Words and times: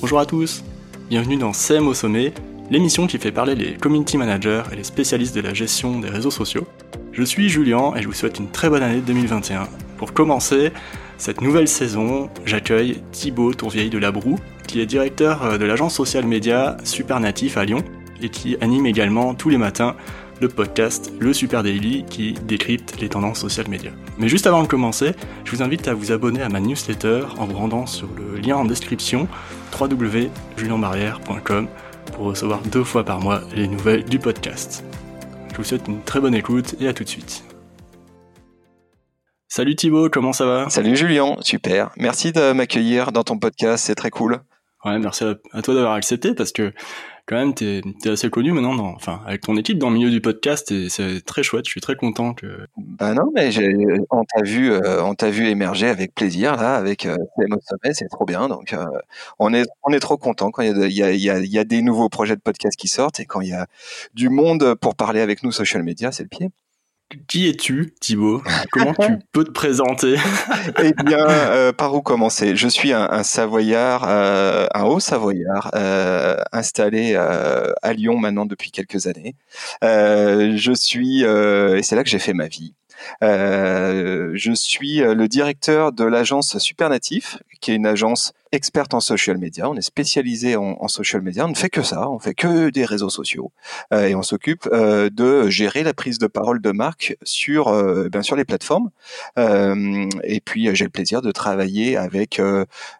Bonjour 0.00 0.18
à 0.18 0.26
tous, 0.26 0.64
bienvenue 1.08 1.36
dans 1.36 1.52
CM 1.52 1.86
au 1.86 1.94
sommet, 1.94 2.32
l'émission 2.70 3.06
qui 3.06 3.18
fait 3.18 3.30
parler 3.30 3.54
les 3.54 3.74
community 3.74 4.18
managers 4.18 4.62
et 4.72 4.76
les 4.76 4.82
spécialistes 4.82 5.36
de 5.36 5.40
la 5.40 5.54
gestion 5.54 6.00
des 6.00 6.08
réseaux 6.08 6.32
sociaux. 6.32 6.66
Je 7.12 7.22
suis 7.22 7.48
Julien 7.48 7.92
et 7.94 8.02
je 8.02 8.08
vous 8.08 8.14
souhaite 8.14 8.40
une 8.40 8.50
très 8.50 8.68
bonne 8.68 8.82
année 8.82 9.00
2021. 9.00 9.68
Pour 9.98 10.12
commencer 10.12 10.72
cette 11.18 11.40
nouvelle 11.40 11.68
saison, 11.68 12.30
j'accueille 12.44 13.02
Thibaut 13.12 13.54
Tourvieille 13.54 13.90
de 13.90 13.98
Labroue, 13.98 14.38
qui 14.66 14.80
est 14.80 14.86
directeur 14.86 15.58
de 15.58 15.64
l'agence 15.64 15.94
social 15.94 16.26
média 16.26 16.76
Super 16.82 17.20
Natif 17.20 17.56
à 17.56 17.64
Lyon 17.64 17.84
et 18.22 18.28
qui 18.28 18.56
anime 18.60 18.86
également 18.86 19.34
tous 19.34 19.48
les 19.48 19.58
matins 19.58 19.94
le 20.40 20.48
podcast 20.48 21.12
Le 21.18 21.32
Super 21.32 21.62
Daily 21.62 22.04
qui 22.04 22.32
décrypte 22.32 22.98
les 23.00 23.08
tendances 23.08 23.40
social 23.40 23.68
médias. 23.68 23.92
Mais 24.18 24.28
juste 24.28 24.46
avant 24.46 24.62
de 24.62 24.68
commencer, 24.68 25.12
je 25.44 25.50
vous 25.50 25.62
invite 25.62 25.86
à 25.86 25.94
vous 25.94 26.12
abonner 26.12 26.42
à 26.42 26.48
ma 26.48 26.60
newsletter 26.60 27.24
en 27.38 27.46
vous 27.46 27.56
rendant 27.56 27.86
sur 27.86 28.08
le 28.16 28.38
lien 28.38 28.56
en 28.56 28.64
description 28.64 29.28
www.julienbarrière.com 29.78 31.68
pour 32.14 32.24
recevoir 32.24 32.60
deux 32.62 32.84
fois 32.84 33.04
par 33.04 33.20
mois 33.20 33.42
les 33.54 33.68
nouvelles 33.68 34.04
du 34.04 34.18
podcast. 34.18 34.82
Je 35.52 35.56
vous 35.56 35.64
souhaite 35.64 35.86
une 35.88 36.02
très 36.02 36.20
bonne 36.20 36.34
écoute 36.34 36.74
et 36.80 36.88
à 36.88 36.94
tout 36.94 37.04
de 37.04 37.08
suite. 37.08 37.44
Salut 39.48 39.74
Thibaut, 39.74 40.08
comment 40.08 40.32
ça 40.32 40.46
va? 40.46 40.70
Salut 40.70 40.96
Julien, 40.96 41.36
super. 41.40 41.90
Merci 41.96 42.32
de 42.32 42.52
m'accueillir 42.52 43.12
dans 43.12 43.24
ton 43.24 43.38
podcast, 43.38 43.84
c'est 43.84 43.94
très 43.94 44.10
cool. 44.10 44.40
Ouais, 44.84 44.98
merci 44.98 45.24
à 45.52 45.62
toi 45.62 45.74
d'avoir 45.74 45.92
accepté 45.92 46.34
parce 46.34 46.52
que 46.52 46.72
quand 47.26 47.36
même, 47.36 47.54
t'es 47.54 47.82
es 48.04 48.08
assez 48.08 48.30
connu 48.30 48.52
maintenant, 48.52 48.92
enfin, 48.94 49.20
avec 49.26 49.42
ton 49.42 49.56
équipe 49.56 49.78
dans 49.78 49.88
le 49.88 49.96
milieu 49.96 50.10
du 50.10 50.20
podcast, 50.20 50.70
et 50.72 50.88
c'est 50.88 51.24
très 51.24 51.42
chouette. 51.42 51.64
Je 51.66 51.70
suis 51.70 51.80
très 51.80 51.96
content 51.96 52.34
que. 52.34 52.66
Bah 52.76 53.14
non, 53.14 53.30
mais 53.34 53.50
on 54.10 54.24
t'a 54.24 54.42
vu, 54.42 54.72
euh, 54.72 55.02
on 55.02 55.14
t'a 55.14 55.30
vu 55.30 55.46
émerger 55.48 55.88
avec 55.88 56.14
plaisir 56.14 56.56
là, 56.56 56.76
avec 56.76 57.06
euh, 57.06 57.16
Sommet, 57.36 57.94
c'est 57.94 58.08
trop 58.08 58.24
bien. 58.24 58.48
Donc, 58.48 58.72
euh, 58.72 58.84
on 59.38 59.54
est, 59.54 59.66
on 59.82 59.92
est 59.92 60.00
trop 60.00 60.16
content 60.16 60.50
quand 60.50 60.62
il 60.62 60.92
y 60.92 61.58
a 61.58 61.64
des 61.64 61.82
nouveaux 61.82 62.08
projets 62.08 62.36
de 62.36 62.40
podcast 62.40 62.76
qui 62.76 62.88
sortent 62.88 63.20
et 63.20 63.26
quand 63.26 63.40
il 63.40 63.48
y 63.50 63.54
a 63.54 63.66
du 64.14 64.28
monde 64.28 64.74
pour 64.74 64.94
parler 64.96 65.20
avec 65.20 65.42
nous 65.42 65.52
social 65.52 65.82
media, 65.82 66.12
c'est 66.12 66.24
le 66.24 66.28
pied. 66.28 66.50
Qui 67.26 67.48
es-tu, 67.48 67.94
Thibaut? 68.00 68.42
Comment 68.70 68.94
tu 68.94 69.18
peux 69.32 69.44
te 69.44 69.50
présenter? 69.50 70.16
Eh 70.82 70.92
bien, 71.04 71.28
euh, 71.28 71.72
par 71.72 71.94
où 71.94 72.02
commencer? 72.02 72.54
Je 72.54 72.68
suis 72.68 72.92
un, 72.92 73.22
Savoyard, 73.22 74.04
euh, 74.08 74.66
un 74.74 74.84
haut 74.84 75.00
Savoyard, 75.00 75.70
euh, 75.74 76.36
installé 76.52 77.16
à 77.16 77.92
Lyon 77.92 78.16
maintenant 78.18 78.46
depuis 78.46 78.70
quelques 78.70 79.06
années. 79.06 79.34
je 79.82 80.72
suis, 80.74 81.22
et 81.22 81.82
c'est 81.82 81.96
là 81.96 82.04
que 82.04 82.10
j'ai 82.10 82.18
fait 82.18 82.34
ma 82.34 82.46
vie. 82.46 82.74
Euh, 83.22 84.30
je 84.34 84.52
suis 84.52 85.02
euh, 85.02 85.14
le 85.14 85.28
directeur 85.28 85.92
de 85.92 86.04
l'agence 86.04 86.58
Supernatif, 86.58 87.38
qui 87.60 87.72
est 87.72 87.76
une 87.76 87.86
agence 87.86 88.32
experte 88.52 88.94
en 88.94 89.00
social 89.00 89.38
media. 89.38 89.68
On 89.68 89.76
est 89.76 89.82
spécialisé 89.82 90.56
en, 90.56 90.88
social 90.88 91.22
media. 91.22 91.44
On 91.46 91.50
ne 91.50 91.54
fait 91.54 91.70
que 91.70 91.82
ça. 91.82 92.10
On 92.10 92.18
fait 92.18 92.34
que 92.34 92.70
des 92.70 92.84
réseaux 92.84 93.10
sociaux 93.10 93.52
euh, 93.92 94.08
et 94.08 94.14
on 94.14 94.22
s'occupe 94.22 94.68
de 94.72 95.48
gérer 95.48 95.82
la 95.82 95.94
prise 95.94 96.18
de 96.18 96.26
parole 96.26 96.60
de 96.60 96.70
marque 96.72 97.16
sur 97.22 97.72
bien 98.10 98.22
sûr 98.22 98.36
les 98.36 98.44
plateformes. 98.44 98.90
et 99.36 100.40
puis 100.44 100.74
j'ai 100.74 100.84
le 100.84 100.90
plaisir 100.90 101.22
de 101.22 101.30
travailler 101.30 101.96
avec 101.96 102.40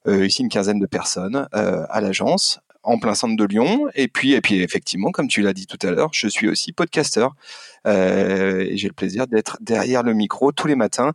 ici 0.07 0.43
une 0.43 0.49
quinzaine 0.49 0.79
de 0.79 0.87
personnes 0.87 1.49
à 1.53 2.01
l'agence 2.01 2.61
en 2.83 2.99
plein 2.99 3.15
centre 3.15 3.37
de 3.37 3.45
Lyon. 3.45 3.89
Et 3.95 4.09
puis, 4.09 4.33
et 4.33 4.41
puis 4.41 4.63
effectivement, 4.63 5.11
comme 5.11 5.29
tu 5.29 5.43
l'as 5.43 5.53
dit 5.53 5.67
tout 5.67 5.79
à 5.87 5.91
l'heure, 5.91 6.11
je 6.13 6.29
suis 6.29 6.49
aussi 6.49 6.73
podcasteur. 6.73 7.35
Euh, 7.87 8.61
et 8.61 8.77
j'ai 8.77 8.89
le 8.89 8.95
plaisir 8.95 9.27
d'être 9.27 9.59
derrière 9.61 10.03
le 10.03 10.13
micro 10.13 10.53
tous 10.53 10.67
les 10.67 10.77
matins 10.77 11.13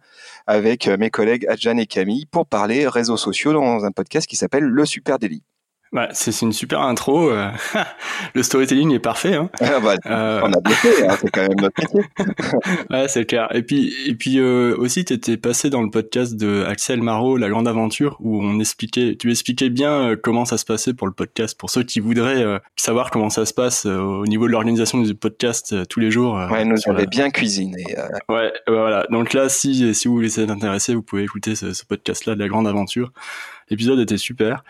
avec 0.47 0.88
mes 0.88 1.09
collègues 1.09 1.45
Adjan 1.47 1.77
et 1.77 1.86
Camille 1.86 2.25
pour 2.25 2.47
parler 2.47 2.88
réseaux 2.88 3.17
sociaux 3.17 3.54
dans 3.54 3.86
un 3.86 3.92
podcast 3.92 4.27
qui 4.27 4.36
s'appelle 4.36 4.64
Le 4.64 4.86
Super 4.86 5.20
Délit. 5.20 5.43
Bah, 5.92 6.10
c'est 6.12 6.42
une 6.42 6.52
super 6.52 6.82
intro. 6.82 7.30
Euh, 7.30 7.50
le 8.34 8.44
storytelling 8.44 8.92
est 8.92 9.00
parfait. 9.00 9.36
Hein. 9.36 9.50
Ah 9.62 9.80
bah, 9.80 9.96
euh, 10.08 10.42
On 10.44 10.52
a 10.52 10.60
bloqué, 10.60 10.90
hein, 11.08 11.16
c'est 11.22 11.30
quand 11.30 11.42
même 11.42 11.60
notre 11.60 11.80
métier. 11.80 12.02
ouais, 12.90 13.08
c'est 13.08 13.26
clair. 13.26 13.48
Et 13.56 13.62
puis, 13.62 13.94
et 14.06 14.16
puis 14.16 14.40
euh, 14.40 14.76
aussi, 14.78 15.06
tu 15.06 15.14
étais 15.14 15.38
passé 15.38 15.70
dans 15.70 15.82
le 15.82 15.90
podcast 15.90 16.36
de 16.36 16.66
Axel 16.68 17.02
Marot, 17.02 17.38
La 17.38 17.50
Grande 17.50 17.68
Aventure, 17.68 18.18
où 18.20 18.44
on 18.44 18.60
expliquait, 18.60 19.16
tu 19.16 19.32
expliquais 19.32 19.70
bien 19.70 20.16
comment 20.22 20.44
ça 20.44 20.58
se 20.58 20.66
passait 20.66 20.94
pour 20.94 21.08
le 21.08 21.14
podcast, 21.14 21.58
pour 21.58 21.70
ceux 21.70 21.84
qui 21.84 22.00
voudraient 22.00 22.44
savoir 22.76 23.12
comment 23.12 23.30
ça 23.30 23.46
se 23.46 23.54
passe 23.54 23.86
au 23.86 24.26
niveau 24.26 24.48
de 24.48 24.52
l'organisation 24.52 25.02
du 25.02 25.16
podcast 25.16 25.88
tous 25.88 26.00
les 26.00 26.12
jours. 26.12 26.36
ouais, 26.52 26.66
nous 26.66 26.76
on 26.88 26.94
bien 27.06 27.30
cuisiné. 27.30 27.84
Ouais, 28.28 28.52
voilà. 28.67 29.06
Donc 29.10 29.34
là, 29.34 29.48
si, 29.50 29.94
si 29.94 30.08
vous 30.08 30.16
voulez 30.16 30.40
être 30.40 30.50
intéressé, 30.50 30.94
vous 30.94 31.04
pouvez 31.04 31.23
écouter 31.23 31.56
ce, 31.56 31.73
ce 31.73 31.86
podcast-là 31.86 32.36
de 32.36 32.40
La 32.40 32.48
Grande 32.48 32.67
Aventure. 32.67 33.12
L'épisode 33.70 34.00
était 34.00 34.17
super. 34.17 34.64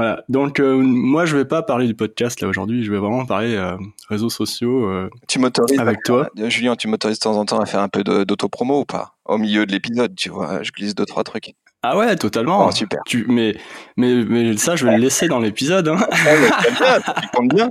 Voilà. 0.00 0.24
Donc 0.30 0.60
euh, 0.60 0.78
moi 0.78 1.26
je 1.26 1.36
vais 1.36 1.44
pas 1.44 1.60
parler 1.60 1.86
du 1.86 1.94
podcast 1.94 2.40
là 2.40 2.48
aujourd'hui, 2.48 2.84
je 2.84 2.90
vais 2.90 2.96
vraiment 2.96 3.26
parler 3.26 3.54
euh, 3.54 3.76
réseaux 4.08 4.30
sociaux. 4.30 4.86
Euh, 4.86 5.10
tu 5.28 5.38
m'autorises 5.38 5.78
avec 5.78 6.02
toi, 6.04 6.30
Julien, 6.48 6.74
tu 6.74 6.88
m'autorises 6.88 7.18
de 7.18 7.22
temps 7.22 7.36
en 7.36 7.44
temps 7.44 7.60
à 7.60 7.66
faire 7.66 7.80
un 7.80 7.90
peu 7.90 8.02
d'autopromo 8.02 8.80
ou 8.80 8.84
pas? 8.86 9.16
Au 9.26 9.36
milieu 9.36 9.66
de 9.66 9.72
l'épisode, 9.72 10.14
tu 10.14 10.30
vois, 10.30 10.62
je 10.62 10.70
glisse 10.72 10.94
deux 10.94 11.04
trois 11.04 11.22
trucs. 11.22 11.54
Ah 11.82 11.96
ouais, 11.96 12.14
totalement. 12.16 12.66
Oh, 12.66 12.70
super. 12.72 13.00
Tu, 13.06 13.24
mais, 13.26 13.56
mais, 13.96 14.14
mais 14.28 14.54
ça, 14.58 14.76
je 14.76 14.84
vais 14.84 14.92
le 14.92 14.98
laisser 14.98 15.28
dans 15.28 15.38
l'épisode. 15.38 15.88
Hein. 15.88 15.96
Bien, 17.42 17.70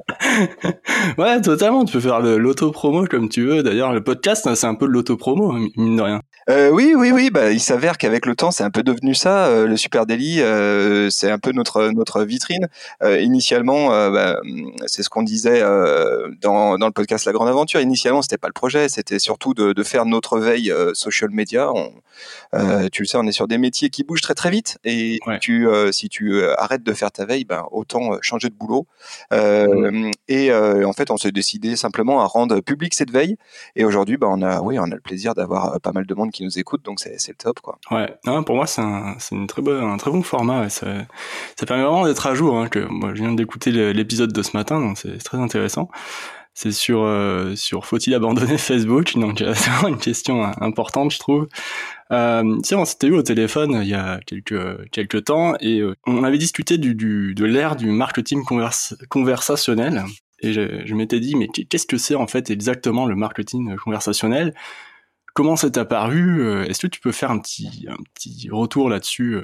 ouais, 1.20 1.40
totalement. 1.42 1.86
Tu 1.86 1.94
peux 1.94 2.00
faire 2.00 2.20
l'auto-promo 2.20 3.06
comme 3.06 3.30
tu 3.30 3.46
veux. 3.46 3.62
D'ailleurs, 3.62 3.94
le 3.94 4.04
podcast, 4.04 4.48
hein, 4.48 4.56
c'est 4.56 4.66
un 4.66 4.74
peu 4.74 4.88
de 4.88 4.92
l'auto-promo, 4.92 5.54
mine 5.78 5.96
de 5.96 6.02
rien. 6.02 6.22
Euh, 6.50 6.72
oui, 6.72 6.96
oui, 6.98 7.12
oui. 7.12 7.30
Bah, 7.30 7.52
il 7.52 7.60
s'avère 7.60 8.00
qu'avec 8.00 8.26
le 8.26 8.36
temps, 8.36 8.50
c'est 8.50 8.64
un 8.64 8.72
peu 8.72 8.82
devenu 8.82 9.14
ça. 9.14 9.46
Euh, 9.46 9.68
le 9.68 9.78
Super 9.78 10.08
Daily, 10.08 10.42
euh, 10.42 11.10
c'est 11.12 11.30
un 11.30 11.38
peu 11.38 11.52
notre 11.52 11.92
notre 11.92 12.24
vitrine. 12.24 12.68
Euh, 13.04 13.20
initialement, 13.20 13.90
bah, 14.10 14.38
c'est 14.88 15.04
ce 15.04 15.10
qu'on 15.10 15.22
disait 15.22 15.62
dans, 16.42 16.80
dans 16.80 16.88
le 16.88 16.92
podcast 16.92 17.26
La 17.26 17.32
Grande 17.32 17.50
Aventure. 17.50 17.80
Initialement, 17.80 18.24
c'était 18.24 18.40
pas 18.40 18.48
le 18.48 18.54
projet. 18.54 18.90
C'était 18.90 19.20
surtout 19.20 19.54
de, 19.54 19.74
de 19.74 19.84
faire 19.84 20.06
notre 20.06 20.40
veille 20.40 20.74
social 20.94 21.30
media. 21.30 21.72
On, 21.72 21.92
tu 22.92 23.04
le 23.04 23.08
sais, 23.08 23.18
on 23.18 23.28
est 23.28 23.32
sur 23.32 23.48
des 23.48 23.60
métiers 23.60 23.90
qui 23.90 23.99
qui 24.00 24.06
bouge 24.06 24.22
très 24.22 24.34
très 24.34 24.50
vite 24.50 24.78
et 24.86 25.20
tu, 25.42 25.68
euh, 25.68 25.92
si 25.92 26.08
tu 26.08 26.32
euh, 26.32 26.54
arrêtes 26.58 26.84
de 26.84 26.94
faire 26.94 27.12
ta 27.12 27.26
veille, 27.26 27.44
ben, 27.44 27.66
autant 27.72 28.14
euh, 28.14 28.18
changer 28.22 28.48
de 28.48 28.54
boulot. 28.54 28.88
Mmh. 29.32 30.12
Et 30.30 30.54
en 30.54 30.94
fait, 30.94 31.12
on 31.12 31.18
s'est 31.18 31.34
décidé 31.34 31.76
simplement 31.76 32.22
à 32.22 32.26
rendre 32.26 32.62
public 32.62 32.94
cette 32.94 33.12
veille. 33.12 33.36
Et 33.76 33.84
aujourd'hui, 33.84 34.16
ben, 34.16 34.28
on 34.30 34.42
a, 34.42 34.62
oui, 34.62 34.80
on 34.80 34.84
a 34.84 34.96
le 34.96 35.02
plaisir 35.02 35.36
d'avoir 35.36 35.82
pas 35.82 35.92
mal 35.92 36.06
de 36.06 36.14
monde 36.14 36.32
qui 36.32 36.46
nous 36.46 36.58
écoute, 36.58 36.84
donc 36.86 37.02
c'est 37.02 37.28
le 37.28 37.36
top, 37.36 37.60
quoi. 37.60 37.78
Ouais, 37.92 38.16
pour 38.46 38.56
moi, 38.56 38.68
c'est 38.68 38.82
un, 38.82 39.18
une 39.32 39.48
très 39.48 39.62
bon, 39.62 39.92
un 39.92 39.98
très 39.98 40.12
bon 40.12 40.24
format. 40.24 40.70
Ça, 40.70 40.88
ça 41.58 41.66
permet 41.66 41.84
vraiment 41.84 42.06
d'être 42.06 42.26
à 42.26 42.36
jour. 42.36 42.58
Hein, 42.58 42.70
que 42.70 42.80
moi, 42.80 43.12
je 43.14 43.22
viens 43.22 43.34
d'écouter 43.34 43.72
l'épisode 43.72 44.32
de 44.32 44.42
ce 44.42 44.56
matin, 44.56 44.80
donc 44.80 44.98
c'est 44.98 45.18
très 45.18 45.38
intéressant 45.38 45.90
c'est 46.60 46.74
sur 46.74 47.04
euh, 47.04 47.56
sur 47.56 47.86
faut-il 47.86 48.14
abandonner 48.14 48.58
Facebook? 48.70 49.14
Donc 49.16 49.42
euh, 49.42 49.54
c'est 49.56 49.70
vraiment 49.70 49.96
une 49.96 50.00
question 50.00 50.44
importante 50.62 51.12
je 51.12 51.20
trouve 51.20 51.48
euh, 52.12 52.60
on 52.72 52.86
s'était 52.86 53.08
eu 53.08 53.14
au 53.14 53.22
téléphone 53.22 53.80
il 53.82 53.88
y 53.88 53.94
a 53.94 54.20
quelques 54.26 54.90
quelques 54.92 55.26
temps 55.26 55.54
et 55.60 55.80
euh, 55.80 55.96
on 56.08 56.24
avait 56.24 56.38
discuté 56.38 56.78
du, 56.78 56.96
du 56.96 57.36
de 57.36 57.46
l'ère 57.46 57.76
du 57.76 57.88
marketing 57.88 58.44
conversationnel. 59.10 60.04
Et 60.42 60.54
je, 60.54 60.86
je 60.86 60.96
m'étais 60.96 61.20
dit 61.20 61.36
mais 61.36 61.48
qu'est-ce 61.48 61.86
que 61.86 61.98
c'est 61.98 62.16
en 62.16 62.28
fait 62.28 62.50
exactement 62.50 63.06
le 63.06 63.16
marketing 63.16 63.76
conversationnel? 63.78 64.54
Comment 65.36 65.56
c'est 65.56 65.78
apparu 65.78 66.66
est-ce 66.66 66.80
que 66.80 66.88
tu 66.88 67.00
peux 67.00 67.12
faire 67.12 67.32
un 67.32 67.40
petit 67.40 67.86
un 67.88 68.02
petit 68.16 68.50
retour 68.52 68.90
là-dessus 68.90 69.38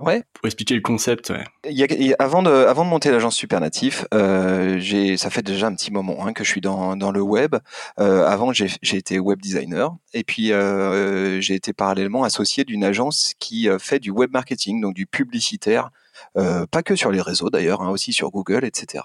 Ouais. 0.00 0.22
Pour 0.32 0.46
expliquer 0.46 0.74
le 0.74 0.80
concept. 0.80 1.32
Il 1.68 2.14
avant, 2.18 2.42
de, 2.42 2.50
avant 2.50 2.84
de 2.84 2.90
monter 2.90 3.10
l'agence 3.10 3.36
Supernatif, 3.36 4.06
euh, 4.14 4.78
j'ai, 4.78 5.16
ça 5.16 5.30
fait 5.30 5.42
déjà 5.42 5.66
un 5.66 5.74
petit 5.74 5.92
moment 5.92 6.26
hein, 6.26 6.32
que 6.32 6.42
je 6.42 6.50
suis 6.50 6.60
dans, 6.60 6.96
dans 6.96 7.10
le 7.10 7.20
web. 7.20 7.56
Euh, 7.98 8.24
avant, 8.26 8.52
j'ai, 8.52 8.68
j'ai 8.82 8.96
été 8.96 9.18
web 9.18 9.40
designer 9.40 9.94
et 10.14 10.24
puis 10.24 10.52
euh, 10.52 11.40
j'ai 11.40 11.54
été 11.54 11.72
parallèlement 11.72 12.24
associé 12.24 12.64
d'une 12.64 12.82
agence 12.82 13.34
qui 13.38 13.68
fait 13.78 13.98
du 13.98 14.10
web 14.10 14.32
marketing, 14.32 14.80
donc 14.80 14.94
du 14.94 15.06
publicitaire 15.06 15.90
euh, 16.36 16.66
pas 16.70 16.82
que 16.82 16.96
sur 16.96 17.10
les 17.10 17.20
réseaux 17.20 17.50
d'ailleurs, 17.50 17.82
hein, 17.82 17.90
aussi 17.90 18.12
sur 18.12 18.30
Google, 18.30 18.64
etc. 18.64 19.04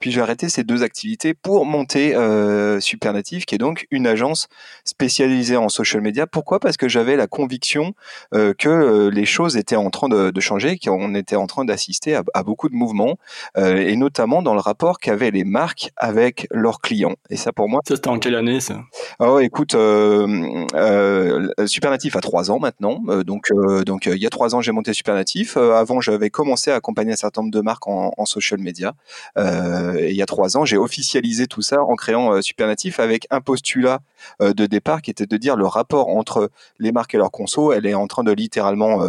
puis 0.00 0.10
j'ai 0.10 0.20
arrêté 0.20 0.48
ces 0.48 0.64
deux 0.64 0.82
activités 0.82 1.34
pour 1.34 1.64
monter 1.64 2.14
euh, 2.14 2.80
Supernative, 2.80 3.44
qui 3.44 3.54
est 3.54 3.58
donc 3.58 3.86
une 3.90 4.06
agence 4.06 4.48
spécialisée 4.84 5.56
en 5.56 5.68
social 5.68 6.02
media. 6.02 6.26
Pourquoi? 6.26 6.60
Parce 6.60 6.76
que 6.76 6.88
j'avais 6.88 7.16
la 7.16 7.26
conviction 7.26 7.94
euh, 8.34 8.54
que 8.56 8.68
euh, 8.68 9.10
les 9.10 9.24
choses 9.24 9.56
étaient 9.56 9.76
en 9.76 9.90
train 9.90 10.08
de, 10.08 10.30
de 10.30 10.40
changer, 10.40 10.78
qu'on 10.78 11.14
était 11.14 11.36
en 11.36 11.46
train 11.46 11.64
d'assister 11.64 12.14
à, 12.14 12.22
à, 12.34 12.42
beaucoup 12.42 12.68
de 12.68 12.74
mouvements, 12.74 13.16
et 13.56 13.96
notamment 13.96 14.42
dans 14.42 14.54
le 14.54 14.60
rapport 14.60 14.98
qu'avaient 14.98 15.30
les 15.30 15.44
marques 15.44 15.90
avec 15.96 16.46
leurs 16.50 16.80
clients. 16.80 17.14
Et 17.28 17.36
ça 17.36 17.52
pour 17.52 17.68
moi. 17.68 17.80
Ça 17.86 17.96
c'était 17.96 18.08
en 18.08 18.18
quelle 18.18 18.34
année 18.34 18.60
ça? 18.60 18.80
Oh 19.18 19.38
écoute, 19.38 19.72
Supernative 21.66 22.16
a 22.16 22.20
trois 22.20 22.50
ans 22.50 22.58
maintenant, 22.58 23.00
donc 23.24 23.48
donc 23.84 24.06
il 24.06 24.18
y 24.18 24.26
a 24.26 24.30
trois 24.30 24.54
ans 24.54 24.60
j'ai 24.60 24.72
monté 24.72 24.92
Supernative. 24.92 25.56
avant 25.56 26.00
j'avais 26.00 26.30
commencé 26.30 26.49
commencé 26.50 26.72
à 26.72 26.74
accompagner 26.74 27.12
un 27.12 27.16
certain 27.16 27.42
nombre 27.42 27.52
de 27.52 27.60
marques 27.60 27.86
en, 27.86 28.24
social 28.24 28.58
media. 28.58 28.94
Euh, 29.38 30.08
il 30.08 30.16
y 30.16 30.22
a 30.22 30.26
trois 30.26 30.56
ans, 30.56 30.64
j'ai 30.64 30.76
officialisé 30.76 31.46
tout 31.46 31.62
ça 31.62 31.82
en 31.82 31.94
créant 31.94 32.32
euh, 32.32 32.42
Supernatif 32.42 32.98
avec 32.98 33.26
un 33.30 33.40
postulat 33.40 34.00
euh, 34.42 34.52
de 34.52 34.66
départ 34.66 35.00
qui 35.00 35.12
était 35.12 35.26
de 35.26 35.36
dire 35.36 35.54
le 35.54 35.66
rapport 35.66 36.08
entre 36.08 36.50
les 36.80 36.90
marques 36.90 37.14
et 37.14 37.18
leurs 37.18 37.30
conso, 37.30 37.72
elle 37.72 37.86
est 37.86 37.94
en 37.94 38.08
train 38.08 38.24
de 38.24 38.32
littéralement 38.32 39.04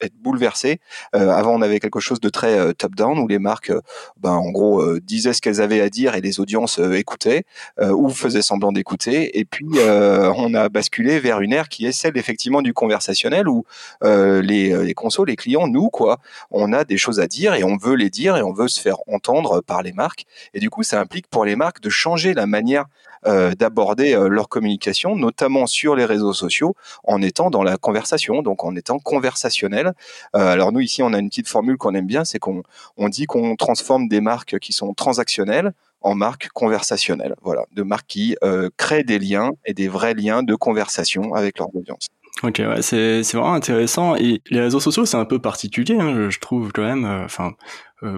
être 0.00 0.14
bouleversée. 0.20 0.80
Avant, 1.12 1.54
on 1.54 1.62
avait 1.62 1.80
quelque 1.80 2.00
chose 2.00 2.20
de 2.20 2.28
très 2.28 2.74
top-down 2.74 3.18
où 3.18 3.26
les 3.26 3.38
marques, 3.38 3.72
ben, 4.20 4.32
en 4.32 4.50
gros, 4.50 4.98
disaient 5.00 5.32
ce 5.32 5.40
qu'elles 5.40 5.62
avaient 5.62 5.80
à 5.80 5.88
dire 5.88 6.14
et 6.14 6.20
les 6.20 6.38
audiences 6.38 6.78
écoutaient 6.78 7.44
ou 7.80 8.10
faisaient 8.10 8.42
semblant 8.42 8.72
d'écouter. 8.72 9.38
Et 9.38 9.44
puis, 9.44 9.68
on 9.78 10.54
a 10.54 10.68
basculé 10.68 11.18
vers 11.18 11.40
une 11.40 11.52
ère 11.52 11.68
qui 11.68 11.86
est 11.86 11.92
celle 11.92 12.18
effectivement 12.18 12.60
du 12.60 12.74
conversationnel 12.74 13.48
où 13.48 13.64
les, 14.02 14.84
les 14.84 14.94
consos, 14.94 15.24
les 15.24 15.36
clients, 15.36 15.66
nous, 15.66 15.88
quoi, 15.88 16.18
on 16.50 16.72
a 16.72 16.81
des 16.84 16.96
choses 16.96 17.20
à 17.20 17.26
dire 17.26 17.54
et 17.54 17.64
on 17.64 17.76
veut 17.76 17.94
les 17.94 18.10
dire 18.10 18.36
et 18.36 18.42
on 18.42 18.52
veut 18.52 18.68
se 18.68 18.80
faire 18.80 18.96
entendre 19.06 19.60
par 19.60 19.82
les 19.82 19.92
marques. 19.92 20.24
Et 20.54 20.60
du 20.60 20.70
coup, 20.70 20.82
ça 20.82 21.00
implique 21.00 21.26
pour 21.28 21.44
les 21.44 21.56
marques 21.56 21.80
de 21.80 21.90
changer 21.90 22.34
la 22.34 22.46
manière 22.46 22.86
euh, 23.24 23.54
d'aborder 23.54 24.14
euh, 24.14 24.26
leur 24.26 24.48
communication, 24.48 25.14
notamment 25.14 25.68
sur 25.68 25.94
les 25.94 26.04
réseaux 26.04 26.32
sociaux, 26.32 26.74
en 27.04 27.22
étant 27.22 27.50
dans 27.50 27.62
la 27.62 27.76
conversation, 27.76 28.42
donc 28.42 28.64
en 28.64 28.74
étant 28.74 28.98
conversationnel. 28.98 29.92
Euh, 30.34 30.48
alors 30.48 30.72
nous 30.72 30.80
ici, 30.80 31.04
on 31.04 31.12
a 31.12 31.18
une 31.20 31.28
petite 31.28 31.46
formule 31.46 31.76
qu'on 31.76 31.94
aime 31.94 32.06
bien, 32.06 32.24
c'est 32.24 32.40
qu'on 32.40 32.64
on 32.96 33.08
dit 33.08 33.26
qu'on 33.26 33.54
transforme 33.54 34.08
des 34.08 34.20
marques 34.20 34.58
qui 34.58 34.72
sont 34.72 34.92
transactionnelles 34.92 35.72
en 36.00 36.16
marques 36.16 36.48
conversationnelles. 36.48 37.36
Voilà, 37.42 37.64
de 37.70 37.84
marques 37.84 38.08
qui 38.08 38.36
créent 38.76 39.04
des 39.04 39.20
liens 39.20 39.52
et 39.64 39.72
des 39.72 39.86
vrais 39.86 40.14
liens 40.14 40.42
de 40.42 40.56
conversation 40.56 41.34
avec 41.34 41.58
leur 41.60 41.72
audience. 41.76 42.08
Ok, 42.42 42.58
ouais, 42.58 42.82
c'est 42.82 43.22
vraiment 43.32 43.54
intéressant 43.54 44.16
et 44.16 44.42
les 44.50 44.60
réseaux 44.60 44.80
sociaux 44.80 45.06
c'est 45.06 45.16
un 45.16 45.24
peu 45.24 45.38
particulier, 45.38 45.96
hein, 45.98 46.28
je, 46.28 46.38
trouve 46.40 46.72
quand 46.72 46.82
même. 46.82 47.04
Enfin, 47.04 47.52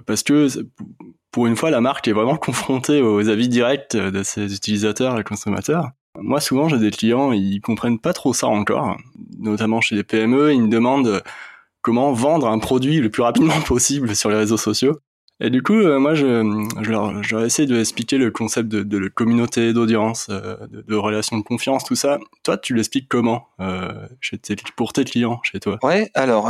parce 0.06 0.22
que 0.22 0.48
pour 1.30 1.46
une 1.46 1.56
fois, 1.56 1.70
la 1.70 1.80
marque 1.80 2.06
est 2.08 2.12
vraiment 2.12 2.36
confrontée 2.38 3.02
aux 3.02 3.28
avis 3.28 3.48
directs 3.48 3.96
de 3.96 4.22
ses 4.22 4.54
utilisateurs 4.54 5.18
et 5.18 5.24
consommateurs. 5.24 5.90
Moi, 6.16 6.40
souvent, 6.40 6.68
j'ai 6.68 6.78
des 6.78 6.92
clients, 6.92 7.32
ils 7.32 7.60
comprennent 7.60 7.98
pas 7.98 8.12
trop 8.12 8.32
ça 8.32 8.46
encore, 8.46 8.96
notamment 9.38 9.80
chez 9.80 9.96
les 9.96 10.04
PME, 10.04 10.54
ils 10.54 10.62
me 10.62 10.68
demandent 10.68 11.22
comment 11.82 12.12
vendre 12.12 12.48
un 12.48 12.58
produit 12.60 13.00
le 13.00 13.10
plus 13.10 13.22
rapidement 13.22 13.60
possible 13.66 14.14
sur 14.14 14.30
les 14.30 14.36
réseaux 14.36 14.56
sociaux. 14.56 15.00
Et 15.40 15.50
du 15.50 15.62
coup, 15.62 15.74
euh, 15.74 15.98
moi, 15.98 16.14
je, 16.14 16.26
je, 16.80 16.90
leur, 16.92 17.22
je 17.24 17.34
leur 17.34 17.42
de 17.42 17.80
expliquer 17.80 18.18
le 18.18 18.30
concept 18.30 18.68
de, 18.68 19.08
communauté, 19.08 19.72
d'audience, 19.72 20.28
euh, 20.30 20.56
de, 20.68 20.82
de 20.82 20.94
relation 20.94 21.36
de 21.36 21.42
confiance, 21.42 21.82
tout 21.82 21.96
ça. 21.96 22.18
Toi, 22.44 22.56
tu 22.56 22.72
l'expliques 22.72 23.08
comment 23.08 23.48
euh, 23.60 24.06
pour 24.76 24.92
tes 24.92 25.04
clients, 25.04 25.40
chez 25.42 25.58
toi? 25.58 25.78
Ouais, 25.82 26.08
alors, 26.14 26.48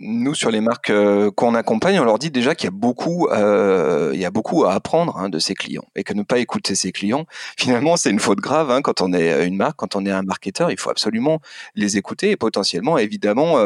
nous, 0.00 0.34
sur 0.34 0.50
les 0.50 0.62
marques 0.62 0.92
qu'on 1.36 1.54
accompagne, 1.54 2.00
on 2.00 2.04
leur 2.04 2.18
dit 2.18 2.30
déjà 2.30 2.54
qu'il 2.54 2.68
y 2.68 2.68
a 2.68 2.76
beaucoup, 2.76 3.28
y 3.30 4.24
a 4.24 4.30
beaucoup 4.30 4.64
à 4.64 4.72
apprendre 4.72 5.18
hein, 5.18 5.28
de 5.28 5.38
ses 5.38 5.54
clients 5.54 5.84
et 5.94 6.04
que 6.04 6.14
ne 6.14 6.22
pas 6.22 6.38
écouter 6.38 6.74
ses 6.74 6.90
clients, 6.90 7.26
finalement, 7.58 7.96
c'est 7.96 8.10
une 8.10 8.18
faute 8.18 8.38
grave 8.38 8.70
hein, 8.70 8.80
quand 8.80 9.02
on 9.02 9.12
est 9.12 9.46
une 9.46 9.56
marque, 9.56 9.76
quand 9.76 9.94
on 9.94 10.06
est 10.06 10.10
un 10.10 10.22
marketeur. 10.22 10.70
Il 10.70 10.78
faut 10.78 10.90
absolument 10.90 11.40
les 11.74 11.98
écouter 11.98 12.30
et 12.30 12.36
potentiellement, 12.36 12.96
évidemment, 12.96 13.58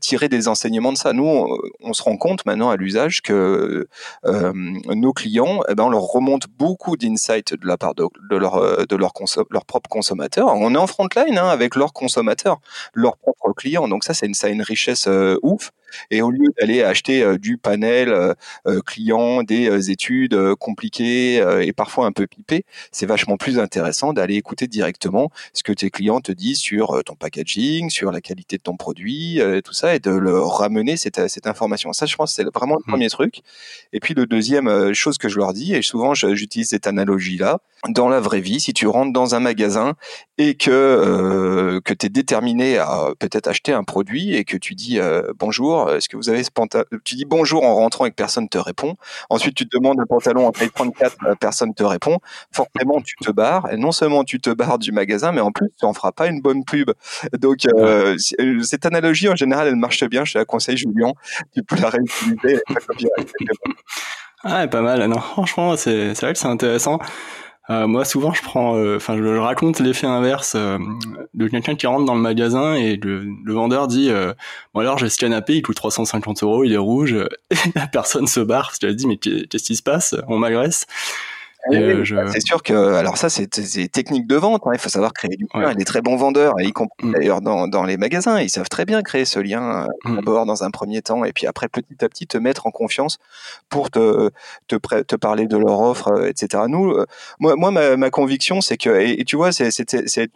tirer 0.00 0.28
des 0.28 0.48
enseignements 0.48 0.92
de 0.92 0.98
ça. 0.98 1.12
Nous, 1.12 1.46
on 1.80 1.92
se 1.92 2.02
rend 2.02 2.16
compte 2.16 2.44
maintenant 2.44 2.70
à 2.70 2.76
l'usage 2.76 3.22
que 3.22 3.51
euh, 3.52 3.88
euh, 4.26 4.52
nos 4.94 5.12
clients, 5.12 5.60
eh 5.68 5.74
ben, 5.74 5.84
on 5.84 5.90
leur 5.90 6.02
remonte 6.02 6.46
beaucoup 6.58 6.96
d'insights 6.96 7.54
de 7.54 7.66
la 7.66 7.76
part 7.76 7.94
de, 7.94 8.04
leur, 8.30 8.56
euh, 8.56 8.84
leur, 8.90 9.12
leur 9.50 9.64
propre 9.64 9.88
consommateur. 9.88 10.48
On 10.48 10.74
est 10.74 10.78
en 10.78 10.86
frontline 10.86 11.38
hein, 11.38 11.48
avec 11.48 11.76
leurs 11.76 11.92
consommateurs, 11.92 12.60
leurs 12.94 13.16
propres 13.16 13.52
clients. 13.52 13.88
Donc 13.88 14.04
ça, 14.04 14.14
c'est 14.14 14.26
une 14.50 14.62
richesse 14.62 15.08
ouf. 15.42 15.72
Et 16.10 16.22
au 16.22 16.30
lieu 16.30 16.48
d'aller 16.58 16.82
acheter 16.82 17.22
euh, 17.22 17.38
du 17.38 17.58
panel 17.58 18.08
euh, 18.08 18.34
euh, 18.66 18.80
client, 18.80 19.42
des 19.42 19.90
études 19.90 20.54
compliquées 20.56 21.36
et 21.62 21.72
parfois 21.72 22.06
un 22.06 22.12
peu 22.12 22.26
pipées, 22.26 22.64
c'est 22.90 23.06
vachement 23.06 23.36
plus 23.36 23.58
intéressant 23.58 24.12
d'aller 24.12 24.36
écouter 24.36 24.66
directement 24.66 25.30
ce 25.52 25.62
que 25.62 25.72
tes 25.72 25.90
clients 25.90 26.20
te 26.20 26.32
disent 26.32 26.58
sur 26.58 27.02
ton 27.04 27.14
packaging, 27.14 27.90
sur 27.90 28.12
la 28.12 28.20
qualité 28.20 28.56
de 28.58 28.62
ton 28.62 28.76
produit, 28.76 29.40
tout 29.64 29.72
ça, 29.72 29.94
et 29.94 29.98
de 29.98 30.10
leur 30.10 30.58
ramener 30.58 30.96
cette, 30.96 31.28
cette 31.28 31.46
information. 31.46 31.92
Ça, 31.92 32.06
je 32.06 32.16
pense, 32.16 32.34
c'est 32.34 32.46
vraiment 32.54 32.74
le 32.76 32.82
mmh. 32.86 32.92
premier 32.92 33.08
truc. 33.08 33.42
Et 33.92 34.00
puis 34.00 34.14
le 34.14 34.26
deuxième 34.26 34.92
chose 34.94 35.18
que 35.18 35.28
je 35.28 35.38
leur 35.38 35.52
dis, 35.52 35.74
et 35.74 35.82
souvent 35.82 36.14
j'utilise 36.14 36.68
cette 36.68 36.86
analogie-là, 36.86 37.60
dans 37.88 38.08
la 38.08 38.20
vraie 38.20 38.40
vie, 38.40 38.60
si 38.60 38.72
tu 38.72 38.86
rentres 38.86 39.12
dans 39.12 39.34
un 39.34 39.40
magasin 39.40 39.94
et 40.38 40.54
que 40.54 40.70
euh, 40.70 41.80
que 41.80 41.92
tu 41.94 42.06
es 42.06 42.08
déterminé 42.08 42.78
à 42.78 43.08
peut-être 43.18 43.48
acheter 43.48 43.72
un 43.72 43.82
produit 43.82 44.34
et 44.34 44.44
que 44.44 44.56
tu 44.56 44.74
dis 44.74 45.00
bonjour, 45.38 45.81
est-ce 45.90 46.08
que 46.08 46.16
vous 46.16 46.28
avez 46.28 46.42
ce 46.42 46.50
pantalon 46.50 46.84
Tu 47.04 47.14
dis 47.14 47.24
bonjour 47.24 47.64
en 47.64 47.74
rentrant 47.76 48.06
et 48.06 48.10
que 48.10 48.14
personne 48.14 48.48
te 48.48 48.58
répond. 48.58 48.96
Ensuite, 49.30 49.54
tu 49.54 49.68
te 49.68 49.76
demandes 49.76 50.00
un 50.00 50.06
pantalon 50.06 50.46
en 50.46 50.52
taille 50.52 50.70
34, 50.70 51.16
euh, 51.26 51.34
personne 51.38 51.74
te 51.74 51.82
répond. 51.82 52.18
Forcément, 52.52 53.00
tu 53.00 53.16
te 53.16 53.30
barres. 53.30 53.70
Et 53.72 53.76
non 53.76 53.92
seulement 53.92 54.24
tu 54.24 54.40
te 54.40 54.50
barres 54.50 54.78
du 54.78 54.92
magasin, 54.92 55.32
mais 55.32 55.40
en 55.40 55.52
plus, 55.52 55.68
tu 55.78 55.84
en 55.84 55.92
feras 55.92 56.12
pas 56.12 56.26
une 56.26 56.40
bonne 56.40 56.64
pub. 56.64 56.90
Donc, 57.38 57.66
euh, 57.66 58.16
euh, 58.40 58.62
cette 58.62 58.86
analogie, 58.86 59.28
en 59.28 59.36
général, 59.36 59.68
elle 59.68 59.76
marche 59.76 60.04
bien. 60.04 60.24
Je 60.24 60.34
te 60.34 60.38
la 60.38 60.44
conseille, 60.44 60.76
Julien. 60.76 61.12
Tu 61.54 61.62
peux 61.62 61.76
la 61.76 61.90
réutiliser. 61.90 62.60
Ah, 64.44 64.66
pas 64.66 64.80
mal. 64.82 65.04
Non, 65.06 65.20
franchement, 65.20 65.76
c'est 65.76 66.14
vrai 66.14 66.32
que 66.32 66.38
c'est 66.38 66.48
intéressant. 66.48 66.98
Euh, 67.70 67.86
moi, 67.86 68.04
souvent, 68.04 68.32
je 68.32 68.42
prends, 68.42 68.76
euh, 68.76 68.96
enfin, 68.96 69.16
je, 69.16 69.22
raconte 69.22 69.78
l'effet 69.78 70.06
inverse 70.06 70.54
euh, 70.56 70.78
de 71.34 71.46
quelqu'un 71.46 71.76
qui 71.76 71.86
rentre 71.86 72.04
dans 72.04 72.16
le 72.16 72.20
magasin 72.20 72.74
et 72.74 72.96
le, 72.96 73.52
vendeur 73.52 73.86
dit, 73.86 74.10
bon 74.74 74.80
alors 74.80 74.98
j'ai 74.98 75.08
ce 75.08 75.18
canapé, 75.18 75.56
il 75.56 75.62
coûte 75.62 75.76
350 75.76 76.42
euros, 76.42 76.64
il 76.64 76.72
est 76.72 76.78
rouge, 76.78 77.14
et 77.50 77.56
la 77.74 77.86
personne 77.86 78.26
se 78.26 78.40
barre 78.40 78.66
parce 78.66 78.78
qu'elle 78.78 78.96
dit 78.96 79.06
mais 79.06 79.16
qu'est-ce 79.16 79.64
qui 79.64 79.76
se 79.76 79.82
passe? 79.82 80.16
On 80.28 80.38
m'agresse. 80.38 80.86
Euh, 81.70 82.04
bah, 82.10 82.24
c'est 82.32 82.44
sûr 82.44 82.62
que, 82.62 82.94
alors 82.94 83.16
ça, 83.16 83.28
c'est 83.28 83.48
technique 83.88 84.26
de 84.26 84.36
vente. 84.36 84.62
Hein. 84.66 84.70
Il 84.74 84.78
faut 84.78 84.88
savoir 84.88 85.12
créer 85.12 85.36
du 85.36 85.46
lien. 85.54 85.72
Il 85.72 85.80
est 85.80 85.84
très 85.84 86.02
bons 86.02 86.16
vendeurs, 86.16 86.54
et 86.58 86.64
y 86.64 86.72
compris 86.72 87.06
mm. 87.06 87.12
d'ailleurs 87.12 87.40
dans, 87.40 87.68
dans, 87.68 87.84
les 87.84 87.96
magasins. 87.96 88.40
Ils 88.40 88.50
savent 88.50 88.68
très 88.68 88.84
bien 88.84 89.02
créer 89.02 89.24
ce 89.24 89.38
lien 89.38 89.86
euh, 89.86 90.10
mm. 90.10 90.16
d'abord 90.16 90.46
dans 90.46 90.64
un 90.64 90.70
premier 90.70 91.02
temps, 91.02 91.24
et 91.24 91.32
puis 91.32 91.46
après 91.46 91.68
petit 91.68 92.04
à 92.04 92.08
petit 92.08 92.26
te 92.26 92.38
mettre 92.38 92.66
en 92.66 92.70
confiance 92.70 93.18
pour 93.68 93.90
te 93.90 94.30
te, 94.66 94.76
te 94.76 95.16
parler 95.16 95.46
de 95.46 95.56
leur 95.56 95.80
offre, 95.80 96.08
euh, 96.08 96.28
etc. 96.28 96.64
Nous, 96.68 96.96
moi, 97.38 97.54
moi, 97.56 97.70
ma, 97.70 97.96
ma 97.96 98.10
conviction, 98.10 98.60
c'est 98.60 98.76
que, 98.76 99.00
et, 99.00 99.24
tu 99.24 99.36
vois, 99.36 99.52
c'est 99.52 99.70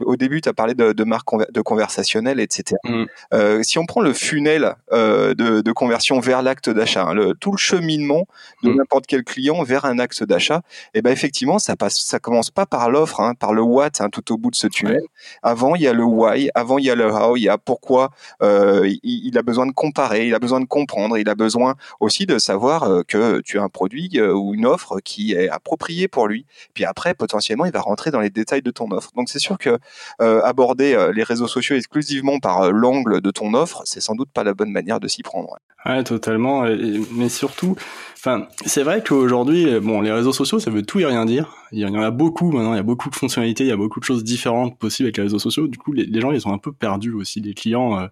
au 0.01 0.17
début, 0.17 0.41
tu 0.41 0.49
as 0.49 0.53
parlé 0.53 0.75
de, 0.75 0.93
de 0.93 1.05
marque 1.05 1.27
de 1.53 1.61
conversationnel, 1.61 2.41
etc. 2.41 2.77
Mm. 2.85 3.05
Euh, 3.35 3.63
si 3.63 3.79
on 3.79 3.87
prend 3.87 4.01
le 4.01 4.13
funnel 4.13 4.75
euh, 4.93 5.35
de, 5.35 5.61
de, 5.61 5.73
conversion 5.73 6.21
vers 6.21 6.43
l'acte 6.43 6.71
d'achat, 6.71 7.05
hein, 7.05 7.15
le, 7.15 7.35
tout 7.35 7.53
le 7.53 7.59
cheminement 7.59 8.27
de 8.63 8.73
n'importe 8.73 9.07
quel 9.07 9.25
client 9.25 9.63
vers 9.63 9.85
un 9.85 9.99
axe 9.99 10.23
d'achat, 10.23 10.63
et 10.95 10.99
eh 10.99 11.03
ben 11.03 11.16
effectivement, 11.17 11.59
ça 11.59 11.77
passe, 11.77 11.99
ça 11.99 12.19
commence 12.19 12.51
pas 12.51 12.67
par 12.67 12.91
l'offre, 12.91 13.21
hein, 13.21 13.35
par 13.35 13.55
le 13.55 13.63
what 13.63 13.91
hein, 14.01 14.11
tout 14.11 14.33
au 14.33 14.37
bout 14.37 14.51
de 14.51 14.57
ce 14.57 14.67
tunnel. 14.67 15.01
Avant, 15.43 15.75
il 15.75 15.83
y 15.83 15.89
a 15.89 15.93
le 15.93 16.05
why, 16.05 16.51
avant 16.55 16.79
il 16.79 16.85
y 16.85 16.91
a 16.91 16.95
le 16.95 17.11
how, 17.11 17.37
il 17.37 17.43
y 17.43 17.49
a 17.49 17.59
pourquoi. 17.59 18.11
Euh, 18.43 18.89
il, 19.03 19.37
a 19.39 19.43
besoin 19.43 19.67
de 19.67 19.73
comparer, 19.73 20.29
il 20.29 20.35
a 20.35 20.39
besoin 20.39 20.61
de 20.61 20.67
comprendre, 20.67 21.17
il 21.19 21.29
a 21.29 21.35
besoin 21.35 21.75
aussi 22.01 22.27
de 22.27 22.39
savoir 22.39 22.83
euh, 22.85 23.03
que 23.03 23.41
tu 23.41 23.59
as 23.59 23.63
un 23.63 23.69
produit 23.69 24.11
euh, 24.17 24.33
ou 24.33 24.55
une 24.55 24.67
offre 24.67 25.01
qui 25.01 25.33
est 25.33 25.49
appropriée 25.49 26.07
pour 26.07 26.29
lui. 26.29 26.45
Puis 26.75 26.85
après, 26.85 27.15
potentiellement, 27.15 27.65
il 27.65 27.73
va 27.73 27.81
rentrer 27.81 28.11
dans 28.11 28.21
les 28.21 28.31
détails 28.31 28.63
de 28.63 28.71
ton 28.71 28.91
offre. 28.91 29.11
Donc 29.17 29.29
c'est 29.29 29.39
sûr 29.39 29.59
que 29.59 29.79
aborder 30.19 31.11
les 31.15 31.23
réseaux 31.23 31.49
sociaux 31.49 31.77
exclusivement 31.77 32.39
par 32.39 32.73
l'angle 32.73 33.21
de 33.21 33.31
ton 33.31 33.55
offre, 33.55 33.83
c'est 33.85 34.01
sans 34.01 34.15
doute 34.15 34.31
pas 34.33 34.45
la 34.45 34.55
bonne 34.55 34.71
manière 34.71 35.01
de 35.01 35.09
s'y 35.09 35.23
prendre. 35.23 35.57
Ouais, 35.85 36.03
totalement. 36.05 36.65
mais 37.13 37.29
surtout, 37.29 37.77
enfin, 38.17 38.49
c'est 38.65 38.83
vrai 38.83 39.03
qu'aujourd'hui, 39.07 39.79
bon, 39.81 40.01
les 40.01 40.13
réseaux 40.13 40.33
sociaux, 40.33 40.59
ça 40.59 40.71
veut 40.71 40.83
tout 40.83 40.99
et 41.01 41.07
rien 41.07 41.25
dire. 41.25 41.55
Il 41.73 41.79
y 41.79 41.85
en 41.85 41.95
a 41.95 42.11
beaucoup 42.11 42.51
maintenant, 42.51 42.73
il 42.73 42.77
y 42.77 42.81
a 42.81 42.85
beaucoup 42.85 43.11
de 43.11 43.15
fonctionnalités, 43.15 43.65
il 43.65 43.69
y 43.69 43.73
a 43.73 43.77
beaucoup 43.77 44.01
de 44.01 44.05
choses 44.05 44.25
différentes 44.25 44.79
possibles 44.79 45.07
avec 45.07 45.17
les 45.17 45.25
réseaux 45.25 45.39
sociaux. 45.39 45.69
Du 45.69 45.79
coup, 45.79 45.93
les, 45.93 46.21
gens, 46.21 46.33
ils 46.33 46.41
sont 46.41 46.53
un 46.53 46.59
peu 46.59 46.73
perdus 46.73 47.13
aussi, 47.13 47.41
les 47.41 47.55
clients. 47.55 47.99
Euh, 47.99 48.07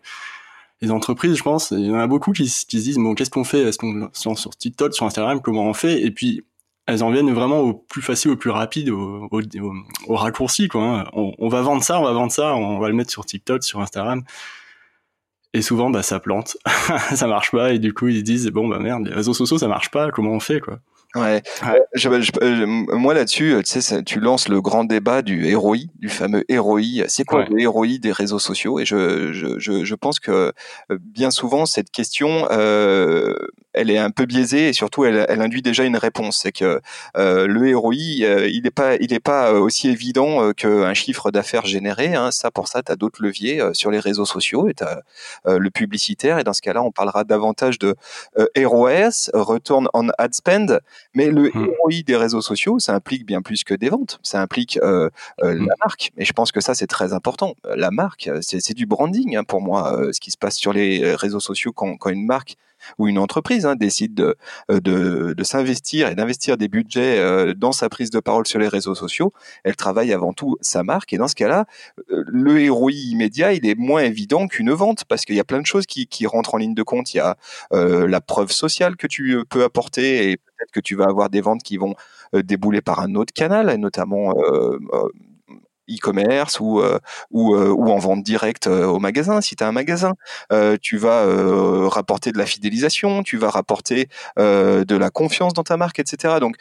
les 0.81 0.91
entreprises, 0.91 1.37
je 1.37 1.43
pense, 1.43 1.71
il 1.71 1.87
y 1.87 1.91
en 1.91 1.99
a 1.99 2.07
beaucoup 2.07 2.33
qui, 2.33 2.49
se 2.49 2.67
disent 2.67 2.99
bon, 2.99 3.15
qu'est-ce 3.15 3.31
qu'on 3.31 3.45
fait? 3.45 3.63
Est-ce 3.63 3.79
qu'on 3.79 4.11
sur, 4.13 4.39
sur 4.39 4.55
TikTok, 4.57 4.95
sur 4.95 5.07
Instagram, 5.07 5.41
comment 5.41 5.65
on 5.65 5.75
fait? 5.75 6.03
Et 6.03 6.11
puis 6.11 6.45
elles 6.87 7.03
en 7.03 7.11
viennent 7.11 7.33
vraiment 7.33 7.61
au 7.61 7.73
plus 7.73 8.03
facile, 8.03 8.33
au 8.33 8.37
plus 8.37 8.51
rapide, 8.51 8.91
au, 8.91 9.29
au, 9.31 10.17
raccourci 10.17 10.69
quoi. 10.69 10.83
Hein. 10.83 11.05
On, 11.15 11.33
on, 11.39 11.49
va 11.49 11.63
vendre 11.63 11.83
ça, 11.83 11.99
on 11.99 12.05
va 12.05 12.13
vendre 12.13 12.33
ça, 12.33 12.55
on 12.55 12.79
va 12.79 12.89
le 12.89 12.95
mettre 12.95 13.11
sur 13.11 13.25
TikTok, 13.25 13.65
sur 13.65 13.81
Instagram. 13.81 14.23
Et 15.55 15.63
souvent, 15.63 15.89
bah, 15.89 16.03
ça 16.03 16.21
plante, 16.21 16.57
ça 17.15 17.27
marche 17.27 17.53
pas, 17.53 17.73
et 17.73 17.79
du 17.79 17.95
coup, 17.95 18.09
ils 18.09 18.23
disent, 18.23 18.49
bon, 18.49 18.69
bah 18.69 18.81
merde, 18.81 19.07
les 19.07 19.15
réseaux 19.15 19.35
sociaux, 19.35 19.57
ça 19.57 19.69
marche 19.69 19.91
pas, 19.91 20.11
comment 20.11 20.33
on 20.33 20.41
fait, 20.41 20.61
quoi? 20.61 20.81
Ouais. 21.15 21.43
Je, 21.95 22.09
je, 22.21 22.65
moi 22.97 23.15
là-dessus, 23.15 23.57
tu 23.65 23.81
sais, 23.81 24.03
tu 24.03 24.19
lances 24.19 24.49
le 24.49 24.61
grand 24.61 24.83
débat 24.83 25.23
du 25.23 25.55
ROI, 25.55 25.77
du 26.01 26.09
fameux 26.09 26.45
ROI. 26.51 27.07
C'est 27.07 27.25
quoi 27.25 27.45
le 27.49 27.69
ROI 27.69 27.99
des 28.01 28.11
réseaux 28.11 28.41
sociaux? 28.41 28.81
Et 28.81 28.85
je, 28.85 29.33
je, 29.33 29.85
je, 29.85 29.95
pense 29.95 30.19
que 30.19 30.53
euh, 30.91 30.99
bien 31.01 31.31
souvent 31.31 31.67
cette 31.67 31.93
question, 31.93 32.49
euh, 32.51 33.33
elle 33.75 33.91
est 33.91 33.99
un 33.99 34.11
peu 34.11 34.25
biaisée 34.25 34.69
et 34.69 34.73
surtout 34.73 35.05
elle, 35.05 35.27
elle 35.29 35.43
induit 35.43 35.63
déjà 35.63 35.85
une 35.85 35.97
réponse. 35.97 36.41
C'est 36.43 36.53
que 36.53 36.81
le 37.15 37.77
ROI, 37.77 37.95
il 37.95 38.61
n'est 38.63 38.71
pas, 38.71 38.97
il 38.97 39.13
est 39.13 39.21
pas 39.21 39.53
aussi 39.53 39.89
évident 39.89 40.53
qu'un 40.53 40.95
chiffre 40.95 41.31
d'affaires 41.31 41.67
généré. 41.67 42.15
Hein. 42.15 42.31
Ça, 42.31 42.51
pour 42.51 42.69
ça, 42.69 42.83
tu 42.83 42.93
as 42.93 42.97
d'autres 42.97 43.23
leviers 43.23 43.61
sur 43.73 43.91
les 43.91 43.99
réseaux 43.99 44.25
sociaux 44.25 44.69
et 44.69 44.75
tu 44.75 44.85
as 44.85 45.03
le 45.47 45.71
publicitaire. 45.71 46.39
Et 46.39 46.45
dans 46.45 46.53
ce 46.53 46.63
cas-là, 46.63 46.83
on 46.83 46.93
parlera 46.93 47.25
davantage 47.25 47.79
de 47.79 47.97
ROS, 48.57 49.31
Return 49.35 49.89
on 49.95 50.09
Ad 50.19 50.35
Spend. 50.35 50.81
Mais 51.15 51.27
le 51.27 51.51
mmh. 51.53 51.69
ROI 51.83 52.03
des 52.07 52.17
réseaux 52.17 52.43
sociaux, 52.43 52.79
ça 52.79 52.95
implique 52.95 53.27
bien 53.27 53.43
plus 53.43 53.65
que 53.65 53.75
des 53.75 53.89
ventes. 53.89 54.19
Ça 54.23 54.41
implique 54.41 54.79
mmh. 54.83 55.09
la 55.43 55.75
marque. 55.85 56.13
Et 56.17 56.25
je 56.25 56.33
pense 56.33 56.53
que 56.53 56.61
ça, 56.61 56.75
c'est 56.75 56.87
très 56.87 57.13
important. 57.13 57.55
La 57.65 57.91
marque, 57.91 58.31
c'est 58.41 58.75
du 58.75 58.87
branding 58.87 59.37
hein, 59.37 59.45
pour 59.45 59.61
moi, 59.61 60.01
ce 60.13 60.21
qui 60.21 60.31
se 60.31 60.39
passe 60.39 60.57
sur 60.57 60.73
les 60.73 61.15
réseaux 61.15 61.41
sociaux 61.41 61.73
quand, 61.73 61.97
quand 61.97 62.11
une 62.11 62.27
marque 62.27 62.57
ou 62.99 63.09
une 63.09 63.19
entreprise 63.19 63.67
hein, 63.67 63.77
décide 63.77 64.15
de, 64.15 64.37
euh, 64.71 64.81
de, 64.81 65.35
de 65.37 65.45
s'investir 65.45 66.09
et 66.09 66.15
d'investir 66.15 66.57
des 66.57 66.69
budgets 66.69 67.19
euh, 67.19 67.55
dans 67.55 67.73
sa 67.73 67.89
prise 67.89 68.11
de 68.11 68.21
parole 68.21 68.47
sur 68.47 68.59
les 68.59 68.69
réseaux 68.69 68.95
sociaux, 68.95 69.33
elle 69.65 69.77
travaille 69.77 70.13
avant 70.13 70.33
tout 70.33 70.57
sa 70.61 70.83
marque. 70.83 71.13
Et 71.13 71.19
dans 71.19 71.29
ce 71.29 71.35
cas-là, 71.35 71.67
euh, 72.11 72.25
le 72.27 72.71
ROI 72.71 72.93
immédiat, 72.93 73.53
il 73.53 73.67
est 73.67 73.79
moins 73.79 74.03
évident 74.03 74.47
qu'une 74.49 74.73
vente 74.73 75.05
parce 75.05 75.25
qu'il 75.25 75.37
y 75.37 75.41
a 75.41 75.45
plein 75.45 75.61
de 75.61 75.67
choses 75.67 75.87
qui, 75.87 76.07
qui 76.07 76.27
rentrent 76.27 76.55
en 76.55 76.59
ligne 76.59 76.75
de 76.75 76.83
compte. 76.83 77.15
Il 77.15 77.19
y 77.19 77.21
a 77.21 77.37
la 77.71 78.21
preuve 78.21 78.51
sociale 78.51 78.97
que 78.97 79.07
tu 79.07 79.43
peux 79.49 79.65
apporter 79.65 80.31
et 80.31 80.37
peut-être 80.37 80.71
que 80.73 80.81
tu 80.81 80.95
vas 80.97 81.07
avoir 81.07 81.31
des 81.31 81.41
ventes 81.41 81.63
qui 81.63 81.77
vont 81.77 81.95
débouler 82.33 82.81
par 82.81 83.01
un 83.01 83.15
autre 83.15 83.33
canal, 83.33 83.75
notamment 83.77 84.35
e-commerce 85.91 86.61
ou, 86.61 86.81
euh, 86.81 86.99
euh, 87.35 87.69
ou, 87.71 87.91
en 87.91 87.99
vente 87.99 88.23
directe 88.23 88.67
euh, 88.67 88.87
au 88.87 88.99
magasin. 88.99 89.41
Si 89.41 89.57
tu 89.57 89.65
as 89.65 89.69
un 89.69 89.73
magasin, 89.73 90.15
tu 90.81 90.97
vas 90.97 91.27
rapporter 91.89 92.33
de 92.33 92.39
la 92.39 92.47
fidélisation, 92.47 93.23
tu 93.23 93.37
vas 93.37 93.51
rapporter 93.51 94.09
de 94.37 94.97
la 94.97 95.11
confiance 95.11 95.53
dans 95.53 95.63
ta 95.63 95.77
marque, 95.77 95.99
etc. 95.99 96.35
Donc 96.41 96.57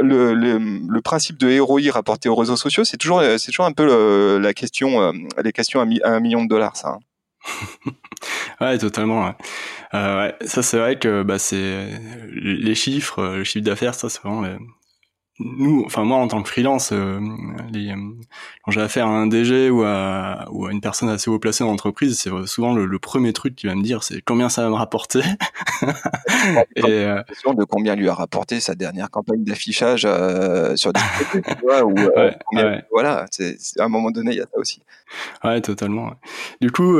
le, 0.00 1.00
principe 1.00 1.38
de 1.38 1.58
ROI 1.60 1.90
rapporté 1.90 2.28
aux 2.28 2.34
réseaux 2.34 2.56
sociaux, 2.56 2.84
c'est 2.84 2.96
toujours, 2.96 3.22
c'est 3.38 3.50
toujours 3.50 3.66
un 3.66 3.72
peu 3.72 4.38
la 4.38 4.54
question, 4.54 5.12
les 5.42 5.52
questions 5.52 5.80
à, 5.80 6.08
un 6.08 6.20
million 6.20 6.44
de 6.44 6.48
dollars, 6.48 6.76
ça. 6.76 6.96
Hein. 6.96 7.90
ouais, 8.60 8.78
totalement. 8.78 9.34
Ça, 9.92 10.62
c'est 10.62 10.78
vrai 10.78 10.98
que 10.98 11.22
bah, 11.22 11.38
c'est 11.38 11.88
les 12.32 12.74
chiffres, 12.74 13.22
le 13.36 13.44
chiffre 13.44 13.64
d'affaires, 13.64 13.94
ça, 13.94 14.08
c'est 14.08 14.22
vraiment 14.22 14.42
nous, 15.38 15.82
enfin 15.86 16.04
moi 16.04 16.18
en 16.18 16.28
tant 16.28 16.42
que 16.42 16.48
freelance, 16.48 16.92
euh, 16.92 17.18
les, 17.72 17.90
euh, 17.90 17.96
quand 18.62 18.70
j'ai 18.70 18.82
affaire 18.82 19.06
à 19.06 19.10
un 19.10 19.26
DG 19.26 19.70
ou 19.70 19.82
à, 19.82 20.46
ou 20.50 20.66
à 20.66 20.72
une 20.72 20.80
personne 20.82 21.08
assez 21.08 21.30
haut 21.30 21.38
placée 21.38 21.64
dans 21.64 21.70
l'entreprise, 21.70 22.18
c'est 22.18 22.30
souvent 22.46 22.74
le, 22.74 22.98
premier 22.98 23.32
truc 23.32 23.56
qui 23.56 23.66
va 23.66 23.74
me 23.74 23.82
dire, 23.82 24.02
c'est 24.02 24.20
combien 24.20 24.48
ça 24.48 24.62
va 24.62 24.68
me 24.68 24.74
rapporter. 24.74 25.22
et 26.76 26.84
euh, 26.84 27.22
de 27.56 27.64
combien 27.64 27.96
lui 27.96 28.08
a 28.08 28.14
rapporté 28.14 28.60
sa 28.60 28.74
dernière 28.74 29.10
campagne 29.10 29.42
d'affichage 29.42 30.04
euh, 30.04 30.76
sur 30.76 30.92
des 30.92 31.00
tu 31.32 31.40
vois, 31.62 31.84
ou 31.84 31.94
voilà, 32.90 33.26
c'est 33.30 33.56
à 33.78 33.84
un 33.84 33.88
moment 33.88 34.10
donné 34.10 34.32
il 34.32 34.38
y 34.38 34.40
a 34.40 34.44
ça 34.44 34.58
aussi. 34.58 34.82
Ouais, 35.44 35.60
totalement. 35.60 36.12
Du 36.60 36.70
coup, 36.70 36.98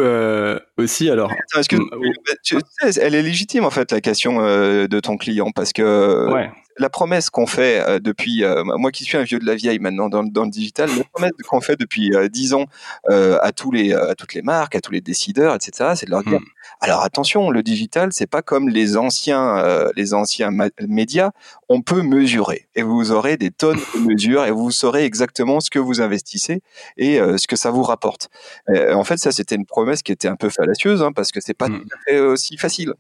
aussi 0.79 1.11
alors. 1.11 1.31
que, 1.69 2.99
elle 2.99 3.15
est 3.15 3.23
légitime 3.23 3.65
en 3.65 3.71
fait 3.71 3.93
la 3.93 4.01
question 4.01 4.41
de 4.41 5.01
ton 5.01 5.17
client 5.17 5.51
parce 5.55 5.73
que. 5.73 6.33
Ouais 6.33 6.51
la 6.83 6.91
promesse 6.91 7.31
qu'on 7.31 7.47
fait 7.47 7.81
euh, 7.81 7.99
depuis, 7.99 8.45
euh, 8.45 8.63
moi 8.65 8.91
qui 8.91 9.05
suis 9.05 9.17
un 9.17 9.23
vieux 9.23 9.39
de 9.39 9.47
la 9.47 9.55
vieille 9.55 9.79
maintenant 9.79 10.09
dans, 10.09 10.23
le 10.23 10.51
digital, 10.51 10.91
la 10.95 11.05
promesse 11.05 11.33
qu'on 11.49 11.61
fait 11.61 11.77
depuis 11.77 12.15
euh, 12.15 12.29
dix 12.29 12.53
ans 12.53 12.67
à 13.09 13.53
tous 13.53 13.71
les, 13.71 13.95
à 13.95 14.15
toutes 14.15 14.35
les 14.35 14.43
marques, 14.43 14.75
à 14.75 14.81
tous 14.81 14.93
les 14.93 15.01
décideurs, 15.01 15.55
etc., 15.55 15.93
c'est 15.95 16.07
de 16.07 16.11
leur 16.11 16.23
dire 16.25 16.41
hmm. 16.41 16.45
alors 16.81 17.03
attention, 17.03 17.51
le 17.51 17.63
digital, 17.63 18.11
c'est 18.13 18.27
pas 18.27 18.43
comme 18.43 18.69
les 18.69 18.97
anciens, 18.97 19.63
les 19.97 20.13
anciens 20.15 20.51
médias. 20.87 21.31
On 21.69 21.81
peut 21.83 22.03
mesurer 22.03 22.69
et 22.75 22.83
vous 22.83 23.13
aurez 23.13 23.37
des 23.37 23.51
tonnes 23.51 23.81
de 23.95 24.01
mesures 24.13 24.45
et 24.45 24.51
vous 24.51 24.71
saurez 24.71 25.05
exactement 25.05 25.61
ce 25.61 25.71
que 25.71 25.79
vous 25.79 26.01
investissez 26.01 26.63
et 26.97 27.19
ce 27.19 27.47
que 27.47 27.57
ça 27.57 27.71
vous 27.71 27.83
rapporte. 27.83 28.29
en 28.69 29.05
fait, 29.05 29.19
ça 29.19 29.31
c'était 29.31 29.55
une 29.55 29.67
promesse 29.67 30.03
qui 30.03 30.13
était 30.13 30.29
un 30.29 30.37
peu 30.37 30.51
fallacieuse 30.51 31.03
hein, 31.03 31.13
parce 31.13 31.31
que 31.31 31.41
c'est 31.41 31.55
pas 31.55 31.69
hmm. 31.69 31.85
aussi 32.33 32.57
facile. 32.57 32.95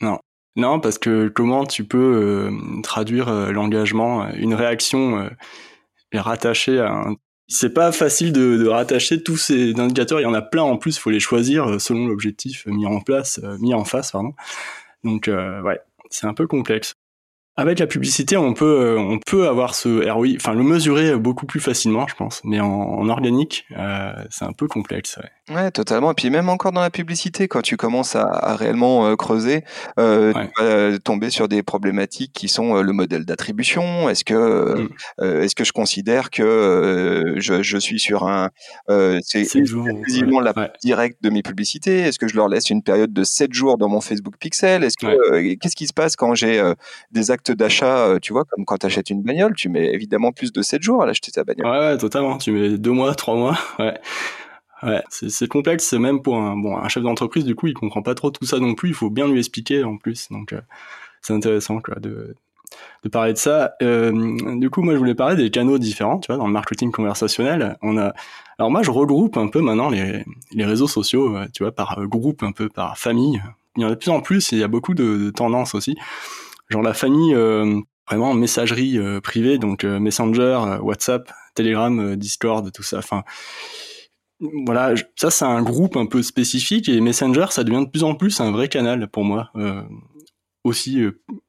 Non, 0.00 0.18
non, 0.56 0.78
parce 0.78 0.98
que 0.98 1.28
comment 1.28 1.66
tu 1.66 1.84
peux 1.84 2.48
euh, 2.48 2.80
traduire 2.82 3.28
euh, 3.28 3.50
l'engagement, 3.50 4.24
euh, 4.24 4.30
une 4.36 4.54
réaction 4.54 5.28
et 6.12 6.18
rattacher 6.18 6.78
à 6.78 6.92
un... 6.92 7.16
C'est 7.48 7.74
pas 7.74 7.92
facile 7.92 8.32
de, 8.32 8.56
de, 8.56 8.66
rattacher 8.68 9.22
tous 9.22 9.36
ces 9.36 9.78
indicateurs. 9.78 10.20
Il 10.20 10.22
y 10.22 10.26
en 10.26 10.34
a 10.34 10.42
plein 10.42 10.62
en 10.62 10.78
plus. 10.78 10.96
Il 10.96 11.00
faut 11.00 11.10
les 11.10 11.20
choisir 11.20 11.80
selon 11.80 12.06
l'objectif 12.06 12.66
mis 12.66 12.86
en 12.86 13.00
place, 13.00 13.40
mis 13.60 13.74
en 13.74 13.84
face, 13.84 14.12
pardon. 14.12 14.32
Donc 15.02 15.28
ouais, 15.28 15.78
c'est 16.08 16.26
un 16.26 16.32
peu 16.32 16.46
complexe. 16.46 16.94
Avec 17.56 17.78
la 17.78 17.86
publicité, 17.86 18.36
on 18.36 18.52
peut, 18.52 18.64
euh, 18.64 18.98
on 18.98 19.20
peut 19.20 19.46
avoir 19.46 19.76
ce 19.76 20.10
ROI, 20.10 20.30
enfin 20.34 20.54
le 20.54 20.64
mesurer 20.64 21.16
beaucoup 21.16 21.46
plus 21.46 21.60
facilement, 21.60 22.04
je 22.08 22.16
pense. 22.16 22.40
Mais 22.42 22.58
en, 22.58 23.08
organique, 23.08 23.64
euh, 23.78 24.12
c'est 24.28 24.44
un 24.44 24.52
peu 24.52 24.66
complexe. 24.66 25.20
Ouais. 25.48 25.54
ouais. 25.54 25.70
totalement. 25.70 26.10
Et 26.10 26.14
puis 26.14 26.30
même 26.30 26.48
encore 26.48 26.72
dans 26.72 26.80
la 26.80 26.90
publicité, 26.90 27.46
quand 27.46 27.62
tu 27.62 27.76
commences 27.76 28.16
à, 28.16 28.24
à 28.26 28.56
réellement 28.56 29.06
euh, 29.06 29.14
creuser, 29.14 29.62
euh, 30.00 30.32
tu 30.32 30.64
vas 30.64 30.98
tomber 30.98 31.30
sur 31.30 31.46
des 31.46 31.62
problématiques 31.62 32.32
qui 32.32 32.48
sont 32.48 32.82
le 32.82 32.92
modèle 32.92 33.24
d'attribution. 33.24 34.08
Est-ce 34.08 34.24
que, 34.24 34.88
mm. 35.20 35.24
est-ce 35.24 35.54
que 35.54 35.62
je 35.62 35.72
considère 35.72 36.30
que 36.30 37.34
je, 37.36 37.62
je, 37.62 37.78
suis 37.78 38.00
sur 38.00 38.26
un, 38.26 38.50
c'est 39.22 39.42
exclusivement 39.42 40.40
la 40.40 40.58
ouais. 40.58 40.70
directe 40.82 41.22
de 41.22 41.30
mes 41.30 41.42
publicités? 41.42 42.00
Est-ce 42.00 42.18
que 42.18 42.26
je 42.26 42.34
leur 42.34 42.48
laisse 42.48 42.68
une 42.68 42.82
période 42.82 43.12
de 43.12 43.22
7 43.22 43.52
jours 43.52 43.78
dans 43.78 43.88
mon 43.88 44.00
Facebook 44.00 44.34
Pixel? 44.40 44.82
Est-ce 44.82 44.96
que, 44.96 45.54
qu'est-ce 45.54 45.76
qui 45.76 45.86
se 45.86 45.92
passe 45.92 46.16
quand 46.16 46.34
j'ai 46.34 46.60
des 47.12 47.30
actes 47.30 47.43
d'achat, 47.52 48.06
euh, 48.06 48.18
tu 48.20 48.32
vois, 48.32 48.44
comme 48.44 48.64
quand 48.64 48.78
tu 48.78 48.86
achètes 48.86 49.10
une 49.10 49.22
bagnole, 49.22 49.54
tu 49.54 49.68
mets 49.68 49.92
évidemment 49.92 50.32
plus 50.32 50.52
de 50.52 50.62
7 50.62 50.82
jours 50.82 51.02
à 51.02 51.06
l'acheter 51.06 51.30
ta 51.32 51.44
bagnole. 51.44 51.70
Ouais, 51.70 51.98
totalement. 51.98 52.38
Tu 52.38 52.52
mets 52.52 52.78
2 52.78 52.90
mois, 52.90 53.14
3 53.14 53.36
mois. 53.36 53.58
Ouais. 53.78 53.98
Ouais, 54.82 55.02
c'est 55.08 55.48
complexe, 55.48 55.94
même 55.94 56.20
pour 56.20 56.36
un, 56.36 56.56
bon, 56.56 56.76
un 56.76 56.88
chef 56.88 57.02
d'entreprise, 57.02 57.44
du 57.44 57.54
coup, 57.54 57.68
il 57.68 57.74
comprend 57.74 58.02
pas 58.02 58.14
trop 58.14 58.30
tout 58.30 58.44
ça 58.44 58.58
non 58.58 58.74
plus, 58.74 58.90
il 58.90 58.94
faut 58.94 59.08
bien 59.08 59.26
lui 59.26 59.38
expliquer 59.38 59.82
en 59.82 59.96
plus, 59.96 60.28
donc 60.30 60.52
euh, 60.52 60.60
c'est 61.22 61.32
intéressant 61.32 61.80
de, 62.00 62.34
de 63.02 63.08
parler 63.08 63.32
de 63.32 63.38
ça. 63.38 63.76
Euh, 63.80 64.12
du 64.58 64.68
coup, 64.68 64.82
moi, 64.82 64.92
je 64.92 64.98
voulais 64.98 65.14
parler 65.14 65.36
des 65.36 65.50
canaux 65.50 65.78
différents, 65.78 66.18
tu 66.18 66.26
vois, 66.26 66.36
dans 66.36 66.46
le 66.46 66.52
marketing 66.52 66.90
conversationnel. 66.92 67.78
On 67.80 67.96
a, 67.96 68.12
alors 68.58 68.70
moi, 68.70 68.82
je 68.82 68.90
regroupe 68.90 69.38
un 69.38 69.48
peu 69.48 69.62
maintenant 69.62 69.88
les, 69.88 70.22
les 70.52 70.64
réseaux 70.66 70.88
sociaux, 70.88 71.34
tu 71.54 71.62
vois, 71.62 71.72
par 71.72 72.06
groupe, 72.06 72.42
un 72.42 72.52
peu 72.52 72.68
par 72.68 72.98
famille. 72.98 73.42
Il 73.76 73.82
y 73.82 73.84
en 73.86 73.88
a 73.88 73.90
de 73.92 73.96
plus 73.96 74.10
en 74.10 74.20
plus, 74.20 74.52
il 74.52 74.58
y 74.58 74.62
a 74.62 74.68
beaucoup 74.68 74.94
de 74.94 75.30
tendances 75.34 75.74
aussi 75.74 75.96
genre 76.68 76.82
la 76.82 76.94
famille 76.94 77.34
euh, 77.34 77.80
vraiment 78.08 78.34
messagerie 78.34 78.98
euh, 78.98 79.20
privée, 79.20 79.58
donc 79.58 79.84
euh, 79.84 79.98
Messenger, 79.98 80.78
WhatsApp, 80.82 81.32
Telegram, 81.54 82.16
Discord, 82.16 82.70
tout 82.72 82.82
ça. 82.82 82.98
Enfin, 82.98 83.22
voilà, 84.66 84.94
ça 85.16 85.30
c'est 85.30 85.44
un 85.44 85.62
groupe 85.62 85.96
un 85.96 86.06
peu 86.06 86.22
spécifique 86.22 86.88
et 86.88 87.00
Messenger, 87.00 87.46
ça 87.50 87.64
devient 87.64 87.84
de 87.84 87.90
plus 87.90 88.04
en 88.04 88.14
plus 88.14 88.40
un 88.40 88.50
vrai 88.50 88.68
canal 88.68 89.08
pour 89.08 89.24
moi. 89.24 89.52
aussi 90.64 91.04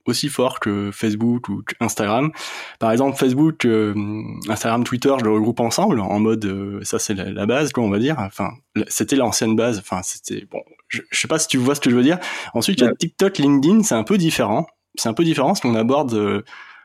aussi 0.05 0.27
fort 0.29 0.59
que 0.59 0.91
Facebook 0.93 1.49
ou 1.49 1.63
Instagram. 1.79 2.31
Par 2.79 2.91
exemple, 2.91 3.17
Facebook, 3.17 3.67
Instagram, 4.47 4.83
Twitter, 4.83 5.13
je 5.19 5.25
le 5.25 5.31
regroupe 5.31 5.61
ensemble 5.61 5.99
en 5.99 6.19
mode 6.19 6.79
ça 6.83 6.99
c'est 6.99 7.15
la, 7.15 7.45
base 7.45 7.73
quoi, 7.73 7.83
on 7.83 7.89
va 7.89 7.99
dire. 7.99 8.17
Enfin, 8.19 8.51
c'était 8.87 9.15
l'ancienne 9.15 9.55
base. 9.55 9.79
Enfin, 9.79 10.01
c'était 10.03 10.45
bon. 10.45 10.61
Je, 10.87 11.01
sais 11.11 11.27
pas 11.27 11.39
si 11.39 11.47
tu 11.47 11.57
vois 11.57 11.75
ce 11.75 11.81
que 11.81 11.89
je 11.89 11.95
veux 11.95 12.03
dire. 12.03 12.19
Ensuite, 12.53 12.79
il 12.79 12.83
y 12.83 12.87
a 12.87 12.93
TikTok, 12.93 13.39
LinkedIn, 13.39 13.83
c'est 13.83 13.95
un 13.95 14.03
peu 14.03 14.17
différent 14.17 14.67
c'est 14.97 15.09
un 15.09 15.13
peu 15.13 15.23
différent 15.23 15.49
parce 15.49 15.61
qu'on 15.61 15.75
aborde 15.75 16.13
euh, 16.13 16.43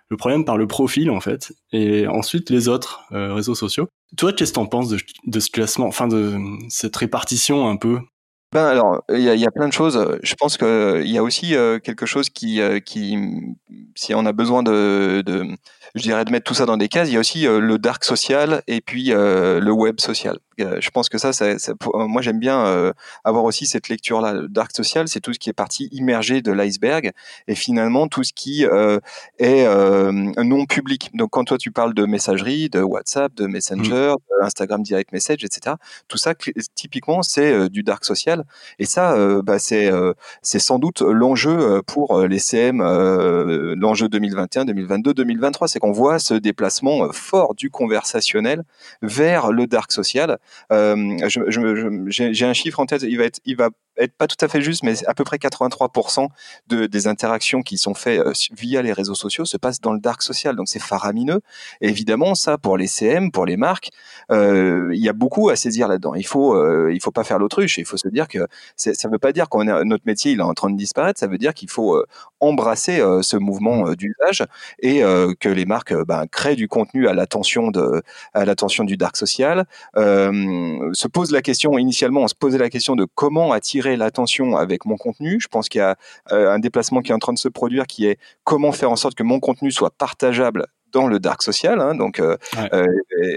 le 0.08 0.16
problème 0.16 0.44
par 0.44 0.56
le 0.56 0.66
profil 0.66 1.10
en 1.10 1.20
fait, 1.20 1.52
et 1.72 2.06
ensuite 2.06 2.50
les 2.50 2.68
autres 2.68 3.02
euh, 3.12 3.34
réseaux 3.34 3.54
sociaux. 3.54 3.88
Toi, 4.16 4.32
qu'est-ce 4.32 4.52
que 4.52 4.56
t'en 4.56 4.66
penses 4.66 4.88
de, 4.88 5.40
ce 5.40 5.50
classement, 5.50 5.86
enfin 5.86 6.08
de 6.08 6.36
cette 6.68 6.96
répartition 6.96 7.68
un 7.68 7.76
peu? 7.76 8.00
Ben 8.52 8.66
alors, 8.66 9.04
il 9.08 9.20
y 9.22 9.46
a, 9.46 9.50
plein 9.52 9.68
de 9.68 9.72
choses. 9.72 10.18
Je 10.24 10.34
pense 10.34 10.56
qu'il 10.56 11.06
y 11.08 11.18
a 11.18 11.22
aussi 11.22 11.54
euh, 11.54 11.78
quelque 11.78 12.04
chose 12.04 12.30
qui, 12.30 12.60
si 13.94 14.14
on 14.14 14.26
a 14.26 14.32
besoin 14.32 14.64
de, 14.64 15.22
je 15.94 16.02
dirais, 16.02 16.24
de 16.24 16.32
mettre 16.32 16.46
tout 16.46 16.54
ça 16.54 16.66
dans 16.66 16.76
des 16.76 16.88
cases, 16.88 17.08
il 17.08 17.14
y 17.14 17.16
a 17.16 17.20
aussi 17.20 17.44
le 17.44 17.78
dark 17.78 18.02
social 18.02 18.64
et 18.66 18.80
puis 18.80 19.10
le 19.10 19.70
web 19.70 20.00
social. 20.00 20.38
Euh, 20.60 20.78
je 20.80 20.90
pense 20.90 21.08
que 21.08 21.18
ça, 21.18 21.32
ça, 21.32 21.54
moi 21.94 22.22
j'aime 22.22 22.38
bien 22.38 22.64
euh, 22.66 22.92
avoir 23.24 23.44
aussi 23.44 23.66
cette 23.66 23.88
lecture-là. 23.88 24.42
Dark 24.48 24.72
social, 24.74 25.08
c'est 25.08 25.20
tout 25.20 25.32
ce 25.32 25.38
qui 25.38 25.50
est 25.50 25.54
partie 25.54 25.88
immergée 25.92 26.42
de 26.42 26.52
l'iceberg 26.52 27.12
et 27.48 27.54
finalement 27.54 28.08
tout 28.08 28.24
ce 28.24 28.32
qui 28.32 28.64
euh, 28.64 28.98
est 29.38 29.66
non 30.42 30.66
public. 30.66 31.10
Donc 31.14 31.30
quand 31.30 31.44
toi 31.44 31.58
tu 31.58 31.70
parles 31.70 31.94
de 31.94 32.04
messagerie, 32.04 32.68
de 32.68 32.80
WhatsApp, 32.80 33.34
de 33.34 33.46
Messenger, 33.46 34.14
mmh. 34.14 34.40
de 34.40 34.44
Instagram 34.44 34.82
Direct 34.82 35.12
Message, 35.12 35.44
etc. 35.44 35.76
Tout 36.08 36.18
ça, 36.18 36.34
typiquement, 36.74 37.22
c'est 37.22 37.68
du 37.68 37.82
dark 37.82 38.04
social. 38.04 38.44
Et 38.78 38.86
ça, 38.86 39.16
bah, 39.42 39.58
c'est 39.58 39.90
c'est 40.42 40.58
sans 40.58 40.78
doute 40.78 41.02
l'enjeu 41.02 41.82
pour 41.86 42.20
les 42.20 42.38
CM, 42.38 42.82
l'enjeu 43.76 44.08
2021, 44.08 44.64
2022, 44.66 45.14
2023, 45.14 45.68
c'est 45.68 45.78
qu'on 45.78 45.92
voit 45.92 46.18
ce 46.18 46.34
déplacement 46.34 47.12
fort 47.12 47.54
du 47.54 47.70
conversationnel 47.70 48.64
vers 49.02 49.52
le 49.52 49.66
dark 49.66 49.92
social. 49.92 50.38
Euh, 50.72 51.16
j'ai 52.08 52.46
un 52.46 52.52
chiffre 52.52 52.80
en 52.80 52.86
tête, 52.86 53.02
il 53.02 53.18
va, 53.18 53.24
être, 53.24 53.40
il 53.44 53.56
va 53.56 53.70
être 53.96 54.14
pas 54.14 54.26
tout 54.26 54.42
à 54.44 54.48
fait 54.48 54.62
juste, 54.62 54.82
mais 54.82 54.94
à 55.06 55.14
peu 55.14 55.24
près 55.24 55.36
83% 55.36 56.28
de, 56.68 56.86
des 56.86 57.06
interactions 57.06 57.62
qui 57.62 57.78
sont 57.78 57.94
faites 57.94 58.20
euh, 58.20 58.32
via 58.56 58.82
les 58.82 58.92
réseaux 58.92 59.14
sociaux 59.14 59.44
se 59.44 59.56
passent 59.56 59.80
dans 59.80 59.92
le 59.92 60.00
dark 60.00 60.22
social. 60.22 60.56
Donc 60.56 60.68
c'est 60.68 60.80
faramineux. 60.80 61.40
Évidemment, 61.80 62.34
ça 62.34 62.58
pour 62.58 62.76
les 62.76 62.86
CM, 62.86 63.30
pour 63.30 63.46
les 63.46 63.56
marques, 63.56 63.90
euh, 64.30 64.90
il 64.92 65.02
y 65.02 65.08
a 65.08 65.12
beaucoup 65.12 65.50
à 65.50 65.56
saisir 65.56 65.88
là-dedans. 65.88 66.14
Il 66.14 66.26
faut, 66.26 66.54
euh, 66.54 66.90
il 66.92 67.00
faut 67.00 67.10
pas 67.10 67.24
faire 67.24 67.38
l'autruche. 67.38 67.78
Il 67.78 67.84
faut 67.84 67.96
se 67.96 68.08
dire 68.08 68.28
que 68.28 68.46
ça 68.76 68.90
ne 68.90 69.12
veut 69.12 69.18
pas 69.18 69.32
dire 69.32 69.48
qu'on 69.48 69.64
notre 69.64 70.04
métier 70.06 70.32
il 70.32 70.40
est 70.40 70.42
en 70.42 70.54
train 70.54 70.70
de 70.70 70.76
disparaître. 70.76 71.18
Ça 71.20 71.26
veut 71.26 71.38
dire 71.38 71.54
qu'il 71.54 71.70
faut 71.70 72.02
embrasser 72.40 73.02
ce 73.22 73.36
mouvement 73.36 73.92
d'usage 73.92 74.44
et 74.80 75.00
que 75.00 75.48
les 75.48 75.66
marques 75.66 75.94
ben, 76.04 76.26
créent 76.26 76.56
du 76.56 76.66
contenu 76.66 77.08
à 77.08 77.12
l'attention 77.12 77.70
de, 77.70 78.02
à 78.32 78.44
l'attention 78.44 78.84
du 78.84 78.96
dark 78.96 79.16
social. 79.16 79.66
se 79.94 81.08
pose 81.08 81.30
la 81.30 81.42
question 81.42 81.78
initialement, 81.78 82.22
on 82.22 82.28
se 82.28 82.34
posait 82.34 82.58
la 82.58 82.70
question 82.70 82.96
de 82.96 83.06
comment 83.14 83.52
attirer 83.52 83.79
l'attention 83.80 84.56
avec 84.56 84.84
mon 84.84 84.96
contenu. 84.96 85.38
Je 85.40 85.48
pense 85.48 85.68
qu'il 85.68 85.80
y 85.80 85.82
a 85.82 85.96
euh, 86.32 86.50
un 86.50 86.58
déplacement 86.58 87.00
qui 87.00 87.12
est 87.12 87.14
en 87.14 87.18
train 87.18 87.32
de 87.32 87.38
se 87.38 87.48
produire 87.48 87.86
qui 87.86 88.06
est 88.06 88.18
comment 88.44 88.72
faire 88.72 88.90
en 88.90 88.96
sorte 88.96 89.14
que 89.14 89.22
mon 89.22 89.40
contenu 89.40 89.70
soit 89.70 89.90
partageable 89.90 90.66
dans 90.92 91.06
le 91.06 91.20
dark 91.20 91.42
social. 91.42 91.80
Hein. 91.80 91.94
donc, 91.94 92.18
euh, 92.18 92.36
euh, 92.72 92.84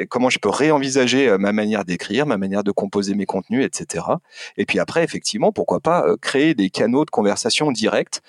comment 0.09 0.31
je 0.31 0.39
peux 0.39 0.49
réenvisager 0.49 1.37
ma 1.37 1.51
manière 1.51 1.85
d'écrire, 1.85 2.25
ma 2.25 2.39
manière 2.39 2.63
de 2.63 2.71
composer 2.71 3.13
mes 3.13 3.27
contenus, 3.27 3.63
etc. 3.63 4.05
Et 4.57 4.65
puis 4.65 4.79
après, 4.79 5.03
effectivement, 5.03 5.51
pourquoi 5.51 5.79
pas 5.79 6.03
créer 6.19 6.55
des 6.55 6.71
canaux 6.71 7.05
de 7.05 7.11
conversation 7.11 7.71
directs 7.71 8.21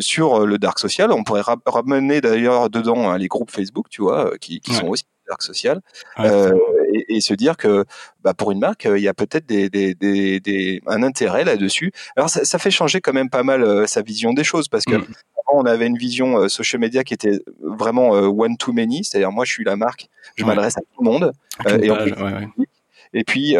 sur 0.00 0.46
le 0.46 0.56
dark 0.56 0.78
social. 0.78 1.12
On 1.12 1.22
pourrait 1.22 1.42
ramener 1.66 2.22
d'ailleurs 2.22 2.70
dedans 2.70 3.10
hein, 3.10 3.18
les 3.18 3.28
groupes 3.28 3.50
Facebook, 3.50 3.90
tu 3.90 4.00
vois, 4.00 4.32
qui, 4.40 4.60
qui 4.60 4.72
sont 4.72 4.88
aussi 4.88 5.04
dark 5.30 5.42
social, 5.42 5.80
euh, 6.18 6.52
et, 6.92 7.16
et, 7.16 7.20
se 7.20 7.34
dire 7.34 7.56
que 7.56 7.84
bah, 8.22 8.34
pour 8.34 8.50
une 8.50 8.58
marque, 8.58 8.84
il 8.84 9.02
y 9.02 9.08
a 9.08 9.14
peut-être 9.14 9.46
des, 9.46 9.70
des, 9.70 9.94
des, 9.94 10.40
des, 10.40 10.82
un 10.86 11.02
intérêt 11.02 11.44
là-dessus. 11.44 11.92
Alors 12.16 12.28
ça, 12.28 12.44
ça, 12.44 12.58
fait 12.58 12.70
changer 12.70 13.00
quand 13.00 13.12
même 13.12 13.30
pas 13.30 13.42
mal 13.42 13.62
euh, 13.62 13.86
sa 13.86 14.02
vision 14.02 14.32
des 14.32 14.44
choses, 14.44 14.68
parce 14.68 14.84
que 14.84 14.96
mm. 14.96 15.06
avant, 15.48 15.60
on 15.62 15.66
avait 15.66 15.86
une 15.86 15.96
vision 15.96 16.38
euh, 16.38 16.48
social 16.48 16.80
media 16.80 17.04
qui 17.04 17.14
était 17.14 17.40
vraiment 17.62 18.14
euh, 18.16 18.26
one 18.26 18.56
to 18.56 18.72
many, 18.72 19.04
c'est-à-dire 19.04 19.30
moi 19.30 19.44
je 19.44 19.52
suis 19.52 19.64
la 19.64 19.76
marque, 19.76 20.08
je 20.36 20.44
m'adresse 20.44 20.76
à 20.76 20.80
tout 20.80 21.02
le 21.02 21.04
monde, 21.04 21.32
et, 21.66 21.88
page, 21.88 22.12
ouais, 22.12 22.66
et, 23.14 23.24
puis 23.24 23.54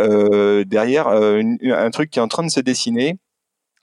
derrière 0.67 1.09
un 1.09 1.91
truc 1.91 2.11
qui 2.11 2.19
est 2.19 2.23
en 2.23 2.29
train 2.29 2.45
de 2.45 2.51
se 2.51 2.61
dessiner 2.61 3.17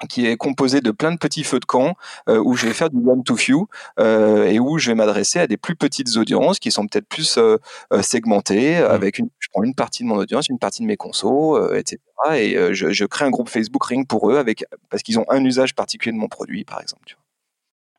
qui 0.06 0.26
est 0.26 0.38
composé 0.38 0.82
de 0.82 0.92
plein 0.92 1.12
de 1.12 1.18
petits 1.18 1.44
feux 1.44 1.60
de 1.60 1.66
camp 1.66 1.96
euh, 2.30 2.40
où 2.40 2.56
je 2.56 2.68
vais 2.68 2.74
faire 2.74 2.90
du 2.90 2.98
one 2.98 3.24
to 3.24 3.36
few 3.36 3.68
euh, 4.00 4.46
et 4.46 4.60
où 4.60 4.78
je 4.78 4.92
vais 4.92 4.96
m'adresser 4.96 5.40
à 5.40 5.48
des 5.48 5.58
plus 5.58 5.76
petites 5.76 6.18
audiences 6.18 6.60
qui 6.60 6.72
sont 6.72 6.88
peut-être 6.88 7.08
plus 7.08 7.38
euh, 7.38 7.58
segmentées 8.02 8.80
mmh. 8.80 8.86
avec 8.86 9.18
une 9.18 9.30
je 9.40 9.48
prends 9.52 9.64
une 9.64 9.74
partie 9.74 10.04
de 10.04 10.08
mon 10.08 10.18
audience 10.18 10.50
une 10.50 10.60
partie 10.60 10.84
de 10.84 10.88
mes 10.88 10.98
consos 10.98 11.74
etc 11.74 12.00
et 12.36 12.58
je, 12.74 12.92
je, 12.92 13.06
crée 13.06 13.26
un 13.26 13.30
groupe 13.30 13.50
Facebook 13.50 13.84
Ring 13.86 14.08
pour 14.08 14.32
eux 14.32 14.38
avec 14.38 14.66
parce 14.90 15.04
qu'ils 15.04 15.20
ont 15.20 15.26
un 15.30 15.44
usage 15.44 15.76
particulier 15.76 16.14
de 16.14 16.20
mon 16.20 16.28
produit 16.28 16.64
par 16.64 16.82
exemple 16.82 17.04
tu 17.06 17.16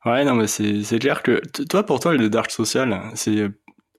vois. 0.04 0.14
ouais 0.14 0.24
non 0.24 0.34
mais 0.34 0.46
c'est 0.46 0.82
c'est 0.82 0.98
clair 0.98 1.22
que 1.22 1.40
toi 1.68 1.84
pour 1.84 2.00
toi 2.00 2.14
le 2.14 2.28
dark 2.28 2.50
social 2.50 3.02
c'est 3.14 3.48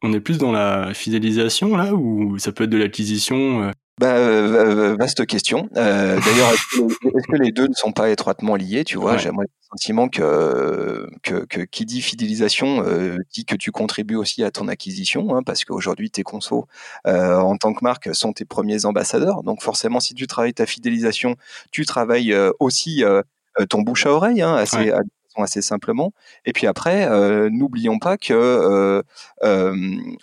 on 0.02 0.14
est 0.14 0.20
plus 0.20 0.38
dans 0.38 0.52
la 0.52 0.94
fidélisation 0.94 1.76
là 1.76 1.94
ou 1.94 2.38
ça 2.38 2.52
peut 2.52 2.66
être 2.66 2.70
de 2.70 2.78
l'acquisition 2.78 3.72
bah, 4.00 4.16
euh, 4.16 4.96
vaste 4.98 5.26
question. 5.26 5.70
Euh, 5.76 6.18
D'ailleurs, 6.22 6.54
est-ce 6.54 7.28
que, 7.28 7.36
les 7.36 7.52
deux 7.52 7.68
ne 7.68 7.74
sont 7.74 7.92
pas 7.92 8.10
étroitement 8.10 8.56
liés 8.56 8.86
Tu 8.86 8.98
vois, 8.98 9.18
j'ai 9.18 9.28
le 9.30 9.46
sentiment 9.70 10.08
que, 10.08 11.06
que, 11.22 11.44
que, 11.44 11.60
qui 11.60 11.86
dit 11.86 12.02
fidélisation 12.02 12.82
euh, 12.86 13.18
dit 13.34 13.44
que 13.44 13.58
tu 13.58 13.72
contribues 13.72 14.16
aussi 14.16 14.42
à 14.46 14.52
ton 14.52 14.70
acquisition, 14.70 15.36
hein, 15.36 15.44
parce 15.44 15.66
qu'aujourd'hui 15.66 16.10
tes 16.12 16.24
consos 16.24 16.64
euh, 17.08 17.36
en 17.36 17.58
tant 17.58 17.74
que 17.74 17.84
marque 17.84 18.16
sont 18.16 18.32
tes 18.32 18.46
premiers 18.46 18.86
ambassadeurs. 18.86 19.44
Donc 19.44 19.62
forcément, 19.62 20.00
si 20.00 20.14
tu 20.14 20.28
travailles 20.28 20.54
ta 20.54 20.66
fidélisation, 20.66 21.36
tu 21.72 21.86
travailles 21.86 22.34
aussi 22.62 23.04
euh, 23.04 23.22
ton 23.70 23.82
bouche 23.82 24.06
à 24.06 24.14
oreille, 24.14 24.42
hein, 24.42 24.56
assez, 24.56 24.94
assez 25.42 25.62
simplement. 25.62 26.14
Et 26.46 26.54
puis 26.54 26.68
après, 26.68 27.08
euh, 27.10 27.50
n'oublions 27.52 28.00
pas 28.00 28.18
que, 28.18 28.34
euh, 28.34 29.02
euh, 29.44 29.76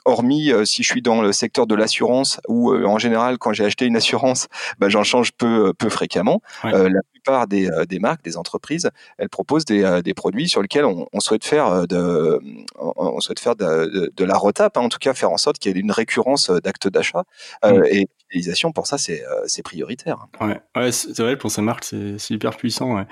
hormis 0.04 0.52
si 0.64 0.82
je 0.82 0.88
suis 0.88 1.02
dans 1.02 1.22
le 1.22 1.32
secteur 1.32 1.66
de 1.66 1.74
l'assurance, 1.74 2.40
où 2.48 2.72
en 2.72 2.98
général, 2.98 3.38
quand 3.38 3.52
j'ai 3.52 3.64
acheté 3.64 3.86
une 3.86 3.96
assurance, 3.96 4.48
bah, 4.78 4.88
j'en 4.88 5.02
change 5.02 5.32
peu, 5.32 5.72
peu 5.74 5.88
fréquemment, 5.88 6.40
la 6.62 7.00
plupart 7.26 7.46
des, 7.46 7.68
des, 7.88 7.98
marques, 7.98 8.22
des 8.22 8.36
entreprises, 8.36 8.90
elles 9.18 9.28
proposent 9.28 9.64
des, 9.64 10.00
des 10.02 10.14
produits 10.14 10.48
sur 10.48 10.62
lesquels 10.62 10.84
on, 10.84 11.06
on 11.12 11.20
souhaite 11.20 11.44
faire 11.44 11.86
de, 11.88 12.40
on 12.78 13.20
souhaite 13.20 13.40
faire 13.40 13.56
de, 13.56 14.12
de, 14.14 14.24
la 14.24 14.36
retape, 14.36 14.76
hein, 14.76 14.82
en 14.82 14.88
tout 14.88 14.98
cas 14.98 15.14
faire 15.14 15.30
en 15.30 15.36
sorte 15.36 15.58
qu'il 15.58 15.74
y 15.74 15.78
ait 15.78 15.80
une 15.80 15.90
récurrence 15.90 16.50
d'actes 16.50 16.88
d'achat. 16.88 17.24
Mmh. 17.64 17.82
Et 17.90 18.08
fidélisation, 18.28 18.72
pour 18.72 18.86
ça, 18.86 18.98
c'est 18.98 19.62
prioritaire. 19.62 20.26
Ouais, 20.40 20.60
ouais 20.76 20.92
c'est 20.92 21.18
vrai, 21.18 21.36
pour 21.36 21.50
ces 21.50 21.62
marques, 21.62 21.84
c'est 21.84 22.30
hyper 22.30 22.56
puissant. 22.56 22.96
Ouais. 22.96 23.06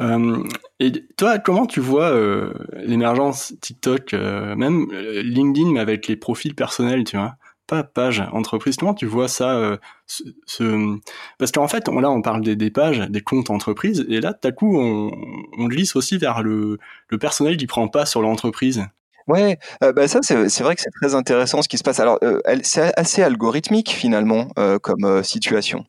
Euh, 0.00 0.42
et 0.78 0.92
toi, 1.16 1.38
comment 1.38 1.66
tu 1.66 1.80
vois 1.80 2.10
euh, 2.10 2.54
l'émergence 2.72 3.54
TikTok, 3.60 4.14
euh, 4.14 4.54
même 4.56 4.86
euh, 4.92 5.22
LinkedIn, 5.22 5.72
mais 5.72 5.80
avec 5.80 6.08
les 6.08 6.16
profils 6.16 6.54
personnels, 6.54 7.04
tu 7.04 7.16
vois? 7.16 7.36
Pas 7.70 7.84
page 7.84 8.22
entreprise. 8.32 8.76
Comment 8.76 8.94
tu 8.94 9.06
vois 9.06 9.28
ça 9.28 9.52
euh, 9.56 9.76
ce, 10.06 10.24
ce... 10.44 10.98
Parce 11.38 11.52
qu'en 11.52 11.68
fait, 11.68 11.88
on, 11.88 12.00
là, 12.00 12.10
on 12.10 12.20
parle 12.20 12.42
des, 12.42 12.70
pages, 12.70 12.98
des 12.98 13.20
comptes 13.20 13.50
entreprises, 13.50 14.04
et 14.08 14.20
là, 14.20 14.34
tout 14.34 14.48
à 14.48 14.52
coup, 14.52 14.76
on, 14.76 15.12
on 15.56 15.66
glisse 15.66 15.94
aussi 15.94 16.18
vers 16.18 16.42
le, 16.42 16.78
personnel 17.20 17.56
qui 17.56 17.66
prend 17.66 17.86
pas 17.88 18.06
sur 18.06 18.22
l'entreprise. 18.22 18.84
Ouais, 19.28 19.58
euh, 19.84 19.92
bah 19.92 20.08
ça 20.08 20.18
c'est 20.22 20.62
vrai 20.62 20.74
que 20.74 20.80
c'est 20.80 20.90
très 20.90 21.14
intéressant 21.14 21.62
ce 21.62 21.68
qui 21.68 21.78
se 21.78 21.84
passe. 21.84 22.00
Alors 22.00 22.18
euh, 22.24 22.40
c'est 22.64 22.92
assez 22.98 23.22
algorithmique 23.22 23.90
finalement 23.90 24.48
euh, 24.58 24.80
comme 24.80 25.04
euh, 25.04 25.22
situation, 25.22 25.84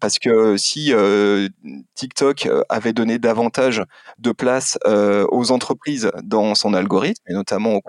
parce 0.00 0.18
que 0.18 0.56
si 0.56 0.92
TikTok 1.94 2.48
avait 2.68 2.92
donné 2.92 3.20
davantage 3.20 3.84
de 4.18 4.32
place 4.32 4.76
aux 4.86 5.52
entreprises 5.52 6.10
dans 6.24 6.56
son 6.56 6.74
algorithme 6.74 7.22
et 7.28 7.34
notamment 7.34 7.74
au 7.74 7.80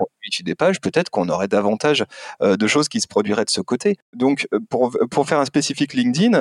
des 0.44 0.56
pages, 0.56 0.80
peut-être 0.80 1.10
qu'on 1.10 1.30
aurait 1.30 1.48
davantage 1.48 2.06
de 2.42 2.68
choses 2.68 2.88
qui 2.88 3.02
se 3.02 3.08
produiraient 3.08 3.46
de 3.46 3.50
ce 3.50 3.62
côté. 3.62 3.98
Donc 4.14 4.48
pour 4.70 4.96
pour 5.10 5.28
faire 5.28 5.40
un 5.40 5.46
spécifique 5.46 5.94
LinkedIn, 5.94 6.34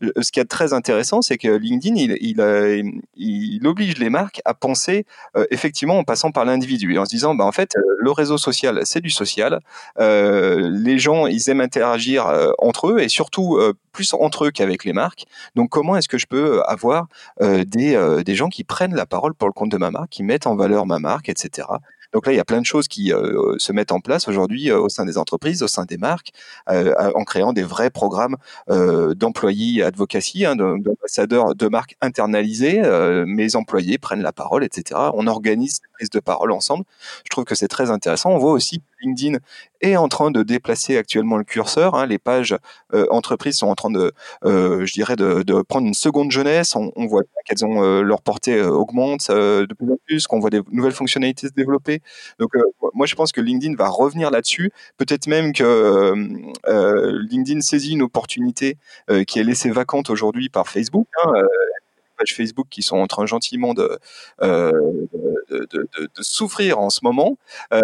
ce 0.00 0.32
qui 0.32 0.40
est 0.40 0.44
très 0.44 0.72
intéressant, 0.72 1.22
c'est 1.22 1.38
que 1.38 1.48
LinkedIn 1.48 1.96
il, 1.96 2.16
il, 2.20 3.00
il, 3.16 3.66
oblige 3.66 3.98
les 3.98 4.10
marques 4.10 4.40
à 4.44 4.54
penser 4.54 5.06
effectivement 5.50 5.98
en 5.98 6.04
passant 6.04 6.32
par 6.32 6.44
l'individu 6.44 6.94
et 6.94 6.98
en 6.98 7.04
se 7.04 7.10
disant 7.10 7.34
bah 7.34 7.44
en 7.44 7.52
fait, 7.52 7.76
euh, 7.76 7.80
le 7.98 8.10
réseau 8.10 8.38
social, 8.38 8.80
c'est 8.84 9.00
du 9.00 9.10
social. 9.10 9.60
Euh, 9.98 10.70
les 10.72 10.98
gens, 10.98 11.26
ils 11.26 11.48
aiment 11.50 11.60
interagir 11.60 12.26
euh, 12.26 12.50
entre 12.58 12.88
eux 12.90 13.00
et 13.00 13.08
surtout 13.08 13.58
plus 13.92 14.14
entre 14.14 14.46
eux 14.46 14.50
qu'avec 14.50 14.84
les 14.84 14.92
marques. 14.92 15.24
Donc, 15.54 15.70
comment 15.70 15.96
est-ce 15.96 16.08
que 16.08 16.18
je 16.18 16.26
peux 16.26 16.62
avoir 16.62 17.08
des, 17.40 18.22
des 18.24 18.34
gens 18.34 18.48
qui 18.48 18.64
prennent 18.64 18.94
la 18.94 19.06
parole 19.06 19.34
pour 19.34 19.48
le 19.48 19.52
compte 19.52 19.70
de 19.70 19.76
ma 19.76 19.90
marque, 19.90 20.10
qui 20.10 20.22
mettent 20.22 20.46
en 20.46 20.56
valeur 20.56 20.86
ma 20.86 20.98
marque, 20.98 21.28
etc. 21.28 21.68
Donc 22.12 22.26
là, 22.26 22.32
il 22.32 22.36
y 22.36 22.40
a 22.40 22.44
plein 22.44 22.60
de 22.60 22.66
choses 22.66 22.88
qui 22.88 23.12
euh, 23.12 23.54
se 23.58 23.72
mettent 23.72 23.92
en 23.92 24.00
place 24.00 24.28
aujourd'hui 24.28 24.70
euh, 24.70 24.78
au 24.78 24.88
sein 24.88 25.04
des 25.04 25.18
entreprises, 25.18 25.62
au 25.62 25.68
sein 25.68 25.84
des 25.84 25.96
marques, 25.96 26.32
euh, 26.68 26.94
en 27.14 27.24
créant 27.24 27.52
des 27.52 27.62
vrais 27.62 27.90
programmes 27.90 28.36
d'employés 28.68 29.82
advocacy, 29.82 30.44
hein, 30.44 30.56
d'ambassadeurs 30.56 31.54
de 31.54 31.68
marques 31.68 31.96
internalisés. 32.00 32.82
mes 33.26 33.56
employés 33.56 33.98
prennent 33.98 34.22
la 34.22 34.32
parole, 34.32 34.64
etc. 34.64 35.00
On 35.14 35.26
organise 35.26 35.80
des 35.80 35.88
prises 35.94 36.10
de 36.10 36.20
parole 36.20 36.52
ensemble. 36.52 36.84
Je 37.24 37.30
trouve 37.30 37.44
que 37.44 37.54
c'est 37.54 37.68
très 37.68 37.90
intéressant. 37.90 38.30
On 38.30 38.38
voit 38.38 38.52
aussi 38.52 38.82
LinkedIn 39.02 39.38
est 39.80 39.96
en 39.96 40.08
train 40.08 40.30
de 40.30 40.42
déplacer 40.42 40.96
actuellement 40.96 41.36
le 41.36 41.44
curseur. 41.44 41.94
Hein. 41.94 42.06
Les 42.06 42.18
pages 42.18 42.56
euh, 42.94 43.06
entreprises 43.10 43.56
sont 43.56 43.66
en 43.66 43.74
train 43.74 43.90
de, 43.90 44.12
euh, 44.44 44.86
je 44.86 44.92
dirais, 44.92 45.16
de, 45.16 45.62
prendre 45.62 45.86
une 45.86 45.94
seconde 45.94 46.30
jeunesse. 46.30 46.76
On, 46.76 47.06
voit 47.06 47.22
qu'elles 47.44 47.64
ont 47.64 47.82
euh, 47.82 48.02
leur 48.02 48.22
portée 48.22 48.62
augmente 48.62 49.30
de 49.30 49.74
plus 49.74 49.92
en 49.92 49.96
plus, 50.06 50.26
qu'on 50.26 50.40
voit 50.40 50.50
des 50.50 50.60
nouvelles 50.70 50.92
fonctionnalités 50.92 51.48
se 51.48 51.52
développer. 51.52 52.00
Donc, 52.38 52.52
moi, 52.94 53.06
je 53.06 53.14
pense 53.14 53.32
que 53.32 53.40
LinkedIn 53.40 53.74
va 53.74 53.88
revenir 53.88 54.30
là-dessus. 54.30 54.70
Peut-être 54.96 55.26
même 55.26 55.52
que 55.52 56.14
LinkedIn 57.30 57.60
saisit 57.60 57.92
une 57.92 58.02
opportunité 58.02 58.76
qui 59.26 59.38
est 59.38 59.44
laissée 59.44 59.70
vacante 59.70 60.10
aujourd'hui 60.10 60.48
par 60.48 60.68
Facebook. 60.68 61.06
Hein, 61.24 61.32
Facebook 62.30 62.66
qui 62.70 62.82
sont 62.82 62.98
en 62.98 63.06
train 63.06 63.26
gentiment 63.26 63.74
de, 63.74 63.98
euh, 64.42 64.72
souffrir 66.20 66.78
en 66.78 66.90
ce 66.90 67.00
moment. 67.02 67.36
Euh, 67.72 67.82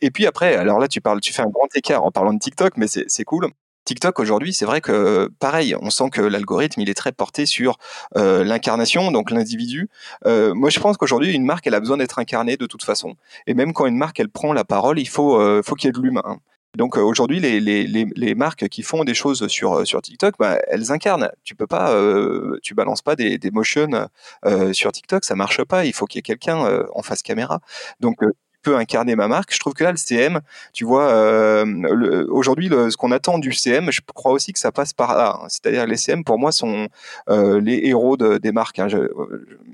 et 0.00 0.10
puis 0.10 0.26
après, 0.26 0.56
alors 0.56 0.78
là, 0.78 0.88
tu 0.88 1.00
parles, 1.00 1.20
tu 1.20 1.32
fais 1.32 1.42
un 1.42 1.50
grand 1.50 1.68
écart 1.74 2.04
en 2.04 2.10
parlant 2.10 2.32
de 2.32 2.38
TikTok, 2.38 2.76
mais 2.76 2.86
c'est 2.86 3.24
cool. 3.24 3.50
TikTok 3.84 4.20
aujourd'hui, 4.20 4.52
c'est 4.52 4.64
vrai 4.64 4.80
que 4.80 5.28
pareil, 5.38 5.74
on 5.80 5.90
sent 5.90 6.10
que 6.10 6.20
l'algorithme 6.20 6.80
il 6.80 6.90
est 6.90 6.94
très 6.94 7.12
porté 7.12 7.46
sur 7.46 7.76
euh, 8.16 8.44
l'incarnation, 8.44 9.10
donc 9.10 9.30
l'individu. 9.30 9.88
Euh, 10.26 10.54
moi, 10.54 10.70
je 10.70 10.78
pense 10.80 10.96
qu'aujourd'hui, 10.96 11.32
une 11.32 11.44
marque 11.44 11.66
elle 11.66 11.74
a 11.74 11.80
besoin 11.80 11.96
d'être 11.96 12.18
incarnée 12.18 12.56
de 12.56 12.66
toute 12.66 12.84
façon. 12.84 13.14
Et 13.46 13.54
même 13.54 13.72
quand 13.72 13.86
une 13.86 13.96
marque 13.96 14.20
elle 14.20 14.28
prend 14.28 14.52
la 14.52 14.64
parole, 14.64 15.00
il 15.00 15.08
faut 15.08 15.40
euh, 15.40 15.62
faut 15.64 15.74
qu'il 15.74 15.88
y 15.88 15.90
ait 15.90 15.92
de 15.92 16.00
l'humain. 16.00 16.38
Donc 16.76 16.96
euh, 16.96 17.00
aujourd'hui, 17.00 17.40
les, 17.40 17.60
les, 17.60 17.86
les, 17.86 18.06
les, 18.14 18.34
marques 18.34 18.68
qui 18.68 18.82
font 18.82 19.04
des 19.04 19.14
choses 19.14 19.48
sur 19.48 19.80
euh, 19.80 19.84
sur 19.84 20.00
TikTok, 20.02 20.34
bah, 20.38 20.58
elles 20.68 20.92
incarnent. 20.92 21.30
Tu 21.42 21.54
peux 21.54 21.66
pas, 21.66 21.92
euh, 21.92 22.58
tu 22.62 22.74
balances 22.74 23.02
pas 23.02 23.16
des, 23.16 23.38
des 23.38 23.50
motions 23.50 24.08
euh, 24.46 24.72
sur 24.72 24.92
TikTok, 24.92 25.24
ça 25.24 25.34
marche 25.34 25.64
pas. 25.64 25.84
Il 25.84 25.92
faut 25.92 26.06
qu'il 26.06 26.18
y 26.18 26.20
ait 26.20 26.22
quelqu'un 26.22 26.84
en 26.94 27.02
face 27.02 27.22
caméra. 27.22 27.60
Donc 27.98 28.18
peut 28.62 28.76
incarner 28.76 29.16
ma 29.16 29.28
marque. 29.28 29.52
Je 29.54 29.58
trouve 29.58 29.74
que 29.74 29.84
là, 29.84 29.90
le 29.90 29.96
CM, 29.96 30.40
tu 30.72 30.84
vois, 30.84 31.10
euh, 31.10 32.26
aujourd'hui, 32.30 32.68
ce 32.68 32.96
qu'on 32.96 33.12
attend 33.12 33.38
du 33.38 33.52
CM, 33.52 33.90
je 33.90 34.00
crois 34.14 34.32
aussi 34.32 34.52
que 34.52 34.58
ça 34.58 34.72
passe 34.72 34.92
par 34.92 35.16
là. 35.16 35.38
Hein. 35.42 35.46
C'est-à-dire 35.48 35.86
les 35.86 35.96
CM, 35.96 36.24
pour 36.24 36.38
moi, 36.38 36.52
sont 36.52 36.88
euh, 37.28 37.60
les 37.60 37.80
héros 37.84 38.16
de, 38.16 38.38
des 38.38 38.52
marques. 38.52 38.78
Hein. 38.78 38.88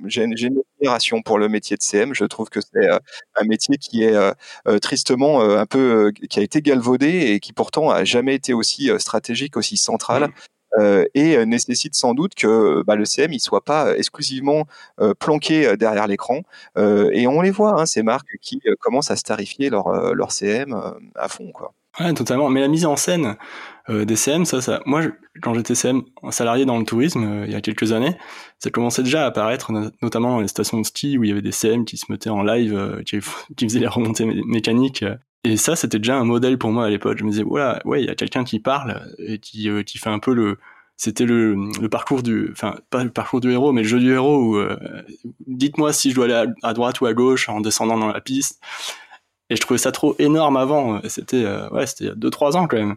J'ai 0.04 0.50
pour 1.24 1.38
le 1.38 1.48
métier 1.48 1.76
de 1.76 1.82
CM. 1.82 2.14
Je 2.14 2.24
trouve 2.24 2.48
que 2.48 2.60
c'est 2.60 2.88
euh, 2.88 2.98
un 3.40 3.44
métier 3.44 3.76
qui 3.76 4.04
est 4.04 4.16
tristement 4.80 5.40
un 5.42 5.66
peu, 5.66 6.12
qui 6.30 6.38
a 6.38 6.42
été 6.42 6.62
galvaudé 6.62 7.32
et 7.32 7.40
qui 7.40 7.52
pourtant 7.52 7.90
a 7.90 8.04
jamais 8.04 8.34
été 8.34 8.52
aussi 8.52 8.90
stratégique, 8.98 9.56
aussi 9.56 9.76
central. 9.76 10.28
Mmh. 10.28 10.32
Euh, 10.78 11.04
et 11.14 11.36
euh, 11.36 11.44
nécessite 11.44 11.94
sans 11.94 12.12
doute 12.12 12.34
que 12.34 12.82
bah, 12.82 12.96
le 12.96 13.04
CM 13.04 13.32
il 13.32 13.40
soit 13.40 13.64
pas 13.64 13.96
exclusivement 13.96 14.66
euh, 15.00 15.14
planqué 15.14 15.76
derrière 15.76 16.06
l'écran. 16.06 16.42
et 16.76 17.26
on 17.26 17.40
les 17.40 17.50
voit, 17.50 17.80
hein, 17.80 17.86
ces 17.86 18.02
marques 18.02 18.36
qui 18.42 18.60
commencent 18.80 19.10
à 19.10 19.16
starifier 19.16 19.70
leur, 19.70 20.14
leur 20.14 20.32
CM 20.32 20.74
à 21.14 21.28
fond. 21.28 21.50
Quoi. 21.52 21.72
Ouais, 21.98 22.12
totalement. 22.12 22.48
Mais 22.50 22.60
la 22.60 22.68
mise 22.68 22.84
en 22.84 22.96
scène 22.96 23.36
des 23.88 24.16
CM, 24.16 24.44
ça, 24.44 24.60
ça, 24.60 24.80
moi, 24.84 25.02
quand 25.42 25.54
j'étais 25.54 25.74
CM 25.74 26.02
salarié 26.30 26.64
dans 26.64 26.78
le 26.78 26.84
tourisme 26.84 27.44
il 27.46 27.52
y 27.52 27.54
a 27.54 27.60
quelques 27.60 27.92
années, 27.92 28.16
ça 28.58 28.70
commençait 28.70 29.02
déjà 29.02 29.24
à 29.24 29.26
apparaître, 29.26 29.70
notamment 30.02 30.30
dans 30.30 30.40
les 30.40 30.48
stations 30.48 30.80
de 30.80 30.86
ski 30.86 31.18
où 31.18 31.24
il 31.24 31.28
y 31.28 31.32
avait 31.32 31.42
des 31.42 31.52
CM 31.52 31.84
qui 31.84 31.96
se 31.96 32.06
mettaient 32.10 32.30
en 32.30 32.42
live, 32.42 33.02
qui, 33.06 33.20
qui, 33.56 33.64
faisaient 33.64 33.80
les 33.80 33.86
remontées 33.86 34.24
mécaniques 34.24 35.04
et 35.46 35.56
ça, 35.56 35.76
c'était 35.76 36.00
déjà 36.00 36.16
un 36.16 36.24
modèle 36.24 36.58
pour 36.58 36.72
moi 36.72 36.86
à 36.86 36.90
l'époque. 36.90 37.18
Je 37.18 37.24
me 37.24 37.30
disais, 37.30 37.44
voilà, 37.44 37.80
ouais, 37.84 38.02
il 38.02 38.06
y 38.06 38.10
a 38.10 38.16
quelqu'un 38.16 38.42
qui 38.42 38.58
parle 38.58 39.08
et 39.18 39.38
qui, 39.38 39.70
euh, 39.70 39.84
fait 39.86 40.10
un 40.10 40.18
peu 40.18 40.34
le, 40.34 40.58
c'était 40.96 41.24
le, 41.24 41.70
parcours 41.88 42.24
du, 42.24 42.48
enfin, 42.50 42.74
pas 42.90 43.04
le 43.04 43.10
parcours 43.10 43.40
du 43.40 43.52
héros, 43.52 43.70
mais 43.70 43.82
le 43.82 43.88
jeu 43.88 44.00
du 44.00 44.12
héros 44.12 44.38
où, 44.42 44.56
euh, 44.56 44.76
dites-moi 45.46 45.92
si 45.92 46.10
je 46.10 46.16
dois 46.16 46.24
aller 46.24 46.52
à, 46.64 46.74
droite 46.74 47.00
ou 47.00 47.06
à 47.06 47.14
gauche 47.14 47.48
en 47.48 47.60
descendant 47.60 47.96
dans 47.96 48.08
la 48.08 48.20
piste. 48.20 48.60
Et 49.48 49.54
je 49.54 49.60
trouvais 49.60 49.78
ça 49.78 49.92
trop 49.92 50.16
énorme 50.18 50.56
avant. 50.56 51.00
C'était, 51.08 51.44
euh, 51.44 51.68
ouais, 51.70 51.86
c'était 51.86 52.06
il 52.06 52.08
y 52.08 52.10
a 52.10 52.14
2-3 52.16 52.56
ans 52.56 52.66
quand 52.66 52.78
même. 52.78 52.96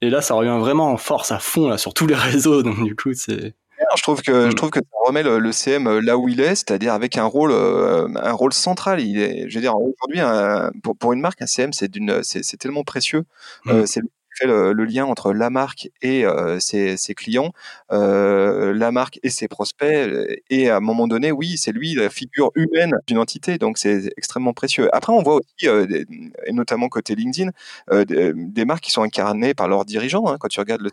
Et 0.00 0.10
là, 0.10 0.20
ça 0.22 0.34
revient 0.34 0.56
vraiment 0.60 0.92
en 0.92 0.96
force 0.96 1.32
à 1.32 1.38
fond, 1.38 1.68
là, 1.68 1.78
sur 1.78 1.94
tous 1.94 2.06
les 2.06 2.14
réseaux. 2.14 2.62
Donc, 2.62 2.82
du 2.84 2.94
coup, 2.94 3.12
c'est, 3.14 3.54
je 3.96 4.02
trouve 4.02 4.22
que 4.22 4.46
je 4.46 4.48
mm. 4.48 4.54
trouve 4.54 4.70
que 4.70 4.80
ça 4.80 4.96
remet 5.06 5.22
le, 5.22 5.52
CM 5.52 5.86
euh, 5.86 6.00
là 6.00 6.16
où 6.18 6.28
il 6.28 6.40
est, 6.40 6.54
c'est-à-dire 6.54 6.92
avec 6.92 7.16
un 7.16 7.24
rôle 7.24 7.52
euh, 7.52 8.08
un 8.16 8.32
rôle 8.32 8.52
central. 8.52 9.00
Il 9.00 9.20
est, 9.20 9.48
je 9.48 9.54
veux 9.54 9.60
dire, 9.60 9.74
aujourd'hui, 9.76 10.20
pour, 10.82 10.96
pour 10.96 11.12
une 11.12 11.20
marque, 11.20 11.42
un 11.42 11.46
CM, 11.46 11.72
c'est 11.72 11.88
d'une, 11.88 12.22
c'est 12.22 12.56
tellement 12.58 12.84
précieux. 12.84 13.24
Euh, 13.66 13.82
mm. 13.82 13.86
c'est 13.86 14.02
le, 14.46 14.72
lien 14.84 15.04
entre 15.04 15.32
la 15.32 15.50
marque 15.50 15.90
et 16.02 16.24
ses, 16.58 16.96
ses, 16.96 17.14
clients, 17.14 17.52
la 17.90 18.90
marque 18.92 19.18
et 19.22 19.30
ses 19.30 19.48
prospects. 19.48 20.10
Et 20.50 20.70
à 20.70 20.76
un 20.76 20.80
moment 20.80 21.06
donné, 21.08 21.32
oui, 21.32 21.56
c'est 21.58 21.72
lui 21.72 21.94
la 21.94 22.10
figure 22.10 22.50
humaine 22.54 22.94
d'une 23.06 23.18
entité, 23.18 23.58
donc 23.58 23.78
c'est 23.78 24.12
extrêmement 24.16 24.52
précieux. 24.52 24.88
Après, 24.94 25.12
on 25.12 25.22
voit 25.22 25.36
aussi, 25.36 25.66
et 25.66 26.52
notamment 26.52 26.88
côté 26.88 27.14
LinkedIn, 27.14 27.50
des, 27.90 28.64
marques 28.64 28.84
qui 28.84 28.90
sont 28.90 29.02
incarnées 29.02 29.54
par 29.54 29.68
leurs 29.68 29.84
dirigeants. 29.84 30.28
Hein, 30.28 30.36
quand 30.38 30.48
tu 30.48 30.60
regardes 30.60 30.82
le 30.82 30.90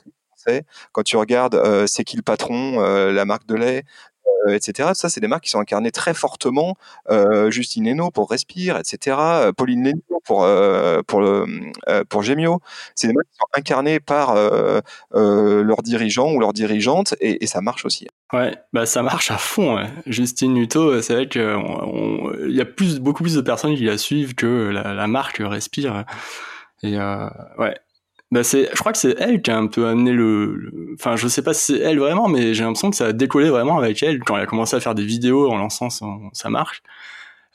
quand 0.92 1.04
tu 1.04 1.18
regardes 1.18 1.56
euh, 1.56 1.88
C'est 1.88 2.04
qui 2.04 2.18
le 2.18 2.22
patron, 2.22 2.82
euh, 2.82 3.12
la 3.12 3.26
marque 3.26 3.46
de 3.48 3.56
lait, 3.56 3.78
euh, 3.80 4.15
etc. 4.50 4.92
Ça, 4.94 5.10
c'est 5.10 5.20
des 5.20 5.28
marques 5.28 5.44
qui 5.44 5.50
sont 5.50 5.60
incarnées 5.60 5.92
très 5.92 6.14
fortement. 6.14 6.76
Justine 7.50 7.88
Hainaut 7.88 8.12
pour 8.12 8.30
Respire, 8.30 8.78
etc. 8.78 9.18
Pauline 9.56 9.84
Léniaud 9.84 10.22
pour 10.24 10.48
pour 11.08 11.22
pour. 12.10 12.24
C'est 12.96 13.08
des 13.08 13.14
marques 13.14 13.28
qui 13.32 13.38
sont 13.38 13.48
incarnées 13.54 14.00
par 14.00 14.36
leurs 15.14 15.82
dirigeants 15.84 16.32
ou 16.32 16.40
leurs 16.40 16.54
dirigeantes 16.54 17.16
et, 17.20 17.46
ça 17.48 17.62
marche 17.62 17.86
aussi. 17.86 18.08
Ouais, 18.34 18.56
bah 18.74 18.86
ça 18.86 19.04
marche 19.04 19.32
à 19.32 19.38
fond. 19.38 19.86
Justine 20.08 20.58
Hutto, 20.58 21.02
c'est 21.02 21.14
vrai 21.14 21.30
qu'il 21.30 22.52
y 22.52 22.62
a 22.62 22.66
plus 22.66 23.00
beaucoup 23.00 23.24
plus 23.24 23.36
de 23.36 23.42
personnes 23.42 23.76
qui 23.76 23.86
la 23.86 23.98
suivent 23.98 24.36
que 24.36 24.70
la, 24.70 24.94
la 24.94 25.08
marque 25.08 25.42
Respire. 25.46 26.06
Et 26.84 26.98
ouais, 26.98 27.76
bah 28.32 28.44
c'est, 28.44 28.70
je 28.74 28.80
crois 28.80 28.92
que 28.92 28.98
c'est 28.98 29.16
elle 29.20 29.42
qui 29.42 29.52
a 29.52 29.58
un 29.58 29.68
peu 29.68 29.88
amené 29.88 30.12
le, 30.12 30.94
enfin 30.96 31.16
je 31.16 31.28
sais 31.28 31.44
pas 31.44 31.54
si 31.54 31.74
c'est 31.74 31.80
elle 31.80 32.00
vraiment, 32.00 32.28
mais 32.28 32.54
j'ai 32.54 32.64
l'impression 32.64 32.90
que 32.90 32.96
ça 32.96 33.08
a 33.08 33.14
décollé 33.14 33.50
vraiment 33.50 33.78
avec 33.78 34.02
elle 34.04 34.20
quand 34.24 34.36
elle 34.36 34.44
a 34.44 34.48
commencé 34.48 34.76
à 34.76 34.80
faire 34.80 34.96
des 34.96 35.06
vidéos 35.06 35.52
en 35.52 35.58
lançant 35.58 35.90
sa 35.90 36.50
marque. 36.50 36.82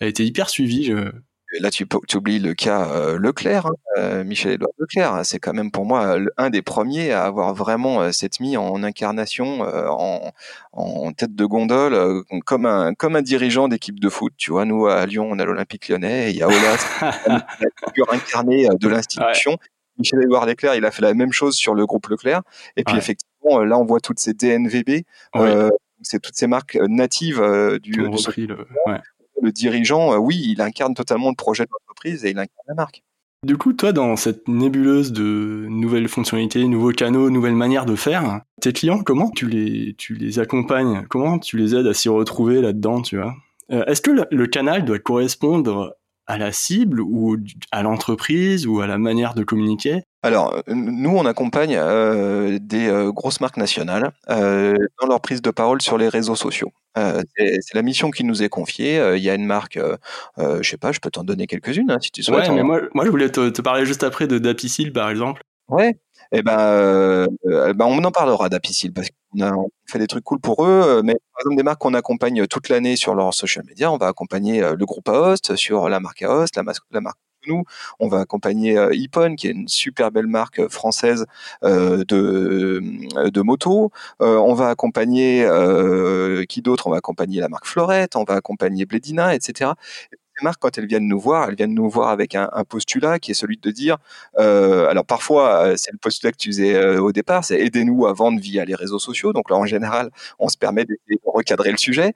Elle 0.00 0.08
était 0.08 0.24
hyper 0.24 0.48
suivie. 0.48 0.84
Je... 0.84 1.12
Là, 1.58 1.70
tu, 1.70 1.84
tu, 2.06 2.16
oublies 2.16 2.38
le 2.38 2.54
cas 2.54 2.88
euh, 2.92 3.18
Leclerc, 3.18 3.66
hein, 3.66 3.72
euh, 3.98 4.24
Michel-Édouard 4.24 4.70
Leclerc. 4.78 5.20
C'est 5.24 5.40
quand 5.40 5.52
même 5.52 5.72
pour 5.72 5.84
moi 5.84 6.16
un 6.36 6.48
des 6.48 6.62
premiers 6.62 7.10
à 7.10 7.24
avoir 7.24 7.54
vraiment 7.54 8.02
euh, 8.02 8.12
cette 8.12 8.38
mis 8.38 8.56
en 8.56 8.84
incarnation, 8.84 9.62
en, 9.62 10.32
en, 10.72 11.12
tête 11.12 11.34
de 11.34 11.44
gondole, 11.44 12.22
comme 12.46 12.66
un 12.66 12.94
comme 12.94 13.16
un 13.16 13.22
dirigeant 13.22 13.66
d'équipe 13.66 13.98
de 13.98 14.08
foot. 14.08 14.32
Tu 14.36 14.52
vois, 14.52 14.64
nous 14.64 14.86
à 14.86 15.04
Lyon, 15.06 15.28
on 15.28 15.40
a 15.40 15.44
l'Olympique 15.44 15.88
Lyonnais, 15.88 16.30
il 16.30 16.36
y 16.36 16.42
a 16.42 16.46
Olas, 16.46 16.86
la 17.26 17.46
figure 17.84 18.12
incarnée 18.12 18.68
de 18.80 18.88
l'institution. 18.88 19.58
Michel-Édouard 20.00 20.46
Leclerc, 20.46 20.74
il 20.74 20.84
a 20.84 20.90
fait 20.90 21.02
la 21.02 21.14
même 21.14 21.32
chose 21.32 21.54
sur 21.54 21.74
le 21.74 21.86
groupe 21.86 22.06
Leclerc. 22.08 22.42
Et 22.76 22.84
puis 22.84 22.96
effectivement, 22.96 23.60
euh, 23.60 23.64
là, 23.64 23.78
on 23.78 23.84
voit 23.84 24.00
toutes 24.00 24.18
ces 24.18 24.34
DNVB, 24.34 25.04
euh, 25.36 25.70
c'est 26.02 26.20
toutes 26.20 26.34
ces 26.34 26.46
marques 26.46 26.76
euh, 26.76 26.86
natives 26.88 27.40
du, 27.82 27.92
le, 27.92 29.52
dirigeant. 29.52 30.16
oui, 30.16 30.42
il 30.44 30.60
incarne 30.60 30.94
totalement 30.94 31.30
le 31.30 31.36
projet 31.36 31.64
de 31.64 31.70
l'entreprise 31.70 32.24
et 32.24 32.30
il 32.30 32.38
incarne 32.38 32.66
la 32.68 32.74
marque. 32.74 33.02
Du 33.46 33.56
coup, 33.56 33.72
toi, 33.72 33.92
dans 33.92 34.16
cette 34.16 34.48
nébuleuse 34.48 35.12
de 35.12 35.66
nouvelles 35.70 36.08
fonctionnalités, 36.08 36.62
nouveaux 36.66 36.92
canaux, 36.92 37.30
nouvelles 37.30 37.54
manières 37.54 37.86
de 37.86 37.96
faire, 37.96 38.42
tes 38.60 38.74
clients, 38.74 39.02
comment 39.02 39.30
tu 39.30 39.48
les, 39.48 39.94
tu 39.96 40.14
les 40.14 40.38
accompagnes? 40.38 41.06
Comment 41.08 41.38
tu 41.38 41.56
les 41.56 41.74
aides 41.74 41.86
à 41.86 41.94
s'y 41.94 42.10
retrouver 42.10 42.60
là-dedans, 42.60 43.00
tu 43.00 43.16
vois? 43.16 43.34
Est-ce 43.70 44.02
que 44.02 44.10
le 44.30 44.46
canal 44.46 44.84
doit 44.84 44.98
correspondre 44.98 45.94
à 46.30 46.38
la 46.38 46.52
cible 46.52 47.00
ou 47.00 47.36
à 47.72 47.82
l'entreprise 47.82 48.66
ou 48.66 48.80
à 48.80 48.86
la 48.86 48.98
manière 48.98 49.34
de 49.34 49.42
communiquer 49.42 50.02
alors, 50.22 50.62
nous, 50.68 51.16
on 51.16 51.24
accompagne 51.24 51.76
euh, 51.78 52.58
des 52.60 52.88
euh, 52.88 53.10
grosses 53.10 53.40
marques 53.40 53.56
nationales 53.56 54.12
euh, 54.28 54.76
dans 55.00 55.06
leur 55.06 55.20
prise 55.22 55.40
de 55.40 55.50
parole 55.50 55.80
sur 55.80 55.96
les 55.96 56.10
réseaux 56.10 56.36
sociaux. 56.36 56.72
c'est 56.94 57.74
la 57.74 57.80
mission 57.80 58.10
qui 58.10 58.24
nous 58.24 58.42
est 58.42 58.50
confiée. 58.50 59.00
Il 59.16 59.22
y 59.22 59.30
a 59.30 59.34
une 59.34 59.46
marque, 59.46 59.78
je 60.38 60.62
sais 60.62 60.76
pas, 60.76 60.92
je 60.92 61.00
peux 61.00 61.10
t'en 61.10 61.24
donner 61.24 61.46
quelques-unes 61.46 61.90
hein, 61.90 61.98
si 62.02 62.10
tu 62.10 62.22
souhaites. 62.22 62.50
Ouais, 62.50 62.54
mais 62.54 62.62
moi, 62.62 62.82
moi, 62.92 63.06
je 63.06 63.10
voulais 63.10 63.30
te, 63.30 63.60
parler 63.62 63.86
juste 63.86 64.04
après 64.04 64.26
de 64.26 64.38
Dapicil, 64.38 64.92
par 64.92 65.08
exemple. 65.08 65.42
Ouais. 65.68 65.98
Eh 66.32 66.42
ben, 66.42 67.26
ben, 67.44 67.86
on 67.86 68.04
en 68.04 68.10
parlera 68.12 68.48
d'Apicil 68.48 68.92
parce 68.92 69.08
qu'on 69.10 69.42
a 69.42 69.52
fait 69.86 69.98
des 69.98 70.06
trucs 70.06 70.24
cool 70.24 70.40
pour 70.40 70.64
eux. 70.64 71.02
Mais 71.04 71.14
par 71.14 71.40
exemple, 71.40 71.56
des 71.56 71.62
marques 71.62 71.80
qu'on 71.80 71.94
accompagne 71.94 72.46
toute 72.46 72.68
l'année 72.68 72.96
sur 72.96 73.14
leurs 73.14 73.34
social 73.34 73.64
media, 73.66 73.90
on 73.90 73.96
va 73.96 74.08
accompagner 74.08 74.60
le 74.60 74.86
groupe 74.86 75.08
Aost 75.08 75.56
sur 75.56 75.88
la 75.88 76.00
marque 76.00 76.22
Aost, 76.22 76.56
la, 76.56 76.62
marque 76.62 77.18
nous. 77.46 77.64
On 77.98 78.08
va 78.08 78.20
accompagner 78.20 78.76
euh, 78.76 78.94
Ippon, 78.94 79.34
qui 79.36 79.48
est 79.48 79.52
une 79.52 79.68
super 79.68 80.10
belle 80.10 80.26
marque 80.26 80.60
euh, 80.60 80.68
française 80.68 81.26
euh, 81.64 82.04
de, 82.08 82.82
de 83.30 83.40
moto. 83.42 83.90
on 84.20 84.54
va 84.54 84.68
accompagner 84.68 85.46
qui 86.48 86.62
d'autre? 86.62 86.86
On 86.86 86.90
va 86.90 86.98
accompagner 86.98 87.40
la 87.40 87.48
marque 87.48 87.66
Florette, 87.66 88.16
on 88.16 88.24
va 88.24 88.34
accompagner 88.34 88.86
Bledina, 88.86 89.34
etc 89.34 89.72
marques, 90.42 90.60
quand 90.60 90.76
elles 90.78 90.86
viennent 90.86 91.08
nous 91.08 91.20
voir, 91.20 91.48
elles 91.48 91.56
viennent 91.56 91.74
nous 91.74 91.88
voir 91.88 92.08
avec 92.08 92.34
un, 92.34 92.48
postulat 92.68 93.18
qui 93.18 93.30
est 93.32 93.34
celui 93.34 93.56
de 93.56 93.70
dire, 93.70 93.98
euh, 94.38 94.88
alors 94.88 95.04
parfois 95.04 95.64
euh, 95.64 95.74
c'est 95.76 95.92
le 95.92 95.98
postulat 95.98 96.32
que 96.32 96.36
tu 96.36 96.50
faisais 96.50 96.74
euh, 96.74 97.00
au 97.00 97.12
départ, 97.12 97.44
c'est 97.44 97.58
aidez-nous 97.60 98.06
à 98.06 98.12
vendre 98.12 98.40
via 98.40 98.64
les 98.64 98.74
réseaux 98.74 98.98
sociaux. 98.98 99.32
Donc 99.32 99.50
là 99.50 99.56
en 99.56 99.66
général, 99.66 100.10
on 100.38 100.48
se 100.48 100.56
permet 100.56 100.84
de, 100.84 100.96
recadrer 101.24 101.70
le 101.70 101.76
sujet, 101.76 102.12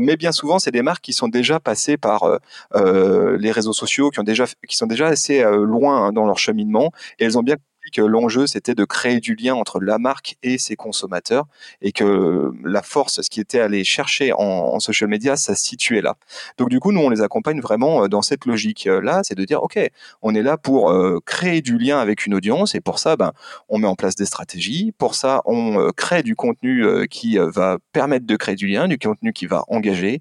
mais 0.00 0.16
bien 0.16 0.32
souvent 0.32 0.58
c'est 0.58 0.70
des 0.70 0.82
marques 0.82 1.02
qui 1.02 1.12
sont 1.12 1.28
déjà 1.28 1.58
passées 1.58 1.96
par 1.96 2.38
les 2.74 3.50
réseaux 3.50 3.72
sociaux, 3.72 4.10
qui 4.10 4.20
ont 4.20 4.24
déjà, 4.24 4.46
qui 4.68 4.76
sont 4.76 4.86
déjà 4.86 5.08
assez 5.08 5.42
loin 5.42 6.06
hein, 6.06 6.12
dans 6.12 6.26
leur 6.26 6.38
cheminement, 6.38 6.92
et 7.18 7.24
elles 7.24 7.38
ont 7.38 7.42
bien 7.42 7.56
que 7.90 8.02
l'enjeu 8.02 8.46
c'était 8.46 8.74
de 8.74 8.84
créer 8.84 9.20
du 9.20 9.34
lien 9.34 9.54
entre 9.54 9.80
la 9.80 9.98
marque 9.98 10.36
et 10.42 10.58
ses 10.58 10.76
consommateurs 10.76 11.46
et 11.80 11.92
que 11.92 12.52
la 12.64 12.82
force, 12.82 13.20
ce 13.22 13.30
qui 13.30 13.40
était 13.40 13.60
aller 13.60 13.84
chercher 13.84 14.32
en, 14.32 14.78
social 14.80 15.10
media, 15.10 15.36
ça 15.36 15.54
se 15.54 15.62
situait 15.62 16.00
là. 16.00 16.16
Donc 16.58 16.68
du 16.68 16.80
coup, 16.80 16.92
nous 16.92 17.00
on 17.00 17.10
les 17.10 17.22
accompagne 17.22 17.60
vraiment 17.60 18.04
euh, 18.04 18.08
dans 18.08 18.22
cette 18.22 18.46
logique 18.46 18.86
là, 18.86 19.20
c'est 19.24 19.34
de 19.34 19.44
dire 19.44 19.62
ok, 19.62 19.78
on 20.22 20.34
est 20.34 20.42
là 20.42 20.56
pour 20.56 20.90
euh, 20.90 21.18
créer 21.24 21.60
du 21.60 21.78
lien 21.78 21.98
avec 21.98 22.26
une 22.26 22.34
audience 22.34 22.74
et 22.74 22.80
pour 22.80 22.98
ça, 22.98 23.16
ben 23.16 23.32
on 23.68 23.78
met 23.78 23.86
en 23.86 23.94
place 23.94 24.14
des 24.14 24.24
stratégies. 24.24 24.92
Pour 24.98 25.14
ça, 25.14 25.42
on 25.44 25.78
euh, 25.78 25.90
crée 25.90 26.22
du 26.22 26.34
contenu 26.34 26.84
qui 27.08 27.38
va 27.38 27.78
permettre 27.92 28.26
de 28.26 28.36
créer 28.36 28.54
du 28.56 28.66
lien, 28.66 28.88
du 28.88 28.98
contenu 28.98 29.32
qui 29.32 29.46
va 29.46 29.64
engager. 29.68 30.20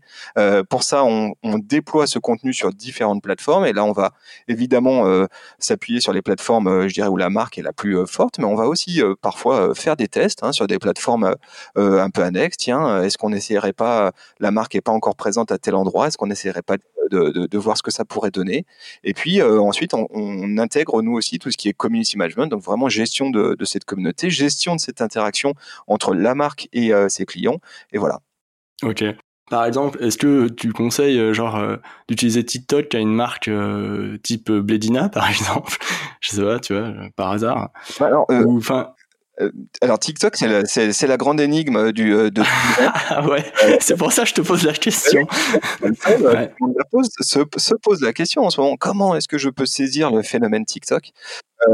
pour 0.69 0.83
ça, 0.83 1.03
on, 1.03 1.33
déploie 1.59 2.07
ce 2.07 2.19
contenu 2.19 2.53
sur 2.53 2.71
différentes 2.73 3.21
plateformes 3.21 3.65
et 3.65 3.73
là 3.73 3.83
on 3.83 3.91
va 3.91 4.13
évidemment 4.47 5.27
s'appuyer 5.57 5.99
sur 5.99 6.13
les 6.13 6.21
plateformes, 6.21 6.87
je 6.87 6.93
dirais 6.93 7.07
où 7.07 7.17
la 7.17 7.29
marque 7.29 7.48
la 7.57 7.73
plus 7.73 7.97
euh, 7.97 8.05
forte, 8.05 8.39
mais 8.39 8.45
on 8.45 8.55
va 8.55 8.67
aussi 8.67 9.01
euh, 9.01 9.15
parfois 9.19 9.69
euh, 9.69 9.73
faire 9.73 9.95
des 9.95 10.07
tests 10.07 10.43
hein, 10.43 10.51
sur 10.51 10.67
des 10.67 10.79
plateformes 10.79 11.35
un 11.75 12.09
peu 12.09 12.23
annexes. 12.23 12.57
Tiens, 12.57 13.03
est-ce 13.03 13.17
qu'on 13.17 13.29
n'essayerait 13.29 13.73
pas, 13.73 14.11
la 14.39 14.51
marque 14.51 14.75
n'est 14.75 14.81
pas 14.81 14.91
encore 14.91 15.15
présente 15.15 15.51
à 15.51 15.57
tel 15.57 15.75
endroit, 15.75 16.07
est-ce 16.07 16.17
qu'on 16.17 16.27
n'essayerait 16.27 16.61
pas 16.61 16.77
de, 17.11 17.57
voir 17.57 17.77
ce 17.77 17.83
que 17.83 17.91
ça 17.91 18.05
pourrait 18.05 18.31
donner? 18.31 18.65
Et 19.03 19.13
puis 19.13 19.41
ensuite, 19.41 19.93
on, 19.93 20.57
intègre 20.57 21.01
nous 21.01 21.13
aussi 21.13 21.39
tout 21.39 21.51
ce 21.51 21.57
qui 21.57 21.69
est 21.69 21.73
community 21.73 22.17
management, 22.17 22.47
donc 22.47 22.61
vraiment 22.61 22.89
gestion 22.89 23.29
de, 23.29 23.55
cette 23.65 23.85
communauté, 23.85 24.29
gestion 24.29 24.75
de 24.75 24.79
cette 24.79 25.01
interaction 25.01 25.53
entre 25.87 26.13
la 26.13 26.35
marque 26.35 26.67
et 26.73 26.91
ses 27.07 27.25
clients, 27.25 27.59
et 27.91 27.97
voilà. 27.97 28.19
Ok. 28.83 29.03
Par 29.49 29.65
exemple, 29.65 30.03
est-ce 30.03 30.17
que 30.17 30.47
tu 30.47 30.71
conseilles 30.71 31.33
genre 31.33 31.61
d'utiliser 32.07 32.45
TikTok 32.45 32.93
à 32.93 32.99
une 32.99 33.13
marque 33.13 33.49
type 34.23 34.51
Bledina 34.51 35.09
par 35.13 35.29
exemple? 35.29 35.77
Je 36.21 36.31
sais 36.31 36.43
pas, 36.43 36.59
tu 36.59 36.73
vois, 36.73 36.93
par 37.15 37.31
hasard. 37.31 37.69
Bah, 37.99 38.07
alors, 38.07 38.27
euh, 39.41 39.97
TikTok, 39.97 40.35
c'est 40.35 41.07
la, 41.07 41.17
grande 41.17 41.39
énigme 41.39 41.91
du. 41.91 42.13
Euh, 42.13 42.29
de... 42.29 42.43
ah 43.09 43.25
ouais, 43.25 43.45
c'est 43.79 43.95
pour 43.95 44.11
ça 44.11 44.23
que 44.23 44.29
je 44.29 44.33
te 44.33 44.41
pose 44.41 44.63
la 44.63 44.73
question. 44.73 45.25
se, 47.21 47.43
se, 47.57 47.73
pose 47.75 48.01
la 48.01 48.11
question 48.11 48.43
en 48.43 48.49
ce 48.49 48.59
moment. 48.59 48.75
Comment 48.77 49.15
est-ce 49.15 49.27
que 49.27 49.37
je 49.37 49.49
peux 49.49 49.65
saisir 49.65 50.11
le 50.11 50.23
phénomène 50.23 50.65
TikTok? 50.65 51.11
Euh, 51.67 51.73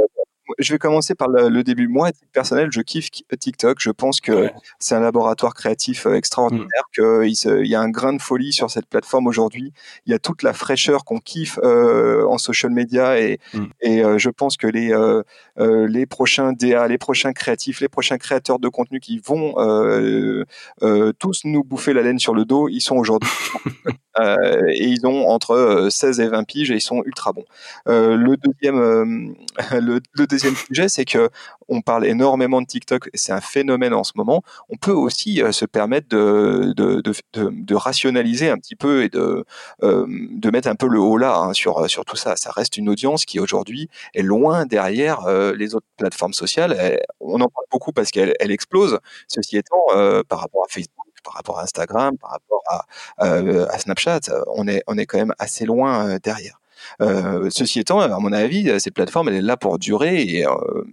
je 0.60 0.74
vais 0.74 0.80
commencer 0.80 1.16
par 1.16 1.28
le, 1.28 1.64
début. 1.64 1.88
Moi, 1.88 2.12
personnel, 2.34 2.70
je 2.72 2.82
kiffe 2.82 3.10
TikTok. 3.40 3.80
Je 3.80 3.90
pense 3.90 4.22
que 4.22 4.50
c'est 4.80 4.96
un 4.96 5.00
laboratoire 5.00 5.54
créatif 5.54 6.06
euh, 6.06 6.16
extraordinaire, 6.16 6.68
mm. 6.98 7.26
qu'il 7.26 7.68
y 7.68 7.76
a 7.76 7.82
un 7.82 7.90
grain 7.90 8.14
de 8.14 8.22
folie 8.22 8.54
sur 8.54 8.70
cette 8.70 8.88
plateforme 8.88 9.28
aujourd'hui. 9.28 9.74
Il 10.06 10.12
y 10.12 10.14
a 10.14 10.20
toute 10.20 10.44
la 10.44 10.54
fraîcheur 10.54 11.06
qu'on 11.06 11.20
kiffe 11.20 11.60
euh, 11.64 12.26
en 12.28 12.38
social 12.38 12.72
media 12.72 13.20
et, 13.20 13.40
mm. 13.54 13.66
et 13.82 14.04
euh, 14.04 14.18
je 14.18 14.30
pense 14.30 14.58
que 14.58 14.68
les, 14.68 14.96
les 15.58 16.06
prochains 16.06 16.54
DA, 16.54 16.88
les 16.88 16.98
prochains 16.98 17.34
créatifs, 17.34 17.82
les 17.82 17.90
prochains 17.90 18.18
créateurs 18.18 18.60
de 18.60 18.70
contenu 18.70 19.00
qui 19.00 19.20
vont 19.20 19.56
tous 21.20 21.42
nous 21.46 21.64
bouffer 21.64 21.94
la 21.94 22.02
laine 22.02 22.20
sur 22.20 22.34
le 22.34 22.46
dos, 22.46 22.70
ils 22.70 22.82
sont 22.82 22.96
aujourd'hui. 22.96 23.30
et 24.20 24.88
ils 24.88 25.06
ont 25.06 25.28
entre 25.28 25.88
16 25.90 26.20
et 26.20 26.28
20 26.28 26.44
piges 26.44 26.72
et 26.72 26.76
ils 26.76 26.82
sont 26.82 27.02
ultra 27.06 27.34
bons. 27.34 27.46
le 27.86 28.36
deuxième, 28.38 29.36
le, 29.72 30.00
le 30.14 30.28
deuxième 30.28 30.35
sujet, 30.38 30.90
c'est 30.90 31.06
que 31.06 31.30
on 31.68 31.82
parle 31.82 32.06
énormément 32.06 32.62
de 32.62 32.68
TikTok 32.68 33.10
c'est 33.14 33.32
un 33.32 33.42
phénomène 33.42 33.94
en 33.94 34.04
ce 34.04 34.14
moment. 34.16 34.44
On 34.70 34.78
peut 34.78 34.92
aussi 34.92 35.42
euh, 35.42 35.52
se 35.52 35.66
permettre 35.66 36.08
de, 36.10 37.76
rationaliser 37.76 38.50
un 38.50 38.58
petit 38.58 38.76
peu 38.76 39.04
et 39.04 39.10
de, 39.10 39.46
euh, 39.84 40.06
mettre 40.52 40.68
un 40.70 40.76
peu 40.76 40.88
le 40.88 41.00
haut 41.00 41.18
là 41.18 41.38
hein, 41.38 41.54
sur, 41.54 41.90
sur 41.90 42.06
tout 42.06 42.16
ça. 42.16 42.36
Ça 42.36 42.52
reste 42.52 42.78
une 42.78 42.90
audience 42.90 43.26
qui 43.26 43.40
aujourd'hui 43.40 43.90
est 44.14 44.22
loin 44.22 44.66
derrière 44.66 45.26
euh, 45.26 45.56
les 45.56 45.76
autres 45.76 45.88
plateformes 45.98 46.34
sociales. 46.34 47.00
on 47.20 47.36
en 47.36 47.50
parle 47.50 47.66
beaucoup 47.72 47.92
parce 47.92 48.12
qu'elle 48.12 48.34
elle 48.40 48.52
explose. 48.52 49.00
Ceci 49.28 49.58
étant, 49.58 49.78
par 50.28 50.40
rapport 50.40 50.64
à 50.66 50.70
Facebook, 50.70 51.06
par 51.24 51.34
rapport 51.34 51.60
à 51.60 51.64
Instagram, 51.64 52.18
par 52.18 52.32
rapport 52.32 52.64
à, 52.68 52.86
à 53.18 53.80
Snapchat, 53.80 54.22
on 54.56 54.68
est, 54.68 54.84
on 54.88 54.98
est 54.98 55.06
quand 55.06 55.18
même 55.18 55.34
assez 55.40 55.66
loin 55.66 56.18
derrière. 56.24 56.60
Euh, 57.02 57.50
ceci 57.50 57.80
étant, 57.80 58.00
à 58.00 58.20
mon 58.20 58.32
avis, 58.32 58.80
cette 58.80 58.94
plateforme, 58.94 59.30
elle 59.30 59.36
est 59.36 59.42
là 59.42 59.58
pour 59.58 59.80
durer 59.80 60.22
et 60.22 60.46
euh, 60.46 60.52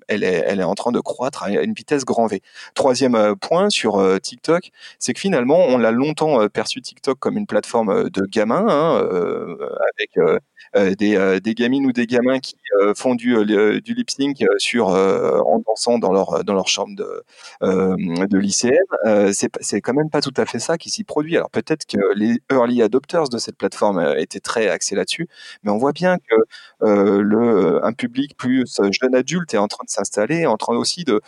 elle, 0.09 0.25
est, 0.25 0.63
en 0.63 0.75
train 0.75 0.93
de 0.93 1.01
croître 1.01 1.45
à 1.45 1.51
une 1.51 1.75
vitesse 1.75 2.05
grand 2.05 2.27
V. 2.27 2.43
Troisième 2.75 3.15
euh, 3.15 3.35
point 3.35 3.71
sur 3.71 4.03
TikTok, 4.21 4.71
c'est 4.99 5.13
que 5.13 5.21
finalement, 5.21 5.59
on 5.59 5.79
l'a 5.79 5.91
longtemps 5.91 6.49
perçu 6.49 6.81
TikTok 6.81 7.19
comme 7.19 7.37
une 7.37 7.47
plateforme 7.47 8.11
de 8.11 8.23
gamins, 8.27 8.67
hein, 8.69 9.09
avec 9.95 10.41
euh, 10.75 10.95
des, 10.95 11.17
euh, 11.17 11.39
gamines 11.45 11.85
ou 11.85 11.93
des 11.93 12.07
gamins 12.07 12.41
qui 12.41 12.57
euh, 12.81 12.95
font 12.95 13.15
du, 13.15 13.37
lip 13.45 14.11
sync 14.11 14.43
sur 14.57 14.89
en 14.89 15.59
dansant 15.67 15.99
dans 15.99 16.13
leur 16.13 16.69
chambre 16.69 16.97
de 16.97 17.23
de 17.61 18.39
lycéenne. 18.39 18.79
c'est 19.33 19.81
quand 19.81 19.95
même 19.95 20.11
pas 20.11 20.21
tout 20.21 20.33
à 20.37 20.47
fait 20.47 20.59
ça 20.59 20.79
qui 20.79 20.91
s'y 20.91 21.05
produit. 21.05 21.37
Alors 21.37 21.51
peut-être 21.51 21.85
que 21.87 21.99
les 22.15 22.41
early 22.51 22.83
adopters 22.83 23.29
de 23.29 23.39
cette 23.39 23.57
plateforme 23.57 24.15
étaient 24.17 24.41
très 24.41 24.69
axés 24.69 24.95
là-dessus, 24.95 25.29
mais 25.63 25.71
voit 25.83 25.93
bien 25.93 26.17
que 26.19 26.37
le 26.81 27.85
un 27.85 27.93
public 27.93 28.37
plus 28.37 28.81
jeune 28.91 29.15
adulte 29.15 29.55
est 29.55 29.59
en 29.59 29.69
train 29.69 29.85
de 29.85 29.91
s'installer, 29.91 30.47
en 30.47 30.57
train 30.57 30.75
aussi 30.77 31.05
de 31.05 31.21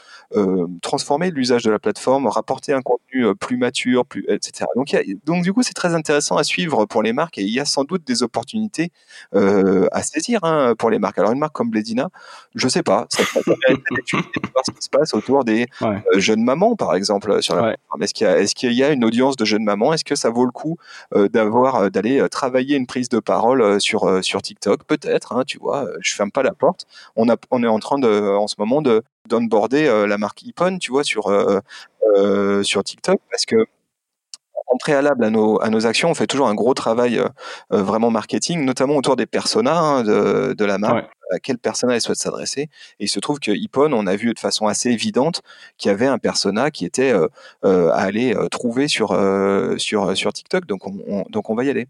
transformer 0.83 1.31
l'usage 1.31 1.63
de 1.65 1.71
la 1.71 1.79
plateforme, 1.79 2.27
rapporter 2.27 2.73
un 2.73 2.83
contenu 2.83 3.35
plus 3.35 3.57
mature, 3.57 4.07
plus 4.07 4.25
etc. 4.29 4.67
Donc, 4.77 4.95
donc 5.25 5.43
du 5.43 5.53
coup, 5.53 5.63
c'est 5.63 5.75
très 5.75 5.95
intéressant 5.95 6.37
à 6.37 6.45
suivre 6.45 6.87
pour 6.87 7.03
les 7.03 7.13
marques 7.13 7.39
et 7.39 7.43
il 7.43 7.51
y 7.51 7.61
a 7.61 7.65
sans 7.65 7.85
doute 7.85 8.07
des 8.07 8.23
opportunités 8.23 8.91
euh, 9.35 9.87
à 9.93 10.03
saisir 10.03 10.41
hein, 10.43 10.75
pour 10.79 10.91
les 10.91 10.99
marques. 10.99 11.19
Alors 11.19 11.33
une 11.33 11.39
marque 11.39 11.55
comme 11.55 11.71
Bledina, 11.71 12.09
je 12.55 12.69
sais 12.69 12.83
pas, 12.83 13.07
ça 13.11 13.23
voir 13.45 14.65
ce 14.65 14.71
qui 14.71 14.83
se 14.83 14.89
passe 14.91 15.15
autour 15.15 15.45
des 15.45 15.67
euh, 15.83 15.99
jeunes 16.17 16.43
mamans, 16.43 16.77
par 16.77 16.95
exemple, 16.95 17.43
sur 17.43 17.57
la 17.57 17.77
Est-ce 18.01 18.15
qu'il 18.15 18.73
y, 18.73 18.73
est 18.73 18.75
y, 18.75 18.85
a 18.85 18.91
une 18.91 19.05
audience 19.05 19.37
de 19.37 19.45
jeunes 19.45 19.65
mamans? 19.65 19.93
Est-ce 19.93 20.05
que 20.05 20.15
ça 20.15 20.31
vaut 20.31 20.45
le 20.45 20.51
coup 20.51 20.77
euh, 21.15 21.29
d'avoir 21.29 21.91
d'aller 21.91 22.27
travailler 22.29 22.77
une 22.77 22.87
prise 22.87 23.09
de 23.09 23.19
parole 23.19 23.81
sur 23.81 24.23
sur 24.25 24.43
TikTok 24.45 24.85
Peut-être, 24.85 25.33
hein, 25.33 25.45
tu 25.47 25.59
vois. 25.59 25.89
Je 26.01 26.15
ferme 26.15 26.31
pas 26.31 26.43
la 26.43 26.53
porte. 26.53 26.87
On 27.17 27.29
a, 27.29 27.37
on 27.51 27.63
est 27.65 27.69
en 27.69 27.79
train 27.81 27.99
de, 27.99 28.37
en 28.37 28.47
ce 28.47 28.57
moment, 28.59 28.83
de 28.83 29.03
d'onboarder 29.29 30.07
la 30.07 30.19
marque 30.19 30.43
Ipon, 30.43 30.79
tu 30.79 30.93
vois, 30.93 31.05
sur 31.05 31.25
sur 32.63 32.85
TikTok, 32.85 33.21
parce 33.31 33.47
que 33.47 33.67
en 34.67 34.77
préalable 34.77 35.25
à 35.25 35.31
nos, 35.31 35.61
à 35.63 35.71
nos 35.71 35.87
actions, 35.87 36.11
on 36.11 36.15
fait 36.15 36.27
toujours 36.27 36.49
un 36.49 36.55
gros 36.55 36.75
travail 36.75 37.19
euh, 37.19 37.29
euh, 37.73 37.83
vraiment 37.83 38.11
marketing, 38.11 38.65
notamment 38.65 38.97
autour 38.97 39.17
des 39.17 39.27
personas 39.27 39.79
hein, 39.79 40.03
de, 40.05 40.55
de, 40.55 40.65
la 40.65 40.79
marque. 40.79 41.11
À 41.33 41.39
quel 41.39 41.59
persona 41.59 41.95
elle 41.95 42.01
souhaite 42.01 42.19
s'adresser. 42.19 42.63
Et 42.63 43.05
il 43.05 43.09
se 43.09 43.19
trouve 43.19 43.41
que 43.41 43.51
Ipon, 43.51 43.93
on 43.93 44.07
a 44.07 44.15
vu 44.15 44.35
de 44.35 44.39
façon 44.39 44.67
assez 44.67 44.91
évidente 44.91 45.43
qu'il 45.79 45.89
y 45.89 45.93
avait 45.93 46.07
un 46.07 46.19
persona 46.19 46.71
qui 46.71 46.85
était 46.85 47.13
euh, 47.13 47.91
à 47.91 48.03
aller 48.03 48.37
trouver 48.51 48.89
sur, 48.89 49.19
sur, 49.79 50.17
sur 50.17 50.33
TikTok. 50.33 50.67
Donc 50.67 50.87
on, 50.87 51.25
donc 51.31 51.49
on 51.49 51.55
va 51.55 51.65
y 51.65 51.71
aller. 51.71 51.89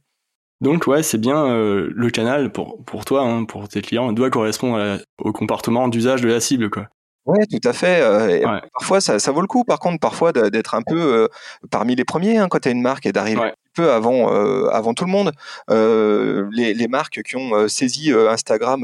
Donc 0.64 0.86
ouais, 0.86 1.02
c'est 1.02 1.18
bien 1.18 1.46
le 1.54 2.10
canal 2.10 2.50
pour, 2.50 2.82
pour 2.84 3.04
toi, 3.04 3.22
hein, 3.22 3.44
pour 3.44 3.68
tes 3.68 3.82
clients, 3.82 4.12
doit 4.12 4.30
correspondre 4.30 4.98
au 5.18 5.32
comportement 5.32 5.88
d'usage 5.88 6.22
de 6.22 6.28
la 6.28 6.40
cible. 6.40 6.70
Quoi. 6.70 6.88
Oui, 7.26 7.38
tout 7.50 7.68
à 7.68 7.72
fait. 7.72 8.00
Euh, 8.02 8.60
parfois, 8.78 9.00
ça, 9.00 9.18
ça, 9.18 9.32
vaut 9.32 9.40
le 9.40 9.46
coup, 9.46 9.64
par 9.64 9.78
contre, 9.78 9.98
parfois 9.98 10.32
d'être 10.32 10.74
un 10.74 10.82
peu 10.82 11.00
euh, 11.00 11.28
parmi 11.70 11.94
les 11.94 12.04
premiers 12.04 12.38
hein, 12.38 12.48
quand 12.50 12.60
tu 12.60 12.68
as 12.68 12.72
une 12.72 12.82
marque 12.82 13.06
et 13.06 13.12
d'arriver 13.12 13.52
peu 13.74 13.90
avant, 13.90 14.32
euh, 14.32 14.68
avant 14.68 14.94
tout 14.94 15.04
le 15.04 15.10
monde. 15.10 15.32
Euh, 15.70 16.48
les, 16.52 16.72
les, 16.72 16.88
marques 16.88 17.22
qui 17.22 17.36
ont 17.36 17.54
euh, 17.54 17.68
saisi 17.68 18.12
Instagram 18.12 18.82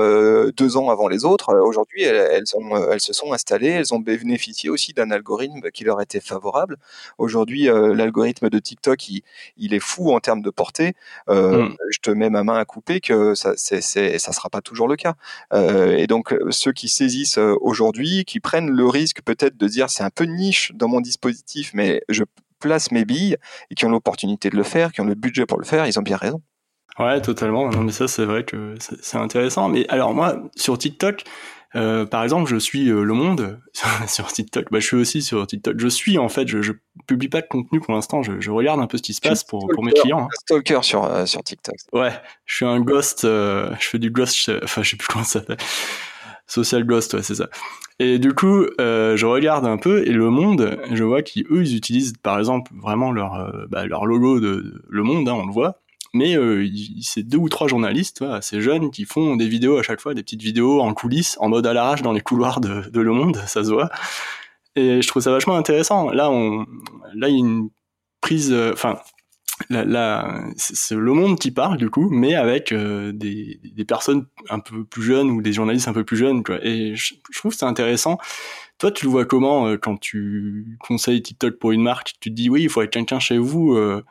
deux 0.56 0.76
ans 0.76 0.90
avant 0.90 1.08
les 1.08 1.24
autres, 1.24 1.54
aujourd'hui, 1.54 2.02
elles, 2.02 2.28
elles, 2.32 2.44
ont, 2.54 2.90
elles 2.90 3.00
se 3.00 3.12
sont 3.12 3.32
installées, 3.32 3.68
elles 3.68 3.94
ont 3.94 3.98
bénéficié 3.98 4.68
aussi 4.68 4.92
d'un 4.92 5.10
algorithme 5.10 5.70
qui 5.70 5.84
leur 5.84 6.00
était 6.00 6.20
favorable. 6.20 6.76
Aujourd'hui, 7.18 7.64
l'algorithme 7.64 8.50
de 8.50 8.58
TikTok, 8.58 9.08
il, 9.08 9.22
il, 9.56 9.74
est 9.74 9.80
fou 9.80 10.12
en 10.12 10.20
termes 10.20 10.42
de 10.42 10.50
portée. 10.50 10.94
Mm. 11.28 11.68
Je 11.90 11.98
te 12.02 12.10
mets 12.10 12.30
ma 12.30 12.42
main 12.42 12.58
à 12.58 12.64
couper 12.64 13.00
que 13.00 13.34
ça, 13.34 13.52
c'est, 13.56 13.80
c'est, 13.80 14.18
ça 14.18 14.32
sera 14.32 14.50
pas 14.50 14.60
toujours 14.60 14.88
le 14.88 14.96
cas. 14.96 15.14
et 15.54 16.06
donc, 16.06 16.34
ceux 16.50 16.72
qui 16.72 16.88
saisissent 16.88 17.38
aujourd'hui, 17.38 18.24
qui 18.24 18.40
prennent 18.40 18.70
le 18.70 18.86
risque 18.86 19.22
peut-être 19.22 19.56
de 19.56 19.68
dire 19.68 19.90
c'est 19.90 20.02
un 20.02 20.10
peu 20.10 20.24
niche 20.24 20.72
dans 20.74 20.88
mon 20.88 21.00
dispositif, 21.00 21.70
mais 21.74 22.02
je 22.08 22.24
placent 22.60 22.92
mes 22.92 23.04
billes 23.04 23.36
et 23.70 23.74
qui 23.74 23.84
ont 23.86 23.90
l'opportunité 23.90 24.50
de 24.50 24.56
le 24.56 24.62
faire, 24.62 24.92
qui 24.92 25.00
ont 25.00 25.06
le 25.06 25.14
budget 25.14 25.46
pour 25.46 25.58
le 25.58 25.64
faire, 25.64 25.86
ils 25.86 25.98
ont 25.98 26.02
bien 26.02 26.16
raison. 26.16 26.42
Ouais, 26.98 27.20
totalement. 27.20 27.70
Non, 27.70 27.82
mais 27.82 27.92
ça, 27.92 28.08
c'est 28.08 28.24
vrai 28.24 28.44
que 28.44 28.74
c'est 28.78 29.16
intéressant. 29.16 29.68
Mais 29.68 29.88
alors 29.88 30.12
moi, 30.12 30.42
sur 30.54 30.76
TikTok, 30.76 31.24
euh, 31.76 32.04
par 32.04 32.24
exemple, 32.24 32.50
je 32.50 32.56
suis 32.56 32.90
euh, 32.90 33.04
Le 33.04 33.14
Monde 33.14 33.60
sur 34.08 34.26
TikTok. 34.26 34.66
Bah, 34.70 34.80
je 34.80 34.86
suis 34.86 34.96
aussi 34.96 35.22
sur 35.22 35.46
TikTok. 35.46 35.78
Je 35.78 35.88
suis 35.88 36.18
en 36.18 36.28
fait, 36.28 36.48
je, 36.48 36.62
je 36.62 36.72
publie 37.06 37.28
pas 37.28 37.40
de 37.40 37.46
contenu 37.46 37.80
pour 37.80 37.94
l'instant. 37.94 38.22
Je, 38.22 38.40
je, 38.40 38.50
regarde 38.50 38.80
un 38.80 38.86
peu 38.86 38.98
ce 38.98 39.02
qui 39.02 39.14
se 39.14 39.20
passe 39.20 39.44
pour, 39.44 39.68
pour 39.72 39.84
mes 39.84 39.92
clients. 39.92 40.24
Hein. 40.24 40.28
Un 40.30 40.40
stalker 40.40 40.82
sur 40.82 41.04
euh, 41.04 41.26
sur 41.26 41.42
TikTok. 41.42 41.76
Ouais, 41.92 42.12
je 42.44 42.56
suis 42.56 42.66
un 42.66 42.80
ghost. 42.80 43.22
je 43.22 43.76
fais 43.78 43.98
du 43.98 44.10
ghost. 44.10 44.50
Enfin, 44.64 44.82
je 44.82 44.90
sais 44.90 44.96
plus 44.96 45.06
comment 45.10 45.24
ça 45.24 45.40
s'appelle. 45.40 45.58
Social 46.50 46.84
Ghost, 46.84 47.14
ouais, 47.14 47.22
c'est 47.22 47.36
ça. 47.36 47.48
Et 48.00 48.18
du 48.18 48.34
coup, 48.34 48.66
euh, 48.80 49.16
je 49.16 49.24
regarde 49.24 49.64
un 49.66 49.76
peu 49.76 50.06
et 50.06 50.10
le 50.10 50.30
monde, 50.30 50.80
je 50.90 51.04
vois 51.04 51.22
qu'eux, 51.22 51.62
ils 51.64 51.76
utilisent 51.76 52.14
par 52.20 52.38
exemple 52.38 52.72
vraiment 52.74 53.12
leur, 53.12 53.34
euh, 53.34 53.66
bah, 53.68 53.86
leur 53.86 54.04
logo 54.04 54.40
de, 54.40 54.82
Le 54.88 55.02
Monde, 55.04 55.28
hein, 55.28 55.34
on 55.34 55.46
le 55.46 55.52
voit. 55.52 55.80
Mais 56.12 56.36
euh, 56.36 56.66
c'est 57.02 57.22
deux 57.22 57.38
ou 57.38 57.48
trois 57.48 57.68
journalistes 57.68 58.22
assez 58.22 58.60
jeunes 58.60 58.90
qui 58.90 59.04
font 59.04 59.36
des 59.36 59.46
vidéos 59.46 59.78
à 59.78 59.84
chaque 59.84 60.00
fois, 60.00 60.12
des 60.12 60.24
petites 60.24 60.42
vidéos 60.42 60.80
en 60.80 60.92
coulisses, 60.92 61.36
en 61.38 61.48
mode 61.48 61.66
à 61.68 61.72
l'arrache 61.72 62.02
dans 62.02 62.12
les 62.12 62.20
couloirs 62.20 62.60
de, 62.60 63.00
Le 63.00 63.12
Monde, 63.12 63.36
ça 63.46 63.62
se 63.62 63.70
voit. 63.70 63.90
Et 64.74 65.02
je 65.02 65.06
trouve 65.06 65.22
ça 65.22 65.30
vachement 65.30 65.54
intéressant. 65.54 66.10
Là, 66.10 66.30
là, 67.14 67.28
il 67.28 67.32
y 67.32 67.36
a 67.36 67.38
une 67.38 67.68
prise, 68.20 68.52
enfin, 68.72 68.98
la, 69.68 70.42
c'est 70.56 70.94
le 70.94 71.12
monde 71.12 71.38
qui 71.38 71.50
parle 71.50 71.76
du 71.76 71.90
coup, 71.90 72.08
mais 72.10 72.34
avec 72.34 72.72
euh, 72.72 73.12
des, 73.12 73.60
des, 73.62 73.84
personnes 73.84 74.26
un 74.48 74.58
peu 74.58 74.84
plus 74.84 75.02
jeunes 75.02 75.30
ou 75.30 75.42
des 75.42 75.52
journalistes 75.52 75.88
un 75.88 75.92
peu 75.92 76.04
plus 76.04 76.16
jeunes. 76.16 76.42
Quoi. 76.42 76.64
Et 76.64 76.94
je, 76.96 77.14
trouve 77.36 77.52
que 77.52 77.58
c'est 77.58 77.66
intéressant. 77.66 78.18
Toi, 78.78 78.90
tu 78.90 79.04
le 79.04 79.10
vois 79.10 79.26
comment 79.26 79.66
euh, 79.66 79.76
quand 79.76 79.98
tu 79.98 80.78
conseilles 80.80 81.22
TikTok 81.22 81.58
pour 81.58 81.72
une 81.72 81.82
marque 81.82 82.14
Tu 82.20 82.30
te 82.30 82.34
dis 82.34 82.48
oui, 82.48 82.62
il 82.62 82.68
faut 82.68 82.82
être 82.82 82.90
quelqu'un 82.90 83.20
chez 83.20 83.38
vous 83.38 83.74
euh, 83.74 84.04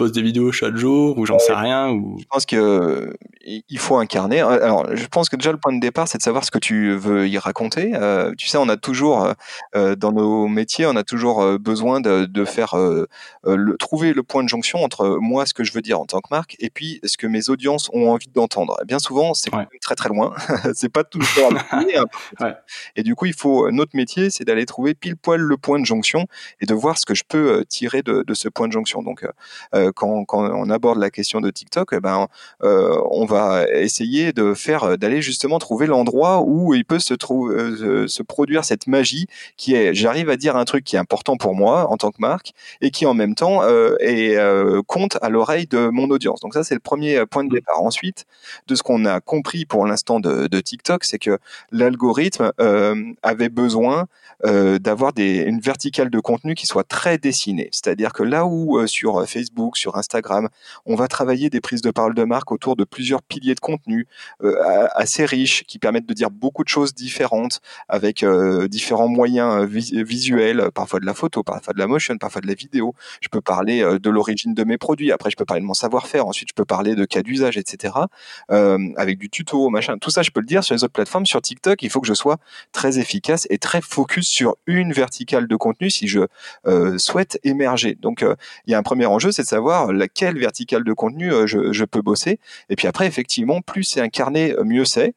poste 0.00 0.14
des 0.14 0.22
vidéos 0.22 0.50
chaque 0.50 0.76
jour 0.76 1.18
ou 1.18 1.26
j'en 1.26 1.38
sais 1.38 1.52
rien 1.52 1.90
ou 1.90 2.16
je 2.18 2.24
pense 2.24 2.46
que 2.46 3.12
il 3.44 3.78
faut 3.78 3.98
incarner 3.98 4.40
alors 4.40 4.96
je 4.96 5.06
pense 5.08 5.28
que 5.28 5.36
déjà 5.36 5.52
le 5.52 5.58
point 5.58 5.74
de 5.74 5.80
départ 5.80 6.08
c'est 6.08 6.16
de 6.16 6.22
savoir 6.22 6.42
ce 6.42 6.50
que 6.50 6.58
tu 6.58 6.94
veux 6.94 7.28
y 7.28 7.36
raconter. 7.36 7.92
Euh, 7.94 8.32
tu 8.38 8.48
sais 8.48 8.56
on 8.56 8.70
a 8.70 8.78
toujours 8.78 9.22
euh, 9.22 9.32
euh, 9.76 9.96
dans 9.96 10.12
nos 10.12 10.48
métiers 10.48 10.86
on 10.86 10.96
a 10.96 11.04
toujours 11.04 11.58
besoin 11.58 12.00
de, 12.00 12.24
de 12.24 12.44
faire 12.46 12.76
le, 12.76 13.76
trouver 13.76 14.14
le 14.14 14.22
point 14.22 14.42
de 14.42 14.48
jonction 14.48 14.82
entre 14.82 15.18
moi 15.20 15.44
ce 15.44 15.52
que 15.52 15.64
je 15.64 15.72
veux 15.74 15.82
dire 15.82 16.00
en 16.00 16.06
tant 16.06 16.20
que 16.20 16.28
marque 16.30 16.56
et 16.60 16.70
puis 16.70 16.98
ce 17.04 17.18
que 17.18 17.26
mes 17.26 17.50
audiences 17.50 17.90
ont 17.92 18.10
envie 18.10 18.30
d'entendre. 18.34 18.78
Bien 18.86 19.00
souvent 19.00 19.34
c'est 19.34 19.50
très 19.82 19.96
très 19.96 20.08
loin. 20.08 20.34
C'est 20.74 20.88
pas 20.88 21.04
toujours 21.04 21.52
hein. 21.72 21.84
et 22.96 23.02
du 23.02 23.14
coup 23.14 23.26
il 23.26 23.34
faut 23.34 23.70
notre 23.70 23.94
métier 23.94 24.30
c'est 24.30 24.44
d'aller 24.44 24.64
trouver 24.64 24.94
pile 24.94 25.16
poil 25.16 25.40
le 25.40 25.56
point 25.58 25.78
de 25.78 25.84
jonction 25.84 26.26
et 26.62 26.64
de 26.64 26.72
voir 26.72 26.96
ce 26.96 27.04
que 27.04 27.14
je 27.14 27.24
peux 27.28 27.66
tirer 27.68 28.00
de, 28.02 28.24
de 28.26 28.34
ce 28.34 28.48
point 28.48 28.66
de 28.66 28.72
jonction. 28.72 29.02
Donc 29.02 29.26
quand, 29.94 30.24
on 30.32 30.70
aborde 30.70 30.98
la 30.98 31.10
question 31.10 31.40
de 31.40 31.50
TikTok, 31.50 31.90
eh 31.92 32.00
ben, 32.00 32.28
on 32.62 33.24
va 33.24 33.64
essayer 33.68 34.32
de 34.32 34.54
faire, 34.54 34.98
d'aller 34.98 35.22
justement 35.22 35.58
trouver 35.58 35.86
l'endroit 35.86 36.42
où 36.42 36.74
il 36.74 36.84
peut 36.84 36.98
se, 36.98 37.14
trouver, 37.14 38.06
se 38.08 38.22
produire 38.22 38.64
cette 38.64 38.86
magie 38.86 39.26
qui 39.56 39.74
est, 39.74 39.94
j'arrive 39.94 40.30
à 40.30 40.36
dire 40.36 40.56
un 40.56 40.64
truc 40.64 40.84
qui 40.84 40.96
est 40.96 40.98
important 40.98 41.36
pour 41.36 41.54
moi 41.54 41.90
en 41.90 41.96
tant 41.96 42.10
que 42.10 42.20
marque 42.20 42.52
et 42.80 42.90
qui 42.90 43.06
en 43.06 43.14
même 43.14 43.34
temps 43.34 43.62
est, 44.00 44.38
compte 44.86 45.18
à 45.22 45.28
l'oreille 45.28 45.66
de 45.66 45.88
mon 45.88 46.10
audience. 46.10 46.40
Donc 46.40 46.54
ça, 46.54 46.64
c'est 46.64 46.74
le 46.74 46.80
premier 46.80 47.24
point 47.26 47.44
de 47.44 47.50
départ. 47.50 47.82
Ensuite, 47.82 48.26
de 48.66 48.74
ce 48.74 48.82
qu'on 48.82 49.04
a 49.04 49.20
compris 49.20 49.64
pour 49.64 49.86
l'instant 49.86 50.20
de, 50.20 50.60
TikTok, 50.60 51.04
c'est 51.04 51.18
que 51.18 51.38
l'algorithme 51.72 52.52
avait 53.22 53.48
besoin 53.48 54.06
euh, 54.46 54.78
d'avoir 54.78 55.12
une 55.18 55.60
verticale 55.60 56.08
de 56.08 56.18
contenu 56.18 56.54
qui 56.54 56.66
soit 56.66 56.84
très 56.84 57.18
dessinée. 57.18 57.68
C'est-à-dire 57.72 58.12
que 58.12 58.22
là 58.22 58.46
où 58.46 58.78
euh, 58.78 58.86
sur 58.86 59.26
Facebook, 59.28 59.76
sur 59.80 59.96
Instagram, 59.96 60.48
on 60.86 60.94
va 60.94 61.08
travailler 61.08 61.50
des 61.50 61.60
prises 61.60 61.82
de 61.82 61.90
parole 61.90 62.14
de 62.14 62.24
marque 62.24 62.52
autour 62.52 62.76
de 62.76 62.84
plusieurs 62.84 63.22
piliers 63.22 63.54
de 63.54 63.60
contenu 63.60 64.06
euh, 64.42 64.86
assez 64.94 65.24
riches 65.24 65.64
qui 65.64 65.78
permettent 65.78 66.06
de 66.06 66.14
dire 66.14 66.30
beaucoup 66.30 66.64
de 66.64 66.68
choses 66.68 66.94
différentes 66.94 67.60
avec 67.88 68.24
différents 68.68 69.08
moyens 69.08 69.66
visuels, 69.66 70.70
parfois 70.74 71.00
de 71.00 71.06
la 71.06 71.14
photo, 71.14 71.42
parfois 71.42 71.72
de 71.72 71.78
la 71.78 71.86
motion, 71.86 72.16
parfois 72.18 72.40
de 72.40 72.46
la 72.46 72.54
vidéo. 72.54 72.94
Je 73.20 73.28
peux 73.28 73.40
parler 73.40 73.82
de 73.98 74.10
l'origine 74.10 74.54
de 74.54 74.64
mes 74.64 74.78
produits. 74.78 75.12
Après, 75.12 75.30
je 75.30 75.36
peux 75.36 75.44
parler 75.44 75.62
de 75.62 75.66
mon 75.66 75.74
savoir-faire. 75.74 76.26
Ensuite, 76.26 76.50
je 76.50 76.54
peux 76.54 76.64
parler 76.64 76.94
de 76.94 77.04
cas 77.04 77.22
d'usage, 77.22 77.56
etc. 77.56 77.94
avec 78.48 79.18
du 79.18 79.30
tuto, 79.30 79.68
machin. 79.70 79.98
Tout 79.98 80.10
ça, 80.10 80.22
je 80.22 80.30
peux 80.30 80.40
le 80.40 80.46
dire 80.46 80.62
sur 80.64 80.74
les 80.74 80.84
autres 80.84 80.92
plateformes. 80.92 81.26
Sur 81.26 81.42
TikTok, 81.42 81.82
il 81.82 81.90
faut 81.90 82.00
que 82.00 82.08
je 82.08 82.14
sois 82.14 82.36
très 82.72 82.98
efficace 82.98 83.46
et 83.50 83.58
très 83.58 83.80
focus 83.80 84.28
sur 84.28 84.56
une 84.66 84.92
verticale 84.92 85.46
de 85.46 85.56
contenu 85.56 85.90
si 85.90 86.08
je 86.08 86.20
euh, 86.66 86.98
souhaite 86.98 87.38
émerger. 87.44 87.96
Donc, 88.00 88.22
euh, 88.22 88.34
il 88.66 88.72
y 88.72 88.74
a 88.74 88.78
un 88.78 88.82
premier 88.82 89.06
enjeu, 89.06 89.32
c'est 89.32 89.42
de 89.42 89.48
savoir 89.48 89.59
laquelle 89.92 90.38
verticale 90.38 90.84
de 90.84 90.92
contenu 90.92 91.32
euh, 91.32 91.46
je, 91.46 91.84
peux 91.84 92.02
bosser. 92.02 92.38
Et 92.68 92.76
puis 92.76 92.86
après, 92.86 93.06
effectivement, 93.06 93.60
plus 93.60 93.84
c'est 93.84 94.00
incarné, 94.00 94.54
mieux 94.64 94.84
c'est. 94.84 95.14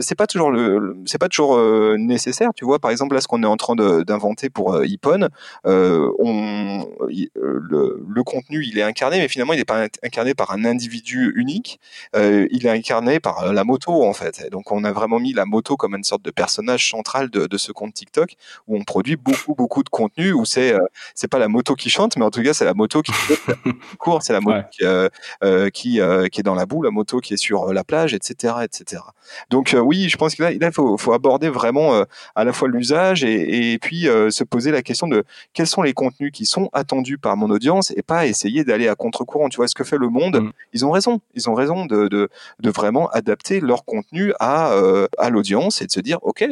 c'est 0.00 0.14
pas 0.14 0.26
toujours 0.26 0.50
le, 0.50 0.96
c'est 1.06 1.18
pas 1.18 1.28
toujours 1.28 1.58
nécessaire. 1.98 2.50
Tu 2.54 2.64
vois, 2.64 2.78
par 2.78 2.90
exemple, 2.90 3.14
là, 3.14 3.20
ce 3.20 3.26
qu'on 3.26 3.42
est 3.42 3.46
en 3.46 3.56
train 3.56 3.74
d'inventer 3.74 4.50
pour 4.50 4.84
Ipon, 4.84 5.28
on, 5.64 6.86
le, 7.34 8.22
contenu, 8.24 8.64
il 8.64 8.78
est 8.78 8.82
incarné, 8.82 9.18
mais 9.18 9.28
finalement, 9.28 9.52
il 9.52 9.58
n'est 9.58 9.64
pas 9.64 9.88
incarné 10.02 10.34
par 10.34 10.52
un 10.52 10.64
individu 10.64 11.32
unique. 11.34 11.80
il 12.14 12.66
est 12.66 12.70
incarné 12.70 13.18
par 13.20 13.52
la 13.52 13.64
moto, 13.64 14.04
en 14.04 14.12
fait. 14.12 14.48
donc, 14.50 14.70
on 14.70 14.84
a 14.84 14.92
vraiment 14.92 15.18
mis 15.18 15.32
la 15.32 15.44
moto 15.44 15.76
comme 15.76 15.94
une 15.96 16.04
sorte 16.04 16.22
de 16.22 16.30
personnage 16.30 16.88
central 16.88 17.30
de, 17.30 17.56
ce 17.56 17.72
compte 17.72 17.94
TikTok 17.94 18.34
où 18.66 18.76
on 18.76 18.84
produit 18.84 19.16
beaucoup 19.16 19.54
beaucoup 19.54 19.82
de 19.82 19.88
contenu 19.88 20.32
où 20.32 20.44
c'est 20.44 20.72
euh, 20.72 20.80
c'est 21.14 21.28
pas 21.28 21.38
la 21.38 21.48
moto 21.48 21.74
qui 21.74 21.90
chante 21.90 22.16
mais 22.16 22.24
en 22.24 22.30
tout 22.30 22.42
cas 22.42 22.54
c'est 22.54 22.64
la 22.64 22.74
moto 22.74 23.02
qui 23.02 23.12
court 23.98 24.22
c'est 24.22 24.32
la 24.32 24.40
moto 24.40 24.58
qui 24.70 24.84
euh, 24.84 25.08
euh, 25.42 25.70
qui, 25.70 26.00
qui 26.30 26.40
est 26.40 26.42
dans 26.42 26.54
la 26.54 26.66
boue 26.66 26.82
la 26.82 26.90
moto 26.90 27.20
qui 27.20 27.34
est 27.34 27.36
sur 27.36 27.72
la 27.72 27.84
plage 27.84 28.14
etc 28.14 28.54
etc 28.62 29.02
donc 29.50 29.76
oui 29.80 30.08
je 30.08 30.16
pense 30.16 30.34
qu'il 30.34 30.44
il 30.44 30.72
faut, 30.72 30.96
faut 30.96 31.12
aborder 31.12 31.48
vraiment 31.48 32.04
à 32.34 32.44
la 32.44 32.52
fois 32.52 32.68
l'usage 32.68 33.24
et, 33.24 33.72
et 33.72 33.78
puis 33.78 34.02
se 34.02 34.44
poser 34.44 34.70
la 34.70 34.82
question 34.82 35.08
de 35.08 35.24
quels 35.52 35.66
sont 35.66 35.82
les 35.82 35.92
contenus 35.92 36.32
qui 36.32 36.46
sont 36.46 36.68
attendus 36.72 37.18
par 37.18 37.36
mon 37.36 37.50
audience 37.50 37.92
et 37.96 38.02
pas 38.02 38.26
essayer 38.26 38.64
d'aller 38.64 38.88
à 38.88 38.94
contre-courant 38.94 39.48
tu 39.48 39.56
vois 39.56 39.68
ce 39.68 39.74
que 39.74 39.84
fait 39.84 39.98
le 39.98 40.08
monde 40.08 40.40
mm. 40.40 40.52
ils 40.72 40.86
ont 40.86 40.90
raison 40.90 41.20
ils 41.34 41.48
ont 41.48 41.54
raison 41.54 41.86
de, 41.86 42.08
de, 42.08 42.28
de 42.60 42.70
vraiment 42.70 43.08
adapter 43.10 43.60
leur 43.60 43.84
contenu 43.84 44.32
à, 44.40 44.72
à 45.18 45.30
l'audience 45.30 45.82
et 45.82 45.86
de 45.86 45.90
se 45.92 46.00
dire 46.00 46.18
ok 46.22 46.44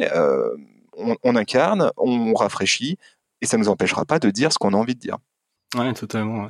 on, 1.23 1.35
incarne, 1.35 1.91
on 1.97 2.33
rafraîchit, 2.33 2.97
et 3.41 3.45
ça 3.45 3.57
ne 3.57 3.63
nous 3.63 3.69
empêchera 3.69 4.05
pas 4.05 4.19
de 4.19 4.29
dire 4.29 4.51
ce 4.51 4.57
qu'on 4.57 4.73
a 4.73 4.77
envie 4.77 4.95
de 4.95 4.99
dire. 4.99 5.17
Ouais, 5.75 5.93
totalement. 5.93 6.43
Ouais. 6.43 6.47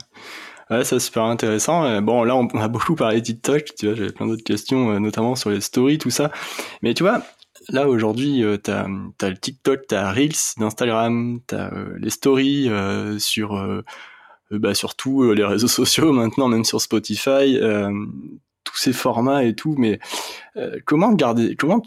C'est 0.84 1.00
super 1.00 1.24
intéressant. 1.24 2.02
Bon, 2.02 2.24
là, 2.24 2.36
on 2.36 2.48
a 2.48 2.68
beaucoup 2.68 2.96
parlé 2.96 3.20
de 3.20 3.26
TikTok, 3.26 3.76
tu 3.78 3.88
vois, 3.88 3.96
j'avais 3.96 4.12
plein 4.12 4.28
d'autres 4.28 4.44
questions, 4.44 4.92
euh, 4.92 5.00
notamment 5.00 5.36
sur 5.36 5.50
les 5.50 5.62
stories, 5.62 5.98
tout 5.98 6.10
ça. 6.10 6.32
Mais 6.82 6.94
tu 6.94 7.04
vois, 7.04 7.24
là, 7.70 7.90
aujourd'hui, 7.90 8.44
euh, 8.44 8.58
tu 8.58 8.72
as, 8.72 8.88
le 8.88 9.38
TikTok, 9.38 9.88
tu 9.88 9.96
as 9.96 10.12
Reels 10.12 10.56
d'Instagram, 10.58 11.40
tu 11.48 11.56
as 11.56 11.74
euh, 11.74 11.98
les 12.00 12.10
stories 12.10 12.70
sur, 13.20 13.84
bah, 14.52 14.74
sur 14.74 14.96
tous 14.96 15.34
les 15.34 15.44
réseaux 15.44 15.68
sociaux 15.82 16.14
maintenant, 16.14 16.48
même 16.48 16.64
sur 16.64 16.80
Spotify, 16.80 17.60
tous 18.64 18.78
ces 18.78 18.94
formats 18.94 19.44
et 19.44 19.56
tout. 19.56 19.76
Mais 19.78 20.00
comment 20.86 21.12
garder, 21.12 21.56
comment 21.56 21.82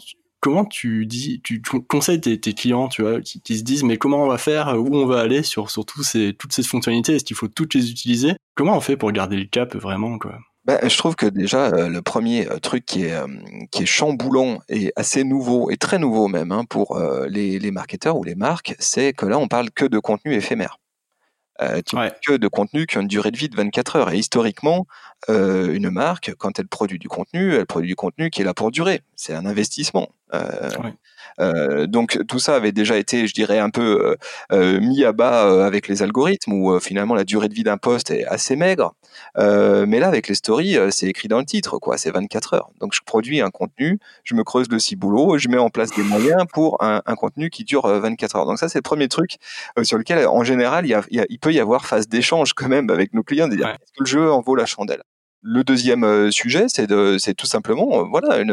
comment 0.45 0.63
tu 0.63 1.07
dis, 1.07 1.41
tu, 1.43 1.59
conseilles 1.89 2.21
tes, 2.21 2.53
clients, 2.53 2.87
tu 2.87 3.01
vois, 3.01 3.19
qui, 3.19 3.57
se 3.57 3.63
disent 3.63 3.83
mais 3.83 3.97
comment 3.97 4.23
on 4.23 4.27
va 4.27 4.37
faire, 4.37 4.75
où 4.79 4.95
on 4.95 5.07
va 5.07 5.21
aller 5.21 5.41
sur, 5.41 5.71
sur 5.71 5.83
ces, 6.03 6.35
toutes 6.37 6.53
ces 6.53 6.61
fonctionnalités, 6.61 7.15
est-ce 7.15 7.25
qu'il 7.25 7.35
faut 7.35 7.47
toutes 7.47 7.73
les 7.73 7.89
utiliser? 7.89 8.33
Comment 8.53 8.77
on 8.77 8.79
fait 8.79 8.95
pour 8.95 9.11
garder 9.11 9.37
le 9.37 9.45
cap 9.45 9.75
vraiment 9.75 10.19
quoi? 10.19 10.37
Ben, 10.65 10.79
je 10.87 10.97
trouve 10.97 11.15
que 11.15 11.25
déjà 11.25 11.67
euh, 11.67 11.89
le 11.89 12.01
premier 12.03 12.47
euh, 12.47 12.59
truc 12.59 12.85
qui 12.85 13.05
est 13.05 13.13
euh, 13.13 13.27
qui 13.71 13.83
est 13.83 13.87
chamboulant 13.87 14.59
et 14.69 14.91
assez 14.95 15.23
nouveau 15.23 15.71
et 15.71 15.77
très 15.77 15.97
nouveau 15.97 16.27
même 16.27 16.51
hein, 16.51 16.63
pour 16.67 16.99
les, 17.27 17.57
les 17.57 17.71
marketeurs 17.71 18.17
ou 18.17 18.23
les 18.23 18.35
marques, 18.35 18.75
c'est 18.77 19.13
que 19.13 19.25
là 19.25 19.39
on 19.39 19.47
parle 19.47 19.71
que 19.71 19.85
de 19.85 19.97
contenu 19.97 20.33
éphémère. 20.33 20.77
Euh, 21.61 21.81
que 22.27 22.35
de 22.35 22.47
contenu 22.49 22.85
qui 22.85 22.97
ont 22.97 23.01
une 23.01 23.07
durée 23.07 23.31
de 23.31 23.37
vie 23.37 23.47
de 23.47 23.55
24 23.55 23.95
heures. 23.95 24.09
Et 24.11 24.17
historiquement, 24.17 24.87
euh, 25.29 25.73
une 25.73 25.89
marque, 25.89 26.33
quand 26.37 26.59
elle 26.59 26.67
produit 26.67 26.99
du 26.99 27.07
contenu, 27.07 27.55
elle 27.55 27.65
produit 27.65 27.87
du 27.87 27.95
contenu 27.95 28.29
qui 28.29 28.41
est 28.41 28.43
là 28.43 28.53
pour 28.53 28.71
durer. 28.71 29.01
C'est 29.15 29.33
un 29.33 29.45
investissement. 29.45 30.09
Euh, 30.33 30.69
euh, 30.73 30.91
donc 31.39 32.19
tout 32.27 32.39
ça 32.39 32.55
avait 32.55 32.71
déjà 32.71 32.97
été, 32.97 33.27
je 33.27 33.33
dirais, 33.33 33.59
un 33.59 33.69
peu 33.69 34.15
euh, 34.51 34.79
mis 34.79 35.03
à 35.03 35.11
bas 35.11 35.65
avec 35.65 35.87
les 35.87 36.03
algorithmes, 36.03 36.53
où 36.53 36.79
finalement 36.79 37.15
la 37.15 37.23
durée 37.23 37.49
de 37.49 37.53
vie 37.53 37.63
d'un 37.63 37.77
poste 37.77 38.11
est 38.11 38.25
assez 38.25 38.55
maigre. 38.55 38.93
mais 39.37 39.99
là, 39.99 40.07
avec 40.07 40.27
les 40.27 40.35
stories, 40.35 40.77
c'est 40.91 41.07
écrit 41.07 41.27
dans 41.27 41.39
le 41.39 41.45
titre, 41.45 41.77
quoi. 41.79 41.97
C'est 41.97 42.11
24 42.11 42.53
heures. 42.53 42.69
Donc 42.79 42.93
je 42.93 43.01
produis 43.05 43.41
un 43.41 43.49
contenu, 43.49 43.99
je 44.23 44.35
me 44.35 44.43
creuse 44.43 44.69
le 44.69 44.79
ciboulot, 44.79 45.37
je 45.37 45.49
mets 45.49 45.57
en 45.57 45.69
place 45.69 45.91
des 45.91 46.03
moyens 46.03 46.43
pour 46.51 46.81
un, 46.81 47.01
contenu 47.15 47.49
qui 47.49 47.63
dure 47.63 47.87
24 47.87 48.35
heures. 48.35 48.45
Donc 48.45 48.59
ça, 48.59 48.69
c'est 48.69 48.79
le 48.79 48.83
premier 48.83 49.07
truc 49.07 49.37
sur 49.83 49.97
lequel, 49.97 50.27
en 50.27 50.43
général, 50.43 50.85
il, 50.85 51.25
il, 51.29 51.39
peut 51.39 51.53
y 51.53 51.59
avoir 51.59 51.85
phase 51.85 52.07
d'échange 52.07 52.53
quand 52.53 52.67
même 52.67 52.89
avec 52.89 53.13
nos 53.13 53.23
clients, 53.23 53.47
de 53.47 53.55
dire 53.55 53.69
est-ce 53.69 53.91
que 53.93 53.99
le 53.99 54.05
jeu 54.05 54.31
en 54.31 54.41
vaut 54.41 54.55
la 54.55 54.65
chandelle? 54.65 55.03
Le 55.47 55.63
deuxième 55.63 56.03
euh, 56.03 56.31
sujet, 56.31 56.65
c'est 56.67 57.33
tout 57.35 57.45
simplement, 57.45 57.99
euh, 57.99 58.03
voilà, 58.09 58.43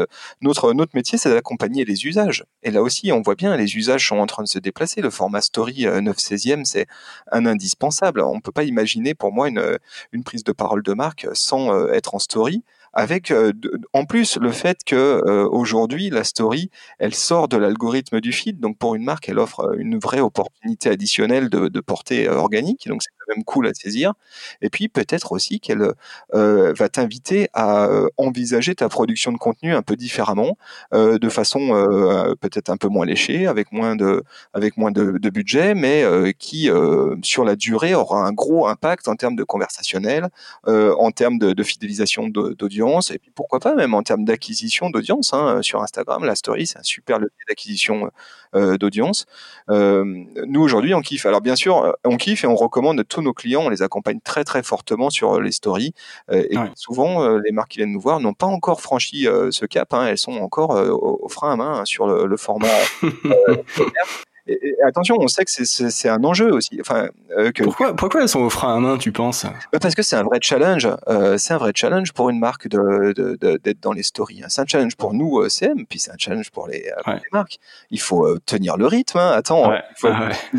notre 0.43 0.95
métier, 0.95 1.17
c'est 1.17 1.31
d'accompagner 1.31 1.87
les 1.87 2.05
usages. 2.05 2.45
Et 2.63 2.71
là 2.71 2.83
aussi, 2.83 3.11
on 3.13 3.23
voit 3.23 3.35
bien, 3.35 3.57
les 3.57 3.77
usages 3.77 4.07
sont 4.07 4.19
en 4.19 4.27
train 4.27 4.43
de 4.43 4.49
se 4.49 4.59
déplacer. 4.59 5.01
Le 5.01 5.09
format 5.09 5.41
story 5.41 5.87
9 5.87 6.15
16e, 6.17 6.65
c'est 6.67 6.87
un 7.31 7.47
indispensable. 7.47 8.21
On 8.21 8.41
peut 8.41 8.53
pas 8.53 8.65
imaginer, 8.65 9.15
pour 9.15 9.33
moi, 9.33 9.49
une, 9.49 9.79
prise 10.23 10.45
de 10.45 10.53
parole 10.53 10.83
de 10.83 10.93
marque 10.93 11.27
sans 11.33 11.73
euh, 11.73 11.93
être 11.93 12.15
en 12.15 12.19
story 12.19 12.63
avec 12.93 13.31
euh, 13.31 13.53
en 13.93 14.05
plus 14.05 14.37
le 14.37 14.53
fait 14.53 14.85
que 14.85 14.95
euh, 14.97 15.49
aujourd'hui 15.49 16.11
la 16.11 16.25
story 16.25 16.71
elle 16.99 17.15
sort 17.15 17.49
de 17.49 17.57
l'algorithme 17.57 18.21
du 18.21 18.33
feed 18.33 18.61
donc 18.61 18.77
pour 18.77 18.95
une 18.95 19.05
marque 19.05 19.29
elle 19.29 19.39
offre 19.39 19.61
euh, 19.61 19.77
une 19.79 19.99
vraie 19.99 20.21
opportunité 20.21 20.91
additionnelle 20.91 21.49
de, 21.49 21.69
de 21.69 21.81
portée 21.81 22.29
organique 22.29 22.87
même 23.29 23.45
cool 23.45 23.67
à 23.67 23.75
saisir. 23.75 24.15
Et 24.61 24.71
puis 24.71 24.89
peut-être 24.89 25.33
aussi 25.33 25.61
qu'elle 25.61 25.93
va 26.33 26.89
t'inviter 26.89 27.49
à 27.55 27.89
envisager 28.17 28.75
ta 28.75 28.89
production 28.89 29.33
de 29.33 29.39
contenu 29.39 29.75
un 29.75 29.83
peu 29.83 29.97
différemment 29.97 30.57
de 30.93 31.29
façon 31.29 32.37
peut-être 32.41 32.71
un 32.71 32.77
peu 32.77 32.89
moins 32.89 33.07
léchée 33.07 33.47
avec 33.47 33.73
moins 33.73 33.97
de 33.97 34.23
avec 34.55 34.77
moins 34.77 34.91
de, 34.91 35.31
budget 35.31 35.75
mais 35.75 36.05
qui 36.39 36.71
sur 37.23 37.45
la 37.45 37.57
durée 37.57 37.95
aura 37.95 38.27
un 38.27 38.33
gros 38.33 38.67
impact 38.67 39.09
en 39.09 39.17
termes 39.17 39.37
de 39.37 39.45
conversationnel 39.45 40.29
en 40.67 41.11
termes 41.11 41.39
de, 41.39 41.63
fidélisation 41.63 42.29
d'audience 42.29 43.11
et 43.11 43.19
puis 43.19 43.31
pourquoi 43.35 43.61
pas 43.61 43.75
même 43.75 43.95
en 43.95 44.03
termes 44.03 44.25
d'acquisition 44.25 44.91
d'audience 44.91 45.33
hein, 45.33 45.63
sur 45.63 45.83
Instagram, 45.83 46.25
la 46.25 46.35
story 46.35 46.67
c'est 46.67 46.79
un 46.79 46.83
super 46.83 47.19
levier 47.19 47.45
d'acquisition 47.49 48.07
euh, 48.07 48.11
d'audience. 48.55 49.27
Euh, 49.71 50.05
nous 50.47 50.63
aujourd'hui 50.63 50.95
on 50.95 51.01
kiffe. 51.01 51.27
Alors 51.27 51.41
bien 51.41 51.57
sûr 51.57 51.85
euh, 51.85 51.93
on 52.05 52.17
kiffe 52.17 52.45
et 52.45 52.47
on 52.47 52.55
recommande 52.55 53.01
à 53.01 53.05
tous 53.05 53.23
nos 53.23 53.33
clients, 53.33 53.63
on 53.63 53.69
les 53.69 53.83
accompagne 53.83 54.21
très 54.23 54.45
très 54.45 54.63
fortement 54.63 55.11
sur 55.11 55.41
les 55.41 55.53
stories 55.53 55.95
et 56.31 56.57
souvent 56.75 57.37
les 57.39 57.53
marques 57.53 57.73
qui 57.73 57.79
viennent 57.79 57.93
nous 57.93 58.01
voir 58.01 58.21
n'ont 58.21 58.35
pas 58.35 58.47
encore 58.47 58.81
franchi 58.81 59.27
ce 59.51 59.67
cap, 59.67 59.93
hein. 59.95 60.07
elles 60.07 60.19
sont 60.19 60.33
encore 60.33 60.71
au, 60.71 61.29
frein 61.29 61.53
à 61.53 61.57
main 61.57 61.81
hein, 61.81 61.85
sur 61.85 62.07
le, 62.07 62.27
le 62.27 62.37
format. 62.37 62.69
Et, 64.47 64.75
attention, 64.85 65.17
on 65.21 65.29
sait 65.29 65.45
que 65.45 65.51
c'est 65.51 66.09
un 66.09 66.25
enjeu 66.25 66.53
aussi. 66.53 66.79
Enfin, 66.81 67.09
euh, 67.37 67.53
que, 67.53 67.63
pourquoi, 67.63 67.95
pourquoi 67.95 68.23
elles 68.23 68.29
sont 68.29 68.41
au 68.41 68.51
frein 68.51 68.77
à 68.77 68.81
main, 68.81 68.99
tu 68.99 69.13
penses? 69.13 69.45
Bah, 69.73 69.79
Parce 69.81 69.95
que 69.95 70.03
c'est 70.03 70.17
un 70.17 70.25
vrai 70.25 70.39
challenge. 70.41 70.89
Euh, 71.09 71.39
c'est 71.39 71.55
un 71.55 71.59
vrai 71.59 71.73
challenge 71.75 72.13
pour 72.13 72.31
une 72.31 72.39
marque 72.39 72.69
d'être 72.69 72.81
de, 72.81 73.37
de, 73.41 73.75
dans 73.81 73.93
les 73.93 74.03
stories. 74.03 74.43
Hein. 74.43 74.49
C'est 74.49 74.61
un 74.61 74.67
challenge 74.67 74.97
pour 74.97 75.15
nous, 75.15 75.41
euh, 75.41 75.49
CM, 75.49 75.87
puis 75.87 75.99
c'est 75.99 76.11
un 76.11 76.19
challenge 76.19 76.51
pour 76.51 76.67
les, 76.67 76.91
les, 77.07 77.21
marques. 77.33 77.59
Il 77.91 78.01
faut 78.01 78.39
tenir 78.41 78.77
le 78.77 78.87
rythme. 78.87 79.19
Hein. 79.19 79.33
Attends, 79.33 79.73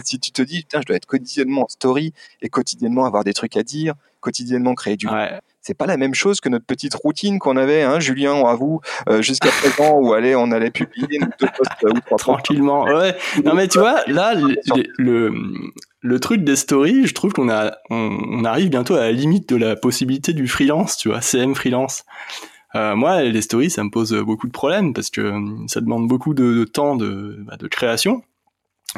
si 0.04 0.20
tu 0.20 0.32
te 0.32 0.42
dis, 0.42 0.62
putain, 0.62 0.80
je 0.82 0.86
dois 0.86 0.96
être 0.96 1.06
quotidiennement 1.06 1.64
en 1.64 1.68
story 1.68 2.14
et 2.42 2.50
quotidiennement 2.50 3.06
avoir 3.06 3.24
des 3.24 3.34
trucs 3.34 3.58
à 3.58 3.64
dire, 3.64 3.96
quotidiennement 4.24 4.74
créer 4.74 4.98
du 4.98 5.08
c'est 5.64 5.74
pas 5.74 5.86
la 5.86 5.98
même 5.98 6.14
chose 6.14 6.42
que 6.42 6.50
notre 6.50 6.66
petite 6.66 6.94
routine 6.94 7.40
qu'on 7.40 7.56
avait, 7.56 7.84
hein, 7.84 8.00
Julien, 8.00 8.44
à 8.46 8.54
vous, 8.54 8.82
euh, 9.10 9.22
jusqu'à 9.22 9.50
présent, 9.50 9.98
où 9.98 10.14
allez, 10.14 10.36
on 10.36 10.52
allait 10.52 10.72
publier 10.72 11.20
deux 11.20 11.48
posts 11.48 11.86
euh, 11.86 11.92
ou 11.92 12.00
trois 12.02 12.18
Tranquillement, 12.18 12.84
ouais. 12.84 13.16
Non, 13.46 13.56
mais 13.56 13.68
tu 13.70 13.80
vois, 13.80 14.02
là, 14.08 14.36
le, 14.98 15.34
le 16.02 16.20
truc 16.20 16.44
des 16.44 16.58
stories, 16.58 17.08
je 17.08 17.14
trouve 17.14 17.32
qu'on 17.32 17.50
a, 17.50 17.78
on, 17.90 18.44
arrive 18.44 18.70
bientôt 18.70 18.96
à 18.96 19.02
la 19.02 19.12
limite 19.14 19.48
de 19.50 19.56
la 19.56 19.78
possibilité 19.78 20.34
du 20.34 20.50
freelance, 20.50 20.98
tu 20.98 21.08
vois, 21.08 21.22
CM 21.22 21.56
freelance. 21.56 22.04
Euh, 22.76 22.96
moi, 22.96 23.24
les 23.24 23.42
stories, 23.42 23.70
ça 23.70 23.84
me 23.86 23.90
pose 23.90 24.14
beaucoup 24.14 24.48
de 24.48 24.52
problèmes 24.52 24.94
parce 24.94 25.10
que 25.10 25.34
ça 25.68 25.80
demande 25.80 26.10
beaucoup 26.10 26.34
de, 26.34 26.66
temps 26.66 26.98
de, 26.98 27.38
bah, 27.48 27.56
de 27.58 27.68
création. 27.68 28.22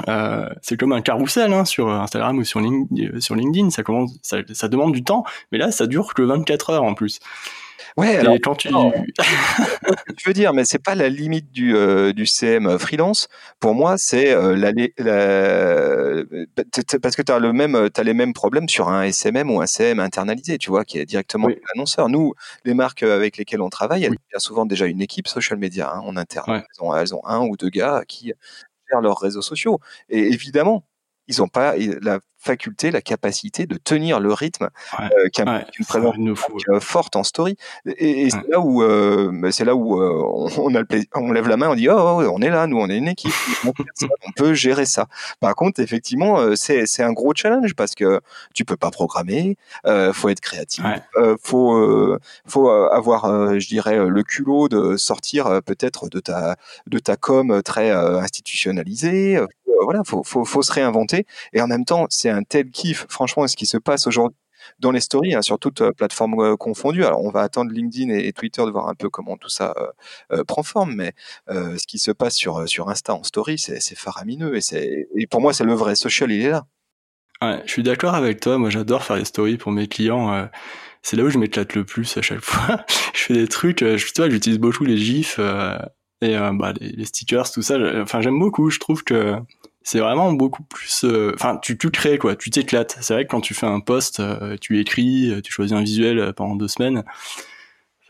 Euh, 0.08 0.50
c'est 0.62 0.78
comme 0.78 0.92
un 0.92 1.02
carrousel 1.02 1.54
hein, 1.54 1.66
sur 1.66 1.90
Instagram 1.90 2.38
ou 2.38 2.44
sur, 2.44 2.60
LinkedIn, 2.60 3.20
sur 3.20 3.36
LinkedIn, 3.36 3.70
ça, 3.70 3.84
commence, 3.84 4.18
ça, 4.22 4.38
ça 4.54 4.68
demande 4.68 4.94
du 4.94 5.04
temps, 5.04 5.24
mais 5.52 5.58
là, 5.58 5.72
ça 5.72 5.88
dure 5.88 6.14
que 6.14 6.22
24 6.22 6.70
heures 6.72 6.84
en 6.84 6.94
plus. 6.94 7.20
Ouais, 7.98 8.18
alors, 8.18 8.36
quand 8.44 8.56
tu... 8.56 8.68
tu 8.68 8.74
veux 10.28 10.34
dire, 10.34 10.54
mais 10.54 10.66
c'est 10.66 10.80
pas 10.80 10.96
la 10.96 11.08
limite 11.08 11.52
du, 11.52 11.76
euh, 11.76 12.12
du 12.12 12.26
CM 12.26 12.78
freelance. 12.78 13.30
Pour 13.62 13.74
moi, 13.74 13.98
c'est 13.98 14.34
euh, 14.34 14.56
la, 14.56 14.72
la, 14.98 16.24
parce 17.02 17.16
que 17.16 17.22
tu 17.22 17.32
as 17.32 17.40
le 17.40 17.54
même, 17.54 17.90
as 17.96 18.04
les 18.04 18.14
mêmes 18.14 18.34
problèmes 18.34 18.68
sur 18.68 18.90
un 18.90 19.04
SMM 19.04 19.50
ou 19.50 19.62
un 19.62 19.66
CM 19.66 20.02
internalisé, 20.02 20.58
tu 20.58 20.72
vois, 20.72 20.84
qui 20.84 21.00
est 21.00 21.06
directement 21.06 21.48
oui. 21.48 21.58
l'annonceur. 21.74 22.10
Nous, 22.10 22.34
les 22.66 22.74
marques 22.74 23.04
avec 23.04 23.38
lesquelles 23.38 23.62
on 23.62 23.70
travaille, 23.70 24.04
elles 24.04 24.12
ont 24.12 24.30
bien 24.30 24.40
souvent 24.40 24.66
déjà 24.66 24.88
une 24.88 25.02
équipe 25.02 25.30
social 25.30 25.58
media 25.58 25.94
hein, 25.94 26.02
en 26.04 26.18
interne. 26.18 26.46
Elles, 26.50 26.86
ont, 26.86 26.94
elles 26.94 27.16
ont 27.16 27.26
un 27.26 27.40
ou 27.48 27.56
deux 27.56 27.70
gars 27.70 28.04
qui 28.06 28.34
leurs 29.02 29.20
réseaux 29.20 29.42
sociaux. 29.42 29.80
Et 30.10 30.20
évidemment, 30.34 30.84
ils 31.28 31.40
n'ont 31.40 31.48
pas 31.48 31.76
la 32.02 32.20
faculté, 32.46 32.92
la 32.92 33.02
capacité 33.02 33.66
de 33.66 33.76
tenir 33.76 34.20
le 34.20 34.32
rythme 34.32 34.70
ouais, 35.00 35.06
euh, 35.06 35.30
qu'une 35.30 35.50
ouais, 35.50 35.66
présence 35.88 36.16
euh, 36.70 36.80
forte 36.80 37.16
en 37.16 37.24
story. 37.24 37.58
Et, 37.88 38.22
et 38.22 38.30
c'est 38.30 38.48
là 38.48 38.60
où, 38.60 38.84
euh, 38.84 39.50
c'est 39.52 39.66
là 39.66 39.76
où 39.76 40.00
euh, 40.00 40.22
on, 40.58 40.74
a 40.76 40.80
le 40.80 40.86
on 41.16 41.32
lève 41.32 41.48
la 41.48 41.58
main, 41.58 41.70
on 41.70 41.76
dit 41.76 41.90
oh, 41.90 41.96
oh, 41.98 42.32
on 42.32 42.42
est 42.42 42.50
là, 42.50 42.68
nous 42.68 42.78
on 42.78 42.88
est 42.88 42.98
une 42.98 43.08
équipe, 43.08 43.34
on 43.66 44.32
peut 44.36 44.54
gérer 44.54 44.86
ça. 44.86 45.08
Par 45.40 45.56
contre, 45.56 45.80
effectivement, 45.80 46.40
euh, 46.40 46.56
c'est 46.56 47.02
un 47.02 47.14
gros 47.14 47.34
challenge 47.36 47.74
parce 47.74 47.96
que 47.96 48.22
tu 48.54 48.64
peux 48.64 48.78
pas 48.78 48.92
programmer, 48.92 49.58
euh, 49.88 50.14
faut 50.14 50.30
être 50.30 50.42
créatif, 50.42 50.84
faut 51.42 52.18
faut 52.46 52.70
avoir, 52.70 53.60
je 53.60 53.68
dirais, 53.68 53.98
le 54.08 54.24
culot 54.24 54.70
de 54.70 54.98
sortir 54.98 55.62
peut-être 55.66 56.10
de 56.10 56.20
ta 56.20 56.58
de 56.86 57.00
ta 57.00 57.16
com 57.16 57.64
très 57.64 57.90
institutionnalisée 57.92 59.40
voilà, 59.84 60.04
faut, 60.06 60.24
faut, 60.24 60.46
faut, 60.46 60.62
se 60.62 60.72
réinventer. 60.72 61.26
Et 61.54 61.62
en 61.62 61.68
même 61.68 61.86
temps, 61.86 62.06
c'est 62.10 62.30
un 62.30 62.44
tel 62.44 62.70
kiff, 62.72 63.06
franchement, 63.10 63.48
ce 63.48 63.56
qui 63.56 63.66
se 63.66 63.78
passe 63.78 64.08
aujourd'hui 64.08 64.38
dans 64.80 64.92
les 64.92 65.00
stories, 65.00 65.36
hein, 65.36 65.42
sur 65.42 65.60
toutes 65.60 65.82
euh, 65.82 65.92
plateformes 65.92 66.40
euh, 66.40 66.56
confondues. 66.58 67.06
Alors, 67.06 67.24
on 67.24 67.30
va 67.30 67.42
attendre 67.42 67.72
LinkedIn 67.72 68.14
et, 68.14 68.32
Twitter 68.34 68.64
de 68.66 68.72
voir 68.72 68.90
un 68.90 68.96
peu 68.96 69.10
comment 69.10 69.38
tout 69.38 69.50
ça 69.50 69.74
euh, 70.32 70.44
prend 70.44 70.64
forme, 70.64 70.96
mais 70.96 71.14
euh, 71.50 71.78
ce 71.78 71.88
qui 71.88 72.00
se 72.00 72.12
passe 72.12 72.36
sur 72.36 72.68
sur 72.68 72.90
Insta 72.90 73.14
en 73.14 73.24
story, 73.24 73.58
c'est 73.58 73.96
faramineux. 73.96 74.58
Et, 74.74 75.08
et 75.16 75.28
pour 75.28 75.42
moi, 75.42 75.54
c'est 75.54 75.64
le 75.64 75.74
vrai 75.74 75.96
social, 75.96 76.32
il 76.32 76.46
est 76.46 76.50
là. 76.50 76.66
Je 77.42 77.72
suis 77.72 77.84
d'accord 77.84 78.16
avec 78.16 78.40
toi. 78.40 78.58
Moi, 78.58 78.70
j'adore 78.70 79.04
faire 79.04 79.18
les 79.18 79.26
stories 79.26 79.58
pour 79.58 79.72
mes 79.72 79.88
clients. 79.88 80.50
c'est 81.04 81.16
là 81.16 81.24
où 81.24 81.30
je 81.30 81.38
m'éclate 81.38 81.76
le 81.76 81.86
plus 81.86 82.18
à 82.18 82.22
chaque 82.22 82.40
fois. 82.42 82.84
je 83.14 83.20
fais 83.20 83.34
des 83.34 83.48
trucs. 83.48 83.82
Je, 83.82 84.06
tu 84.06 84.14
vois, 84.18 84.30
j'utilise 84.30 84.58
beaucoup 84.58 84.84
les 84.84 84.98
gifs 84.98 85.40
et 86.22 86.38
bah, 86.54 86.74
les, 86.80 87.06
stickers, 87.06 87.52
tout 87.52 87.62
ça. 87.62 87.78
Enfin, 88.02 88.22
j'aime 88.22 88.40
beaucoup. 88.40 88.72
Je 88.72 88.80
trouve 88.80 89.04
que 89.04 89.36
c'est 89.86 90.00
vraiment 90.00 90.34
beaucoup 90.34 90.64
plus 90.64 91.06
euh, 91.06 91.32
enfin 91.36 91.58
tu 91.62 91.78
tu 91.78 91.92
crées 91.92 92.18
quoi 92.18 92.36
tu 92.36 92.50
t'éclates. 92.50 92.98
C'est 93.02 93.14
vrai 93.14 93.26
que 93.26 93.30
quand 93.30 93.40
tu 93.40 93.54
fais 93.54 93.68
un 93.68 93.80
post 93.80 94.20
euh, 94.20 94.58
tu 94.60 94.80
écris 94.80 95.32
euh, 95.32 95.42
tu 95.42 95.54
choisis 95.54 95.78
un 95.78 95.82
visuel 95.82 96.34
pendant 96.34 96.56
deux 96.56 96.68
semaines 96.68 97.04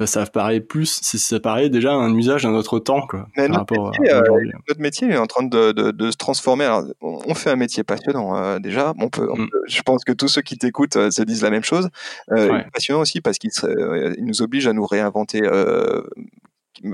ça 0.06 0.26
paraît 0.26 0.62
plus 0.62 1.02
ça 1.02 1.40
paraît 1.40 1.70
déjà 1.70 1.94
un 1.94 2.14
usage 2.16 2.44
d'un 2.44 2.54
autre 2.54 2.80
temps 2.80 3.06
quoi 3.06 3.28
Mais 3.38 3.50
notre, 3.50 3.74
métier, 3.74 4.10
à 4.10 4.22
notre, 4.22 4.80
métier, 4.82 5.10
est 5.10 5.18
en 5.18 5.26
train 5.26 5.44
de, 5.44 5.72
de, 5.72 5.92
de, 5.92 6.12
se 6.12 6.18
transformer. 6.18 6.66
Alors 6.66 6.84
on 7.02 7.34
fait 7.34 7.50
un 7.50 7.56
métier 7.56 7.84
passionnant 7.84 8.60
déjà. 8.60 8.94
On 9.00 9.08
peut, 9.08 9.28
on 9.32 9.38
mm. 9.38 9.50
je 9.68 9.82
pense 9.84 10.04
que 10.04 10.12
tous 10.12 10.28
ceux 10.28 10.42
qui 10.42 10.58
t'écoutent 10.58 11.12
se 11.12 11.22
disent 11.22 11.44
la 11.44 11.50
même 11.50 11.64
chose. 11.64 11.90
Ouais. 12.30 12.66
passionnant 12.74 13.02
aussi 13.02 13.22
parce 13.22 13.38
qu'il 13.38 13.52
nous 14.20 14.42
oblige 14.42 14.68
à 14.68 14.74
nous 14.74 14.86
réinventer 14.86 15.42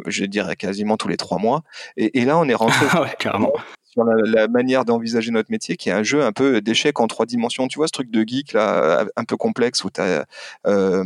je 0.06 0.26
dirais 0.26 0.56
quasiment 0.56 0.96
tous 0.96 1.08
les 1.08 1.18
trois 1.18 1.40
mois. 1.40 1.64
Et, 1.98 2.20
et 2.20 2.26
là 2.26 2.38
on 2.38 2.48
est 2.48 2.56
rentré 2.56 2.86
ouais, 3.00 3.16
carrément 3.18 3.54
sur 3.92 4.04
la, 4.04 4.48
manière 4.48 4.86
d'envisager 4.86 5.32
notre 5.32 5.52
métier, 5.52 5.76
qui 5.76 5.90
est 5.90 5.94
un 5.94 6.04
jeu 6.04 6.24
un 6.24 6.32
peu 6.32 6.62
d'échecs 6.62 7.00
en 7.00 7.08
trois 7.08 7.26
dimensions. 7.26 7.68
Tu 7.68 7.78
vois 7.78 7.88
ce 7.88 7.92
truc 7.92 8.10
de 8.10 8.24
geek 8.26 8.54
là, 8.54 9.06
un 9.16 9.24
peu 9.24 9.38
complexe 9.38 9.84
où 9.84 9.90
tu 9.90 10.02
as 10.02 10.26
euh, 10.66 11.04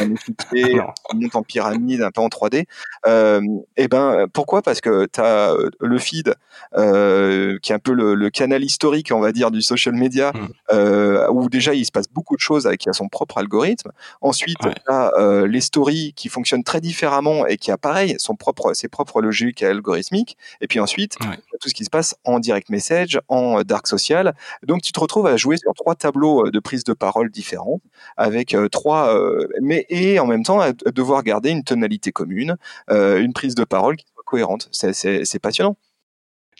équipier, 0.00 0.80
on 1.12 1.16
monte 1.16 1.36
en 1.36 1.42
pyramide, 1.42 2.02
un 2.02 2.10
peu 2.10 2.20
en 2.20 2.28
3D. 2.28 2.66
Euh, 3.06 3.40
et 3.76 3.84
eh 3.84 3.88
ben 3.88 4.26
pourquoi? 4.32 4.62
Parce 4.62 4.80
que 4.80 5.06
tu 5.06 5.20
as 5.20 5.52
euh, 5.52 5.70
le 5.80 5.98
feed, 5.98 6.34
euh, 6.76 7.58
qui 7.62 7.72
est 7.72 7.74
un 7.74 7.78
peu 7.78 7.92
le, 7.92 8.14
le, 8.14 8.30
canal 8.30 8.62
historique, 8.64 9.12
on 9.12 9.20
va 9.20 9.32
dire, 9.32 9.50
du 9.50 9.62
social 9.62 9.94
media, 9.94 10.32
mmh. 10.32 10.48
euh, 10.72 11.28
où 11.30 11.48
déjà 11.48 11.74
il 11.74 11.84
se 11.84 11.92
passe 11.92 12.08
beaucoup 12.08 12.36
de 12.36 12.40
choses 12.40 12.66
avec 12.66 12.80
qui 12.80 12.88
a 12.88 12.92
son 12.92 13.08
propre 13.08 13.38
algorithme. 13.38 13.92
Ensuite, 14.20 14.62
ouais. 14.64 14.74
tu 14.74 14.92
as 14.92 15.12
les 15.46 15.60
stories 15.60 16.12
qui 16.14 16.28
fonctionnent 16.28 16.64
très 16.64 16.80
différemment 16.80 17.46
et 17.46 17.56
qui 17.56 17.70
a 17.70 17.78
pareil 17.78 18.16
son 18.18 18.34
propre, 18.34 18.74
ses 18.74 18.88
propres 18.88 19.20
logiques 19.22 19.62
algorithmiques. 19.62 20.36
Et 20.60 20.66
puis 20.66 20.80
ensuite, 20.80 21.16
ouais. 21.20 21.38
tout 21.60 21.68
ce 21.68 21.74
qui 21.74 21.84
se 21.84 21.90
passe 21.90 22.16
en 22.24 22.38
direct 22.38 22.68
message, 22.70 23.20
en 23.28 23.62
dark 23.62 23.86
social. 23.86 24.34
Donc 24.62 24.82
tu 24.82 24.92
te 24.92 25.00
retrouves 25.00 25.26
à 25.26 25.36
jouer 25.36 25.56
sur 25.56 25.72
trois 25.74 25.94
tableaux 25.94 26.50
de 26.50 26.58
prise 26.58 26.84
de 26.84 26.92
parole 26.92 27.30
différents, 27.30 27.80
avec 28.16 28.56
trois, 28.70 29.16
mais 29.62 29.85
et 29.88 30.18
en 30.18 30.26
même 30.26 30.42
temps 30.42 30.60
devoir 30.94 31.22
garder 31.22 31.50
une 31.50 31.64
tonalité 31.64 32.12
commune, 32.12 32.56
euh, 32.90 33.20
une 33.20 33.32
prise 33.32 33.54
de 33.54 33.64
parole 33.64 33.96
qui 33.96 34.06
soit 34.12 34.22
cohérente. 34.24 34.68
C'est 34.72 35.38
passionnant. 35.38 35.76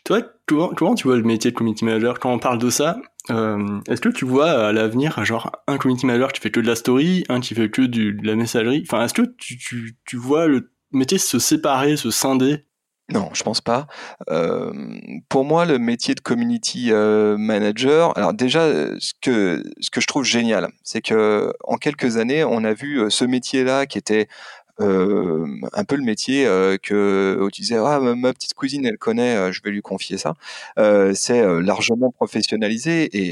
Toi, 0.03 0.21
comment, 0.45 0.69
comment, 0.69 0.95
tu 0.95 1.07
vois 1.07 1.17
le 1.17 1.23
métier 1.23 1.51
de 1.51 1.55
community 1.55 1.83
manager? 1.83 2.19
Quand 2.19 2.31
on 2.31 2.39
parle 2.39 2.59
de 2.59 2.69
ça 2.69 2.97
euh, 3.29 3.79
Est-ce 3.89 3.99
que 3.99 4.09
tu 4.09 4.23
vois 4.23 4.67
à 4.67 4.71
l'avenir, 4.71 5.23
genre 5.25 5.51
un 5.67 5.77
community 5.77 6.05
manager 6.05 6.31
qui 6.31 6.39
fait 6.39 6.51
que 6.51 6.61
de 6.61 6.67
la 6.67 6.75
story, 6.75 7.25
un 7.27 7.41
qui 7.41 7.55
fait 7.55 7.69
que 7.69 7.81
de 7.81 8.15
la 8.25 8.35
messagerie? 8.35 8.83
Enfin, 8.87 9.03
est-ce 9.03 9.13
que 9.13 9.35
tu 9.35 10.15
vois 10.15 10.47
le 10.47 10.71
métier 10.91 11.17
se 11.17 11.39
séparer, 11.39 11.97
se 11.97 12.09
scinder? 12.09 12.66
Non, 13.09 13.29
je 13.33 13.41
pense 13.43 13.61
pas. 13.61 13.87
Euh, 14.29 14.73
pour 15.29 15.45
moi, 15.45 15.65
le 15.65 15.79
métier 15.79 16.13
de 16.13 16.19
community 16.19 16.91
euh, 16.91 17.37
manager, 17.37 18.17
alors 18.17 18.33
déjà, 18.33 18.67
ce 18.99 19.13
que 19.21 19.63
ce 19.79 19.89
que 19.89 20.01
je 20.01 20.07
trouve 20.07 20.25
génial, 20.25 20.67
c'est 20.83 21.01
que 21.01 21.53
en 21.63 21.77
quelques 21.77 22.17
années, 22.17 22.43
on 22.43 22.65
a 22.65 22.73
vu 22.73 23.09
ce 23.09 23.23
métier-là 23.23 23.85
qui 23.85 23.97
était 23.97 24.27
euh, 24.81 25.47
un 25.73 25.85
peu 25.85 25.95
le 25.95 26.03
métier 26.03 26.45
euh, 26.45 26.77
que 26.77 27.37
où 27.41 27.49
tu 27.49 27.61
disais 27.61 27.77
ah 27.77 27.99
ma 27.99 28.33
petite 28.33 28.53
cousine 28.53 28.85
elle 28.85 28.97
connaît, 28.97 29.53
je 29.53 29.61
vais 29.63 29.71
lui 29.71 29.81
confier 29.81 30.17
ça. 30.17 30.35
c'est 31.13 31.61
largement 31.61 32.11
professionnalisé 32.11 33.09
et 33.25 33.31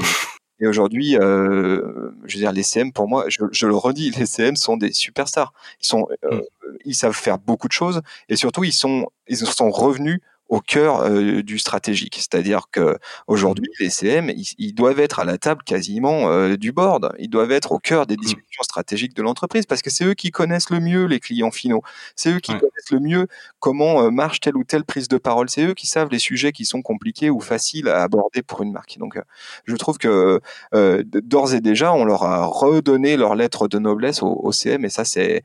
et 0.58 0.66
aujourd'hui, 0.66 1.16
euh, 1.16 2.10
je 2.24 2.36
veux 2.36 2.40
dire, 2.40 2.52
les 2.52 2.62
CM, 2.62 2.92
pour 2.92 3.08
moi, 3.08 3.26
je, 3.28 3.44
je, 3.52 3.66
le 3.66 3.76
redis, 3.76 4.10
les 4.10 4.26
CM 4.26 4.56
sont 4.56 4.76
des 4.76 4.92
superstars. 4.92 5.52
Ils 5.82 5.86
sont, 5.86 6.08
euh, 6.24 6.40
ils 6.84 6.94
savent 6.94 7.14
faire 7.14 7.38
beaucoup 7.38 7.68
de 7.68 7.72
choses 7.72 8.00
et 8.28 8.36
surtout, 8.36 8.64
ils 8.64 8.72
sont, 8.72 9.06
ils 9.28 9.36
sont 9.36 9.70
revenus 9.70 10.20
au 10.48 10.60
cœur 10.60 11.00
euh, 11.00 11.42
du 11.42 11.58
stratégique. 11.58 12.16
C'est-à-dire 12.16 12.66
que 12.70 12.98
aujourd'hui, 13.26 13.68
les 13.80 13.90
CM, 13.90 14.30
ils, 14.30 14.46
ils, 14.58 14.74
doivent 14.74 15.00
être 15.00 15.18
à 15.18 15.24
la 15.24 15.38
table 15.38 15.62
quasiment 15.64 16.30
euh, 16.30 16.56
du 16.56 16.72
board. 16.72 17.14
Ils 17.18 17.28
doivent 17.28 17.50
être 17.50 17.72
au 17.72 17.78
cœur 17.78 18.06
des 18.06 18.16
discussions 18.16 18.62
stratégiques 18.62 19.14
de 19.14 19.22
l'entreprise 19.22 19.66
parce 19.66 19.82
que 19.82 19.90
c'est 19.90 20.04
eux 20.04 20.14
qui 20.14 20.30
connaissent 20.30 20.70
le 20.70 20.80
mieux 20.80 21.06
les 21.06 21.18
clients 21.18 21.50
finaux. 21.50 21.82
C'est 22.14 22.30
eux 22.30 22.40
qui 22.40 22.52
ouais. 22.52 22.58
connaissent 22.58 22.90
le 22.90 23.00
mieux 23.00 23.26
comment 23.58 24.02
euh, 24.02 24.10
marche 24.10 24.40
telle 24.40 24.56
ou 24.56 24.64
telle 24.64 24.84
prise 24.84 25.08
de 25.08 25.18
parole. 25.18 25.50
C'est 25.50 25.64
eux 25.64 25.74
qui 25.74 25.86
savent 25.86 26.08
les 26.10 26.18
sujets 26.18 26.52
qui 26.52 26.64
sont 26.64 26.82
compliqués 26.82 27.30
ou 27.30 27.40
faciles 27.40 27.88
à 27.88 28.02
aborder 28.02 28.42
pour 28.42 28.62
une 28.62 28.72
marque. 28.72 28.98
Donc, 28.98 29.18
je 29.64 29.74
trouve 29.76 29.98
que 29.98 30.40
d'ores 30.72 31.54
et 31.54 31.60
déjà, 31.60 31.92
on 31.92 32.04
leur 32.04 32.22
a 32.22 32.46
redonné 32.46 33.16
leur 33.16 33.34
lettre 33.34 33.68
de 33.68 33.78
noblesse 33.78 34.22
au, 34.22 34.28
au 34.28 34.52
CM 34.52 34.84
et 34.84 34.90
ça, 34.90 35.04
c'est 35.04 35.44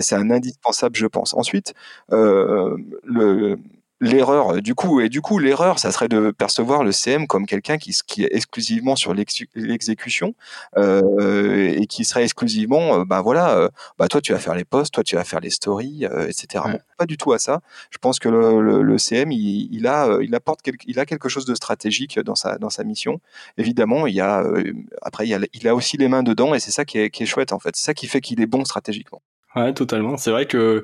c'est 0.00 0.14
un 0.14 0.30
indispensable, 0.30 0.96
je 0.96 1.06
pense. 1.06 1.34
Ensuite, 1.34 1.74
le 2.10 3.58
l'erreur 4.02 4.60
du 4.60 4.74
coup 4.74 5.00
et 5.00 5.08
du 5.08 5.20
coup 5.20 5.38
l'erreur 5.38 5.78
ça 5.78 5.92
serait 5.92 6.08
de 6.08 6.32
percevoir 6.32 6.82
le 6.82 6.90
CM 6.90 7.28
comme 7.28 7.46
quelqu'un 7.46 7.78
qui, 7.78 7.96
qui 8.04 8.24
est 8.24 8.30
exclusivement 8.32 8.96
sur 8.96 9.14
l'exécution 9.14 10.34
euh, 10.76 11.72
et 11.72 11.86
qui 11.86 12.04
serait 12.04 12.24
exclusivement 12.24 12.98
euh, 12.98 13.04
bah 13.04 13.20
voilà 13.22 13.56
euh, 13.56 13.68
bah 13.98 14.08
toi 14.08 14.20
tu 14.20 14.32
vas 14.32 14.40
faire 14.40 14.56
les 14.56 14.64
posts 14.64 14.92
toi 14.92 15.04
tu 15.04 15.14
vas 15.14 15.22
faire 15.22 15.38
les 15.38 15.50
stories 15.50 16.04
euh, 16.04 16.26
etc 16.26 16.64
ouais. 16.66 16.72
bon, 16.72 16.78
pas 16.98 17.06
du 17.06 17.16
tout 17.16 17.32
à 17.32 17.38
ça. 17.38 17.60
Je 17.90 17.98
pense 17.98 18.18
que 18.18 18.28
le, 18.28 18.60
le, 18.60 18.82
le 18.82 18.98
CM 18.98 19.30
il, 19.30 19.68
il, 19.72 19.86
a 19.86 20.18
il 20.20 20.34
apporte 20.34 20.62
quelque, 20.62 20.82
il 20.88 20.98
a 20.98 21.06
quelque 21.06 21.28
chose 21.28 21.44
de 21.44 21.54
stratégique 21.54 22.18
dans 22.18 22.34
sa 22.34 22.58
dans 22.58 22.70
sa 22.70 22.82
mission. 22.82 23.20
Évidemment 23.56 24.08
il 24.08 24.14
y 24.14 24.20
a 24.20 24.44
après 25.00 25.26
il, 25.26 25.30
y 25.30 25.34
a, 25.34 25.40
il 25.52 25.68
a 25.68 25.76
aussi 25.76 25.96
les 25.96 26.08
mains 26.08 26.24
dedans 26.24 26.54
et 26.54 26.60
c'est 26.60 26.72
ça 26.72 26.84
qui 26.84 26.98
est, 26.98 27.10
qui 27.10 27.22
est 27.22 27.26
chouette 27.26 27.52
en 27.52 27.60
fait. 27.60 27.76
C'est 27.76 27.84
ça 27.84 27.94
qui 27.94 28.08
fait 28.08 28.20
qu'il 28.20 28.40
est 28.40 28.46
bon 28.46 28.64
stratégiquement 28.64 29.22
Ouais, 29.54 29.74
totalement. 29.74 30.16
C'est 30.16 30.30
vrai 30.30 30.46
que, 30.46 30.82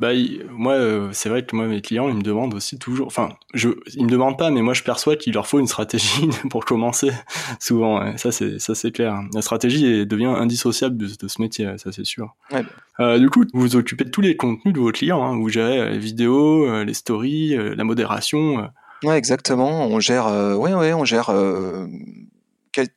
bah, 0.00 0.12
il, 0.12 0.44
moi, 0.50 0.74
euh, 0.74 1.08
c'est 1.12 1.28
vrai 1.28 1.44
que 1.44 1.56
moi, 1.56 1.66
mes 1.66 1.80
clients, 1.80 2.08
ils 2.08 2.14
me 2.14 2.22
demandent 2.22 2.54
aussi 2.54 2.78
toujours, 2.78 3.06
enfin, 3.06 3.30
je, 3.54 3.70
ils 3.94 4.04
me 4.04 4.10
demandent 4.10 4.36
pas, 4.36 4.50
mais 4.50 4.60
moi, 4.60 4.74
je 4.74 4.82
perçois 4.82 5.16
qu'il 5.16 5.32
leur 5.32 5.46
faut 5.46 5.58
une 5.58 5.66
stratégie 5.66 6.28
pour 6.50 6.64
commencer, 6.64 7.10
souvent. 7.58 8.02
Ouais. 8.02 8.18
Ça, 8.18 8.30
c'est, 8.30 8.58
ça, 8.58 8.74
c'est 8.74 8.92
clair. 8.92 9.20
La 9.34 9.40
stratégie 9.40 10.06
devient 10.06 10.26
indissociable 10.26 10.96
de, 10.96 11.06
de 11.06 11.28
ce 11.28 11.40
métier, 11.40 11.68
ça, 11.78 11.90
c'est 11.92 12.04
sûr. 12.04 12.34
Ouais. 12.52 12.64
Euh, 13.00 13.18
du 13.18 13.30
coup, 13.30 13.44
vous 13.54 13.60
vous 13.60 13.76
occupez 13.76 14.04
de 14.04 14.10
tous 14.10 14.20
les 14.20 14.36
contenus 14.36 14.74
de 14.74 14.80
vos 14.80 14.92
clients, 14.92 15.24
hein. 15.24 15.36
Vous 15.36 15.48
gérez 15.48 15.90
les 15.92 15.98
vidéos, 15.98 16.66
euh, 16.66 16.84
les 16.84 16.94
stories, 16.94 17.56
euh, 17.56 17.74
la 17.74 17.84
modération. 17.84 18.68
Ouais, 19.02 19.16
exactement. 19.16 19.86
On 19.86 20.00
gère, 20.00 20.26
ouais, 20.58 20.74
ouais, 20.74 20.92
on 20.92 21.04
gère 21.04 21.30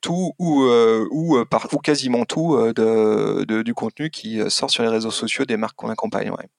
tout 0.02 0.34
ou, 0.40 0.64
ou, 1.12 1.46
par, 1.46 1.68
ou 1.74 1.78
quasiment 1.78 2.26
tout 2.26 2.58
de, 2.74 3.62
du 3.62 3.74
contenu 3.74 4.10
qui 4.10 4.40
sort 4.50 4.70
sur 4.70 4.84
les 4.84 4.90
réseaux 4.90 5.12
sociaux 5.12 5.46
des 5.46 5.58
marques 5.58 5.76
qu'on 5.76 5.90
accompagne. 5.90 6.30
Ouais. 6.32 6.50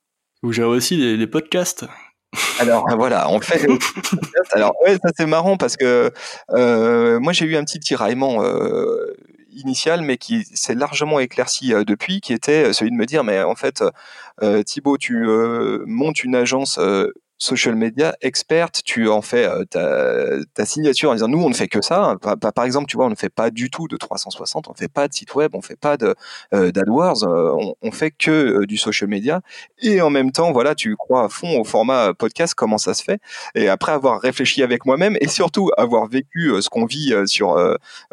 Vous 0.42 0.52
gérez 0.52 0.68
aussi 0.68 0.96
les, 0.96 1.26
podcasts 1.26 1.84
alors 2.58 2.86
voilà, 2.98 3.30
on 3.30 3.40
fait. 3.40 3.66
Alors 4.52 4.74
ouais, 4.84 4.98
ça 5.02 5.10
c'est 5.16 5.24
marrant 5.24 5.56
parce 5.56 5.76
que 5.76 6.12
moi 7.18 7.32
j'ai 7.32 7.46
eu 7.46 7.56
un 7.56 7.64
petit 7.64 7.80
tiraillement 7.80 8.42
initial, 9.56 10.02
mais 10.02 10.18
qui 10.18 10.44
s'est 10.52 10.74
largement 10.74 11.18
éclairci 11.18 11.72
depuis, 11.86 12.20
qui 12.20 12.32
était 12.32 12.72
celui 12.72 12.90
de 12.90 12.96
me 12.96 13.06
dire, 13.06 13.24
mais 13.24 13.42
en 13.42 13.54
fait, 13.54 13.82
Thibaut, 14.66 14.98
tu 14.98 15.26
montes 15.86 16.24
une 16.24 16.34
agence 16.34 16.78
social 17.39 17.74
media 17.74 18.16
experte, 18.22 18.80
tu 18.84 19.09
en 19.09 19.20
fais 19.20 19.47
euh, 19.47 20.43
ta, 20.55 20.64
signature 20.64 21.11
en 21.11 21.14
disant 21.14 21.28
nous 21.28 21.43
on 21.43 21.51
ne 21.51 21.55
fait 21.55 21.68
que 21.68 21.82
ça. 21.82 22.16
Par, 22.55 22.64
exemple, 22.64 22.87
tu 22.87 22.97
vois, 22.97 23.07
on 23.07 23.11
ne 23.11 23.14
fait 23.14 23.28
pas 23.28 23.51
du 23.51 23.70
tout 23.70 23.89
de 23.89 23.97
360, 23.97 24.68
on 24.68 24.72
ne 24.72 24.76
fait 24.76 24.89
pas 24.89 25.07
de 25.07 25.12
site 25.12 25.34
web, 25.34 25.51
on 25.55 25.59
ne 25.59 25.62
fait 25.62 25.78
pas 25.78 25.97
de 25.97 26.14
euh, 26.55 26.72
euh, 26.74 27.53
on, 27.59 27.74
on, 27.82 27.91
fait 27.91 28.11
que 28.11 28.64
du 28.64 28.76
social 28.76 29.09
media. 29.09 29.43
Et 29.80 30.01
en 30.01 30.11
même 30.11 30.32
temps, 30.32 30.53
voilà, 30.53 30.74
tu 30.74 30.97
crois 30.97 31.24
à 31.24 31.28
fond 31.28 31.61
au 31.61 31.64
format 31.64 32.14
podcast, 32.14 32.55
comment 32.55 32.78
ça 32.78 32.95
se 32.95 33.03
fait. 33.03 33.20
Et 33.55 33.68
après 33.68 33.93
avoir 33.93 34.20
réfléchi 34.20 34.62
avec 34.62 34.87
moi-même 34.87 35.16
et 35.20 35.28
surtout 35.28 35.70
avoir 35.76 36.07
vécu 36.09 36.53
ce 36.61 36.68
qu'on 36.68 36.87
vit 36.87 37.14
sur 37.26 37.57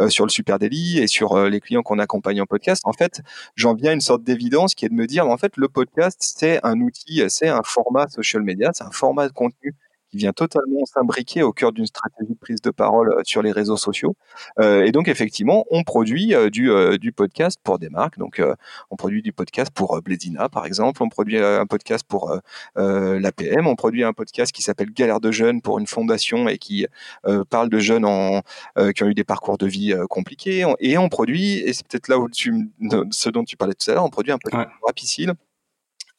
sur 0.10 0.26
le 0.26 0.30
Super 0.30 0.60
Daily 0.60 1.00
et 1.00 1.08
sur 1.08 1.38
les 1.46 1.62
clients 1.62 1.82
qu'on 1.82 2.00
accompagne 2.00 2.42
en 2.42 2.46
podcast, 2.46 2.82
en 2.86 2.94
fait, 2.94 3.22
j'en 3.56 3.74
viens 3.74 3.92
à 3.92 3.94
une 3.94 4.02
sorte 4.02 4.24
d'évidence 4.24 4.76
qui 4.76 4.86
est 4.86 4.90
de 4.90 4.94
me 4.94 5.08
dire 5.08 5.28
en 5.28 5.38
fait 5.38 5.54
le 5.58 5.70
podcast 5.70 6.18
c'est 6.20 6.60
un 6.64 6.80
outil, 6.82 7.24
c'est 7.30 7.50
un 7.50 7.62
format 7.64 8.08
social 8.08 8.44
media, 8.44 8.72
c'est 8.74 8.84
un 8.84 8.92
format 8.92 9.13
de 9.14 9.34
contenu 9.34 9.76
qui 10.14 10.18
vient 10.18 10.32
totalement 10.32 10.86
s'imbriquer 10.86 11.42
au 11.42 11.52
cœur 11.52 11.72
d'une 11.72 11.88
stratégie 11.88 12.34
de 12.34 12.38
prise 12.38 12.62
de 12.62 12.70
parole 12.70 13.12
euh, 13.12 13.22
sur 13.24 13.42
les 13.42 13.52
réseaux 13.52 13.78
sociaux. 13.78 14.16
Euh, 14.60 14.86
et 14.86 14.92
donc 14.92 15.08
effectivement, 15.08 15.66
on 15.72 15.84
produit 15.84 16.36
euh, 16.36 16.52
du, 16.52 16.70
du 17.00 17.12
podcast 17.12 17.60
pour 17.64 17.80
des 17.80 17.90
marques. 17.90 18.20
Donc 18.20 18.42
on 18.92 18.96
produit 18.96 19.24
du 19.24 19.34
podcast 19.34 19.72
pour 19.74 20.00
Blédina 20.02 20.50
par 20.50 20.66
exemple, 20.66 21.02
on 21.02 21.10
produit 21.10 21.40
un 21.40 21.66
podcast 21.66 22.06
pour 22.08 22.38
l'APM, 22.76 23.66
on 23.66 23.76
produit 23.76 24.04
un 24.04 24.14
podcast 24.14 24.52
qui 24.52 24.62
s'appelle 24.62 24.92
Galère 24.92 25.20
de 25.20 25.32
jeunes 25.32 25.62
pour 25.62 25.80
une 25.80 25.88
fondation 25.88 26.48
et 26.48 26.58
qui 26.58 26.86
parle 27.50 27.70
de 27.70 27.80
jeunes 27.80 28.06
en, 28.06 28.42
qui 28.96 29.04
ont 29.04 29.08
eu 29.08 29.14
des 29.14 29.24
parcours 29.24 29.58
de 29.58 29.66
vie 29.66 29.96
compliqués. 30.10 30.66
Et 30.80 30.98
on 30.98 31.10
produit, 31.10 31.60
et 31.60 31.74
c'est 31.74 31.88
peut-être 31.88 32.08
là 32.08 32.20
où 32.20 32.30
tu, 32.30 32.70
ce 33.12 33.30
dont 33.30 33.44
tu 33.44 33.58
parlais 33.58 33.74
tout 33.74 33.90
à 33.90 33.96
l'heure, 33.96 34.06
on 34.06 34.10
produit 34.10 34.32
un 34.32 34.38
podcast 34.38 34.68
ouais. 34.68 34.76
Rapicile 34.86 35.34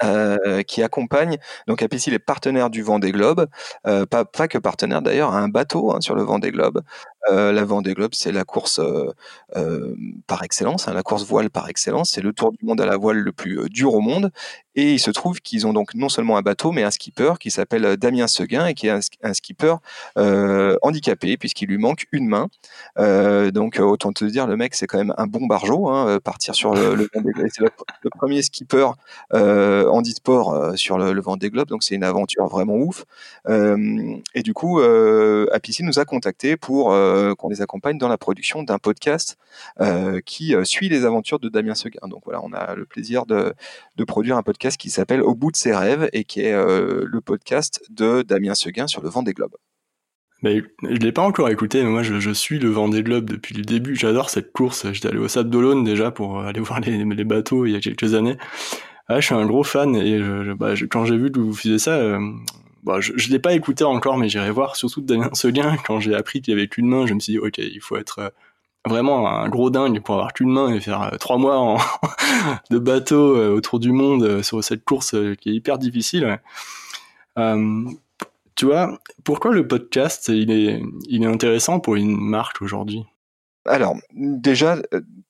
euh, 0.05 0.63
qui 0.63 0.83
accompagne 0.83 1.39
donc 1.67 1.83
Apicil 1.83 2.15
est 2.15 2.19
partenaire 2.19 2.71
du 2.71 2.83
Vendée 2.83 3.13
Globe, 3.13 3.47
euh, 3.87 4.07
pas, 4.07 4.25
pas 4.25 4.49
que 4.49 4.59
partenaire 4.59 5.03
d'ailleurs, 5.03 5.33
un 5.33 5.49
bateau 5.49 5.93
hein, 5.93 6.01
sur 6.01 6.15
le 6.15 6.23
Vendée 6.23 6.51
Globe. 6.51 6.83
Euh, 7.31 7.53
la 7.53 7.65
Vendée 7.65 7.95
Globe, 7.95 8.13
c'est 8.15 8.33
la 8.33 8.45
course 8.45 8.79
euh, 8.79 9.11
euh, 9.57 9.95
par 10.27 10.43
excellence, 10.43 10.89
hein, 10.89 10.93
la 10.93 11.03
course 11.03 11.25
voile 11.25 11.49
par 11.49 11.69
excellence. 11.69 12.11
C'est 12.11 12.21
le 12.21 12.33
tour 12.33 12.53
du 12.53 12.65
monde 12.65 12.81
à 12.81 12.87
la 12.87 12.97
voile 12.97 13.19
le 13.19 13.33
plus 13.33 13.61
euh, 13.61 13.69
dur 13.69 13.95
au 13.95 14.01
monde. 14.01 14.31
Et 14.75 14.95
il 14.95 14.99
se 14.99 15.11
trouve 15.11 15.41
qu'ils 15.41 15.67
ont 15.67 15.73
donc 15.73 15.95
non 15.95 16.09
seulement 16.09 16.37
un 16.37 16.43
bateau, 16.43 16.73
mais 16.73 16.83
un 16.83 16.91
skipper 16.91 17.35
qui 17.39 17.51
s'appelle 17.53 17.97
Damien 17.97 18.27
Seguin 18.27 18.67
et 18.67 18.75
qui 18.75 18.89
est 18.89 19.01
un, 19.23 19.33
skipper 19.33 19.77
handicapé 20.17 21.37
puisqu'il 21.37 21.69
lui 21.69 21.79
manque 21.79 22.07
une 22.11 22.27
main. 22.27 22.49
donc 23.53 23.79
autant 23.79 24.13
te 24.13 24.25
dire, 24.25 24.49
le 24.49 24.57
mec 24.57 24.75
c'est 24.75 24.89
quand 24.89 24.99
même 24.99 25.15
un 25.17 25.29
bon 25.29 25.47
bargeot. 25.47 25.89
Hein, 25.89 26.19
partir 26.25 26.57
sur 26.57 26.75
le, 26.75 27.09
Vendée 27.15 27.31
Globe, 27.31 27.49
c'est 27.55 27.63
le, 27.63 28.11
premier 28.11 28.43
skipper 28.43 28.89
handisport 29.33 30.77
sur 30.77 30.99
le, 30.99 31.13
le 31.13 31.21
Vendée 31.21 31.51
Globe. 31.51 31.69
Donc 31.69 31.85
c'est 31.85 31.95
une 31.95 32.03
aventure 32.03 32.49
vraiment 32.49 32.75
ouf. 32.75 33.05
et 33.49 34.43
du 34.43 34.55
coup, 34.55 34.81
Apicil 35.53 35.87
nous 35.87 36.01
a 36.01 36.05
contacté 36.05 36.57
pour 36.57 36.93
euh, 37.14 37.14
qu'on 37.37 37.49
les 37.49 37.63
accompagne 37.63 37.99
dans 37.99 38.09
la 38.09 38.19
production 38.19 38.63
d'un 38.63 38.79
podcast 38.79 39.37
euh, 39.81 40.21
qui 40.25 40.55
euh, 40.55 40.65
suit 40.65 40.89
les 40.89 41.05
aventures 41.05 41.39
de 41.39 41.49
Damien 41.49 41.75
Seguin. 41.75 42.07
Donc 42.09 42.23
voilà, 42.25 42.41
on 42.43 42.53
a 42.53 42.75
le 42.75 42.85
plaisir 42.85 43.27
de, 43.27 43.55
produire 44.07 44.37
un 44.37 44.43
podcast 44.43 44.77
qui 44.77 44.91
s'appelle 44.91 45.23
Au 45.23 45.35
bout 45.35 45.51
de 45.51 45.57
ses 45.57 45.75
rêves 45.75 46.09
et 46.13 46.25
qui 46.25 46.41
est 46.41 46.53
le 46.53 47.21
podcast 47.21 47.83
de 47.91 48.23
Damien 48.23 48.55
Seguin 48.55 48.87
sur 48.87 49.03
le 49.03 49.09
vent 49.09 49.23
des 49.23 49.33
globes. 49.33 49.57
Mais 50.43 50.63
je 50.83 50.89
ne 50.89 50.97
l'ai 50.97 51.13
pas 51.13 51.23
encore 51.23 51.49
écouté, 51.49 51.83
mais 51.83 51.89
moi 51.89 52.03
je, 52.03 52.31
suis 52.31 52.59
le 52.59 52.69
vent 52.69 52.89
des 52.89 53.03
globes 53.03 53.31
depuis 53.31 53.55
le 53.55 53.63
début. 53.63 53.97
J'adore 53.97 54.29
cette 54.29 54.53
course. 54.53 54.93
J'étais 54.93 55.09
allé 55.09 55.19
au 55.19 55.29
Sable 55.29 55.49
d'Olonne 55.49 55.85
déjà 55.85 56.11
pour 56.11 56.41
aller 56.41 56.61
voir 56.61 56.81
les, 56.81 57.25
bateaux 57.25 57.65
il 57.65 57.73
y 57.73 57.77
a 57.77 57.81
quelques 57.81 58.15
années. 58.15 58.37
Ah, 59.09 59.21
je 59.21 59.27
suis 59.27 59.35
un 59.35 59.47
gros 59.47 59.65
fan 59.65 59.97
et 59.97 60.21
bah, 60.59 60.75
quand 60.91 61.07
j'ai 61.07 61.17
vu 61.17 61.33
que 61.33 61.41
vous 61.41 61.55
faisiez 61.55 61.79
ça, 61.79 62.19
bah, 62.85 63.01
je 63.01 63.13
ne 63.13 63.33
l'ai 63.33 63.39
pas 63.39 63.55
écouté 63.55 63.83
encore, 63.83 64.19
mais 64.19 64.29
j'irai 64.29 64.51
voir 64.51 64.77
surtout 64.77 65.01
Damien 65.01 65.31
Seguin. 65.33 65.77
Quand 65.87 66.01
j'ai 66.01 66.15
appris 66.15 66.43
qu'il 66.43 66.53
avait 66.53 66.69
qu'une 66.69 66.87
main, 66.87 67.07
je 67.07 67.15
me 67.15 67.21
suis 67.21 67.33
dit, 67.33 67.39
ok, 67.39 67.57
il 67.57 67.81
faut 67.81 67.97
être 67.97 68.19
euh, 68.19 68.29
vraiment 68.87 69.27
un 69.27 69.49
gros 69.49 69.71
dingue 69.71 70.03
pour 70.03 70.17
avoir 70.17 70.35
qu'une 70.35 70.51
main 70.51 70.69
et 70.69 70.81
faire 70.81 71.03
euh, 71.03 71.17
trois 71.17 71.39
mois 71.39 71.79
de 72.71 72.79
bateau 72.79 73.37
euh, 73.37 73.55
autour 73.55 73.81
du 73.81 73.91
monde 73.91 74.43
sur 74.43 74.63
cette 74.63 74.85
course 74.85 75.17
qui 75.41 75.49
est 75.49 75.55
hyper 75.55 75.79
difficile. 75.79 76.39
tu 78.55 78.67
vois, 78.67 78.99
pourquoi 79.25 79.53
le 79.53 79.67
podcast, 79.67 80.29
il 80.29 80.51
est 80.51 81.27
intéressant 81.27 81.81
pour 81.81 81.97
une 81.97 82.17
marque 82.21 82.61
aujourd'hui? 82.61 83.05
Alors, 83.67 83.97
déjà, 84.13 84.77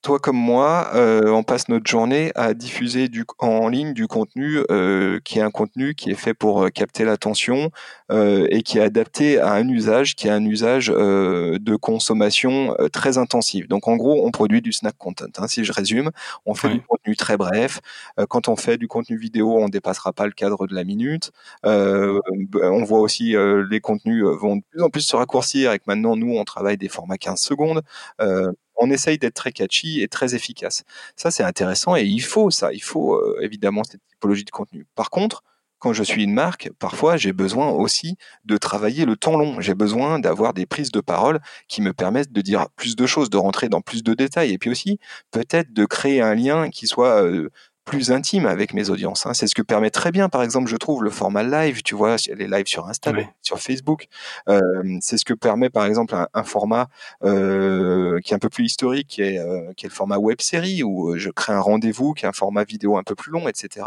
toi 0.05 0.19
comme 0.19 0.37
moi, 0.37 0.91
euh, 0.93 1.31
on 1.31 1.41
passe 1.41 1.67
notre 1.67 1.89
journée 1.89 2.31
à 2.35 2.53
diffuser 2.53 3.07
du, 3.07 3.25
en 3.39 3.67
ligne 3.69 3.93
du 3.93 4.07
contenu 4.07 4.59
euh, 4.69 5.19
qui 5.23 5.39
est 5.39 5.41
un 5.41 5.49
contenu 5.49 5.95
qui 5.95 6.11
est 6.11 6.15
fait 6.15 6.35
pour 6.35 6.65
euh, 6.65 6.69
capter 6.69 7.05
l'attention 7.05 7.71
et 8.11 8.61
qui 8.61 8.77
est 8.77 8.81
adapté 8.81 9.39
à 9.39 9.53
un 9.53 9.67
usage 9.67 10.15
qui 10.15 10.27
est 10.27 10.31
un 10.31 10.45
usage 10.45 10.89
de 10.89 11.75
consommation 11.75 12.75
très 12.93 13.17
intensive. 13.17 13.67
Donc 13.67 13.87
en 13.87 13.95
gros, 13.95 14.27
on 14.27 14.29
produit 14.29 14.61
du 14.61 14.71
snack 14.71 14.95
content. 14.95 15.25
Hein, 15.39 15.47
si 15.47 15.63
je 15.63 15.73
résume, 15.73 16.11
on 16.45 16.53
fait 16.53 16.69
du 16.69 16.81
contenu 16.81 17.15
très 17.15 17.35
bref. 17.35 17.79
quand 18.29 18.47
on 18.47 18.55
fait 18.55 18.77
du 18.77 18.87
contenu 18.87 19.17
vidéo, 19.17 19.57
on 19.57 19.69
dépassera 19.69 20.13
pas 20.13 20.27
le 20.27 20.33
cadre 20.33 20.67
de 20.67 20.75
la 20.75 20.83
minute. 20.83 21.31
on 21.63 22.83
voit 22.83 22.99
aussi 22.99 23.35
les 23.71 23.79
contenus 23.81 24.23
vont 24.23 24.57
de 24.57 24.63
plus 24.69 24.83
en 24.83 24.89
plus 24.91 25.01
se 25.01 25.15
raccourcir 25.15 25.73
et 25.73 25.79
que 25.79 25.85
maintenant 25.87 26.15
nous 26.15 26.35
on 26.37 26.43
travaille 26.43 26.77
des 26.77 26.89
formats 26.89 27.17
15 27.17 27.39
secondes. 27.39 27.81
On 28.77 28.89
essaye 28.91 29.17
d'être 29.17 29.35
très 29.35 29.51
catchy 29.51 30.01
et 30.01 30.07
très 30.07 30.35
efficace. 30.35 30.83
Ça, 31.15 31.31
c'est 31.31 31.43
intéressant 31.43 31.95
et 31.95 32.03
il 32.03 32.21
faut 32.21 32.51
ça. 32.51 32.73
Il 32.73 32.83
faut 32.83 33.15
euh, 33.15 33.39
évidemment 33.41 33.83
cette 33.83 34.01
typologie 34.09 34.45
de 34.45 34.51
contenu. 34.51 34.85
Par 34.95 35.09
contre, 35.09 35.43
quand 35.79 35.93
je 35.93 36.03
suis 36.03 36.23
une 36.23 36.33
marque, 36.33 36.71
parfois 36.79 37.17
j'ai 37.17 37.33
besoin 37.33 37.69
aussi 37.69 38.17
de 38.45 38.57
travailler 38.57 39.05
le 39.05 39.15
temps 39.15 39.37
long. 39.37 39.61
J'ai 39.61 39.75
besoin 39.75 40.19
d'avoir 40.19 40.53
des 40.53 40.65
prises 40.65 40.91
de 40.91 41.01
parole 41.01 41.39
qui 41.67 41.81
me 41.81 41.93
permettent 41.93 42.31
de 42.31 42.41
dire 42.41 42.67
plus 42.75 42.95
de 42.95 43.05
choses, 43.05 43.29
de 43.29 43.37
rentrer 43.37 43.69
dans 43.69 43.81
plus 43.81 44.01
de 44.03 44.13
détails 44.13 44.51
et 44.51 44.57
puis 44.57 44.69
aussi 44.69 44.99
peut-être 45.31 45.73
de 45.73 45.85
créer 45.85 46.21
un 46.21 46.33
lien 46.33 46.69
qui 46.69 46.87
soit 46.87 47.21
euh, 47.21 47.49
plus 47.85 48.11
intime 48.11 48.47
avec 48.47 48.73
mes 48.73 48.89
audiences. 48.89 49.25
Hein. 49.25 49.33
C'est 49.33 49.47
ce 49.47 49.53
que 49.53 49.61
permet 49.61 49.91
très 49.91 50.11
bien, 50.11 50.27
par 50.27 50.41
exemple, 50.41 50.69
je 50.69 50.75
trouve, 50.75 51.03
le 51.03 51.11
format 51.11 51.43
live, 51.43 51.83
tu 51.83 51.93
vois, 51.93 52.15
les 52.35 52.47
lives 52.47 52.65
sur 52.65 52.87
Insta, 52.87 53.13
sur 53.43 53.59
Facebook. 53.59 54.07
Euh, 54.49 54.59
c'est 55.01 55.17
ce 55.17 55.23
que 55.23 55.35
permet, 55.35 55.69
par 55.69 55.85
exemple, 55.85 56.15
un, 56.33 56.43
format 56.43 56.87
euh, 57.23 58.19
qui 58.21 58.33
est 58.33 58.35
un 58.35 58.39
peu 58.39 58.49
plus 58.49 58.65
historique, 58.65 59.07
qui 59.07 59.21
est, 59.21 59.37
euh, 59.37 59.71
qui 59.77 59.85
est 59.85 59.89
le 59.89 59.93
format 59.93 60.17
web 60.17 60.41
série, 60.41 60.83
où 60.83 61.15
je 61.17 61.29
crée 61.29 61.53
un 61.53 61.59
rendez-vous, 61.59 62.13
qui 62.13 62.25
est 62.25 62.27
un 62.27 62.33
format 62.33 62.63
vidéo 62.63 62.97
un 62.97 63.03
peu 63.03 63.13
plus 63.13 63.31
long, 63.31 63.47
etc. 63.47 63.85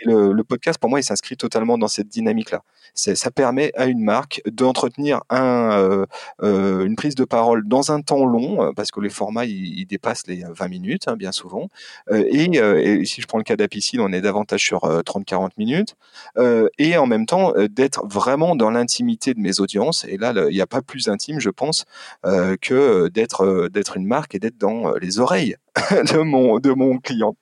Et 0.00 0.04
le, 0.06 0.32
le 0.32 0.44
podcast, 0.44 0.78
pour 0.78 0.90
moi, 0.90 1.00
il 1.00 1.04
s'inscrit 1.04 1.36
totalement 1.36 1.78
dans 1.78 1.88
cette 1.88 2.08
dynamique-là. 2.08 2.62
Ça 2.94 3.30
permet 3.30 3.72
à 3.76 3.86
une 3.86 4.02
marque 4.02 4.42
d'entretenir 4.46 5.22
un, 5.30 6.04
une 6.42 6.96
prise 6.96 7.14
de 7.14 7.24
parole 7.24 7.66
dans 7.66 7.92
un 7.92 8.02
temps 8.02 8.26
long, 8.26 8.72
parce 8.74 8.90
que 8.90 9.00
les 9.00 9.10
formats, 9.10 9.46
ils, 9.46 9.86
dépassent 9.86 10.26
les 10.26 10.44
20 10.48 10.68
minutes, 10.68 11.08
hein, 11.08 11.16
bien 11.16 11.32
souvent. 11.32 11.68
Et, 12.12 12.44
et 12.54 13.04
si 13.04 13.22
je 13.22 13.26
prends 13.26 13.37
le 13.38 13.44
cas 13.44 13.56
d'Apicil, 13.56 14.00
on 14.00 14.12
est 14.12 14.20
davantage 14.20 14.62
sur 14.62 14.80
30-40 14.80 15.44
euh, 15.44 15.48
minutes, 15.56 15.96
euh, 16.36 16.68
et 16.78 16.96
en 16.96 17.06
même 17.06 17.26
temps 17.26 17.52
euh, 17.56 17.68
d'être 17.68 18.06
vraiment 18.06 18.56
dans 18.56 18.70
l'intimité 18.70 19.34
de 19.34 19.40
mes 19.40 19.60
audiences. 19.60 20.04
Et 20.04 20.16
là, 20.16 20.32
il 20.48 20.54
n'y 20.54 20.60
a 20.60 20.66
pas 20.66 20.82
plus 20.82 21.08
intime, 21.08 21.40
je 21.40 21.50
pense, 21.50 21.84
que 22.22 23.08
d'être 23.08 23.68
d'être 23.68 23.96
une 23.96 24.06
marque 24.06 24.34
et 24.34 24.38
d'être 24.38 24.58
dans 24.58 24.92
les 24.94 25.18
oreilles 25.18 25.56
de 25.90 26.18
mon 26.18 26.58
de 26.58 26.70
mon 26.70 26.98
client. 26.98 27.36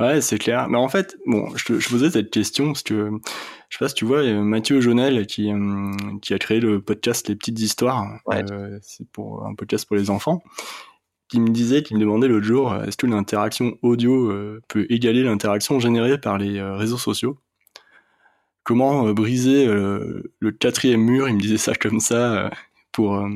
Ouais, 0.00 0.22
c'est 0.22 0.38
clair. 0.38 0.68
Mais 0.68 0.78
en 0.78 0.88
fait, 0.88 1.16
bon, 1.26 1.54
je, 1.56 1.78
je 1.78 1.88
posais 1.90 2.10
cette 2.10 2.30
question 2.30 2.66
parce 2.66 2.82
que 2.82 3.10
je 3.68 3.76
sais 3.76 3.84
pas 3.84 3.88
si 3.88 3.94
tu 3.94 4.06
vois 4.06 4.22
Mathieu 4.22 4.80
Jonel 4.80 5.26
qui 5.26 5.50
qui 6.22 6.34
a 6.34 6.38
créé 6.38 6.60
le 6.60 6.80
podcast 6.80 7.28
Les 7.28 7.36
petites 7.36 7.60
histoires. 7.60 8.06
c'est 8.82 9.06
pour 9.12 9.46
un 9.46 9.54
podcast 9.54 9.86
pour 9.86 9.96
les 9.96 10.10
enfants 10.10 10.42
qui 11.30 11.40
me 11.40 11.48
disait, 11.48 11.82
qui 11.82 11.94
me 11.94 12.00
demandait 12.00 12.28
l'autre 12.28 12.46
jour, 12.46 12.72
euh, 12.72 12.84
est-ce 12.84 12.96
que 12.96 13.06
l'interaction 13.06 13.78
audio 13.82 14.30
euh, 14.30 14.60
peut 14.68 14.86
égaler 14.90 15.22
l'interaction 15.22 15.78
générée 15.78 16.18
par 16.18 16.38
les 16.38 16.58
euh, 16.58 16.74
réseaux 16.74 16.98
sociaux? 16.98 17.38
Comment 18.64 19.10
briser 19.12 19.66
le 19.66 20.50
quatrième 20.52 21.00
mur? 21.00 21.28
Il 21.28 21.34
me 21.34 21.40
disait 21.40 21.56
ça 21.56 21.74
comme 21.74 21.98
ça. 21.98 22.50
pour 22.92 23.26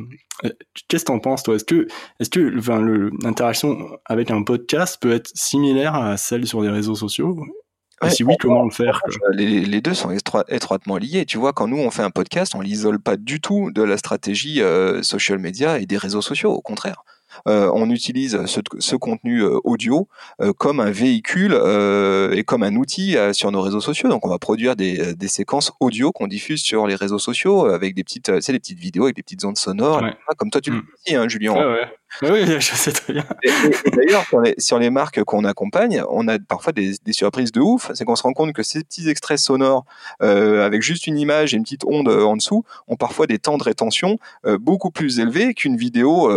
qu'est-ce 0.87 1.05
que 1.05 1.07
t'en 1.07 1.19
penses 1.19 1.43
toi? 1.43 1.57
Est-ce 1.57 1.65
que 1.65 1.89
est-ce 2.21 2.31
que 2.31 2.57
enfin, 2.59 2.81
l'interaction 3.23 3.99
avec 4.05 4.31
un 4.31 4.43
podcast 4.45 4.99
peut 5.01 5.13
être 5.13 5.31
similaire 5.35 5.95
à 5.97 6.19
celle 6.19 6.47
sur 6.47 6.61
les 6.61 6.69
réseaux 6.69 6.95
sociaux? 6.95 7.37
Et 8.05 8.11
si 8.11 8.23
oui, 8.23 8.37
comment 8.39 8.65
le 8.65 8.71
faire 8.71 9.01
les, 9.33 9.81
deux 9.81 9.95
sont 9.95 10.17
étroitement 10.49 10.99
liés. 10.99 11.25
Tu 11.25 11.39
vois, 11.39 11.53
quand 11.53 11.67
nous 11.67 11.79
on 11.79 11.91
fait 11.91 12.03
un 12.03 12.11
podcast, 12.11 12.55
on 12.55 12.61
l'isole 12.61 13.01
pas 13.01 13.17
du 13.17 13.41
tout 13.41 13.73
de 13.73 13.83
la 13.83 13.97
stratégie 13.97 14.61
social 15.01 15.39
media 15.39 15.81
et 15.81 15.87
des 15.87 15.97
réseaux 15.97 16.23
sociaux. 16.23 16.53
Au 16.53 16.61
contraire, 16.61 17.03
on 17.47 17.91
utilise 17.91 18.45
ce, 18.47 18.97
contenu 18.97 19.43
audio 19.65 20.09
comme 20.59 20.81
un 20.81 20.91
véhicule 20.91 21.53
et 22.33 22.45
comme 22.45 22.63
un 22.63 22.75
outil 22.77 23.17
sur 23.33 23.51
nos 23.51 23.63
réseaux 23.63 23.81
sociaux. 23.81 24.09
Donc 24.09 24.27
on 24.27 24.31
va 24.31 24.39
produire 24.39 24.77
des, 24.77 25.17
séquences 25.29 25.73
audio 25.81 26.13
qu'on 26.13 26.27
diffuse 26.27 26.63
sur 26.63 26.87
les 26.87 26.95
réseaux 26.95 27.19
sociaux 27.19 27.67
avec 27.67 27.95
des 27.95 28.05
petites, 28.05 28.41
c'est 28.41 28.53
des 28.53 28.61
petites 28.61 28.79
vidéos 28.79 29.05
avec 29.05 29.17
des 29.17 29.23
petites 29.23 29.45
ondes 29.45 29.59
sonores, 29.59 30.03
comme 30.37 30.51
toi 30.51 30.61
tu 30.61 30.71
le 30.71 30.83
dis, 31.07 31.15
hein, 31.15 31.29
Julien. 31.29 31.55
Oui, 32.23 32.47
je 32.61 32.75
sais 32.75 32.93
très 32.93 33.13
bien. 33.13 33.25
Et, 33.43 33.51
d'ailleurs, 33.91 34.25
sur 34.59 34.79
les, 34.79 34.91
marques 34.91 35.23
qu'on 35.25 35.45
accompagne, 35.45 36.03
on 36.09 36.29
a 36.29 36.39
parfois 36.39 36.73
des, 36.73 36.95
surprises 37.11 37.53
de 37.53 37.61
ouf. 37.61 37.91
C'est 37.95 38.05
qu'on 38.05 38.17
se 38.17 38.23
rend 38.23 38.33
compte 38.33 38.53
que 38.53 38.63
ces 38.63 38.83
petits 38.83 39.09
extraits 39.09 39.39
sonores, 39.39 39.85
euh, 40.23 40.65
avec 40.65 40.83
juste 40.83 41.07
une 41.07 41.19
image 41.19 41.55
et 41.55 41.57
une 41.57 41.63
petite 41.63 41.85
onde 41.85 42.09
euh, 42.09 42.25
en 42.25 42.37
dessous, 42.37 42.65
ont 42.89 42.97
parfois 42.97 43.27
des 43.27 43.39
temps 43.39 43.59
de 43.59 43.65
rétention 43.65 44.19
euh, 44.47 44.59
beaucoup 44.59 44.91
plus 44.91 45.19
élevés 45.19 45.55
qu'une 45.55 45.77
vidéo 45.77 46.29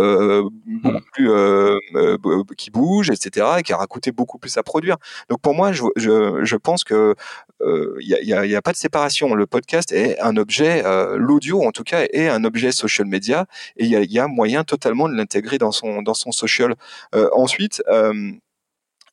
beaucoup 0.66 0.88
hmm. 0.88 1.00
plus 1.12 2.54
qui 2.56 2.70
bouge, 2.70 3.10
etc., 3.10 3.46
et 3.58 3.62
qui 3.62 3.72
aura 3.72 3.86
coûté 3.86 4.12
beaucoup 4.12 4.38
plus 4.38 4.56
à 4.56 4.62
produire. 4.62 4.96
Donc 5.28 5.40
pour 5.40 5.54
moi, 5.54 5.72
je, 5.72 5.82
je, 5.96 6.44
je 6.44 6.56
pense 6.56 6.84
que 6.84 7.14
il 7.60 8.20
n'y 8.24 8.32
a, 8.32 8.58
a, 8.58 8.62
pas 8.62 8.72
de 8.72 8.76
séparation. 8.76 9.34
Le 9.34 9.46
podcast 9.46 9.92
est 9.92 10.18
un 10.20 10.36
objet, 10.36 10.82
l'audio 11.16 11.64
en 11.64 11.72
tout 11.72 11.82
cas 11.82 12.06
est 12.12 12.28
un 12.28 12.44
objet 12.44 12.72
social 12.72 13.06
media, 13.06 13.46
et 13.76 13.84
il 13.84 13.90
y 13.90 13.96
a, 13.96 14.02
y 14.02 14.18
a 14.18 14.28
moyen 14.28 14.64
totalement 14.64 15.08
de 15.08 15.14
l'intégrer 15.14 15.58
dans 15.58 15.67
dans 15.68 15.72
son 15.72 16.02
dans 16.02 16.14
son 16.14 16.32
social. 16.32 16.74
Euh, 17.14 17.28
ensuite. 17.32 17.82
Euh, 17.88 18.32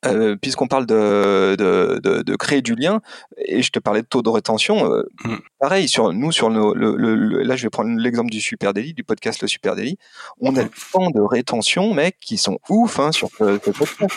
euh, 0.04 0.36
puisqu'on 0.36 0.68
parle 0.68 0.84
de, 0.84 1.56
de, 1.58 2.22
de, 2.22 2.36
créer 2.36 2.60
du 2.60 2.74
lien, 2.74 3.00
et 3.38 3.62
je 3.62 3.72
te 3.72 3.78
parlais 3.78 4.02
de 4.02 4.06
taux 4.06 4.20
de 4.20 4.28
rétention, 4.28 4.88
mm. 5.24 5.36
pareil, 5.58 5.88
sur 5.88 6.12
nous, 6.12 6.30
sur 6.30 6.50
le, 6.50 6.74
le, 6.74 7.42
là 7.42 7.56
je 7.56 7.62
vais 7.62 7.70
prendre 7.70 7.98
l'exemple 7.98 8.30
du 8.30 8.40
Super 8.40 8.74
Daily, 8.74 8.92
du 8.92 9.04
podcast 9.04 9.40
Le 9.40 9.48
Super 9.48 9.74
Daily, 9.74 9.96
on 10.38 10.54
a 10.54 10.62
des 10.64 10.70
temps 10.92 11.10
de 11.10 11.20
rétention, 11.20 11.94
mec, 11.94 12.18
qui 12.20 12.36
sont 12.36 12.58
ouf 12.68 13.00
hein, 13.00 13.10
sur 13.10 13.30
ce, 13.30 13.58
podcast. 13.58 14.12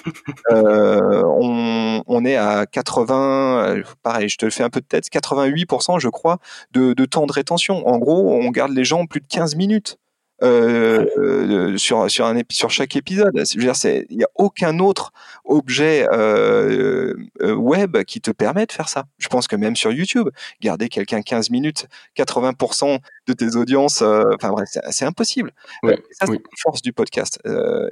on, 0.51 2.03
on, 2.05 2.25
est 2.25 2.35
à 2.35 2.65
80, 2.65 3.81
pareil, 4.03 4.27
je 4.27 4.37
te 4.37 4.49
fais 4.49 4.63
un 4.63 4.69
peu 4.69 4.81
de 4.81 4.85
tête, 4.85 5.05
88% 5.05 5.99
je 5.99 6.09
crois, 6.09 6.39
de, 6.71 6.93
de 6.93 7.05
temps 7.05 7.25
de 7.25 7.31
rétention. 7.31 7.87
En 7.87 7.97
gros, 7.97 8.33
on 8.33 8.51
garde 8.51 8.73
les 8.73 8.83
gens 8.83 9.05
plus 9.05 9.21
de 9.21 9.27
15 9.27 9.55
minutes. 9.55 9.97
Euh, 10.41 11.05
euh, 11.17 11.77
sur 11.77 12.09
sur 12.09 12.25
un 12.25 12.39
sur 12.49 12.69
chaque 12.69 12.95
épisode. 12.95 13.31
Je 13.35 13.57
veux 13.57 13.63
dire, 13.63 13.75
c'est 13.75 14.05
il 14.09 14.19
y 14.19 14.23
a 14.23 14.29
aucun 14.35 14.79
autre 14.79 15.11
objet 15.43 16.07
euh, 16.11 17.13
web 17.41 18.03
qui 18.03 18.21
te 18.21 18.31
permet 18.31 18.65
de 18.65 18.71
faire 18.71 18.87
ça. 18.87 19.05
Je 19.17 19.27
pense 19.27 19.47
que 19.47 19.55
même 19.55 19.75
sur 19.75 19.91
YouTube, 19.91 20.29
garder 20.61 20.87
quelqu'un 20.87 21.21
15 21.21 21.49
minutes, 21.49 21.87
80% 22.17 22.99
de 23.27 23.33
tes 23.33 23.55
audiences, 23.55 24.01
enfin 24.01 24.49
bref, 24.51 24.69
c'est 24.89 25.05
impossible. 25.05 25.51
ça, 25.83 25.95
c'est 26.25 26.31
la 26.31 26.37
force 26.57 26.81
du 26.81 26.93
podcast. 26.93 27.39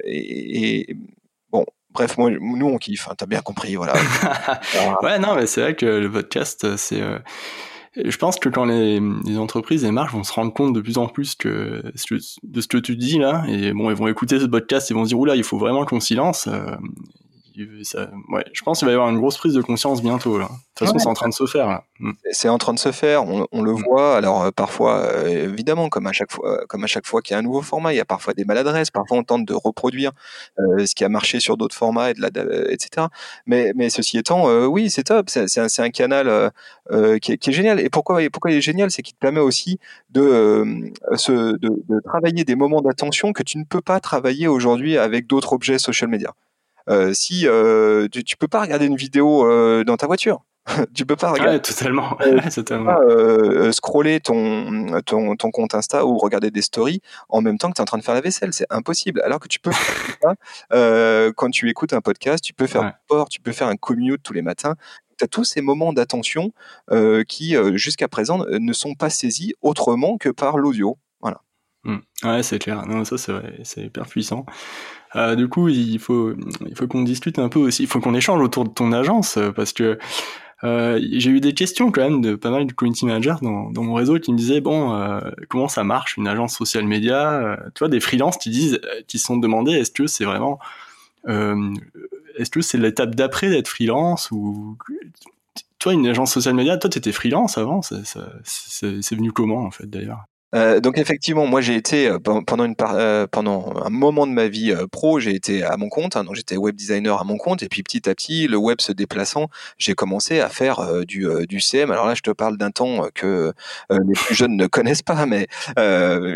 Et, 0.04 0.90
et, 0.90 0.96
bon, 1.50 1.66
bref, 1.90 2.16
moi, 2.16 2.30
nous 2.30 2.66
on 2.66 2.78
kiffe. 2.78 3.08
Hein, 3.08 3.14
T'as 3.18 3.26
bien 3.26 3.42
compris, 3.42 3.76
voilà. 3.76 3.92
ouais, 5.02 5.18
non, 5.18 5.34
mais 5.34 5.46
c'est 5.46 5.60
vrai 5.60 5.76
que 5.76 5.86
le 5.86 6.10
podcast, 6.10 6.76
c'est 6.76 7.02
je 8.04 8.16
pense 8.16 8.38
que 8.38 8.48
quand 8.48 8.64
les, 8.64 9.00
entreprises, 9.38 9.84
les 9.84 9.90
marques 9.90 10.12
vont 10.12 10.24
se 10.24 10.32
rendre 10.32 10.52
compte 10.52 10.72
de 10.72 10.80
plus 10.80 10.98
en 10.98 11.08
plus 11.08 11.34
que, 11.34 11.82
de 12.42 12.60
ce 12.60 12.68
que 12.68 12.78
tu 12.78 12.96
dis 12.96 13.18
là, 13.18 13.44
et 13.48 13.72
bon, 13.72 13.90
ils 13.90 13.96
vont 13.96 14.08
écouter 14.08 14.38
ce 14.38 14.46
podcast, 14.46 14.90
ils 14.90 14.94
vont 14.94 15.04
se 15.04 15.08
dire, 15.08 15.18
oula, 15.18 15.36
il 15.36 15.44
faut 15.44 15.58
vraiment 15.58 15.84
qu'on 15.84 16.00
s'y 16.00 16.14
lance, 16.14 16.48
euh, 16.48 16.76
ça, 17.82 18.10
ouais, 18.30 18.44
je 18.52 18.62
pense 18.62 18.78
qu'il 18.78 18.86
va 18.86 18.92
y 18.92 18.94
avoir 18.94 19.08
une 19.08 19.18
grosse 19.18 19.38
prise 19.38 19.54
de 19.54 19.62
conscience 19.62 20.02
bientôt. 20.02 20.38
Là. 20.38 20.46
De 20.46 20.50
toute 20.50 20.86
façon, 20.86 20.98
c'est 20.98 21.08
en 21.08 21.14
train 21.14 21.28
de 21.28 21.34
se 21.34 21.46
faire. 21.46 21.66
Là. 21.66 21.84
Mm. 22.00 22.12
C'est 22.30 22.48
en 22.48 22.58
train 22.58 22.74
de 22.74 22.78
se 22.78 22.92
faire. 22.92 23.24
On, 23.24 23.46
on 23.52 23.62
le 23.62 23.72
mm. 23.72 23.82
voit. 23.82 24.16
Alors 24.16 24.44
euh, 24.44 24.50
parfois, 24.50 24.98
euh, 24.98 25.50
évidemment, 25.50 25.88
comme 25.88 26.06
à 26.06 26.12
chaque 26.12 26.32
fois, 26.32 26.64
comme 26.68 26.84
à 26.84 26.86
chaque 26.86 27.06
fois 27.06 27.22
qu'il 27.22 27.34
y 27.34 27.36
a 27.36 27.38
un 27.38 27.42
nouveau 27.42 27.62
format, 27.62 27.92
il 27.92 27.96
y 27.96 28.00
a 28.00 28.04
parfois 28.04 28.34
des 28.34 28.44
maladresses. 28.44 28.90
Parfois, 28.90 29.18
on 29.18 29.24
tente 29.24 29.44
de 29.44 29.54
reproduire 29.54 30.12
euh, 30.58 30.86
ce 30.86 30.94
qui 30.94 31.04
a 31.04 31.08
marché 31.08 31.40
sur 31.40 31.56
d'autres 31.56 31.76
formats, 31.76 32.10
et 32.10 32.14
de 32.14 32.20
la, 32.20 32.28
etc. 32.70 33.06
Mais, 33.46 33.72
mais 33.74 33.90
ceci 33.90 34.18
étant, 34.18 34.48
oui, 34.66 34.90
c'est 34.90 35.04
top. 35.04 35.30
C'est 35.30 35.58
un, 35.58 35.66
un, 35.78 35.90
canal 35.90 36.52
qui 37.20 37.32
est, 37.32 37.38
qui, 37.38 37.50
est, 37.50 37.52
génial. 37.52 37.80
Et 37.80 37.88
pourquoi, 37.90 38.20
pourquoi 38.32 38.50
il 38.50 38.58
est 38.58 38.62
génial, 38.62 38.90
c'est 38.90 39.02
qu'il 39.02 39.14
te 39.14 39.20
permet 39.20 39.40
aussi 39.40 39.78
de, 40.10 40.64
de 41.10 42.00
travailler 42.04 42.44
des 42.44 42.54
moments 42.54 42.82
d'attention 42.82 43.32
que 43.32 43.42
tu 43.42 43.58
ne 43.58 43.64
peux 43.64 43.80
pas 43.80 44.00
travailler 44.00 44.48
aujourd'hui 44.48 44.98
avec 44.98 45.26
d'autres 45.26 45.52
objets 45.52 45.78
social 45.78 46.08
media. 46.08 46.34
Euh, 46.88 47.12
si 47.12 47.46
euh, 47.46 48.08
tu, 48.10 48.24
tu, 48.24 48.36
peux 48.36 48.48
pas 48.48 48.60
regarder 48.60 48.86
une 48.86 48.96
vidéo 48.96 49.46
euh, 49.46 49.84
dans 49.84 49.96
ta 49.96 50.06
voiture. 50.06 50.44
tu 50.94 51.06
peux 51.06 51.16
pas 51.16 51.30
regarder. 51.30 51.54
Ouais, 51.54 51.60
totalement. 51.60 52.14
Pas, 52.16 53.72
scroller 53.72 54.20
ton, 54.20 55.00
ton, 55.04 55.36
ton, 55.36 55.50
compte 55.50 55.74
Insta 55.74 56.04
ou 56.04 56.18
regarder 56.18 56.50
des 56.50 56.60
stories 56.60 57.00
en 57.30 57.40
même 57.40 57.56
temps 57.56 57.70
que 57.70 57.74
tu 57.74 57.80
es 57.80 57.82
en 57.82 57.86
train 57.86 57.98
de 57.98 58.04
faire 58.04 58.14
la 58.14 58.20
vaisselle. 58.20 58.52
C'est 58.52 58.66
impossible. 58.68 59.22
Alors 59.22 59.40
que 59.40 59.48
tu 59.48 59.60
peux 59.60 59.72
faire 59.72 60.34
ça, 60.70 61.32
quand 61.36 61.50
tu 61.50 61.70
écoutes 61.70 61.92
un 61.92 62.00
podcast, 62.00 62.44
tu 62.44 62.52
peux 62.52 62.66
faire 62.66 62.84
du 62.84 62.92
sport, 63.04 63.28
tu 63.28 63.40
peux 63.40 63.52
faire 63.52 63.68
un 63.68 63.76
commute 63.76 64.22
tous 64.22 64.34
les 64.34 64.42
matins. 64.42 64.74
Tu 65.18 65.24
as 65.24 65.28
tous 65.28 65.44
ces 65.44 65.62
moments 65.62 65.92
d'attention 65.94 66.52
qui, 67.26 67.56
jusqu'à 67.74 68.08
présent, 68.08 68.44
ne 68.46 68.72
sont 68.74 68.94
pas 68.94 69.10
saisis 69.10 69.54
autrement 69.62 70.18
que 70.18 70.28
par 70.28 70.58
l'audio. 70.58 70.98
Mmh. 71.88 71.96
Ouais, 72.24 72.42
c'est 72.42 72.58
clair. 72.58 72.86
Non, 72.86 73.04
ça, 73.04 73.16
c'est 73.16 73.32
vrai. 73.32 73.58
C'est 73.64 73.86
hyper 73.86 74.06
puissant. 74.06 74.44
Euh, 75.16 75.34
du 75.36 75.48
coup, 75.48 75.68
il 75.68 75.98
faut, 75.98 76.34
qu'on 76.88 77.02
discute 77.02 77.38
un 77.38 77.48
peu 77.48 77.58
aussi. 77.58 77.84
Il 77.84 77.88
faut 77.88 78.00
qu'on 78.00 78.14
échange 78.14 78.42
autour 78.42 78.64
de 78.64 78.70
ton 78.70 78.92
agence 78.92 79.38
euh, 79.38 79.52
parce 79.52 79.72
que 79.72 79.98
euh, 80.64 81.00
j'ai 81.12 81.30
eu 81.30 81.40
des 81.40 81.54
questions 81.54 81.90
quand 81.90 82.02
même 82.02 82.20
de 82.20 82.34
pas 82.34 82.50
mal 82.50 82.66
de 82.66 82.72
community 82.72 83.06
managers 83.06 83.36
dans, 83.40 83.70
mon 83.82 83.94
réseau 83.94 84.18
qui 84.18 84.32
me 84.32 84.36
disaient 84.36 84.60
bon 84.60 85.20
comment 85.48 85.68
ça 85.68 85.84
marche 85.84 86.16
une 86.16 86.26
agence 86.26 86.56
social 86.56 86.84
média 86.84 87.56
tu 87.76 87.78
vois 87.78 87.88
des 87.88 88.00
freelances 88.00 88.36
qui 88.38 88.50
disent 88.50 88.80
qui 89.06 89.20
se 89.20 89.26
sont 89.26 89.36
demandés 89.36 89.70
est-ce 89.74 89.92
que 89.92 90.08
c'est 90.08 90.24
vraiment 90.24 90.58
est-ce 91.28 92.50
que 92.50 92.60
c'est 92.60 92.76
l'étape 92.76 93.14
d'après 93.14 93.50
d'être 93.50 93.68
freelance 93.68 94.32
ou 94.32 94.76
toi 95.78 95.92
une 95.92 96.08
agence 96.08 96.32
social 96.32 96.56
média 96.56 96.76
toi 96.76 96.90
t'étais 96.90 97.12
freelance 97.12 97.56
avant 97.56 97.80
c'est 97.80 99.14
venu 99.14 99.30
comment 99.30 99.62
en 99.62 99.70
fait 99.70 99.88
d'ailleurs? 99.88 100.24
Euh, 100.54 100.80
donc 100.80 100.96
effectivement, 100.96 101.46
moi 101.46 101.60
j'ai 101.60 101.74
été 101.74 102.08
euh, 102.08 102.18
pendant 102.18 102.64
une 102.64 102.74
euh, 102.80 103.26
pendant 103.26 103.74
un 103.84 103.90
moment 103.90 104.26
de 104.26 104.32
ma 104.32 104.48
vie 104.48 104.74
pro, 104.90 105.20
j'ai 105.20 105.34
été 105.34 105.62
à 105.62 105.76
mon 105.76 105.90
compte, 105.90 106.16
hein, 106.16 106.24
donc 106.24 106.36
j'étais 106.36 106.56
web 106.56 106.74
designer 106.74 107.20
à 107.20 107.24
mon 107.24 107.36
compte, 107.36 107.62
et 107.62 107.68
puis 107.68 107.82
petit 107.82 108.08
à 108.08 108.14
petit, 108.14 108.48
le 108.48 108.56
web 108.56 108.80
se 108.80 108.92
déplaçant, 108.92 109.48
j'ai 109.76 109.94
commencé 109.94 110.40
à 110.40 110.48
faire 110.48 111.04
du, 111.06 111.28
du 111.48 111.60
CM. 111.60 111.90
Alors 111.90 112.06
là, 112.06 112.14
je 112.14 112.22
te 112.22 112.30
parle 112.30 112.56
d'un 112.56 112.70
temps 112.70 113.08
que 113.14 113.52
les 113.90 114.14
plus 114.14 114.34
jeunes 114.34 114.56
ne 114.56 114.66
connaissent 114.66 115.02
pas, 115.02 115.26
mais 115.26 115.48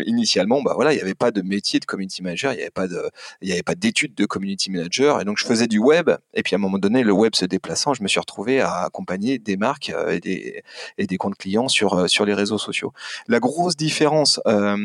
initialement, 0.05 0.61
bah 0.61 0.73
voilà, 0.75 0.93
il 0.93 0.97
n'y 0.97 1.01
avait 1.01 1.15
pas 1.15 1.31
de 1.31 1.41
métier 1.41 1.79
de 1.79 1.85
community 1.85 2.21
manager, 2.21 2.53
il 2.53 2.57
n'y 2.57 2.61
avait 2.61 2.71
pas 2.71 2.87
de, 2.87 3.09
il 3.41 3.49
y 3.49 3.51
avait 3.51 3.63
pas 3.63 3.75
d'études 3.75 4.13
de 4.15 4.25
community 4.25 4.69
manager, 4.69 5.21
et 5.21 5.25
donc 5.25 5.37
je 5.39 5.45
faisais 5.45 5.67
du 5.67 5.79
web, 5.79 6.11
et 6.35 6.43
puis 6.43 6.55
à 6.55 6.57
un 6.57 6.61
moment 6.61 6.77
donné, 6.77 7.03
le 7.03 7.13
web 7.13 7.33
se 7.35 7.45
déplaçant, 7.45 7.93
je 7.95 8.03
me 8.03 8.07
suis 8.07 8.19
retrouvé 8.19 8.61
à 8.61 8.83
accompagner 8.83 9.39
des 9.39 9.57
marques 9.57 9.91
et 10.09 10.19
des 10.19 10.63
et 10.97 11.07
des 11.07 11.17
comptes 11.17 11.37
clients 11.37 11.67
sur 11.67 12.07
sur 12.09 12.25
les 12.25 12.33
réseaux 12.33 12.59
sociaux. 12.59 12.93
La 13.27 13.39
grosse 13.39 13.75
différence 13.75 14.02
euh, 14.47 14.77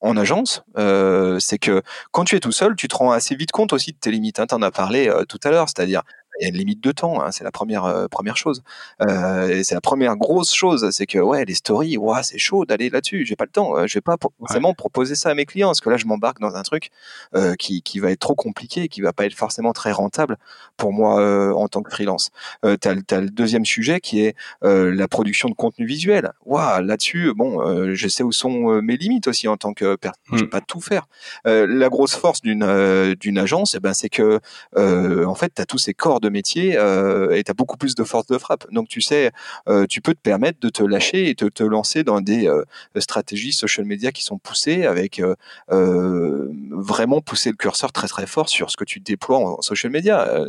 en 0.00 0.16
agence, 0.16 0.62
euh, 0.76 1.38
c'est 1.40 1.58
que 1.58 1.82
quand 2.12 2.24
tu 2.24 2.36
es 2.36 2.40
tout 2.40 2.52
seul, 2.52 2.76
tu 2.76 2.88
te 2.88 2.96
rends 2.96 3.10
assez 3.10 3.34
vite 3.34 3.50
compte 3.50 3.72
aussi 3.72 3.92
de 3.92 3.98
tes 3.98 4.10
limites. 4.10 4.38
Hein, 4.38 4.46
tu 4.46 4.54
en 4.54 4.62
as 4.62 4.70
parlé 4.70 5.08
euh, 5.08 5.24
tout 5.24 5.40
à 5.44 5.50
l'heure, 5.50 5.68
c'est-à-dire 5.68 6.02
il 6.40 6.44
y 6.44 6.46
a 6.46 6.48
une 6.48 6.56
limite 6.56 6.82
de 6.82 6.92
temps, 6.92 7.20
hein, 7.22 7.30
c'est 7.32 7.44
la 7.44 7.50
première 7.50 7.84
euh, 7.84 8.06
première 8.08 8.36
chose. 8.36 8.62
Euh, 9.02 9.62
c'est 9.64 9.74
la 9.74 9.80
première 9.80 10.16
grosse 10.16 10.54
chose, 10.54 10.88
c'est 10.92 11.06
que 11.06 11.18
ouais, 11.18 11.44
les 11.44 11.54
stories, 11.54 11.96
ouais, 11.96 12.22
c'est 12.22 12.38
chaud 12.38 12.64
d'aller 12.64 12.90
là-dessus. 12.90 13.24
J'ai 13.26 13.36
pas 13.36 13.44
le 13.44 13.50
temps. 13.50 13.76
Euh, 13.76 13.86
je 13.86 13.94
vais 13.94 14.00
pas 14.00 14.16
forcément 14.38 14.74
proposer 14.74 15.14
ça 15.14 15.30
à 15.30 15.34
mes 15.34 15.46
clients, 15.46 15.68
parce 15.68 15.80
que 15.80 15.90
là, 15.90 15.96
je 15.96 16.06
m'embarque 16.06 16.40
dans 16.40 16.54
un 16.54 16.62
truc 16.62 16.90
euh, 17.34 17.54
qui, 17.54 17.82
qui 17.82 17.98
va 17.98 18.10
être 18.10 18.20
trop 18.20 18.34
compliqué, 18.34 18.88
qui 18.88 19.00
va 19.00 19.12
pas 19.12 19.26
être 19.26 19.34
forcément 19.34 19.72
très 19.72 19.92
rentable 19.92 20.36
pour 20.76 20.92
moi 20.92 21.18
en 21.54 21.68
tant 21.68 21.82
que 21.82 21.90
freelance. 21.90 22.30
Euh, 22.64 22.76
t'as, 22.76 22.94
as 23.10 23.20
le 23.20 23.30
deuxième 23.30 23.64
sujet 23.64 24.00
qui 24.00 24.20
est 24.20 24.36
la 24.62 25.08
production 25.08 25.48
de 25.48 25.54
contenu 25.54 25.86
visuel. 25.86 26.32
Waouh, 26.44 26.82
là-dessus, 26.82 27.32
bon, 27.34 27.94
je 27.94 28.08
sais 28.08 28.22
où 28.22 28.32
sont 28.32 28.80
mes 28.82 28.96
limites 28.96 29.28
aussi 29.28 29.48
en 29.48 29.56
tant 29.56 29.72
que 29.72 29.96
personne. 29.96 30.22
Je 30.32 30.36
vais 30.36 30.42
hmm. 30.44 30.50
pas 30.50 30.60
tout 30.60 30.80
faire. 30.80 31.06
la 31.44 31.88
grosse 31.88 32.14
force 32.14 32.40
d'une 32.40 33.14
d'une 33.14 33.38
agence, 33.38 33.74
eh 33.74 33.80
ben, 33.80 33.94
c'est 33.94 34.08
que 34.08 34.40
en 34.76 35.34
fait, 35.34 35.52
tu 35.54 35.62
as 35.62 35.66
tous 35.66 35.78
ces 35.78 35.94
corps 35.94 36.20
de 36.20 36.27
métier 36.30 36.76
euh, 36.76 37.36
et 37.36 37.44
tu 37.44 37.50
as 37.50 37.54
beaucoup 37.54 37.76
plus 37.76 37.94
de 37.94 38.04
force 38.04 38.26
de 38.26 38.38
frappe. 38.38 38.66
Donc 38.72 38.88
tu 38.88 39.00
sais, 39.00 39.30
euh, 39.68 39.86
tu 39.86 40.00
peux 40.00 40.14
te 40.14 40.20
permettre 40.20 40.60
de 40.60 40.68
te 40.68 40.82
lâcher 40.82 41.28
et 41.28 41.34
de 41.34 41.48
te 41.48 41.62
lancer 41.62 42.04
dans 42.04 42.20
des 42.20 42.48
euh, 42.48 42.64
stratégies 42.98 43.52
social 43.52 43.86
media 43.86 44.12
qui 44.12 44.22
sont 44.22 44.38
poussées 44.38 44.86
avec 44.86 45.22
vraiment 45.68 47.20
pousser 47.20 47.50
le 47.50 47.56
curseur 47.56 47.92
très 47.92 48.08
très 48.08 48.26
fort 48.26 48.48
sur 48.48 48.70
ce 48.70 48.76
que 48.76 48.84
tu 48.84 49.00
déploies 49.00 49.38
en, 49.38 49.62
social 49.62 49.92
media. 49.92 50.44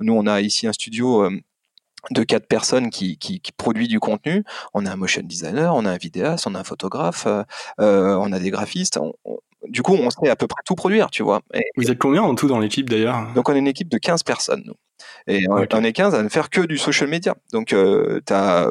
nous, 0.00 0.12
on 0.12 0.26
a 0.26 0.40
ici 0.40 0.66
un 0.66 0.72
studio 0.72 1.28
de 2.10 2.22
quatre 2.24 2.46
personnes 2.46 2.90
qui, 2.90 3.16
qui, 3.18 3.40
qui, 3.40 3.52
produit 3.52 3.88
du 3.88 4.00
contenu. 4.00 4.44
On 4.74 4.86
a 4.86 4.92
un 4.92 4.96
motion 4.96 5.22
designer, 5.22 5.74
on 5.74 5.84
a 5.84 5.90
un 5.90 5.96
vidéaste, 5.96 6.46
on 6.46 6.54
a 6.54 6.60
un 6.60 6.64
photographe, 6.64 7.26
on 7.78 8.32
a 8.32 8.38
des 8.38 8.50
graphistes 8.50 8.98
du 9.68 9.82
coup, 9.82 9.94
on 9.94 10.10
sait 10.10 10.28
à 10.28 10.36
peu 10.36 10.46
près 10.46 10.62
tout 10.64 10.74
produire, 10.74 11.10
tu 11.10 11.22
vois. 11.22 11.40
Vous 11.76 11.90
êtes 11.90 11.98
combien 11.98 12.22
en 12.22 12.34
tout 12.34 12.48
dans 12.48 12.58
l'équipe 12.58 12.88
d'ailleurs? 12.88 13.32
Donc, 13.34 13.48
on 13.48 13.54
est 13.54 13.58
une 13.58 13.68
équipe 13.68 13.88
de 13.88 13.98
15 13.98 14.22
personnes, 14.22 14.62
nous. 14.66 14.74
Et 15.26 15.46
on, 15.48 15.84
est 15.84 15.92
15 15.92 16.14
à 16.14 16.22
ne 16.22 16.28
faire 16.28 16.50
que 16.50 16.60
du 16.60 16.78
social 16.78 17.08
media. 17.08 17.34
Donc, 17.52 17.68
tu 17.68 18.32
as, 18.32 18.68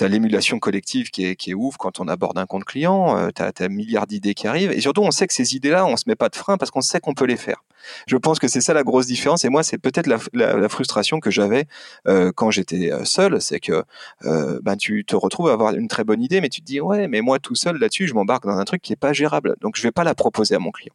l'émulation 0.00 0.58
collective 0.58 1.10
qui 1.10 1.26
est, 1.26 1.36
qui 1.36 1.50
est 1.52 1.54
ouf 1.54 1.76
quand 1.76 2.00
on 2.00 2.08
aborde 2.08 2.38
un 2.38 2.46
compte 2.46 2.64
client, 2.64 3.30
tu 3.34 3.42
as, 3.42 3.46
as, 3.46 3.64
un 3.64 3.68
milliard 3.68 4.06
d'idées 4.06 4.34
qui 4.34 4.46
arrivent. 4.46 4.72
Et 4.72 4.80
surtout, 4.80 5.02
on 5.02 5.10
sait 5.10 5.26
que 5.26 5.34
ces 5.34 5.56
idées-là, 5.56 5.86
on 5.86 5.96
se 5.96 6.04
met 6.06 6.16
pas 6.16 6.28
de 6.28 6.36
frein 6.36 6.56
parce 6.58 6.70
qu'on 6.70 6.80
sait 6.80 7.00
qu'on 7.00 7.14
peut 7.14 7.26
les 7.26 7.36
faire. 7.36 7.62
Je 8.06 8.16
pense 8.16 8.38
que 8.38 8.48
c'est 8.48 8.60
ça 8.60 8.74
la 8.74 8.82
grosse 8.82 9.06
différence. 9.06 9.44
Et 9.44 9.48
moi, 9.48 9.62
c'est 9.62 9.78
peut-être 9.78 10.06
la, 10.06 10.18
la, 10.32 10.68
frustration 10.68 11.20
que 11.20 11.30
j'avais 11.30 11.66
euh, 12.08 12.32
quand 12.34 12.50
j'étais 12.50 12.92
euh, 12.92 13.04
seul, 13.04 13.40
c'est 13.40 13.60
que 13.60 13.84
euh, 14.24 14.60
ben 14.62 14.76
tu 14.76 15.04
te 15.04 15.16
retrouves 15.16 15.48
à 15.48 15.52
avoir 15.52 15.74
une 15.74 15.88
très 15.88 16.04
bonne 16.04 16.22
idée, 16.22 16.40
mais 16.40 16.48
tu 16.48 16.60
te 16.60 16.66
dis 16.66 16.80
ouais, 16.80 17.08
mais 17.08 17.20
moi 17.20 17.38
tout 17.38 17.54
seul 17.54 17.76
là-dessus, 17.78 18.06
je 18.06 18.14
m'embarque 18.14 18.46
dans 18.46 18.56
un 18.56 18.64
truc 18.64 18.80
qui 18.80 18.92
est 18.92 18.96
pas 18.96 19.12
gérable, 19.12 19.56
donc 19.60 19.76
je 19.76 19.82
vais 19.82 19.90
pas 19.90 20.04
la 20.04 20.14
proposer 20.14 20.54
à 20.54 20.58
mon 20.58 20.70
client. 20.70 20.94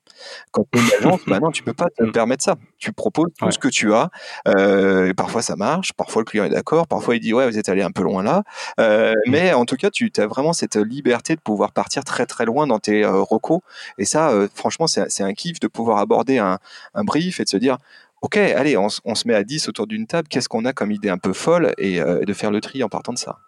Quand 0.52 0.66
tu 0.72 0.80
es 0.80 0.82
une 0.82 0.94
agence, 1.00 1.22
ben 1.28 1.40
non, 1.40 1.52
tu 1.52 1.64
peux 1.64 1.74
pas 1.74 1.90
te 1.96 2.04
mm. 2.04 2.12
permettre 2.12 2.44
ça. 2.44 2.56
Tu 2.78 2.92
proposes 2.92 3.32
tout 3.38 3.50
ce 3.52 3.60
que 3.60 3.68
tu 3.68 3.94
as. 3.94 4.10
et 4.46 5.14
parfois 5.14 5.42
ça 5.42 5.56
marche, 5.56 5.94
parfois 5.94 6.22
le 6.22 6.26
client 6.26 6.46
est 6.46 6.50
d'accord, 6.50 6.88
parfois 6.88 7.16
il 7.16 7.20
dit 7.20 7.34
ouais, 7.34 7.48
vous 7.50 7.58
êtes 7.58 7.70
allé 7.70 7.82
un 7.82 7.92
peu 7.92 8.04
loin 8.04 8.24
là. 8.24 8.44
Mm. 8.78 9.14
Mais 9.28 9.54
en 9.54 9.66
tout 9.66 9.76
cas, 9.76 9.90
tu 9.90 10.12
as 10.18 10.28
vraiment 10.28 10.54
cette 10.54 10.76
liberté 10.76 11.36
de 11.36 11.42
pouvoir 11.42 11.72
partir 11.72 12.04
très 12.04 12.26
très 12.26 12.46
loin 12.46 12.68
dans 12.68 12.80
tes 12.80 13.06
recos. 13.06 13.62
Et 13.98 14.06
ça, 14.06 14.32
franchement, 14.54 14.88
c'est 14.88 15.24
un 15.24 15.34
kiff 15.34 15.60
de 15.60 15.68
pouvoir 15.68 15.98
aborder 15.98 16.38
un, 16.38 16.60
un 16.94 17.04
brief 17.04 17.40
et 17.40 17.44
de 17.44 17.50
se 17.50 17.58
dire 17.58 17.78
ok, 18.22 18.38
allez, 18.38 18.78
on, 18.78 18.90
se 18.90 19.28
met 19.28 19.34
à 19.34 19.44
10 19.44 19.70
autour 19.70 19.88
d'une 19.88 20.08
table, 20.08 20.28
qu'est-ce 20.28 20.50
qu'on 20.50 20.66
a 20.66 20.74
comme 20.74 20.92
idée 20.92 21.10
un 21.10 21.18
peu 21.18 21.34
folle 21.34 21.74
et 21.78 22.02
euh, 22.02 22.26
de 22.26 22.34
faire 22.34 22.52
le 22.52 22.62
tri 22.62 22.84
en 22.84 22.90
partant 22.90 23.14
de 23.14 23.18
ça. 23.18 23.40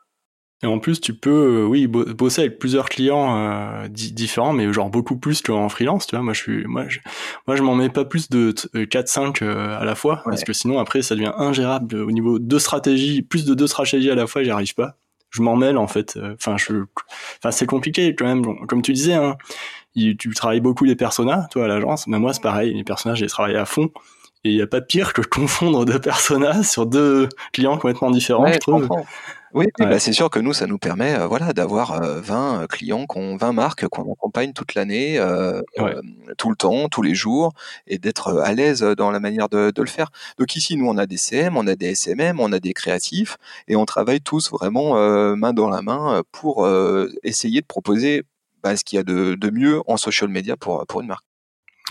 Et 0.62 0.68
en 0.68 0.80
plus, 0.80 1.00
tu 1.00 1.14
peux, 1.14 1.64
euh, 1.64 1.66
oui, 1.66 1.88
bosser 1.88 2.42
avec 2.42 2.60
plusieurs 2.60 2.90
clients 2.90 3.38
euh, 3.38 3.88
différents, 3.88 4.52
mais 4.52 4.72
genre 4.74 4.90
beaucoup 4.90 5.16
plus 5.16 5.42
qu'en 5.42 5.70
freelance, 5.70 6.06
tu 6.06 6.16
vois. 6.16 6.24
Moi, 6.24 6.34
je 6.34 6.42
suis, 6.42 6.66
moi, 6.66 6.86
je, 6.90 7.00
moi, 7.48 7.56
je 7.56 7.64
m'en 7.64 7.76
mets 7.76 7.90
pas 7.90 8.04
plus 8.04 8.30
de 8.30 8.52
4-5 8.52 9.44
à 9.44 9.86
la 9.86 9.96
fois, 9.96 10.22
parce 10.26 10.44
que 10.44 10.52
sinon, 10.52 10.80
après, 10.80 11.02
ça 11.02 11.16
devient 11.16 11.32
ingérable 11.38 11.96
au 11.96 12.12
niveau 12.12 12.40
de 12.40 12.60
stratégie, 12.60 13.22
plus 13.22 13.46
de 13.46 13.54
deux 13.54 13.68
stratégies 13.68 14.12
à 14.12 14.16
la 14.16 14.28
fois, 14.28 14.44
j'y 14.44 14.52
arrive 14.52 14.76
pas. 14.76 14.96
Je 15.30 15.42
m'en 15.44 15.56
mêle, 15.56 15.78
en 15.78 15.88
fait. 15.88 16.20
Enfin, 16.34 16.58
je, 16.58 16.84
enfin, 17.38 17.52
c'est 17.52 17.68
compliqué 17.68 18.16
quand 18.16 18.26
même. 18.26 18.66
Comme 18.68 18.82
tu 18.82 18.94
disais, 18.94 19.14
hein, 19.14 19.38
tu 19.96 20.34
travailles 20.34 20.62
beaucoup 20.62 20.86
les 20.86 20.96
personas, 20.96 21.48
toi, 21.52 21.66
à 21.66 21.68
l'agence. 21.68 22.08
Mais 22.08 22.20
moi, 22.20 22.34
c'est 22.34 22.42
pareil. 22.42 22.74
Les 22.74 22.84
personnages, 22.84 23.20
je 23.20 23.26
les 23.26 23.30
travaille 23.30 23.56
à 23.56 23.66
fond. 23.66 23.92
Et 24.44 24.52
il 24.52 24.56
n'y 24.56 24.62
a 24.62 24.68
pas 24.68 24.82
pire 24.82 25.14
que 25.14 25.22
confondre 25.30 25.86
deux 25.86 26.00
personas 26.00 26.64
sur 26.64 26.86
deux 26.86 27.30
clients 27.54 27.78
complètement 27.78 28.12
différents, 28.12 28.52
je 28.52 28.58
trouve. 28.58 28.90
Oui, 29.54 29.66
bah 29.80 30.00
c'est 30.00 30.14
sûr 30.14 30.30
que 30.30 30.40
nous, 30.40 30.54
ça 30.54 30.68
nous 30.68 30.78
permet 30.78 31.16
euh, 31.16 31.26
voilà, 31.26 31.54
d'avoir 31.54 32.00
20 32.02 32.62
euh, 32.62 32.68
clients, 32.68 33.06
qu'on, 33.08 33.36
20 33.36 33.54
marques 33.54 33.88
qu'on 33.88 34.14
accompagne 34.14 34.54
toute 34.54 34.76
l'année, 34.76 35.18
euh, 35.18 35.62
tout 36.38 36.50
le 36.50 36.56
temps, 36.56 36.88
tous 36.88 37.02
les 37.02 37.16
jours, 37.16 37.54
et 37.88 37.98
d'être 37.98 38.40
à 38.40 38.54
l'aise 38.54 38.82
dans 38.82 39.10
la 39.10 39.20
manière 39.20 39.50
de, 39.50 39.72
de, 39.72 39.82
le 39.82 39.88
faire. 39.88 40.10
Donc 40.38 40.56
ici, 40.56 40.78
nous, 40.78 40.88
on 40.88 40.98
a 40.98 41.08
des 41.08 41.18
CM, 41.18 41.58
on 41.58 41.66
a 41.66 41.76
des 41.76 41.96
SMM, 41.96 42.40
on 42.40 42.52
a 42.52 42.60
des 42.60 42.74
créatifs, 42.74 43.38
et 43.68 43.76
on 43.76 43.86
travaille 43.86 44.22
tous 44.22 44.52
vraiment 44.52 44.96
main 45.36 45.54
dans 45.54 45.70
la 45.70 45.82
main 45.82 46.22
pour 46.32 46.70
essayer 47.24 47.62
de 47.62 47.66
proposer 47.66 48.24
bah, 48.64 48.76
ce 48.76 48.84
qu'il 48.84 48.98
y 48.98 49.00
a 49.00 49.04
de, 49.04 49.36
de, 49.36 49.50
mieux 49.50 49.82
en 49.88 49.98
social 49.98 50.30
media 50.30 50.58
pour, 50.58 50.86
pour 50.88 51.02
une 51.02 51.08
marque. 51.08 51.26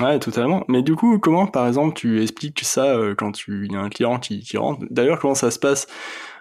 Ouais, 0.01 0.19
totalement. 0.21 0.65
Mais 0.69 0.83
du 0.83 0.95
coup, 0.95 1.19
comment, 1.19 1.47
par 1.47 1.67
exemple, 1.67 1.95
tu 1.95 2.23
expliques 2.23 2.61
ça 2.63 2.85
euh, 2.85 3.15
quand 3.17 3.33
tu 3.33 3.67
il 3.67 3.73
y 3.73 3.77
a 3.77 3.81
un 3.81 3.89
client 3.89 4.19
qui, 4.21 4.41
qui 4.41 4.57
rentre? 4.57 4.85
D'ailleurs, 4.91 5.19
comment 5.19 5.35
ça 5.35 5.51
se 5.51 5.59
passe? 5.59 5.89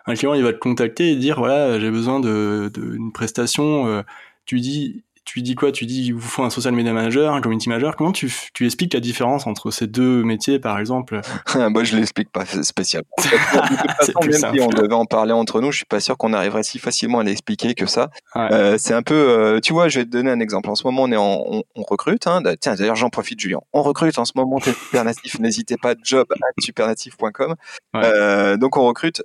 Un 0.08 0.16
client, 0.16 0.34
il 0.34 0.44
va 0.44 0.54
te 0.54 0.58
contacter 0.58 1.12
et 1.12 1.16
dire 1.18 1.38
voilà, 1.38 1.80
j'ai 1.80 1.92
besoin 1.92 2.20
de 2.20 2.72
d'une 2.74 3.12
prestation. 3.12 3.88
Euh, 3.88 4.04
tu 4.46 4.60
dis 4.62 5.04
tu 5.28 5.42
dis 5.42 5.56
quoi? 5.56 5.74
Tu 5.74 5.86
dis 5.86 6.06
il 6.06 6.14
vous 6.14 6.22
faut 6.22 6.44
un 6.44 6.50
social 6.50 6.74
media 6.74 6.94
manager, 6.94 7.34
un 7.34 7.42
community 7.42 7.68
manager. 7.68 7.98
Comment 7.98 8.14
tu, 8.14 8.34
tu 8.54 8.66
expliques 8.66 8.94
la 8.94 9.02
différence 9.02 9.46
entre 9.46 9.72
ces 9.72 9.86
deux 9.86 10.24
métiers, 10.24 10.58
par 10.58 10.80
exemple? 10.80 11.20
Moi, 11.56 11.84
je 11.84 11.98
l'explique 11.98 12.32
pas 12.32 12.46
spécialement. 12.46 13.10
même 14.22 14.32
si 14.32 14.62
on 14.62 14.70
devait 14.70 14.94
en 14.94 15.06
parler 15.06 15.34
entre 15.34 15.60
nous, 15.60 15.72
je 15.72 15.78
suis 15.78 15.86
pas 15.86 16.00
sûr 16.00 16.18
qu'on 16.18 16.32
arriverait 16.32 16.64
si 16.64 16.80
facilement 16.80 17.20
à 17.20 17.24
l'expliquer 17.24 17.74
que 17.74 17.86
ça. 17.86 18.10
Euh, 18.38 18.78
c'est 18.80 18.94
un 18.94 19.02
peu, 19.02 19.16
euh, 19.16 19.60
tu 19.60 19.74
vois, 19.74 19.90
je 19.90 20.00
vais 20.00 20.06
te 20.06 20.10
donner 20.10 20.32
un 20.32 20.40
exemple. 20.40 20.70
En 20.70 20.76
ce 20.76 20.88
moment, 20.88 21.04
on 21.04 21.12
est 21.12 21.18
en, 21.18 21.62
on, 21.76 21.84
recrute. 21.84 22.26
Hein, 22.26 22.42
tiens, 22.62 22.76
d'ailleurs, 22.76 22.96
j'en 22.96 23.10
profite, 23.10 23.38
Julien. 23.38 23.60
On 23.74 23.82
recrute 23.82 24.18
en 24.18 24.26
ce 24.26 24.32
moment. 24.34 24.60
T'es 24.60 24.72
Supernatif. 24.72 25.40
N'hésitez 25.40 25.76
pas. 25.76 25.96
Job 26.02 26.28
à 26.32 26.62
supernatif.com. 26.62 27.56
Euh, 27.96 28.56
donc, 28.56 28.78
on 28.78 28.86
recrute 28.86 29.22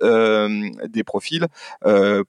des 0.89 1.03
profils 1.05 1.47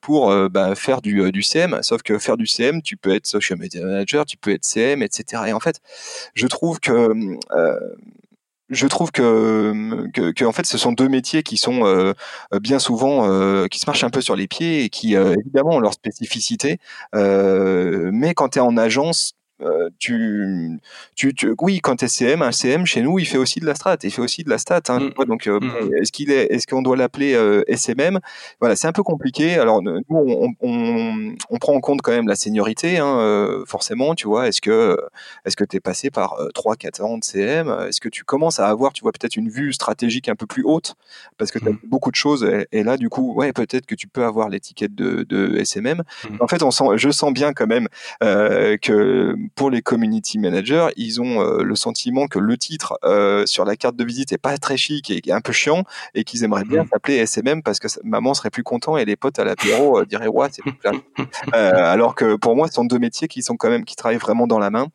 pour 0.00 0.48
bah, 0.48 0.76
faire 0.76 1.02
du, 1.02 1.32
du 1.32 1.42
CM. 1.42 1.80
Sauf 1.82 2.02
que 2.02 2.20
faire 2.20 2.36
du 2.36 2.46
CM, 2.46 2.82
tu 2.82 2.96
peux 2.96 3.12
être 3.12 3.26
social 3.26 3.58
manager, 3.74 4.24
tu 4.26 4.36
peux 4.36 4.52
être 4.52 4.64
CM, 4.64 5.02
etc. 5.02 5.42
Et 5.48 5.52
en 5.52 5.60
fait, 5.60 5.80
je 6.34 6.46
trouve 6.46 6.80
que 6.80 7.12
euh, 7.52 7.78
je 8.70 8.86
trouve 8.86 9.12
que, 9.12 10.08
que, 10.12 10.44
en 10.44 10.52
fait 10.52 10.64
ce 10.64 10.78
sont 10.78 10.92
deux 10.92 11.08
métiers 11.08 11.42
qui 11.42 11.58
sont 11.58 11.84
euh, 11.84 12.14
bien 12.62 12.78
souvent 12.78 13.28
euh, 13.28 13.66
qui 13.66 13.78
se 13.78 13.84
marchent 13.86 14.04
un 14.04 14.10
peu 14.10 14.22
sur 14.22 14.36
les 14.36 14.48
pieds 14.48 14.84
et 14.84 14.88
qui 14.88 15.14
évidemment 15.14 15.72
ont 15.72 15.80
leur 15.80 15.92
spécificité 15.92 16.78
mais 17.12 18.32
quand 18.34 18.48
tu 18.50 18.58
es 18.58 18.62
en 18.62 18.78
agence 18.78 19.34
euh, 19.62 19.88
tu, 19.98 20.80
tu, 21.14 21.34
oui, 21.60 21.80
quand 21.80 21.96
tu 21.96 22.06
es 22.06 22.08
CM, 22.08 22.42
un 22.42 22.50
CM 22.50 22.86
chez 22.86 23.02
nous, 23.02 23.18
il 23.20 23.24
fait 23.24 23.38
aussi 23.38 23.60
de 23.60 23.66
la 23.66 23.74
strat, 23.74 23.96
il 24.02 24.10
fait 24.10 24.20
aussi 24.20 24.42
de 24.42 24.50
la 24.50 24.58
stat. 24.58 24.82
Hein, 24.88 25.10
mmh. 25.16 25.24
Donc, 25.26 25.46
euh, 25.46 25.60
mmh. 25.60 25.94
est-ce 26.00 26.10
qu'il 26.12 26.32
est, 26.32 26.46
est-ce 26.46 26.66
qu'on 26.66 26.82
doit 26.82 26.96
l'appeler 26.96 27.34
euh, 27.34 27.62
SMM 27.68 28.18
Voilà, 28.60 28.74
c'est 28.74 28.88
un 28.88 28.92
peu 28.92 29.04
compliqué. 29.04 29.54
Alors, 29.54 29.80
nous, 29.80 30.00
on, 30.10 30.54
on, 30.60 31.34
on, 31.50 31.58
prend 31.58 31.74
en 31.74 31.80
compte 31.80 32.02
quand 32.02 32.10
même 32.10 32.26
la 32.26 32.34
seniorité, 32.34 32.98
hein, 32.98 33.62
forcément. 33.66 34.14
Tu 34.14 34.26
vois, 34.26 34.48
est-ce 34.48 34.60
que, 34.60 34.98
est-ce 35.44 35.56
que 35.56 35.64
tu 35.64 35.76
es 35.76 35.80
passé 35.80 36.10
par 36.10 36.36
3-4 36.54 37.02
ans 37.02 37.18
de 37.18 37.24
CM 37.24 37.68
Est-ce 37.88 38.00
que 38.00 38.08
tu 38.08 38.24
commences 38.24 38.58
à 38.58 38.68
avoir, 38.68 38.92
tu 38.92 39.02
vois, 39.02 39.12
peut-être 39.12 39.36
une 39.36 39.48
vue 39.48 39.72
stratégique 39.72 40.28
un 40.28 40.34
peu 40.34 40.46
plus 40.46 40.64
haute? 40.64 40.94
Parce 41.38 41.52
que 41.52 41.60
tu 41.60 41.68
as 41.68 41.72
mmh. 41.72 41.78
beaucoup 41.84 42.10
de 42.10 42.16
choses. 42.16 42.44
Et, 42.72 42.82
là, 42.82 42.96
du 42.96 43.08
coup, 43.08 43.34
ouais, 43.34 43.52
peut-être 43.52 43.86
que 43.86 43.94
tu 43.94 44.08
peux 44.08 44.24
avoir 44.24 44.48
l'étiquette 44.48 44.94
de, 44.94 45.22
de 45.22 45.56
SMM. 45.58 46.02
En 46.40 46.48
fait, 46.48 46.62
on 46.62 46.72
sent, 46.72 46.84
je 46.96 47.10
sens 47.10 47.32
bien 47.32 47.52
quand 47.52 47.68
même 47.68 47.86
que 48.20 49.36
pour 49.54 49.70
les 49.70 49.82
community 49.82 50.38
managers, 50.38 50.88
ils 50.96 51.20
ont 51.20 51.40
euh, 51.40 51.62
le 51.62 51.76
sentiment 51.76 52.26
que 52.26 52.38
le 52.38 52.56
titre 52.56 52.98
euh, 53.04 53.46
sur 53.46 53.64
la 53.64 53.76
carte 53.76 53.96
de 53.96 54.04
visite 54.04 54.32
est 54.32 54.38
pas 54.38 54.56
très 54.58 54.76
chic 54.76 55.10
et 55.10 55.20
un 55.32 55.40
peu 55.40 55.52
chiant 55.52 55.84
et 56.14 56.24
qu'ils 56.24 56.44
aimeraient 56.44 56.64
bien 56.64 56.84
mmh. 56.84 56.88
s'appeler 56.92 57.26
SMM 57.26 57.62
parce 57.62 57.78
que 57.78 57.88
maman 58.04 58.34
serait 58.34 58.50
plus 58.50 58.62
content 58.62 58.96
et 58.96 59.04
les 59.04 59.16
potes 59.16 59.38
à 59.38 59.44
l'apéro 59.44 59.98
euh, 59.98 60.06
diraient 60.06 60.28
ouais 60.28 60.48
c'est 60.50 60.62
plus 60.62 60.74
plat. 60.74 60.92
alors 61.52 62.14
que 62.14 62.36
pour 62.36 62.56
moi, 62.56 62.68
ce 62.68 62.74
sont 62.74 62.84
deux 62.84 62.98
métiers 62.98 63.28
qui 63.28 63.42
sont 63.42 63.56
quand 63.56 63.70
même 63.70 63.84
qui 63.84 63.96
travaillent 63.96 64.18
vraiment 64.18 64.46
dans 64.46 64.58
la 64.58 64.70
main. 64.70 64.88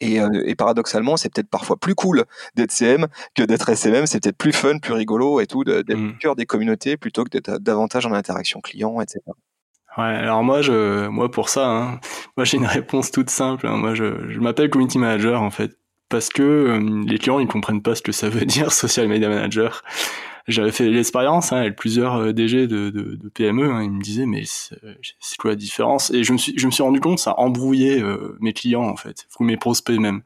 Et, 0.00 0.18
et, 0.44 0.54
paradoxalement, 0.54 1.16
c'est 1.16 1.28
peut-être 1.28 1.50
parfois 1.50 1.76
plus 1.76 1.96
cool 1.96 2.24
d'être 2.54 2.70
CM 2.70 3.08
que 3.34 3.42
d'être 3.42 3.68
SMM. 3.68 4.06
C'est 4.06 4.22
peut-être 4.22 4.36
plus 4.36 4.52
fun, 4.52 4.78
plus 4.78 4.92
rigolo 4.92 5.40
et 5.40 5.48
tout, 5.48 5.64
d'être 5.64 5.92
mmh. 5.92 6.10
au 6.10 6.18
cœur 6.20 6.36
des 6.36 6.46
communautés 6.46 6.96
plutôt 6.96 7.24
que 7.24 7.30
d'être 7.30 7.58
davantage 7.58 8.06
en 8.06 8.12
interaction 8.12 8.60
client, 8.60 9.00
etc. 9.00 9.20
Ouais, 9.98 10.04
alors 10.04 10.44
moi, 10.44 10.62
je, 10.62 11.08
moi 11.08 11.28
pour 11.28 11.48
ça, 11.48 11.66
hein, 11.68 12.00
moi 12.36 12.44
j'ai 12.44 12.56
une 12.56 12.66
réponse 12.66 13.10
toute 13.10 13.30
simple. 13.30 13.66
Hein. 13.66 13.76
Moi, 13.78 13.94
je, 13.94 14.28
je 14.28 14.38
m'appelle 14.38 14.70
community 14.70 14.96
manager 14.98 15.42
en 15.42 15.50
fait, 15.50 15.76
parce 16.08 16.28
que 16.28 16.42
euh, 16.42 17.04
les 17.04 17.18
clients 17.18 17.40
ils 17.40 17.48
comprennent 17.48 17.82
pas 17.82 17.96
ce 17.96 18.02
que 18.02 18.12
ça 18.12 18.28
veut 18.28 18.44
dire 18.46 18.72
social 18.72 19.08
media 19.08 19.28
manager. 19.28 19.82
J'avais 20.46 20.70
fait 20.70 20.88
l'expérience 20.88 21.52
hein, 21.52 21.58
avec 21.58 21.76
plusieurs 21.76 22.14
euh, 22.16 22.32
DG 22.32 22.68
de, 22.68 22.90
de, 22.90 23.16
de 23.16 23.28
PME. 23.28 23.70
Hein, 23.70 23.82
ils 23.82 23.90
me 23.90 24.00
disaient 24.00 24.26
mais 24.26 24.44
c'est 24.46 25.36
quoi 25.38 25.50
la 25.50 25.56
différence? 25.56 26.10
Et 26.12 26.22
je 26.22 26.32
me 26.32 26.38
suis, 26.38 26.54
je 26.56 26.66
me 26.66 26.70
suis 26.70 26.82
rendu 26.84 27.00
compte 27.00 27.18
ça 27.18 27.34
embrouillait 27.36 28.00
euh, 28.00 28.36
mes 28.40 28.52
clients 28.52 28.88
en 28.88 28.96
fait, 28.96 29.26
ou 29.40 29.44
mes 29.44 29.56
prospects 29.56 29.98
même. 29.98 30.22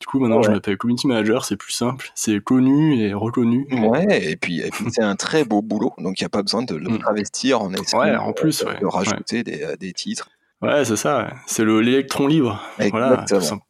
Du 0.00 0.06
coup, 0.06 0.18
maintenant, 0.18 0.42
je 0.42 0.50
m'appelle 0.50 0.76
community 0.76 1.06
manager, 1.06 1.44
c'est 1.46 1.56
plus 1.56 1.72
simple, 1.72 2.10
c'est 2.14 2.42
connu 2.42 3.00
et 3.00 3.14
reconnu. 3.14 3.66
Ouais, 3.70 4.30
et 4.30 4.36
puis, 4.36 4.62
c'est 4.92 5.02
un 5.02 5.16
très 5.16 5.44
beau 5.44 5.62
boulot, 5.62 5.94
donc 5.98 6.20
il 6.20 6.24
n'y 6.24 6.26
a 6.26 6.30
pas 6.30 6.42
besoin 6.42 6.62
de 6.62 6.74
le 6.74 6.90
mm. 6.90 6.98
travestir 6.98 7.62
en 7.62 7.72
essayant 7.72 8.02
ouais, 8.02 8.16
en 8.16 8.32
plus, 8.34 8.62
de, 8.62 8.86
rajouter 8.86 9.42
des, 9.42 9.62
euh, 9.62 9.76
des, 9.76 9.94
titres. 9.94 10.28
Ouais, 10.60 10.84
c'est 10.84 10.96
ça, 10.96 11.30
c'est 11.46 11.64
l'électron 11.64 12.26
libre. 12.26 12.62
Exactement. 12.78 13.62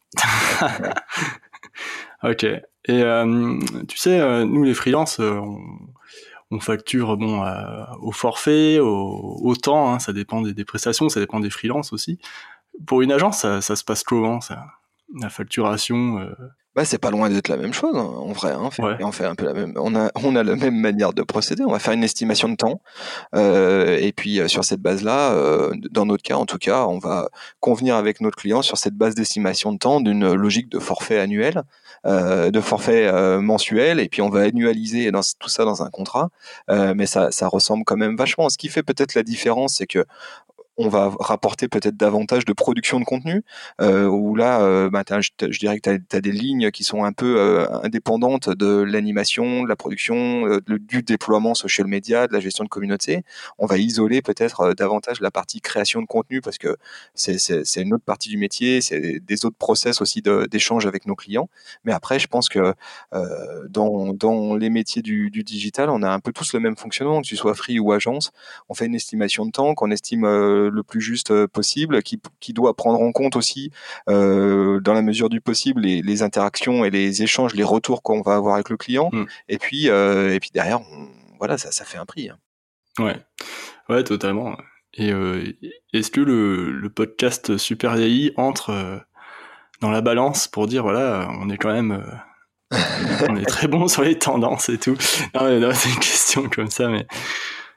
Voilà, 0.59 0.93
ok. 2.23 2.43
Et 2.43 2.61
euh, 2.89 3.59
tu 3.87 3.97
sais, 3.97 4.19
euh, 4.19 4.43
nous 4.43 4.63
les 4.63 4.73
freelances, 4.73 5.19
on, 5.19 5.59
on, 6.51 6.59
facture 6.59 7.15
bon 7.15 7.41
au 8.01 8.11
forfait, 8.11 8.79
au, 8.79 9.39
au 9.41 9.55
temps, 9.55 9.93
hein, 9.93 9.99
ça 9.99 10.11
dépend 10.11 10.41
des, 10.41 10.53
des, 10.53 10.65
prestations, 10.65 11.07
ça 11.07 11.21
dépend 11.21 11.39
des 11.39 11.49
freelances 11.49 11.93
aussi. 11.93 12.19
Pour 12.85 13.01
une 13.01 13.13
agence, 13.13 13.39
ça, 13.39 13.61
ça 13.61 13.77
se 13.77 13.85
passe 13.85 14.03
comment 14.03 14.41
ça? 14.41 14.65
La 15.13 15.29
facturation. 15.29 16.19
Euh... 16.19 16.35
Bah, 16.77 16.85
c'est 16.85 16.99
pas 16.99 17.09
loin 17.09 17.27
d'être 17.31 17.47
la 17.47 17.57
même 17.57 17.73
chose 17.73 17.95
hein, 17.95 18.01
en 18.01 18.33
vrai. 18.33 18.51
Hein, 18.51 18.69
on 18.99 19.11
fait 19.11 19.25
un 19.25 19.33
peu 19.33 19.45
la 19.45 19.53
même. 19.53 19.73
On 19.77 19.95
a 19.95 20.11
on 20.23 20.35
a 20.35 20.43
la 20.43 20.55
même 20.55 20.79
manière 20.79 21.11
de 21.11 21.23
procéder. 21.23 21.63
On 21.65 21.71
va 21.71 21.79
faire 21.79 21.93
une 21.93 22.03
estimation 22.03 22.49
de 22.49 22.55
temps 22.55 22.81
euh, 23.33 23.97
et 23.99 24.11
puis 24.11 24.39
euh, 24.39 24.47
sur 24.47 24.63
cette 24.63 24.79
base-là, 24.79 25.31
euh, 25.31 25.71
dans 25.89 26.05
notre 26.05 26.21
cas 26.21 26.35
en 26.35 26.45
tout 26.45 26.59
cas, 26.59 26.85
on 26.85 26.99
va 26.99 27.29
convenir 27.61 27.95
avec 27.95 28.21
notre 28.21 28.37
client 28.37 28.61
sur 28.61 28.77
cette 28.77 28.93
base 28.93 29.15
d'estimation 29.15 29.73
de 29.73 29.79
temps 29.79 30.01
d'une 30.01 30.31
logique 30.35 30.69
de 30.69 30.77
forfait 30.77 31.17
annuel, 31.17 31.63
de 32.05 32.61
forfait 32.61 33.11
mensuel 33.41 33.99
et 33.99 34.07
puis 34.07 34.21
on 34.21 34.29
va 34.29 34.41
annualiser 34.41 35.09
dans, 35.09 35.21
tout 35.39 35.49
ça 35.49 35.65
dans 35.65 35.81
un 35.81 35.89
contrat. 35.89 36.29
mais 36.69 37.07
ça 37.07 37.31
ça 37.31 37.47
ressemble 37.47 37.85
quand 37.85 37.97
même 37.97 38.15
vachement. 38.15 38.49
Ce 38.49 38.57
qui 38.59 38.69
fait 38.69 38.83
peut-être 38.83 39.15
la 39.15 39.23
différence, 39.23 39.77
c'est 39.77 39.87
que 39.87 40.05
on 40.77 40.89
va 40.89 41.11
rapporter 41.19 41.67
peut-être 41.67 41.97
davantage 41.97 42.45
de 42.45 42.53
production 42.53 42.99
de 42.99 43.05
contenu, 43.05 43.43
euh, 43.81 44.05
où 44.05 44.35
là, 44.35 44.61
euh, 44.61 44.89
bah, 44.89 45.03
je, 45.09 45.59
dirais 45.59 45.79
que 45.79 45.97
tu 45.97 46.15
as, 46.15 46.21
des 46.21 46.31
lignes 46.31 46.69
qui 46.71 46.83
sont 46.83 47.03
un 47.03 47.13
peu 47.13 47.39
euh, 47.39 47.67
indépendantes 47.83 48.49
de 48.49 48.81
l'animation, 48.81 49.63
de 49.63 49.67
la 49.67 49.75
production, 49.75 50.59
du 50.67 51.01
déploiement 51.01 51.55
social 51.55 51.87
media, 51.87 52.27
de 52.27 52.33
la 52.33 52.39
gestion 52.39 52.63
de 52.63 52.69
communauté. 52.69 53.23
On 53.57 53.65
va 53.65 53.77
isoler 53.77 54.21
peut-être 54.21 54.73
davantage 54.73 55.19
la 55.19 55.31
partie 55.31 55.61
création 55.61 56.01
de 56.01 56.07
contenu 56.07 56.41
parce 56.41 56.57
que 56.57 56.77
c'est 57.15 57.81
une 57.81 57.93
autre 57.93 58.03
partie 58.05 58.29
du 58.29 58.37
métier, 58.37 58.81
c'est 58.81 59.19
des 59.19 59.45
autres 59.45 59.57
process 59.57 60.01
aussi 60.01 60.21
d'échange 60.51 60.85
avec 60.85 61.07
nos 61.07 61.15
clients. 61.15 61.49
Mais 61.85 61.93
après, 61.93 62.19
je 62.19 62.27
pense 62.27 62.49
que 62.49 62.73
dans, 63.69 64.13
dans 64.13 64.55
les 64.55 64.69
métiers 64.69 65.01
du, 65.01 65.31
du, 65.31 65.43
digital, 65.43 65.89
on 65.89 66.03
a 66.03 66.09
un 66.09 66.19
peu 66.19 66.31
tous 66.31 66.53
le 66.53 66.59
même 66.59 66.77
fonctionnement, 66.77 67.21
que 67.21 67.27
tu 67.27 67.35
sois 67.35 67.55
free 67.55 67.79
ou 67.79 67.91
agence. 67.91 68.31
On 68.69 68.73
fait 68.73 68.85
une 68.85 68.95
estimation 68.95 69.45
de 69.45 69.51
temps 69.51 69.73
qu'on 69.73 69.91
estime 69.91 70.25
le 70.69 70.83
plus 70.83 71.01
juste 71.01 71.31
euh, 71.31 71.47
possible, 71.47 72.01
qui, 72.03 72.21
qui, 72.39 72.53
doit 72.53 72.75
prendre 72.75 73.01
en 73.01 73.11
compte 73.11 73.35
aussi, 73.35 73.71
euh, 74.09 74.79
dans 74.79 74.93
la 74.93 75.01
mesure 75.01 75.29
du 75.29 75.41
possible, 75.41 75.81
les, 75.81 76.01
les, 76.01 76.23
interactions 76.23 76.85
et 76.85 76.89
les 76.89 77.23
échanges, 77.23 77.53
les 77.55 77.63
retours 77.63 78.01
qu'on 78.03 78.21
va 78.21 78.35
avoir 78.35 78.55
avec 78.55 78.69
le 78.69 78.77
client. 78.77 79.09
Mm. 79.11 79.25
Et 79.49 79.57
puis, 79.57 79.89
euh, 79.89 80.33
et 80.33 80.39
puis 80.39 80.51
derrière, 80.53 80.79
voilà, 81.39 81.57
ça, 81.57 81.71
ça 81.71 81.85
fait 81.85 81.97
un 81.97 82.05
prix. 82.05 82.29
Hein. 82.29 82.37
Ouais, 82.99 83.17
ouais, 83.89 84.03
totalement. 84.03 84.57
Et 84.93 85.11
est-ce 85.93 86.09
que 86.09 86.21
le, 86.21 86.71
le, 86.71 86.89
podcast 86.89 87.57
Super 87.57 87.93
AI 87.97 88.33
entre 88.35 89.03
dans 89.79 89.91
la 89.91 90.01
balance 90.01 90.47
pour 90.47 90.65
dire 90.65 90.81
voilà, 90.81 91.29
on 91.39 91.51
est 91.51 91.57
quand 91.57 91.71
même 91.71 92.03
on 93.29 93.35
est 93.35 93.45
très 93.45 93.67
bon 93.67 93.87
sur 93.87 94.01
les 94.01 94.17
tendances 94.17 94.69
et 94.69 94.79
tout? 94.79 94.97
Non, 95.35 95.59
non 95.59 95.71
c'est 95.71 95.89
une 95.89 95.99
question 95.99 96.49
comme 96.49 96.71
ça, 96.71 96.87
mais 96.89 97.05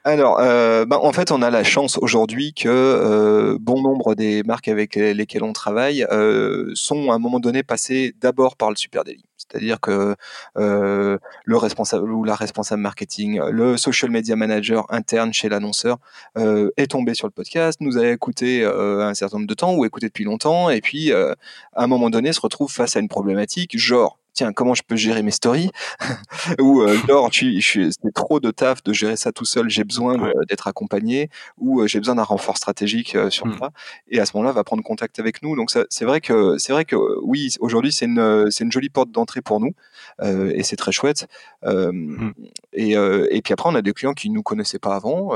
alors, 0.03 0.39
euh, 0.39 0.85
ben, 0.85 0.97
en 0.97 1.13
fait, 1.13 1.31
on 1.31 1.43
a 1.43 1.51
la 1.51 1.63
chance 1.63 1.99
aujourd'hui 1.99 2.53
que 2.55 2.67
euh, 2.67 3.57
bon 3.59 3.83
nombre 3.83 4.15
des 4.15 4.41
marques 4.41 4.67
avec 4.67 4.95
lesquelles 4.95 5.43
on 5.43 5.53
travaille 5.53 6.07
euh, 6.11 6.71
sont 6.73 7.11
à 7.11 7.15
un 7.15 7.19
moment 7.19 7.39
donné 7.39 7.61
passées 7.61 8.15
d'abord 8.19 8.55
par 8.55 8.71
le 8.71 8.75
Super 8.75 9.03
Daily. 9.03 9.23
C'est-à-dire 9.37 9.79
que 9.79 10.15
euh, 10.57 11.17
le 11.45 11.57
responsable 11.57 12.11
ou 12.11 12.23
la 12.23 12.33
responsable 12.33 12.81
marketing, 12.81 13.41
le 13.51 13.77
social 13.77 14.09
media 14.09 14.35
manager 14.35 14.85
interne 14.89 15.33
chez 15.33 15.49
l'annonceur 15.49 15.97
est 16.35 16.91
tombé 16.91 17.13
sur 17.13 17.27
le 17.27 17.31
podcast, 17.31 17.79
nous 17.81 17.97
a 17.97 18.07
écouté 18.07 18.63
un 18.63 19.13
certain 19.13 19.37
nombre 19.37 19.49
de 19.49 19.53
temps 19.53 19.75
ou 19.75 19.83
écouté 19.83 20.07
depuis 20.07 20.23
longtemps, 20.23 20.69
et 20.69 20.79
puis 20.79 21.11
à 21.11 21.35
un 21.75 21.87
moment 21.87 22.09
donné 22.09 22.31
se 22.33 22.39
retrouve 22.39 22.71
face 22.71 22.95
à 22.95 22.99
une 22.99 23.09
problématique 23.09 23.77
genre 23.77 24.20
tiens, 24.33 24.53
comment 24.53 24.73
je 24.73 24.83
peux 24.83 24.95
gérer 24.95 25.23
mes 25.23 25.31
stories 25.31 25.71
Ou 26.59 26.81
euh, 26.81 26.97
genre, 27.07 27.29
c'est 27.33 28.13
trop 28.13 28.39
de 28.39 28.51
taf 28.51 28.83
de 28.83 28.93
gérer 28.93 29.15
ça 29.15 29.31
tout 29.31 29.45
seul, 29.45 29.69
j'ai 29.69 29.83
besoin 29.83 30.31
d'être 30.49 30.67
accompagné, 30.67 31.29
ou 31.57 31.81
euh, 31.81 31.87
j'ai 31.87 31.99
besoin 31.99 32.15
d'un 32.15 32.23
renfort 32.23 32.57
stratégique 32.57 33.15
euh, 33.15 33.29
sur 33.29 33.45
mmh. 33.45 33.57
ça. 33.59 33.69
Et 34.09 34.19
à 34.19 34.25
ce 34.25 34.35
moment-là, 34.35 34.53
va 34.53 34.63
prendre 34.63 34.83
contact 34.83 35.19
avec 35.19 35.41
nous. 35.43 35.55
Donc 35.55 35.71
c'est 35.71 36.05
vrai 36.05 36.21
que 36.21 36.57
c'est 36.57 36.73
vrai 36.73 36.85
que 36.85 36.95
oui, 37.21 37.49
aujourd'hui 37.59 37.91
c'est 37.91 38.05
une 38.05 38.49
c'est 38.51 38.63
une 38.63 38.71
jolie 38.71 38.89
porte 38.89 39.11
d'entrée 39.11 39.41
pour 39.41 39.59
nous, 39.59 39.73
euh, 40.21 40.51
et 40.53 40.63
c'est 40.63 40.75
très 40.75 40.91
chouette. 40.91 41.27
Mmh. 41.63 42.31
et, 42.73 42.91
et 42.93 43.41
puis 43.43 43.53
après, 43.53 43.69
on 43.69 43.75
a 43.75 43.81
des 43.81 43.93
clients 43.93 44.13
qui 44.13 44.29
nous 44.29 44.43
connaissaient 44.43 44.79
pas 44.79 44.95
avant, 44.95 45.31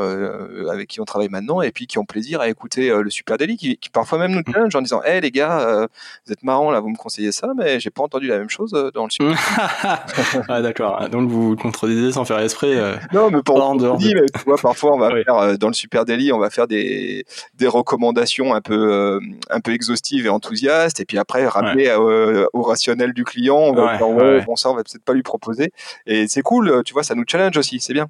avec 0.70 0.90
qui 0.90 1.00
on 1.00 1.06
travaille 1.06 1.30
maintenant, 1.30 1.62
et 1.62 1.72
puis 1.72 1.88
qui 1.88 1.98
ont 1.98 2.06
plaisir 2.06 2.42
à 2.42 2.50
écouter 2.50 2.90
le 2.90 3.10
Super 3.10 3.38
Daily, 3.38 3.58
qui, 3.58 3.78
qui, 3.78 3.90
parfois 3.90 4.18
même 4.18 4.32
nous 4.32 4.40
mmh. 4.40 4.54
challenge 4.54 4.76
en 4.76 4.82
disant, 4.82 5.02
hé 5.04 5.22
les 5.22 5.32
gars, 5.32 5.88
vous 6.26 6.34
êtes 6.34 6.44
marrants 6.44 6.72
là, 6.72 6.80
vous 6.80 6.90
me 6.90 6.98
conseillez 6.98 7.32
ça, 7.32 7.54
mais 7.56 7.80
j'ai 7.80 7.92
pas 7.92 8.04
entendu 8.04 8.28
la 8.28 8.40
même 8.40 8.50
chose 8.50 8.85
dans 8.92 9.06
le 9.06 9.10
Super. 9.10 9.38
ah 10.50 10.62
d'accord. 10.62 11.10
Donc 11.10 11.30
vous 11.30 11.56
contredisez 11.56 12.12
sans 12.12 12.26
faire 12.26 12.40
esprit. 12.40 12.74
Euh, 12.74 12.96
non, 13.14 13.30
mais 13.32 13.42
pour 13.42 13.64
en 13.64 13.76
dehors. 13.76 13.98
De... 13.98 14.04
tu 14.08 14.44
vois, 14.46 14.58
parfois 14.58 14.94
on 14.94 14.98
va 14.98 15.10
faire 15.10 15.36
euh, 15.36 15.56
dans 15.56 15.68
le 15.68 15.74
Super 15.74 16.06
Daily, 16.06 16.32
on 16.32 16.40
va 16.40 16.50
faire 16.50 16.68
des, 16.68 17.26
des 17.56 17.68
recommandations 17.68 18.54
un 18.54 18.62
peu 18.62 18.92
euh, 18.94 19.20
un 19.50 19.60
peu 19.60 19.74
exhaustives 19.74 20.26
et 20.26 20.30
enthousiastes, 20.30 21.00
et 21.00 21.06
puis 21.06 21.18
après 21.18 21.48
rappeler 21.48 21.94
au 22.54 22.62
rationnel 22.62 23.14
du 23.14 23.24
client, 23.24 23.58
on 23.58 23.74
va 23.74 23.98
dire, 23.98 24.10
ouais, 24.10 24.42
bon 24.42 24.56
ça 24.56 24.70
on 24.70 24.76
va 24.76 24.84
peut-être 24.84 25.04
pas 25.04 25.14
lui 25.14 25.24
proposer. 25.24 25.72
Et 26.06 26.28
c'est 26.28 26.42
cool, 26.42 26.84
tu 26.86 26.94
vois, 26.94 27.04
ça 27.04 27.16
nous 27.16 27.24
challenge 27.28 27.58
aussi, 27.58 27.80
c'est 27.80 27.94
bien. 27.94 28.08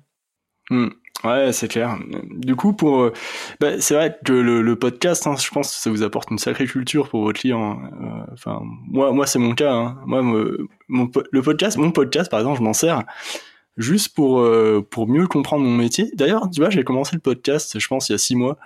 Hmm. 0.69 0.89
Ouais, 1.26 1.51
c'est 1.53 1.67
clair. 1.67 1.97
Du 2.30 2.55
coup, 2.55 2.73
pour, 2.73 3.01
euh, 3.01 3.13
bah, 3.59 3.82
c'est 3.82 3.95
vrai 3.95 4.15
que 4.23 4.32
le, 4.32 4.76
podcast, 4.76 5.26
hein, 5.26 5.36
je 5.36 5.49
pense 5.49 5.73
que 5.73 5.82
ça 5.82 5.89
vous 5.89 6.03
apporte 6.03 6.30
une 6.30 6.38
sacrée 6.38 6.67
culture 6.67 7.09
pour 7.09 7.23
votre 7.23 7.39
client. 7.39 7.80
Hein. 7.84 7.89
Euh, 8.01 8.34
enfin, 8.34 8.61
moi, 8.63 9.11
moi, 9.11 9.26
c'est 9.26 9.39
mon 9.39 9.55
cas. 9.55 9.73
Hein. 9.73 9.97
Moi, 10.05 10.21
mon, 10.21 11.09
le 11.32 11.41
podcast, 11.41 11.78
mon 11.78 11.91
podcast, 11.91 12.30
par 12.30 12.39
exemple, 12.39 12.59
je 12.59 12.63
m'en 12.63 12.73
sers 12.73 13.03
juste 13.78 14.15
pour 14.15 14.39
euh, 14.39 14.86
pour 14.89 15.07
mieux 15.07 15.28
comprendre 15.28 15.63
mon 15.65 15.76
métier. 15.76 16.11
D'ailleurs, 16.13 16.49
tu 16.51 16.61
vois, 16.61 16.69
j'ai 16.69 16.84
commencé 16.84 17.15
le 17.15 17.21
podcast, 17.21 17.80
je 17.80 17.88
pense, 17.88 18.09
il 18.09 18.13
y 18.13 18.15
a 18.15 18.19
six 18.19 18.36
mois, 18.36 18.57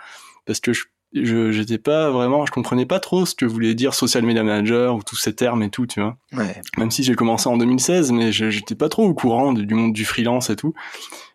parce 0.45 0.59
que 0.59 0.73
je 0.73 0.83
je 1.13 1.51
j'étais 1.51 1.77
pas 1.77 2.11
vraiment 2.11 2.45
je 2.45 2.51
comprenais 2.51 2.85
pas 2.85 2.99
trop 2.99 3.25
ce 3.25 3.33
que 3.33 3.45
voulait 3.45 3.73
dire 3.73 3.93
social 3.93 4.23
media 4.23 4.43
manager 4.43 4.95
ou 4.95 5.03
tous 5.03 5.15
ces 5.15 5.33
termes 5.33 5.63
et 5.63 5.69
tout 5.69 5.87
tu 5.87 6.01
vois. 6.01 6.17
Ouais. 6.33 6.61
même 6.77 6.91
si 6.91 7.03
j'ai 7.03 7.15
commencé 7.15 7.49
en 7.49 7.57
2016 7.57 8.11
mais 8.11 8.31
j'étais 8.31 8.75
pas 8.75 8.89
trop 8.89 9.05
au 9.05 9.13
courant 9.13 9.53
du 9.53 9.73
monde 9.73 9.93
du 9.93 10.05
freelance 10.05 10.49
et 10.49 10.55
tout. 10.55 10.73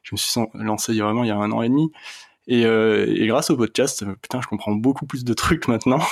Je 0.02 0.14
me 0.14 0.16
suis 0.18 0.40
lancé 0.54 0.92
vraiment 0.98 1.24
il 1.24 1.28
y 1.28 1.32
a 1.32 1.36
un 1.36 1.50
an 1.50 1.62
et 1.62 1.68
demi. 1.68 1.90
Et, 2.46 2.66
euh, 2.66 3.06
et 3.08 3.26
grâce 3.26 3.48
au 3.48 3.56
podcast 3.56 4.04
putain 4.20 4.40
je 4.42 4.46
comprends 4.46 4.72
beaucoup 4.72 5.06
plus 5.06 5.24
de 5.24 5.34
trucs 5.34 5.68
maintenant. 5.68 6.00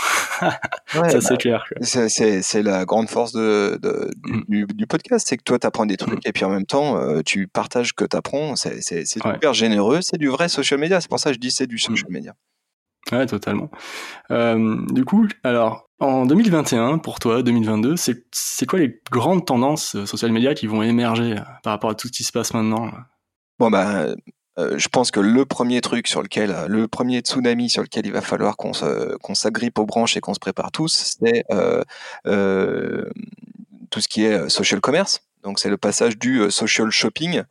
Ouais, 0.96 1.08
ça 1.08 1.20
c'est 1.20 1.34
bah, 1.34 1.36
clair 1.36 1.64
c'est 1.80 2.62
la 2.62 2.84
grande 2.84 3.08
force 3.08 3.32
de, 3.32 3.78
de 3.80 4.10
du, 4.48 4.64
mm. 4.64 4.66
du, 4.74 4.86
podcast 4.88 5.26
c'est 5.26 5.36
que 5.36 5.42
toi 5.44 5.58
tu 5.58 5.66
apprends 5.66 5.86
des 5.86 5.96
trucs 5.96 6.24
mm. 6.24 6.28
et 6.28 6.32
puis 6.32 6.44
en 6.44 6.50
même 6.50 6.66
temps 6.66 6.98
euh, 6.98 7.22
tu 7.24 7.46
partages 7.46 7.94
que 7.94 8.04
tu 8.04 8.16
apprends 8.16 8.56
c'est 8.56 9.06
super 9.06 9.54
généreux. 9.54 10.00
C'est 10.02 10.18
du 10.18 10.28
vrai 10.28 10.48
social 10.48 10.80
media. 10.80 11.00
C'est 11.00 11.08
pour 11.08 11.20
ça 11.20 11.30
que 11.30 11.34
je 11.34 11.40
dis 11.40 11.52
c'est 11.52 11.68
du 11.68 11.78
social 11.78 12.10
mm. 12.10 12.12
media 12.12 12.34
Ouais, 13.10 13.26
totalement. 13.26 13.70
Euh, 14.30 14.76
du 14.90 15.04
coup, 15.04 15.26
alors, 15.42 15.88
en 16.02 16.26
2021, 16.26 16.98
pour 16.98 17.20
toi, 17.20 17.42
2022, 17.42 17.94
c'est, 17.96 18.66
quoi 18.66 18.80
les 18.80 19.00
grandes 19.10 19.46
tendances 19.46 19.94
euh, 19.94 20.04
social 20.04 20.32
media 20.32 20.52
qui 20.52 20.66
vont 20.66 20.82
émerger 20.82 21.34
euh, 21.34 21.42
par 21.62 21.72
rapport 21.72 21.90
à 21.90 21.94
tout 21.94 22.08
ce 22.08 22.12
qui 22.12 22.24
se 22.24 22.32
passe 22.32 22.54
maintenant 22.54 22.90
Bon, 23.60 23.70
ben, 23.70 24.16
euh, 24.58 24.78
je 24.78 24.88
pense 24.88 25.12
que 25.12 25.20
le 25.20 25.44
premier 25.46 25.80
truc 25.80 26.08
sur 26.08 26.22
lequel, 26.22 26.54
le 26.66 26.88
premier 26.88 27.20
tsunami 27.20 27.70
sur 27.70 27.82
lequel 27.82 28.04
il 28.06 28.12
va 28.12 28.20
falloir 28.20 28.56
qu'on, 28.56 28.72
s'agrippe 29.34 29.78
aux 29.78 29.86
branches 29.86 30.16
et 30.16 30.20
qu'on 30.20 30.34
se 30.34 30.40
prépare 30.40 30.72
tous, 30.72 31.16
c'est 31.20 31.44
tout 33.90 34.00
ce 34.00 34.08
qui 34.08 34.24
est 34.24 34.48
social 34.48 34.80
commerce. 34.80 35.20
Donc, 35.44 35.60
c'est 35.60 35.70
le 35.70 35.76
passage 35.76 36.18
du 36.18 36.50
social 36.50 36.90
shopping 36.90 37.42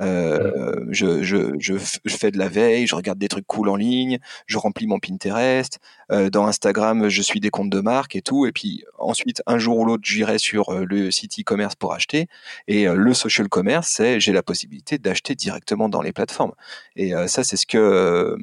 euh, 0.00 0.84
je, 0.90 1.22
je, 1.22 1.54
je, 1.58 1.74
je, 2.04 2.16
fais 2.16 2.30
de 2.30 2.38
la 2.38 2.48
veille, 2.48 2.86
je 2.86 2.94
regarde 2.94 3.18
des 3.18 3.28
trucs 3.28 3.46
cool 3.46 3.68
en 3.68 3.76
ligne, 3.76 4.18
je 4.46 4.58
remplis 4.58 4.86
mon 4.86 4.98
Pinterest. 4.98 5.78
Euh, 6.12 6.30
dans 6.30 6.46
Instagram, 6.46 7.08
je 7.08 7.22
suis 7.22 7.40
des 7.40 7.50
comptes 7.50 7.70
de 7.70 7.80
marque 7.80 8.14
et 8.14 8.22
tout. 8.22 8.46
Et 8.46 8.52
puis 8.52 8.84
ensuite, 8.98 9.42
un 9.46 9.58
jour 9.58 9.78
ou 9.78 9.84
l'autre, 9.84 10.04
j'irai 10.04 10.38
sur 10.38 10.70
euh, 10.70 10.84
le 10.84 11.10
site 11.10 11.40
e-commerce 11.40 11.74
pour 11.74 11.92
acheter. 11.92 12.28
Et 12.68 12.86
euh, 12.86 12.94
le 12.94 13.14
social 13.14 13.48
commerce, 13.48 13.88
c'est 13.88 14.20
j'ai 14.20 14.32
la 14.32 14.42
possibilité 14.42 14.98
d'acheter 14.98 15.34
directement 15.34 15.88
dans 15.88 16.02
les 16.02 16.12
plateformes. 16.12 16.52
Et 16.96 17.12
ça, 17.26 17.44
c'est 17.44 17.56
ce 17.56 17.66
que 17.66 18.36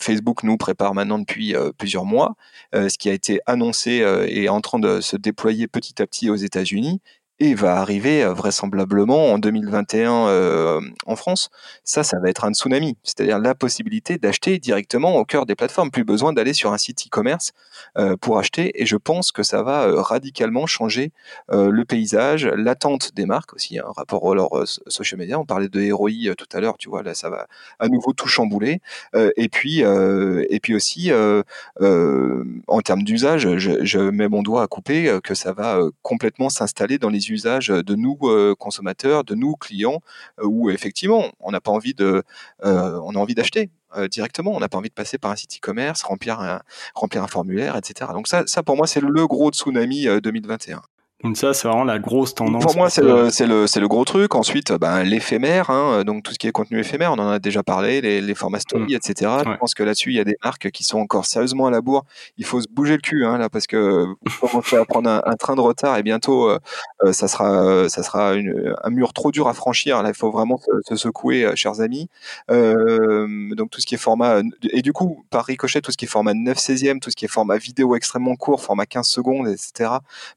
Facebook 0.00 0.42
nous 0.42 0.56
prépare 0.56 0.94
maintenant 0.94 1.18
depuis 1.18 1.54
plusieurs 1.78 2.04
mois. 2.04 2.34
ce 2.72 2.98
qui 2.98 3.08
a 3.08 3.12
été 3.12 3.40
annoncé 3.46 4.04
et 4.28 4.48
en 4.48 4.60
train 4.60 4.78
de 4.78 5.00
se 5.00 5.16
déployer 5.16 5.68
petit 5.68 6.02
à 6.02 6.06
petit 6.06 6.30
aux 6.30 6.36
États-Unis 6.36 7.00
et 7.42 7.54
va 7.54 7.74
arriver 7.78 8.22
euh, 8.22 8.32
vraisemblablement 8.32 9.32
en 9.32 9.38
2021 9.38 10.28
euh, 10.28 10.80
en 11.06 11.16
France. 11.16 11.50
Ça, 11.82 12.04
ça 12.04 12.20
va 12.20 12.30
être 12.30 12.44
un 12.44 12.52
tsunami, 12.52 12.96
c'est-à-dire 13.02 13.40
la 13.40 13.56
possibilité 13.56 14.16
d'acheter 14.16 14.60
directement 14.60 15.16
au 15.16 15.24
cœur 15.24 15.44
des 15.44 15.56
plateformes, 15.56 15.90
plus 15.90 16.04
besoin 16.04 16.32
d'aller 16.32 16.52
sur 16.52 16.72
un 16.72 16.78
site 16.78 17.04
e-commerce 17.08 17.50
euh, 17.98 18.16
pour 18.16 18.38
acheter. 18.38 18.80
Et 18.80 18.86
je 18.86 18.96
pense 18.96 19.32
que 19.32 19.42
ça 19.42 19.64
va 19.64 20.02
radicalement 20.02 20.66
changer 20.66 21.10
le 21.48 21.82
paysage, 21.84 22.46
l'attente 22.46 23.14
des 23.14 23.26
marques 23.26 23.54
aussi, 23.54 23.78
un 23.78 23.82
hein, 23.86 23.92
rapport 23.96 24.30
à 24.30 24.34
leur 24.34 24.50
social 24.86 25.18
media. 25.18 25.38
On 25.38 25.44
parlait 25.44 25.68
de 25.68 25.92
ROI 25.92 26.34
tout 26.38 26.46
à 26.52 26.60
l'heure, 26.60 26.78
tu 26.78 26.88
vois, 26.88 27.02
là, 27.02 27.14
ça 27.14 27.28
va 27.28 27.48
à 27.80 27.88
nouveau 27.88 28.12
tout 28.12 28.28
chambouler. 28.28 28.80
et 29.14 29.48
puis, 29.48 29.80
et 29.80 30.60
puis 30.60 30.74
aussi, 30.74 31.10
en 31.10 32.80
termes 32.82 33.02
d'usage, 33.02 33.56
je, 33.56 33.84
je, 33.84 33.98
mets 33.98 34.28
mon 34.28 34.42
doigt 34.42 34.62
à 34.62 34.66
couper 34.66 35.18
que 35.24 35.34
ça 35.34 35.52
va 35.52 35.80
complètement 36.02 36.48
s'installer 36.48 36.98
dans 36.98 37.08
les 37.08 37.31
usage 37.32 37.68
de 37.68 37.94
nous 37.94 38.18
euh, 38.22 38.54
consommateurs, 38.58 39.24
de 39.24 39.34
nous 39.34 39.54
clients, 39.56 40.00
euh, 40.40 40.46
où 40.46 40.70
effectivement 40.70 41.30
on 41.40 41.50
n'a 41.50 41.60
pas 41.60 41.70
envie 41.70 41.94
de, 41.94 42.22
euh, 42.64 43.00
on 43.04 43.14
a 43.14 43.18
envie 43.18 43.34
d'acheter 43.34 43.70
directement. 44.10 44.52
On 44.52 44.60
n'a 44.60 44.70
pas 44.70 44.78
envie 44.78 44.88
de 44.88 44.94
passer 44.94 45.18
par 45.18 45.32
un 45.32 45.36
site 45.36 45.56
e-commerce, 45.56 46.02
remplir 46.02 46.40
un, 46.40 46.62
remplir 46.94 47.22
un 47.22 47.26
formulaire, 47.26 47.76
etc. 47.76 48.10
Donc 48.14 48.26
ça, 48.26 48.44
ça 48.46 48.62
pour 48.62 48.74
moi, 48.74 48.86
c'est 48.86 49.02
le 49.02 49.26
gros 49.26 49.50
tsunami 49.50 50.06
2021. 50.22 50.80
Donc 51.22 51.36
ça, 51.36 51.54
c'est 51.54 51.68
vraiment 51.68 51.84
la 51.84 51.98
grosse 51.98 52.34
tendance. 52.34 52.64
Pour 52.64 52.76
moi, 52.76 52.90
c'est 52.90 53.02
le, 53.02 53.86
gros 53.86 54.04
truc. 54.04 54.34
Ensuite, 54.34 54.72
ben, 54.72 55.02
l'éphémère, 55.02 55.70
hein, 55.70 56.02
donc 56.04 56.24
tout 56.24 56.32
ce 56.32 56.38
qui 56.38 56.48
est 56.48 56.52
contenu 56.52 56.80
éphémère, 56.80 57.12
on 57.12 57.18
en 57.18 57.28
a 57.28 57.38
déjà 57.38 57.62
parlé, 57.62 58.00
les, 58.00 58.20
les 58.20 58.34
formats 58.34 58.58
story, 58.58 58.94
mm. 58.94 58.96
etc. 58.96 59.30
Je 59.44 59.56
pense 59.56 59.74
que 59.74 59.82
là-dessus, 59.82 60.10
il 60.10 60.16
y 60.16 60.20
a 60.20 60.24
des 60.24 60.36
marques 60.42 60.70
qui 60.70 60.84
sont 60.84 60.98
encore 60.98 61.26
sérieusement 61.26 61.66
à 61.66 61.70
la 61.70 61.80
bourre. 61.80 62.04
Il 62.38 62.44
faut 62.44 62.60
se 62.60 62.66
bouger 62.68 62.94
le 62.94 63.00
cul, 63.00 63.24
hein, 63.24 63.38
là, 63.38 63.48
parce 63.48 63.66
que 63.66 64.06
vous 64.06 64.48
commencez 64.48 64.76
à 64.76 64.84
prendre 64.84 65.10
un, 65.10 65.36
train 65.36 65.54
de 65.54 65.60
retard 65.60 65.96
et 65.98 66.02
bientôt, 66.02 66.48
euh, 66.48 66.58
euh, 67.04 67.12
ça 67.12 67.28
sera, 67.28 67.88
ça 67.88 68.02
sera 68.02 68.34
une, 68.34 68.74
un 68.82 68.90
mur 68.90 69.12
trop 69.12 69.30
dur 69.30 69.48
à 69.48 69.54
franchir. 69.54 70.02
Là, 70.02 70.08
il 70.10 70.14
faut 70.14 70.30
vraiment 70.30 70.58
se, 70.88 70.96
secouer, 70.96 71.44
euh, 71.44 71.52
chers 71.54 71.80
amis. 71.80 72.08
donc 72.48 73.70
tout 73.70 73.80
ce 73.80 73.86
qui 73.86 73.94
est 73.94 73.98
format, 73.98 74.40
et 74.70 74.82
du 74.82 74.92
coup, 74.92 75.24
par 75.30 75.44
ricochet, 75.44 75.80
tout 75.80 75.92
ce 75.92 75.96
qui 75.96 76.06
est 76.06 76.08
format 76.08 76.34
9 76.34 76.58
16e, 76.58 77.00
tout 77.00 77.10
ce 77.10 77.16
qui 77.16 77.24
est 77.24 77.28
format 77.28 77.56
vidéo 77.56 77.94
extrêmement 77.94 78.36
court, 78.36 78.62
format 78.62 78.86
15 78.86 79.06
secondes, 79.06 79.48
etc. 79.48 79.90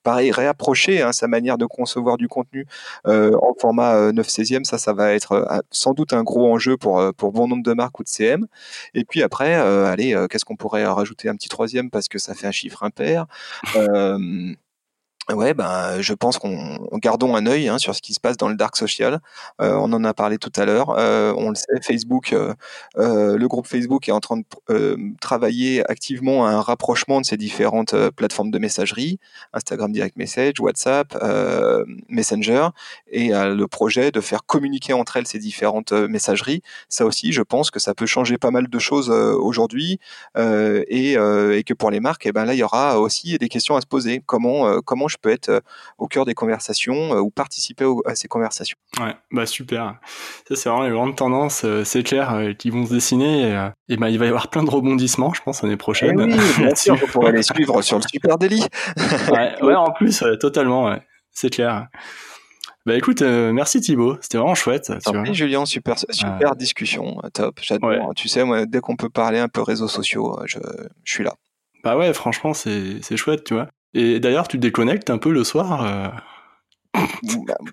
Pareil, 0.03 0.31
hein, 1.01 1.11
sa 1.11 1.27
manière 1.27 1.57
de 1.57 1.65
concevoir 1.65 2.17
du 2.17 2.27
contenu 2.27 2.65
euh, 3.07 3.35
en 3.41 3.53
format 3.59 4.11
9 4.11 4.25
euh, 4.25 4.29
16e, 4.29 4.63
ça, 4.63 4.77
ça 4.77 4.93
va 4.93 5.13
être 5.13 5.33
euh, 5.33 5.59
sans 5.71 5.93
doute 5.93 6.13
un 6.13 6.23
gros 6.23 6.51
enjeu 6.51 6.77
pour, 6.77 7.01
pour 7.15 7.31
bon 7.31 7.47
nombre 7.47 7.63
de 7.63 7.73
marques 7.73 7.99
ou 7.99 8.03
de 8.03 8.07
CM. 8.07 8.47
Et 8.93 9.05
puis 9.05 9.23
après, 9.23 9.53
allez, 9.53 10.15
qu'est-ce 10.29 10.45
qu'on 10.45 10.55
pourrait 10.55 10.85
rajouter 10.85 11.29
un 11.29 11.35
petit 11.35 11.49
troisième 11.49 11.89
parce 11.89 12.07
que 12.07 12.19
ça 12.19 12.33
fait 12.33 12.47
un 12.47 12.51
chiffre 12.51 12.83
impair 12.83 13.25
Ouais, 15.33 15.55
ben, 15.55 16.01
je 16.01 16.13
pense 16.13 16.37
qu'on 16.37 16.77
gardons 16.99 17.35
un 17.35 17.47
œil 17.47 17.67
hein, 17.67 17.79
sur 17.79 17.95
ce 17.95 18.01
qui 18.03 18.13
se 18.13 18.19
passe 18.19 18.37
dans 18.37 18.47
le 18.47 18.55
dark 18.55 18.75
social. 18.75 19.21
Euh, 19.59 19.73
on 19.73 19.91
en 19.91 20.03
a 20.03 20.13
parlé 20.13 20.37
tout 20.37 20.51
à 20.55 20.65
l'heure. 20.65 20.91
Euh, 20.99 21.33
on 21.35 21.49
le 21.49 21.55
sait, 21.55 21.81
Facebook, 21.81 22.31
euh, 22.31 22.53
euh 22.97 23.35
le 23.35 23.47
groupe 23.47 23.65
Facebook 23.65 24.07
est 24.07 24.11
en 24.11 24.19
train 24.19 24.37
de 24.37 24.43
euh, 24.69 24.97
travailler 25.19 25.83
activement 25.89 26.45
à 26.45 26.51
un 26.51 26.61
rapprochement 26.61 27.21
de 27.21 27.25
ces 27.25 27.37
différentes 27.37 27.95
euh, 27.95 28.11
plateformes 28.11 28.51
de 28.51 28.59
messagerie, 28.59 29.19
Instagram 29.53 29.91
Direct 29.91 30.15
Message, 30.15 30.59
WhatsApp, 30.59 31.17
Messenger, 32.07 32.69
et 33.11 33.29
le 33.29 33.65
projet 33.65 34.11
de 34.11 34.21
faire 34.21 34.45
communiquer 34.45 34.93
entre 34.93 35.17
elles 35.17 35.27
ces 35.27 35.39
différentes 35.39 35.91
messageries. 35.91 36.61
Ça 36.87 37.05
aussi, 37.05 37.31
je 37.31 37.41
pense 37.41 37.71
que 37.71 37.79
ça 37.79 37.95
peut 37.95 38.05
changer 38.05 38.37
pas 38.37 38.51
mal 38.51 38.67
de 38.67 38.79
choses 38.79 39.09
aujourd'hui, 39.09 39.99
et, 40.37 41.13
et, 41.13 41.63
que 41.63 41.73
pour 41.73 41.91
les 41.91 41.99
marques, 41.99 42.25
et 42.25 42.29
eh 42.29 42.31
ben 42.31 42.45
là, 42.45 42.53
il 42.53 42.59
y 42.59 42.63
aura 42.63 42.99
aussi 42.99 43.37
des 43.37 43.49
questions 43.49 43.75
à 43.75 43.81
se 43.81 43.87
poser. 43.87 44.21
Comment, 44.25 44.81
comment 44.81 45.07
peux 45.17 45.29
être 45.29 45.49
euh, 45.49 45.59
au 45.97 46.07
cœur 46.07 46.25
des 46.25 46.33
conversations 46.33 47.15
euh, 47.15 47.19
ou 47.19 47.29
participer 47.29 47.85
à 48.05 48.15
ces 48.15 48.27
conversations. 48.27 48.77
Ouais, 48.99 49.15
bah 49.31 49.45
super. 49.45 49.99
Ça, 50.47 50.55
c'est 50.55 50.69
vraiment 50.69 50.85
les 50.85 50.91
grandes 50.91 51.15
tendances, 51.15 51.63
euh, 51.65 51.83
c'est 51.83 52.03
clair, 52.03 52.53
qui 52.57 52.69
vont 52.69 52.85
se 52.85 52.93
dessiner. 52.93 53.69
Et, 53.89 53.97
bah, 53.97 54.09
il 54.09 54.19
va 54.19 54.25
y 54.25 54.29
avoir 54.29 54.49
plein 54.49 54.63
de 54.63 54.69
rebondissements, 54.69 55.33
je 55.33 55.41
pense, 55.41 55.61
l'année 55.61 55.77
prochaine. 55.77 56.19
Eh 56.19 56.33
oui, 56.33 56.39
bien 56.57 56.75
sûr, 56.75 56.95
vous 56.95 57.07
pourrez 57.07 57.31
les 57.31 57.43
suivre 57.43 57.81
sur 57.81 57.97
le 57.97 58.03
Super 58.09 58.37
Daily. 58.37 58.63
ouais, 59.31 59.75
en 59.75 59.91
plus, 59.91 60.23
totalement, 60.39 60.97
c'est 61.31 61.49
clair. 61.49 61.87
Bah 62.85 62.95
écoute, 62.95 63.21
merci 63.21 63.81
Thibaut, 63.81 64.17
c'était 64.21 64.37
vraiment 64.37 64.53
chouette. 64.53 64.91
Tu 65.03 65.33
Julien, 65.33 65.65
super, 65.65 65.95
super 66.11 66.55
discussion, 66.55 67.19
top, 67.33 67.59
j'adore. 67.61 68.13
Tu 68.15 68.27
sais, 68.27 68.43
moi, 68.43 68.65
dès 68.65 68.79
qu'on 68.79 68.95
peut 68.95 69.09
parler 69.09 69.39
un 69.39 69.47
peu 69.47 69.61
réseaux 69.61 69.87
sociaux, 69.87 70.39
je, 70.45 70.59
je 71.03 71.11
suis 71.11 71.23
là. 71.23 71.33
Bah 71.85 71.95
ouais, 71.95 72.11
franchement, 72.13 72.55
c'est 72.55 73.15
chouette, 73.15 73.43
tu 73.43 73.53
vois. 73.53 73.67
Et 73.95 74.19
d'ailleurs, 74.19 74.47
tu 74.47 74.59
déconnectes 74.59 75.09
un 75.09 75.17
peu 75.17 75.31
le 75.31 75.43
soir 75.43 75.83
euh 75.83 76.07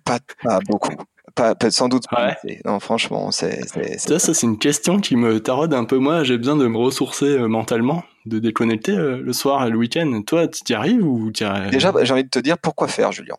pas, 0.04 0.18
pas, 0.42 0.58
beaucoup. 0.68 0.92
Pas, 1.34 1.54
sans 1.70 1.88
doute 1.88 2.04
pas. 2.10 2.36
Non, 2.64 2.80
franchement, 2.80 3.30
c'est. 3.30 3.66
Ça, 3.98 4.18
ça 4.18 4.34
c'est 4.34 4.46
une 4.46 4.58
question 4.58 5.00
qui 5.00 5.16
me 5.16 5.40
taraude 5.40 5.72
un 5.74 5.84
peu. 5.84 5.98
Moi, 5.98 6.24
j'ai 6.24 6.36
besoin 6.36 6.56
de 6.56 6.66
me 6.66 6.76
ressourcer 6.76 7.26
euh, 7.26 7.46
mentalement, 7.48 8.04
de 8.26 8.38
déconnecter 8.38 8.92
euh, 8.92 9.20
le 9.22 9.32
soir 9.32 9.66
et 9.66 9.70
le 9.70 9.78
week-end. 9.78 10.22
Toi, 10.26 10.48
tu 10.48 10.72
y 10.72 10.74
arrives 10.74 11.04
ou 11.06 11.30
tu 11.32 11.44
arrives... 11.44 11.70
Déjà, 11.70 11.92
j'ai 12.02 12.12
envie 12.12 12.24
de 12.24 12.28
te 12.30 12.38
dire 12.38 12.58
pourquoi 12.58 12.88
faire, 12.88 13.12
Julien? 13.12 13.36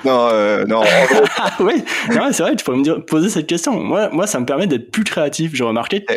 non, 0.06 0.30
non. 0.66 0.82
oui, 1.60 1.84
c'est 2.32 2.40
vrai, 2.40 2.56
tu 2.56 2.64
pourrais 2.64 2.78
me 2.78 2.84
dire, 2.84 3.06
poser 3.06 3.30
cette 3.30 3.48
question. 3.48 3.80
Moi, 3.80 4.10
moi, 4.12 4.28
ça 4.28 4.40
me 4.40 4.46
permet 4.46 4.66
d'être 4.66 4.92
plus 4.92 5.04
créatif. 5.04 5.54
J'ai 5.54 5.64
remarqué. 5.64 6.06
Eh, 6.10 6.16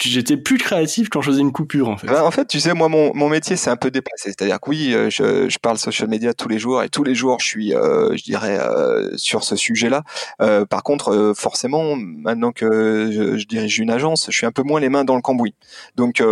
j'étais 0.00 0.36
plus 0.36 0.58
créatif 0.58 1.08
quand 1.08 1.20
je 1.20 1.30
faisais 1.30 1.40
une 1.40 1.52
coupure 1.52 1.88
en 1.88 1.96
fait. 1.96 2.06
Ben, 2.06 2.22
en 2.22 2.30
fait, 2.30 2.46
tu 2.46 2.60
sais, 2.60 2.74
moi 2.74 2.88
mon, 2.88 3.12
mon 3.14 3.28
métier 3.28 3.56
c'est 3.56 3.70
un 3.70 3.76
peu 3.76 3.90
déplacé, 3.90 4.30
c'est-à-dire 4.30 4.60
que 4.60 4.70
oui, 4.70 4.94
euh, 4.94 5.10
je, 5.10 5.48
je, 5.48 5.58
parle 5.58 5.78
social 5.78 6.08
media 6.08 6.32
tous 6.34 6.48
les 6.48 6.58
jours 6.58 6.82
et 6.82 6.88
tous 6.88 7.04
les 7.04 7.14
jours 7.14 7.38
je 7.40 7.46
suis, 7.46 7.74
euh, 7.74 8.16
je 8.16 8.22
dirais, 8.22 8.58
euh, 8.58 9.16
sur 9.16 9.44
ce 9.44 9.56
sujet-là. 9.56 10.02
Euh, 10.40 10.64
par 10.64 10.82
contre, 10.82 11.34
forcément, 11.36 11.96
maintenant 11.96 12.52
que 12.52 13.10
je, 13.12 13.36
je, 13.36 13.46
dirige 13.46 13.78
une 13.78 13.90
agence, 13.90 14.26
je 14.30 14.36
suis 14.36 14.46
un 14.46 14.52
peu 14.52 14.62
moins 14.62 14.80
les 14.80 14.88
mains 14.88 15.04
dans 15.04 15.16
le 15.16 15.22
cambouis. 15.22 15.54
Donc, 15.96 16.22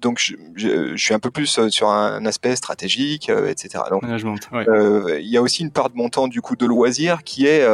donc 0.00 0.18
je, 0.18 0.34
je, 0.56 0.96
suis 0.96 1.14
un 1.14 1.18
peu 1.18 1.30
plus 1.30 1.68
sur 1.68 1.90
un 1.90 2.24
aspect 2.26 2.56
stratégique, 2.56 3.30
etc. 3.30 3.84
Donc, 3.90 4.02
il 4.04 5.28
y 5.28 5.36
a 5.36 5.42
aussi 5.42 5.62
une 5.62 5.70
part 5.70 5.90
de 5.90 5.96
mon 5.96 6.08
temps 6.08 6.28
du 6.28 6.40
coup 6.40 6.56
de 6.56 6.66
loisir 6.66 7.22
qui 7.24 7.46
est 7.46 7.66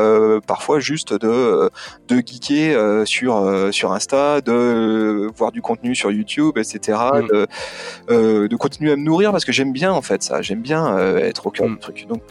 parfois 0.47 0.81
juste 0.81 1.13
de 1.15 1.71
de 2.09 2.17
geeker 2.17 3.07
sur 3.07 3.69
sur 3.73 3.93
Insta, 3.93 4.41
de 4.41 4.64
voir 5.37 5.53
du 5.53 5.63
contenu 5.63 5.95
sur 5.95 6.11
YouTube, 6.11 6.59
etc. 6.59 6.99
Mm. 7.15 7.27
De, 7.27 7.47
euh, 8.11 8.49
de, 8.49 8.57
continuer 8.57 8.93
à 8.93 8.97
me 8.97 9.03
nourrir 9.03 9.33
parce 9.33 9.45
que 9.45 9.53
j'aime 9.53 9.73
bien 9.73 9.93
en 9.93 10.03
fait 10.03 10.23
ça. 10.23 10.43
J'aime 10.43 10.61
bien 10.61 10.97
euh, 10.97 11.19
être 11.19 11.47
au 11.47 11.51
cœur 11.51 11.67
du 11.67 11.75
mm. 11.75 11.79
truc. 11.79 12.07
Donc 12.09 12.23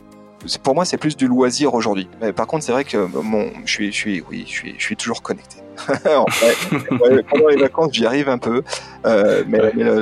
pour 0.62 0.76
moi, 0.76 0.84
c'est 0.84 0.98
plus 0.98 1.16
du 1.16 1.28
loisir 1.28 1.74
aujourd'hui. 1.74 2.08
Mais 2.22 2.34
par 2.34 2.48
contre, 2.48 2.66
c'est 2.66 2.74
vrai 2.74 2.84
que 2.84 2.98
mon, 2.98 3.48
je 3.66 3.72
suis, 3.72 3.92
je 3.92 3.98
suis, 3.98 4.24
oui, 4.30 4.44
je 4.46 4.52
suis, 4.52 4.76
je 4.78 4.84
suis 4.84 4.96
toujours 4.96 5.22
connecté. 5.22 5.58
en 5.90 6.28
fait, 6.28 7.24
pendant 7.30 7.48
les 7.48 7.56
vacances, 7.56 7.94
j'y 7.94 8.06
arrive 8.06 8.30
un 8.30 8.38
peu, 8.38 8.62
euh, 9.06 9.44
mais, 9.48 9.60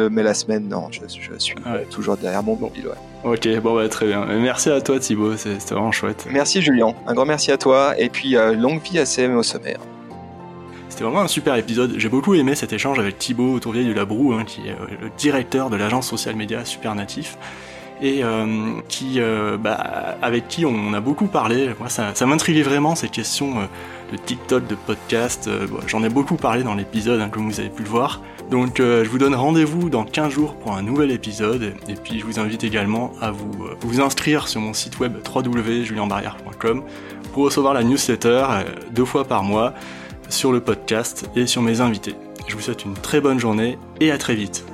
mais, 0.09 0.23
la 0.23 0.33
semaine, 0.33 0.67
non, 0.67 0.87
je, 0.91 0.99
je 1.07 1.37
suis 1.37 1.55
toujours 1.89 2.17
derrière 2.17 2.43
mon 2.43 2.57
mobile. 2.57 2.89
Ok, 3.23 3.47
bon 3.59 3.75
bah 3.75 3.87
très 3.87 4.07
bien. 4.07 4.25
Merci 4.25 4.69
à 4.69 4.81
toi 4.81 4.99
Thibaut, 4.99 5.37
c'était 5.37 5.73
vraiment 5.73 5.91
chouette. 5.91 6.27
Merci 6.29 6.61
Julien, 6.61 6.93
un 7.07 7.13
grand 7.13 7.25
merci 7.25 7.51
à 7.51 7.57
toi 7.57 7.93
et 7.97 8.09
puis 8.09 8.35
longue 8.55 8.81
vie 8.81 8.99
à 8.99 9.05
CM 9.05 9.37
au 9.37 9.43
sommaire. 9.43 9.79
C'était 11.01 11.09
vraiment 11.09 11.25
un 11.25 11.29
super 11.29 11.55
épisode. 11.55 11.95
J'ai 11.97 12.09
beaucoup 12.09 12.35
aimé 12.35 12.53
cet 12.53 12.73
échange 12.73 12.99
avec 12.99 13.17
Thibaut 13.17 13.59
Tourvieille 13.59 13.87
de 13.87 13.93
la 13.93 14.05
Broue, 14.05 14.33
hein, 14.33 14.43
qui 14.45 14.67
est 14.67 14.73
euh, 14.73 14.97
le 15.01 15.09
directeur 15.17 15.71
de 15.71 15.75
l'agence 15.75 16.07
social 16.07 16.35
média 16.35 16.63
Super 16.63 16.93
Natif 16.93 17.39
et 18.03 18.23
euh, 18.23 18.73
qui, 18.87 19.15
euh, 19.17 19.57
bah, 19.57 20.15
avec 20.21 20.47
qui 20.47 20.63
on 20.63 20.93
a 20.93 20.99
beaucoup 20.99 21.25
parlé. 21.25 21.71
Moi, 21.79 21.89
ça, 21.89 22.13
ça 22.13 22.27
m'intriguait 22.27 22.61
vraiment 22.61 22.93
ces 22.93 23.09
questions 23.09 23.67
de 24.11 24.17
TikTok, 24.17 24.67
de 24.67 24.75
podcast. 24.75 25.49
J'en 25.87 26.03
ai 26.03 26.09
beaucoup 26.09 26.35
parlé 26.35 26.61
dans 26.61 26.75
l'épisode, 26.75 27.19
hein, 27.19 27.29
comme 27.29 27.49
vous 27.49 27.59
avez 27.59 27.69
pu 27.69 27.81
le 27.81 27.89
voir. 27.89 28.21
Donc, 28.51 28.75
je 28.77 29.09
vous 29.09 29.17
donne 29.17 29.33
rendez-vous 29.33 29.89
dans 29.89 30.03
15 30.03 30.31
jours 30.31 30.53
pour 30.53 30.77
un 30.77 30.83
nouvel 30.83 31.09
épisode. 31.09 31.73
Et 31.87 31.95
puis, 31.95 32.19
je 32.19 32.25
vous 32.25 32.39
invite 32.39 32.63
également 32.63 33.13
à 33.21 33.31
vous, 33.31 33.49
vous 33.79 34.01
inscrire 34.01 34.47
sur 34.47 34.61
mon 34.61 34.73
site 34.73 34.99
web 34.99 35.13
www.julienbarrière.com 35.27 36.83
pour 37.33 37.45
recevoir 37.45 37.73
la 37.73 37.83
newsletter 37.83 38.45
deux 38.91 39.05
fois 39.05 39.25
par 39.25 39.41
mois 39.41 39.73
sur 40.31 40.51
le 40.51 40.61
podcast 40.61 41.29
et 41.35 41.45
sur 41.45 41.61
mes 41.61 41.81
invités. 41.81 42.15
Je 42.47 42.55
vous 42.55 42.61
souhaite 42.61 42.85
une 42.85 42.93
très 42.93 43.21
bonne 43.21 43.39
journée 43.39 43.77
et 43.99 44.11
à 44.11 44.17
très 44.17 44.35
vite. 44.35 44.65